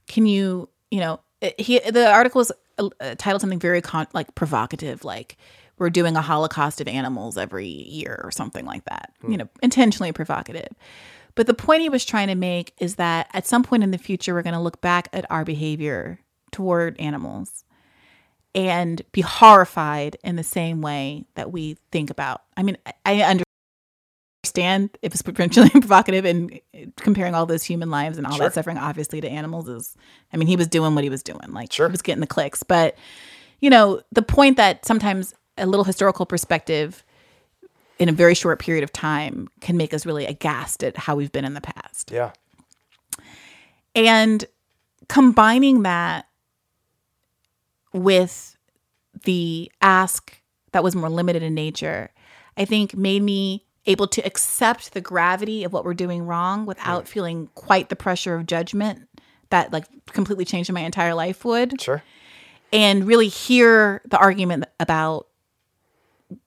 [0.06, 1.20] Can you, you know,
[1.58, 5.36] he the article is uh, uh, titled something very con- like provocative, like
[5.78, 9.12] we're doing a holocaust of animals every year or something like that.
[9.26, 10.68] You know, intentionally provocative.
[11.34, 13.98] But the point he was trying to make is that at some point in the
[13.98, 16.20] future, we're going to look back at our behavior
[16.50, 17.64] toward animals
[18.54, 22.42] and be horrified in the same way that we think about.
[22.56, 23.22] I mean, I- I
[24.44, 26.60] understand if it's potentially provocative and
[26.96, 28.46] comparing all those human lives and all Sure.
[28.46, 29.96] that suffering, obviously, to animals is,
[30.32, 31.50] I mean, he was doing what he was doing.
[31.52, 31.88] Like, Sure.
[31.88, 32.62] he was getting the clicks.
[32.62, 32.96] But,
[33.60, 37.04] you know, the point that sometimes a little historical perspective
[37.98, 41.30] in a very short period of time can make us really aghast at how we've
[41.32, 42.10] been in the past.
[42.10, 42.32] Yeah.
[43.94, 44.44] And
[45.08, 46.26] combining that
[47.92, 48.56] with
[49.24, 50.40] the ask
[50.72, 52.10] that was more limited in nature,
[52.56, 57.08] I think made me able to accept the gravity of what we're doing wrong without
[57.08, 59.08] feeling quite the pressure of judgment
[59.50, 62.02] that like completely changed my entire life would Sure.
[62.72, 65.26] and really hear the argument about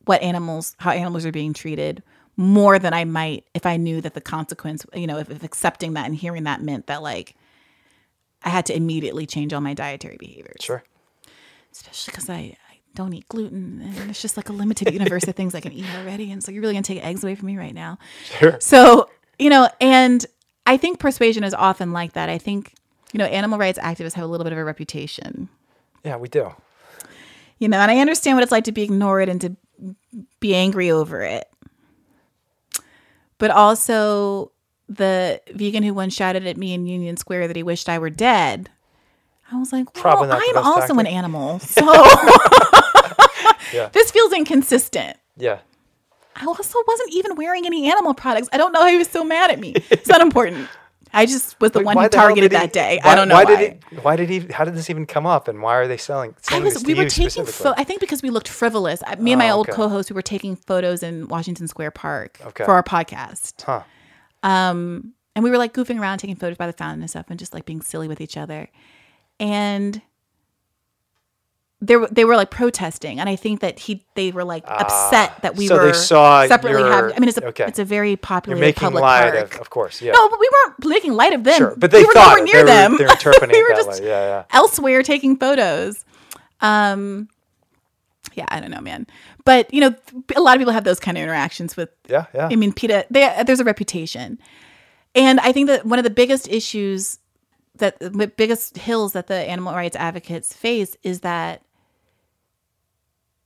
[0.05, 2.01] what animals how animals are being treated
[2.37, 5.93] more than I might if I knew that the consequence, you know, if, if accepting
[5.93, 7.35] that and hearing that meant that like
[8.43, 10.57] I had to immediately change all my dietary behaviors.
[10.61, 10.83] Sure.
[11.75, 15.35] Especially because I, I don't eat gluten and it's just like a limited universe of
[15.35, 16.31] things I can eat already.
[16.31, 17.97] And so you're really gonna take eggs away from me right now.
[18.39, 18.57] Sure.
[18.61, 20.25] So, you know, and
[20.65, 22.29] I think persuasion is often like that.
[22.29, 22.73] I think,
[23.11, 25.49] you know, animal rights activists have a little bit of a reputation
[26.03, 26.53] Yeah, we do.
[27.59, 29.55] you know, and I understand what it's like to be ignored and to
[30.39, 31.49] be angry over it.
[33.37, 34.51] But also,
[34.87, 38.09] the vegan who once shouted at me in Union Square that he wished I were
[38.09, 38.69] dead.
[39.51, 41.59] I was like, well, I'm also an animal.
[41.63, 41.83] So
[43.73, 43.89] Yeah.
[43.93, 45.17] this feels inconsistent.
[45.37, 45.59] Yeah.
[46.35, 48.49] I also wasn't even wearing any animal products.
[48.51, 49.73] I don't know how he was so mad at me.
[49.89, 50.67] It's not important.
[51.13, 52.99] I just was the Like, one why who the targeted he- that day.
[53.03, 53.43] why- I don't know why.
[53.45, 53.55] why.
[53.55, 54.39] Did he, why did he?
[54.51, 55.47] How did this even come up?
[55.47, 56.35] And why are they selling?
[56.49, 56.83] I was.
[56.83, 57.45] We were taking.
[57.45, 59.01] Fo- I think because we looked frivolous.
[59.07, 62.39] I, me and my Oh, old co-host, we were taking photos in Washington Square Park
[62.47, 62.65] Okay.
[62.65, 63.61] for our podcast.
[63.63, 63.83] Huh.
[64.43, 67.39] Um, and we were like goofing around, taking photos by the fountain and stuff, and
[67.39, 68.67] just like being silly with each other.
[69.39, 70.01] And
[71.81, 75.41] they were, they were like protesting, and I think that he they were like upset
[75.43, 77.15] that we Ah, so were separately your- having.
[77.15, 77.65] I mean, it's a okay.
[77.65, 79.55] it's a very popular You're making public light park.
[79.55, 80.01] of, of course.
[80.01, 80.13] Yeah.
[80.13, 81.57] No, but we weren't making light of them.
[81.57, 82.97] Sure, but they we were thought nowhere near were- them.
[82.97, 84.01] they're interpreting we were just.
[84.01, 84.43] Yeah, yeah.
[84.51, 86.05] elsewhere taking photos.
[86.61, 87.27] Um,
[88.33, 89.05] yeah, I don't know, man.
[89.43, 89.93] But you know,
[90.35, 91.89] a lot of people have those kind of interactions with.
[92.07, 92.47] Yeah, yeah.
[92.51, 93.05] I mean, PETA.
[93.11, 94.39] They, there's a reputation,
[95.13, 97.19] And I think that one of the biggest issues
[97.77, 101.61] that the biggest hills that the animal rights advocates face is that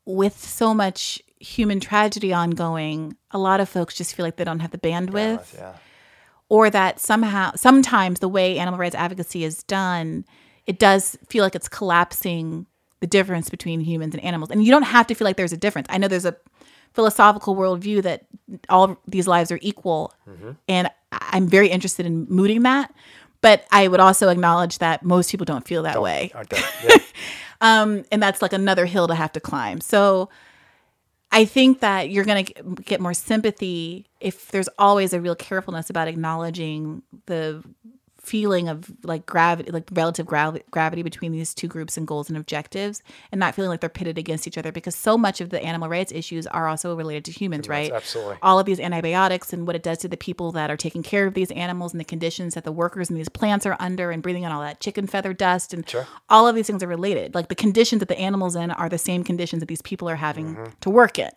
[0.06, 4.60] with so much human tragedy ongoing, a lot of folks just feel like they don't
[4.60, 5.56] have the bandwidth.
[5.56, 5.74] Yeah.
[6.50, 10.26] or that somehow sometimes the way animal rights advocacy is done
[10.66, 12.66] it does feel like it's collapsing
[13.00, 14.52] the difference between humans and animals.
[14.52, 15.88] And you don't have to feel like there's a difference.
[15.90, 16.36] I know there's a
[16.94, 18.26] philosophical worldview that
[18.68, 20.14] all these lives are equal.
[20.30, 20.52] Mm-hmm.
[20.68, 20.92] And I-
[21.32, 22.94] i'm very interested in mooting that
[23.42, 26.62] but i would also acknowledge that most people don't feel that way Aren't they?
[26.88, 26.98] Yeah.
[27.62, 29.82] um, and that's like another hill to have to climb.
[29.82, 30.30] So
[31.32, 32.54] I think that you're going to
[32.84, 37.64] get more sympathy if there's always a real carefulness about acknowledging the
[38.30, 42.38] feeling of like gravity, like relative gravi- gravity between these two groups and goals and
[42.38, 43.02] objectives,
[43.32, 45.90] and not feeling like they're pitted against each other because so much of the animal
[45.90, 47.92] rights issues are also related to humans, right?
[47.92, 48.38] absolutely.
[48.42, 51.26] All of these antibiotics and what it does to the people that are taking care
[51.26, 54.22] of these animals and the conditions that the workers in these plants are under and
[54.22, 56.06] breathing in all that chicken feather dust and Sure.
[56.30, 57.34] all of these things are related.
[57.34, 60.16] Like the conditions that the animals in are the same conditions that these people are
[60.18, 60.72] having Mm-hmm.
[60.82, 61.32] to work in.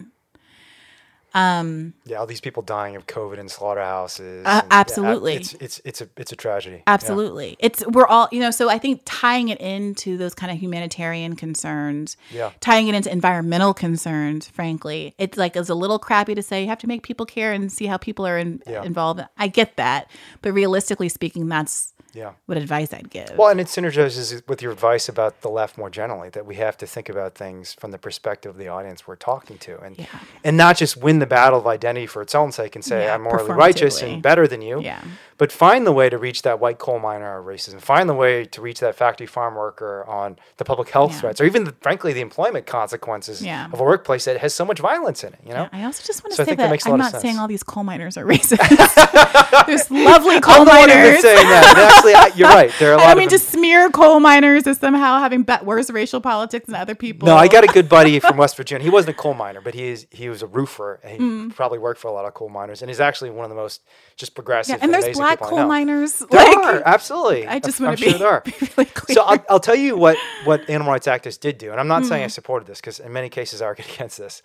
[1.35, 4.45] Yeah, all these people dying of COVID in slaughterhouses.
[4.47, 5.35] Uh, and- yeah, absolutely.
[5.35, 6.77] it's it's it's a it's a tragedy.
[6.77, 6.83] Yeah.
[6.87, 7.57] Absolutely.
[7.59, 11.37] It's we're all, you know, so I think tying it into those kind of humanitarian
[11.37, 12.51] concerns, Yeah.
[12.61, 16.69] tying it into environmental concerns, frankly, it's like it's a little crappy to say you
[16.69, 18.83] have to make people care and see how people are in, Yeah.
[18.85, 19.21] involved.
[19.39, 20.11] I get that,
[20.43, 22.33] but realistically speaking, that's Yeah.
[22.47, 23.33] what advice I'd give.
[23.37, 26.77] Well, and it synergizes with your advice about the left more generally that we have
[26.79, 30.07] to think about things from the perspective of the audience we're talking to, and Yeah.
[30.45, 33.15] and not just win the battle of identity for its own sake and say Yeah,
[33.15, 35.01] I'm morally righteous and better than you, Yeah.
[35.43, 38.45] But find the way to reach that white coal miner or racism, find the way
[38.45, 41.21] to reach that factory farm worker on the public health Yeah.
[41.21, 43.67] threats, or even the, frankly the employment consequences Yeah.
[43.73, 45.41] of a workplace that has so much violence in it.
[45.45, 47.49] You know, I also just want to So say that that, I'm not saying all
[47.49, 48.63] these coal miners are racist.
[49.67, 51.23] There's lovely coal I'm the one who was miners.
[51.23, 51.91] saying that.
[51.93, 52.71] Actually, I, you're right.
[52.79, 55.91] There are a lot I mean to smear coal miners as somehow having be- worse
[55.91, 57.27] racial politics than other people.
[57.27, 58.85] No, I got a good buddy from West Virginia.
[58.85, 61.01] He wasn't a coal miner, but he is he was a roofer.
[61.03, 61.55] And he Mm.
[61.57, 63.81] probably worked for a lot of coal miners, and he's actually one of the most
[64.17, 64.77] just progressive.
[64.77, 65.69] Yeah, and there's amazing black coal know.
[65.69, 66.19] miners.
[66.19, 67.47] There like, are absolutely.
[67.47, 68.41] I just want to sure be, there are.
[68.45, 69.15] be really clear.
[69.15, 72.03] So I'll, I'll tell you what what animal rights activists did do, and I'm not
[72.03, 72.09] Mm.
[72.09, 74.43] saying I supported this because in many cases I argued against this.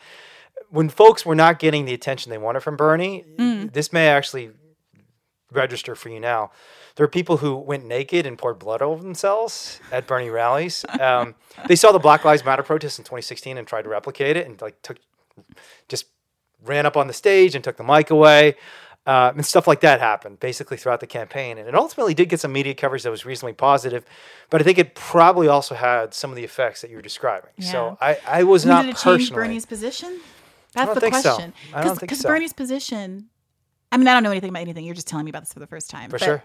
[0.69, 3.73] When folks were not getting the attention they wanted from Bernie, Mm.
[3.73, 4.51] this may actually
[5.51, 6.51] register for you now.
[6.95, 10.83] There are people who went naked and poured blood over themselves at Bernie rallies.
[10.99, 11.35] Um,
[11.67, 14.59] they saw the Black Lives Matter protests in 2016 and tried to replicate it, and
[14.61, 14.97] like took
[15.87, 16.05] just
[16.65, 18.55] ran up on the stage and took the mic away.
[19.07, 21.57] Uh, and stuff like that happened basically throughout the campaign.
[21.57, 24.03] And it ultimately did get some media coverage that was reasonably positive,
[24.49, 27.51] but I think it probably also had some of the effects that you were describing.
[27.61, 29.17] So I, I was not did it personally.
[29.19, 30.19] change Bernie's position?
[30.73, 31.53] That's don't the think question.
[31.73, 32.27] I don't think so.
[32.27, 33.29] Bernie's position.
[33.93, 34.83] I mean, I don't know anything about anything.
[34.83, 36.09] You're just telling me about this for the first time.
[36.09, 36.43] for sure.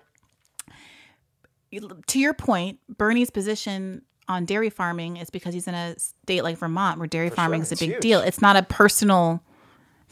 [2.07, 6.59] To your point, Bernie's position on dairy farming is because he's in a state like
[6.59, 8.03] Vermont where dairy farming is a It's big huge.
[8.03, 8.21] deal.
[8.21, 9.43] It's not a personal.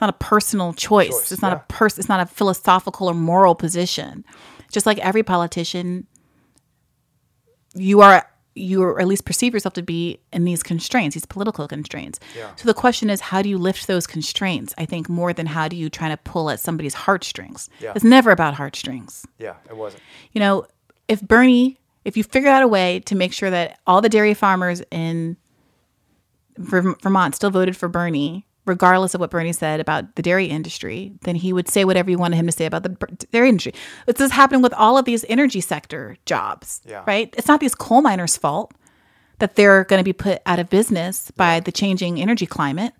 [0.01, 1.11] It's not a personal choice.
[1.11, 1.59] Choice, it's not yeah.
[1.59, 4.25] a pers- It's not a philosophical or moral position.
[4.73, 6.07] Just like every politician,
[7.75, 11.69] you are you or at least perceive yourself to be in these constraints, these political
[11.69, 12.19] constraints.
[12.35, 12.55] Yeah.
[12.57, 14.75] So the question is, how do you lift those constraints?
[14.79, 17.69] I think more than how do you try to pull at somebody's heartstrings.
[17.79, 17.93] Yeah.
[17.95, 19.27] It's never about heartstrings.
[19.39, 20.03] Yeah, it wasn't.
[20.33, 20.67] You know,
[21.09, 24.33] if Bernie, if you figure out a way to make sure that all the dairy
[24.33, 25.37] farmers in
[26.57, 31.35] Vermont still voted for Bernie, regardless of what Bernie said about the dairy industry, then
[31.37, 32.91] he would say whatever you wanted him to say about the
[33.33, 33.75] dairy industry.
[34.07, 37.03] This is happening with all of these energy sector jobs, Yeah.
[37.07, 37.35] right?
[37.37, 38.73] It's not these coal miners' fault
[39.41, 42.93] that they're going to be put out of business by the changing energy climate.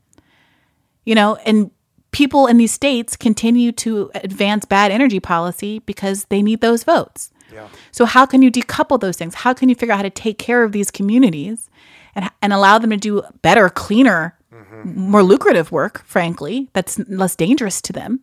[1.05, 1.71] You know, and
[2.13, 7.31] people in these states continue to advance bad energy policy because they need those votes.
[7.53, 7.69] Yeah.
[7.91, 9.35] So how can you decouple those things?
[9.35, 11.69] How can you figure out how to take care of these communities
[12.15, 14.37] and and allow them to do better, cleaner,
[14.85, 18.21] more lucrative work, frankly, that's less dangerous to them?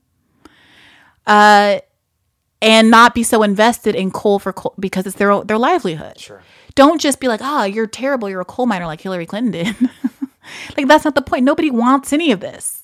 [1.26, 1.80] Uh
[2.61, 6.19] and not be so invested in coal for coal because it's their their livelihood.
[6.19, 6.42] Sure.
[6.76, 8.30] Don't just be like, "Oh, you're terrible.
[8.30, 9.76] You're a coal miner like Hillary Clinton did."
[10.77, 11.43] like that's not the point.
[11.43, 12.82] Nobody wants any of this.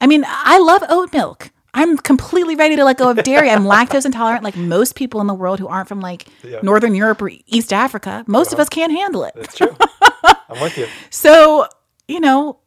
[0.00, 1.50] I mean, I love oat milk.
[1.74, 3.50] I'm completely ready to let go of dairy.
[3.50, 6.60] I'm lactose intolerant, like most people in the world who aren't from like Yeah.
[6.62, 8.24] Northern Europe or East Africa.
[8.26, 9.34] Most of us can't handle it.
[9.34, 9.76] That's true.
[10.48, 10.86] I'm with you.
[11.10, 11.66] So,
[12.08, 12.60] you know,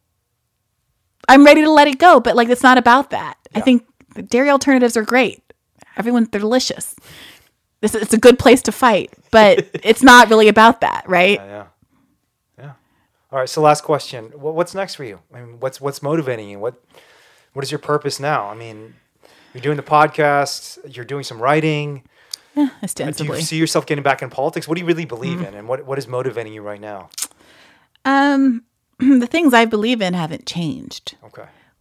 [1.32, 3.38] I'm ready to let it go, but like it's not about that.
[3.54, 3.86] I think
[4.28, 5.42] dairy alternatives are great.
[5.96, 6.94] Everyone, they're delicious.
[7.80, 11.38] This it's a good place to fight, but it's not really about that, right?
[11.40, 11.64] Yeah, yeah.
[12.58, 12.72] Yeah.
[13.32, 13.48] All right.
[13.48, 14.26] So last question.
[14.34, 15.20] What's next for you?
[15.34, 16.58] I mean, what's what's motivating you?
[16.58, 16.74] What
[17.54, 18.48] what is your purpose now?
[18.48, 18.94] I mean,
[19.54, 20.78] You're doing the podcast.
[20.94, 22.04] You're doing some writing.
[22.54, 23.36] Do ostensibly.
[23.36, 24.68] Do you see yourself getting back in politics?
[24.68, 27.08] What do you really believe in, and what what is motivating you right now?
[28.04, 28.64] Um,
[28.98, 31.16] the things I believe in haven't changed.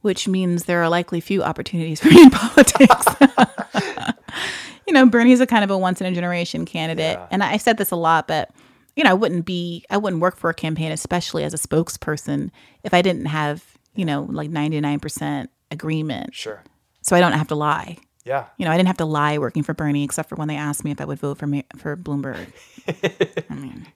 [0.01, 3.05] Which means there are likely few opportunities for me in politics.
[4.87, 7.27] you know, Bernie's a kind of a once in a generation candidate, Yeah.
[7.31, 8.49] and I said this a lot, but
[8.95, 12.51] you know, I wouldn't be, I wouldn't work for a campaign, especially as a spokesperson,
[12.83, 13.63] if I didn't have,
[13.95, 16.35] you know, like ninety nine percent agreement.
[16.35, 16.61] Sure.
[17.01, 17.97] So I don't have to lie.
[18.25, 18.45] Yeah.
[18.57, 20.83] You know, I didn't have to lie working for Bernie, except for when they asked
[20.83, 22.51] me if I would vote for me, for Bloomberg.
[23.49, 23.87] I mean,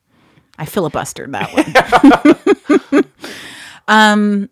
[0.57, 1.53] I filibustered that
[2.93, 3.03] one.
[3.87, 4.49] um.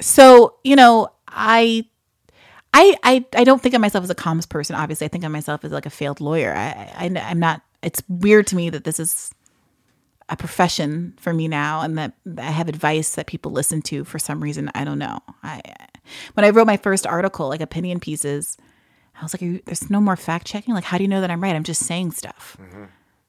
[0.00, 1.84] So you know, I,
[2.72, 4.76] I, I, I don't think of myself as a comms person.
[4.76, 6.54] Obviously, I think of myself as like a failed lawyer.
[6.54, 7.62] I, I, I'm not.
[7.82, 9.34] It's weird to me that this is
[10.28, 14.18] a profession for me now and that I have advice that people listen to for
[14.18, 14.70] some reason.
[14.74, 15.18] I don't know.
[15.42, 15.60] I
[16.34, 18.56] when I wrote my first article, like opinion pieces,
[19.18, 20.74] I was like, there's no more fact checking.
[20.74, 21.54] Like, how do you know that I'm right?
[21.54, 22.56] I'm just saying stuff.
[22.60, 22.84] Mm-hmm.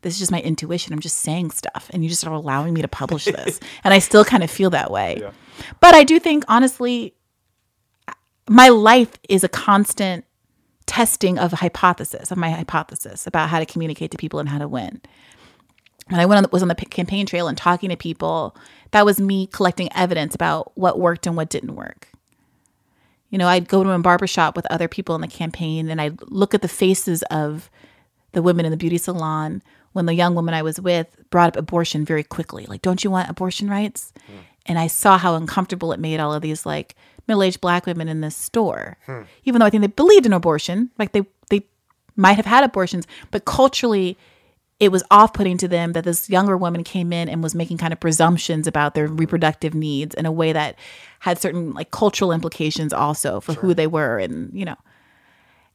[0.05, 0.93] This is just my intuition.
[0.93, 1.89] I'm just saying stuff.
[1.91, 3.59] And you just are allowing me to publish this.
[3.83, 5.21] and I still kind of feel that way.
[5.79, 7.13] But I do think, honestly,
[8.47, 10.25] my life is a constant
[10.85, 14.59] testing of a hypothesis, of my hypothesis about how to communicate to people and how
[14.59, 15.01] to win
[16.09, 18.55] when I went on the, was on the campaign trail and talking to people,
[18.91, 22.09] that was me collecting evidence about what worked and what didn't work.
[23.29, 26.21] You know, I'd go to a barbershop with other people in the campaign and I'd
[26.29, 27.69] look at the faces of
[28.33, 29.63] the women in the beauty salon
[29.95, 32.65] when the young woman I was with brought up abortion very quickly.
[32.67, 34.11] Like, don't you want abortion rights?
[34.27, 34.37] Hmm.
[34.65, 36.95] And I saw how uncomfortable it made all of these like
[37.29, 38.97] middle-aged black women in this store.
[39.05, 39.21] Hmm.
[39.45, 41.65] Even though I think they believed in abortion, like they they
[42.17, 44.17] might have had abortions, but culturally
[44.81, 47.93] it was off-putting to them that this younger woman came in and was making kind
[47.93, 50.75] of presumptions about their reproductive needs in a way that
[51.19, 54.75] had certain like cultural implications also for who they were and you know.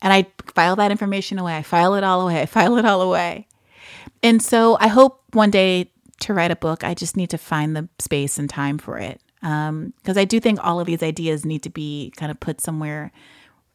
[0.03, 1.57] And i file that information away.
[1.57, 2.43] I file it all away.
[2.43, 3.47] I file it all away
[4.23, 5.91] and so i hope one day
[6.21, 9.21] to write a book i just need to find the space and time for it.
[9.41, 13.11] Because i do think all of these ideas need to be kind of put somewhere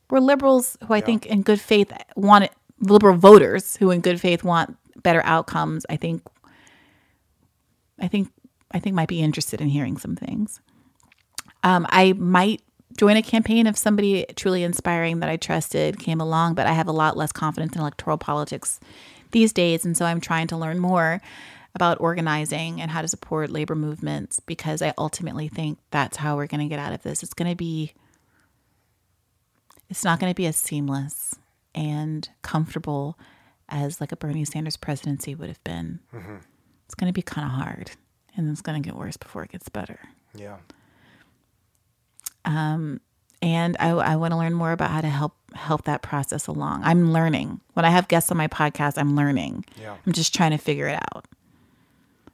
[0.10, 4.20] where liberals who i think in good faith want it liberal voters who in good
[4.20, 6.22] faith want better outcomes i think
[8.00, 8.32] i think
[8.72, 10.62] i think might be interested in hearing some things.
[11.64, 12.62] Um, i might
[12.98, 16.88] join a campaign if somebody truly inspiring that i trusted came along but i have
[16.88, 18.80] a lot less confidence in electoral politics
[19.32, 21.22] these days and so i'm trying to learn more
[21.74, 26.48] about organizing and how to support labor movements because i ultimately think that's how we're
[26.48, 27.94] going to get out of this it's going to be
[29.90, 31.36] it's not going to be as seamless
[31.74, 33.18] and comfortable
[33.70, 36.00] as like a Bernie Sanders presidency would have been.
[36.14, 36.38] Mm-hmm.
[36.86, 37.92] It's going to be kind of hard
[38.36, 40.00] and it's going to get worse before it gets better.
[40.36, 40.58] Yeah.
[42.44, 43.02] Um,
[43.42, 46.84] And I, I want to learn more about how to help help that process along.
[46.84, 47.62] I'm learning.
[47.74, 49.66] When I have guests on my podcast, I'm learning.
[49.80, 49.96] Yeah.
[50.06, 51.26] I'm just trying to figure it out.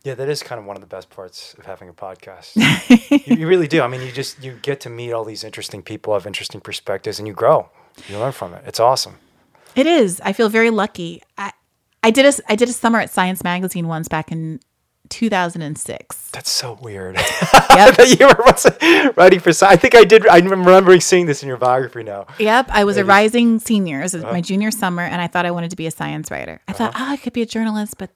[0.03, 2.55] Yeah, that is kind of one of the best parts of having a podcast.
[3.27, 3.81] you, you really do.
[3.81, 7.19] I mean, you just you get to meet all these interesting people, have interesting perspectives,
[7.19, 7.69] and you grow.
[8.07, 8.63] You learn from it.
[8.65, 9.17] It's awesome.
[9.75, 10.19] It is.
[10.21, 11.21] I feel very lucky.
[11.37, 11.51] I
[12.01, 14.59] I did a I did a summer at Science Magazine once back in
[15.11, 16.29] 2006.
[16.31, 17.15] That's so weird.
[17.15, 17.23] Yep.
[17.97, 19.51] that you were writing for.
[19.65, 20.27] I think I did.
[20.27, 22.25] I'm remembering seeing this in your biography now.
[22.39, 23.99] Yep, I was a rising senior.
[23.99, 24.31] It was Uh-huh.
[24.31, 26.61] my junior summer, and I thought I wanted to be a science writer.
[26.67, 28.09] I thought, oh, I could be a journalist, but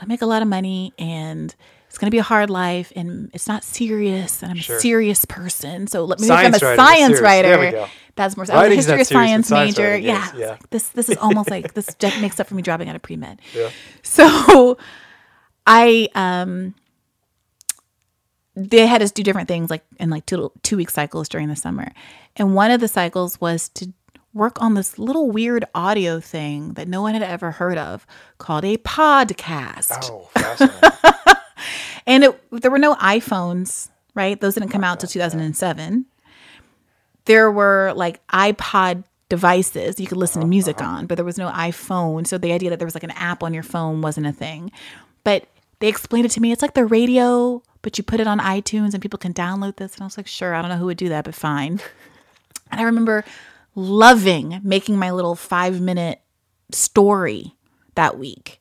[0.00, 1.54] I'll make a lot of money, and
[1.88, 4.76] it's going to be a hard life, and it's not serious, and I'm Sure.
[4.76, 5.86] a serious person.
[5.86, 7.48] So let me become a writing science writer.
[7.48, 7.86] There we go.
[8.16, 8.46] That's more.
[8.50, 9.90] I was a history of science science major.
[9.90, 10.56] writing Yeah, yeah.
[10.70, 11.88] This this is almost like this
[12.20, 13.40] makes up for me dropping out of pre med.
[13.54, 13.68] Yeah.
[14.02, 14.78] So
[15.66, 16.74] I um
[18.54, 21.56] they had us do different things like in like two two week cycles during the
[21.56, 21.92] summer.
[22.36, 23.92] And one of the cycles was to
[24.32, 28.06] work on this little weird audio thing that no one had ever heard of
[28.38, 30.10] called a podcast.
[30.10, 30.80] Oh, fascinating.
[32.06, 34.40] And it, there were no iPhones, right?
[34.40, 36.06] Those didn't come out till 2007.
[37.24, 41.50] There were like iPod devices you could listen to music on, but there was no
[41.50, 42.24] iPhone.
[42.26, 44.70] So the idea that there was like an app on your phone wasn't a thing.
[45.24, 45.48] But
[45.80, 46.52] they explained it to me.
[46.52, 49.94] It's like the radio, but you put it on iTunes and people can download this.
[49.94, 51.80] And I was like, sure, I don't know who would do that, but fine.
[52.70, 53.24] And I remember
[53.74, 56.20] loving making my little five minute
[56.72, 57.54] story
[57.94, 58.60] that week.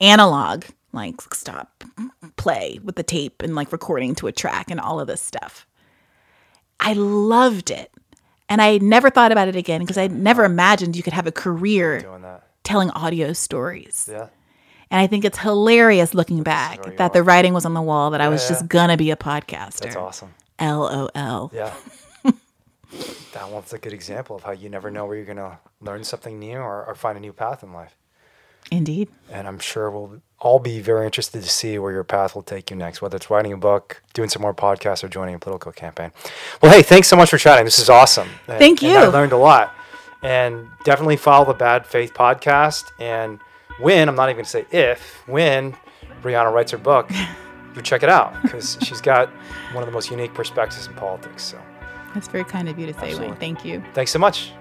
[0.00, 1.84] Analog, like stop,
[2.36, 5.66] play with the tape and like recording to a track and all of this stuff.
[6.80, 7.90] I loved it.
[8.48, 11.32] And I never thought about it again because I never imagined you could have a
[11.32, 12.46] career Doing that.
[12.62, 14.08] telling audio stories.
[14.10, 14.28] Yeah.
[14.90, 18.10] And I think it's hilarious looking back you that the writing was on the wall
[18.10, 19.80] that I was Yeah, just gonna be a podcaster.
[19.80, 20.34] That's awesome.
[20.60, 21.50] LOL.
[21.52, 21.74] Yeah.
[23.32, 26.04] that one's a good example of how you never know where you're going to learn
[26.04, 27.96] something new or, or find a new path in life.
[28.70, 29.08] Indeed.
[29.30, 32.70] And I'm sure we'll all be very interested to see where your path will take
[32.70, 35.72] you next, whether it's writing a book, doing some more podcasts, or joining a political
[35.72, 36.12] campaign.
[36.62, 37.64] Well, hey, thanks so much for chatting.
[37.64, 38.28] This is awesome.
[38.46, 39.74] And- Thank and I learned a lot.
[40.22, 42.84] And definitely follow the Bad Faith podcast.
[42.98, 43.40] And
[43.78, 45.76] when, I'm not even going to say if, when
[46.22, 47.10] Briahna writes her book,
[47.74, 49.28] you check it out because she's got
[49.72, 51.42] one of the most unique perspectives in politics.
[51.42, 51.60] So
[52.14, 53.36] That's very kind of you to say, Wayne.
[53.36, 53.82] Thank you.
[53.94, 54.52] thanks so much.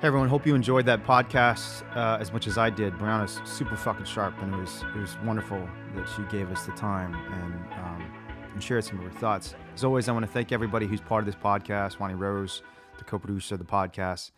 [0.00, 2.92] Hey everyone, hope you enjoyed that podcast uh, as much as I did.
[2.94, 6.72] Briahna's super fucking sharp, and it was it was wonderful that she gave us the
[6.72, 8.12] time and um,
[8.52, 9.54] and shared some of her thoughts.
[9.76, 12.00] As always, I want to thank everybody who's part of this podcast.
[12.00, 12.62] Wani Rose,
[12.98, 14.32] the co-producer of the podcast.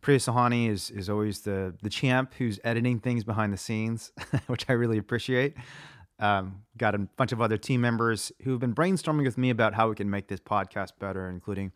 [0.00, 4.12] Priya Sahani is is always the the champ who's editing things behind the scenes,
[4.46, 5.54] which I really appreciate.
[6.18, 9.74] Um, got a bunch of other team members who have been brainstorming with me about
[9.74, 11.72] how we can make this podcast better, including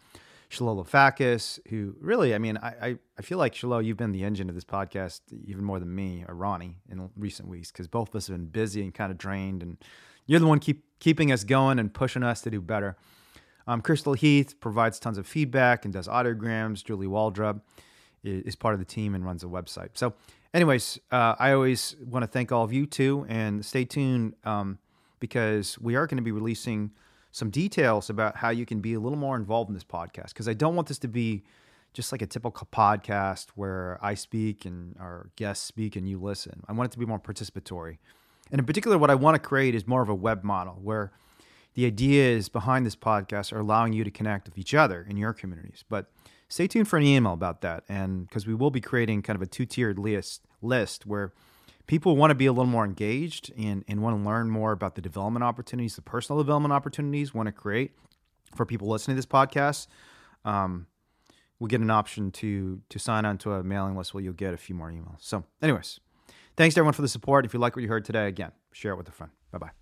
[0.51, 4.25] Shalala Fakis, who really, I mean, I, I, I feel like Shalala, you've been the
[4.25, 8.09] engine of this podcast even more than me or Ronnie in recent weeks because both
[8.09, 9.77] of us have been busy and kind of drained, and
[10.27, 12.97] you're the one keep keeping us going and pushing us to do better.
[13.67, 16.83] Um, Crystal Heath provides tons of feedback and does audiograms.
[16.83, 17.61] Julie Waldrop
[18.23, 19.91] is part of the team and runs a website.
[19.95, 20.15] So,
[20.53, 24.79] anyways, uh, I always want to thank all of you too, and stay tuned um,
[25.19, 26.91] because we are going to be releasing
[27.33, 30.29] some details about how you can be a little more involved in this podcast.
[30.29, 31.45] Because I don't want this to be
[31.93, 36.63] just like a typical podcast where I speak and our guests speak and you listen.
[36.69, 37.99] I want it to be more participatory.
[38.51, 41.13] And in particular, what I want to create is more of a web model where
[41.75, 45.33] the ideas behind this podcast are allowing you to connect with each other in your
[45.33, 45.85] communities.
[45.89, 46.11] But
[46.51, 49.41] stay tuned for an email about that, and because we will be creating kind of
[49.41, 51.33] a two-tiered list list where
[51.87, 54.95] people want to be a little more engaged and, and want to learn more about
[54.95, 57.93] the development opportunities, the personal development opportunities want to create
[58.55, 59.87] for people listening to this podcast.
[60.45, 60.87] Um,
[61.59, 64.53] we get an option to to sign on to a mailing list where you'll get
[64.53, 65.21] a few more emails.
[65.21, 66.01] So, anyways,
[66.57, 67.45] thanks to everyone for the support.
[67.45, 69.33] If you like what you heard today, again, share it with a friend.
[69.53, 69.80] Bye bye.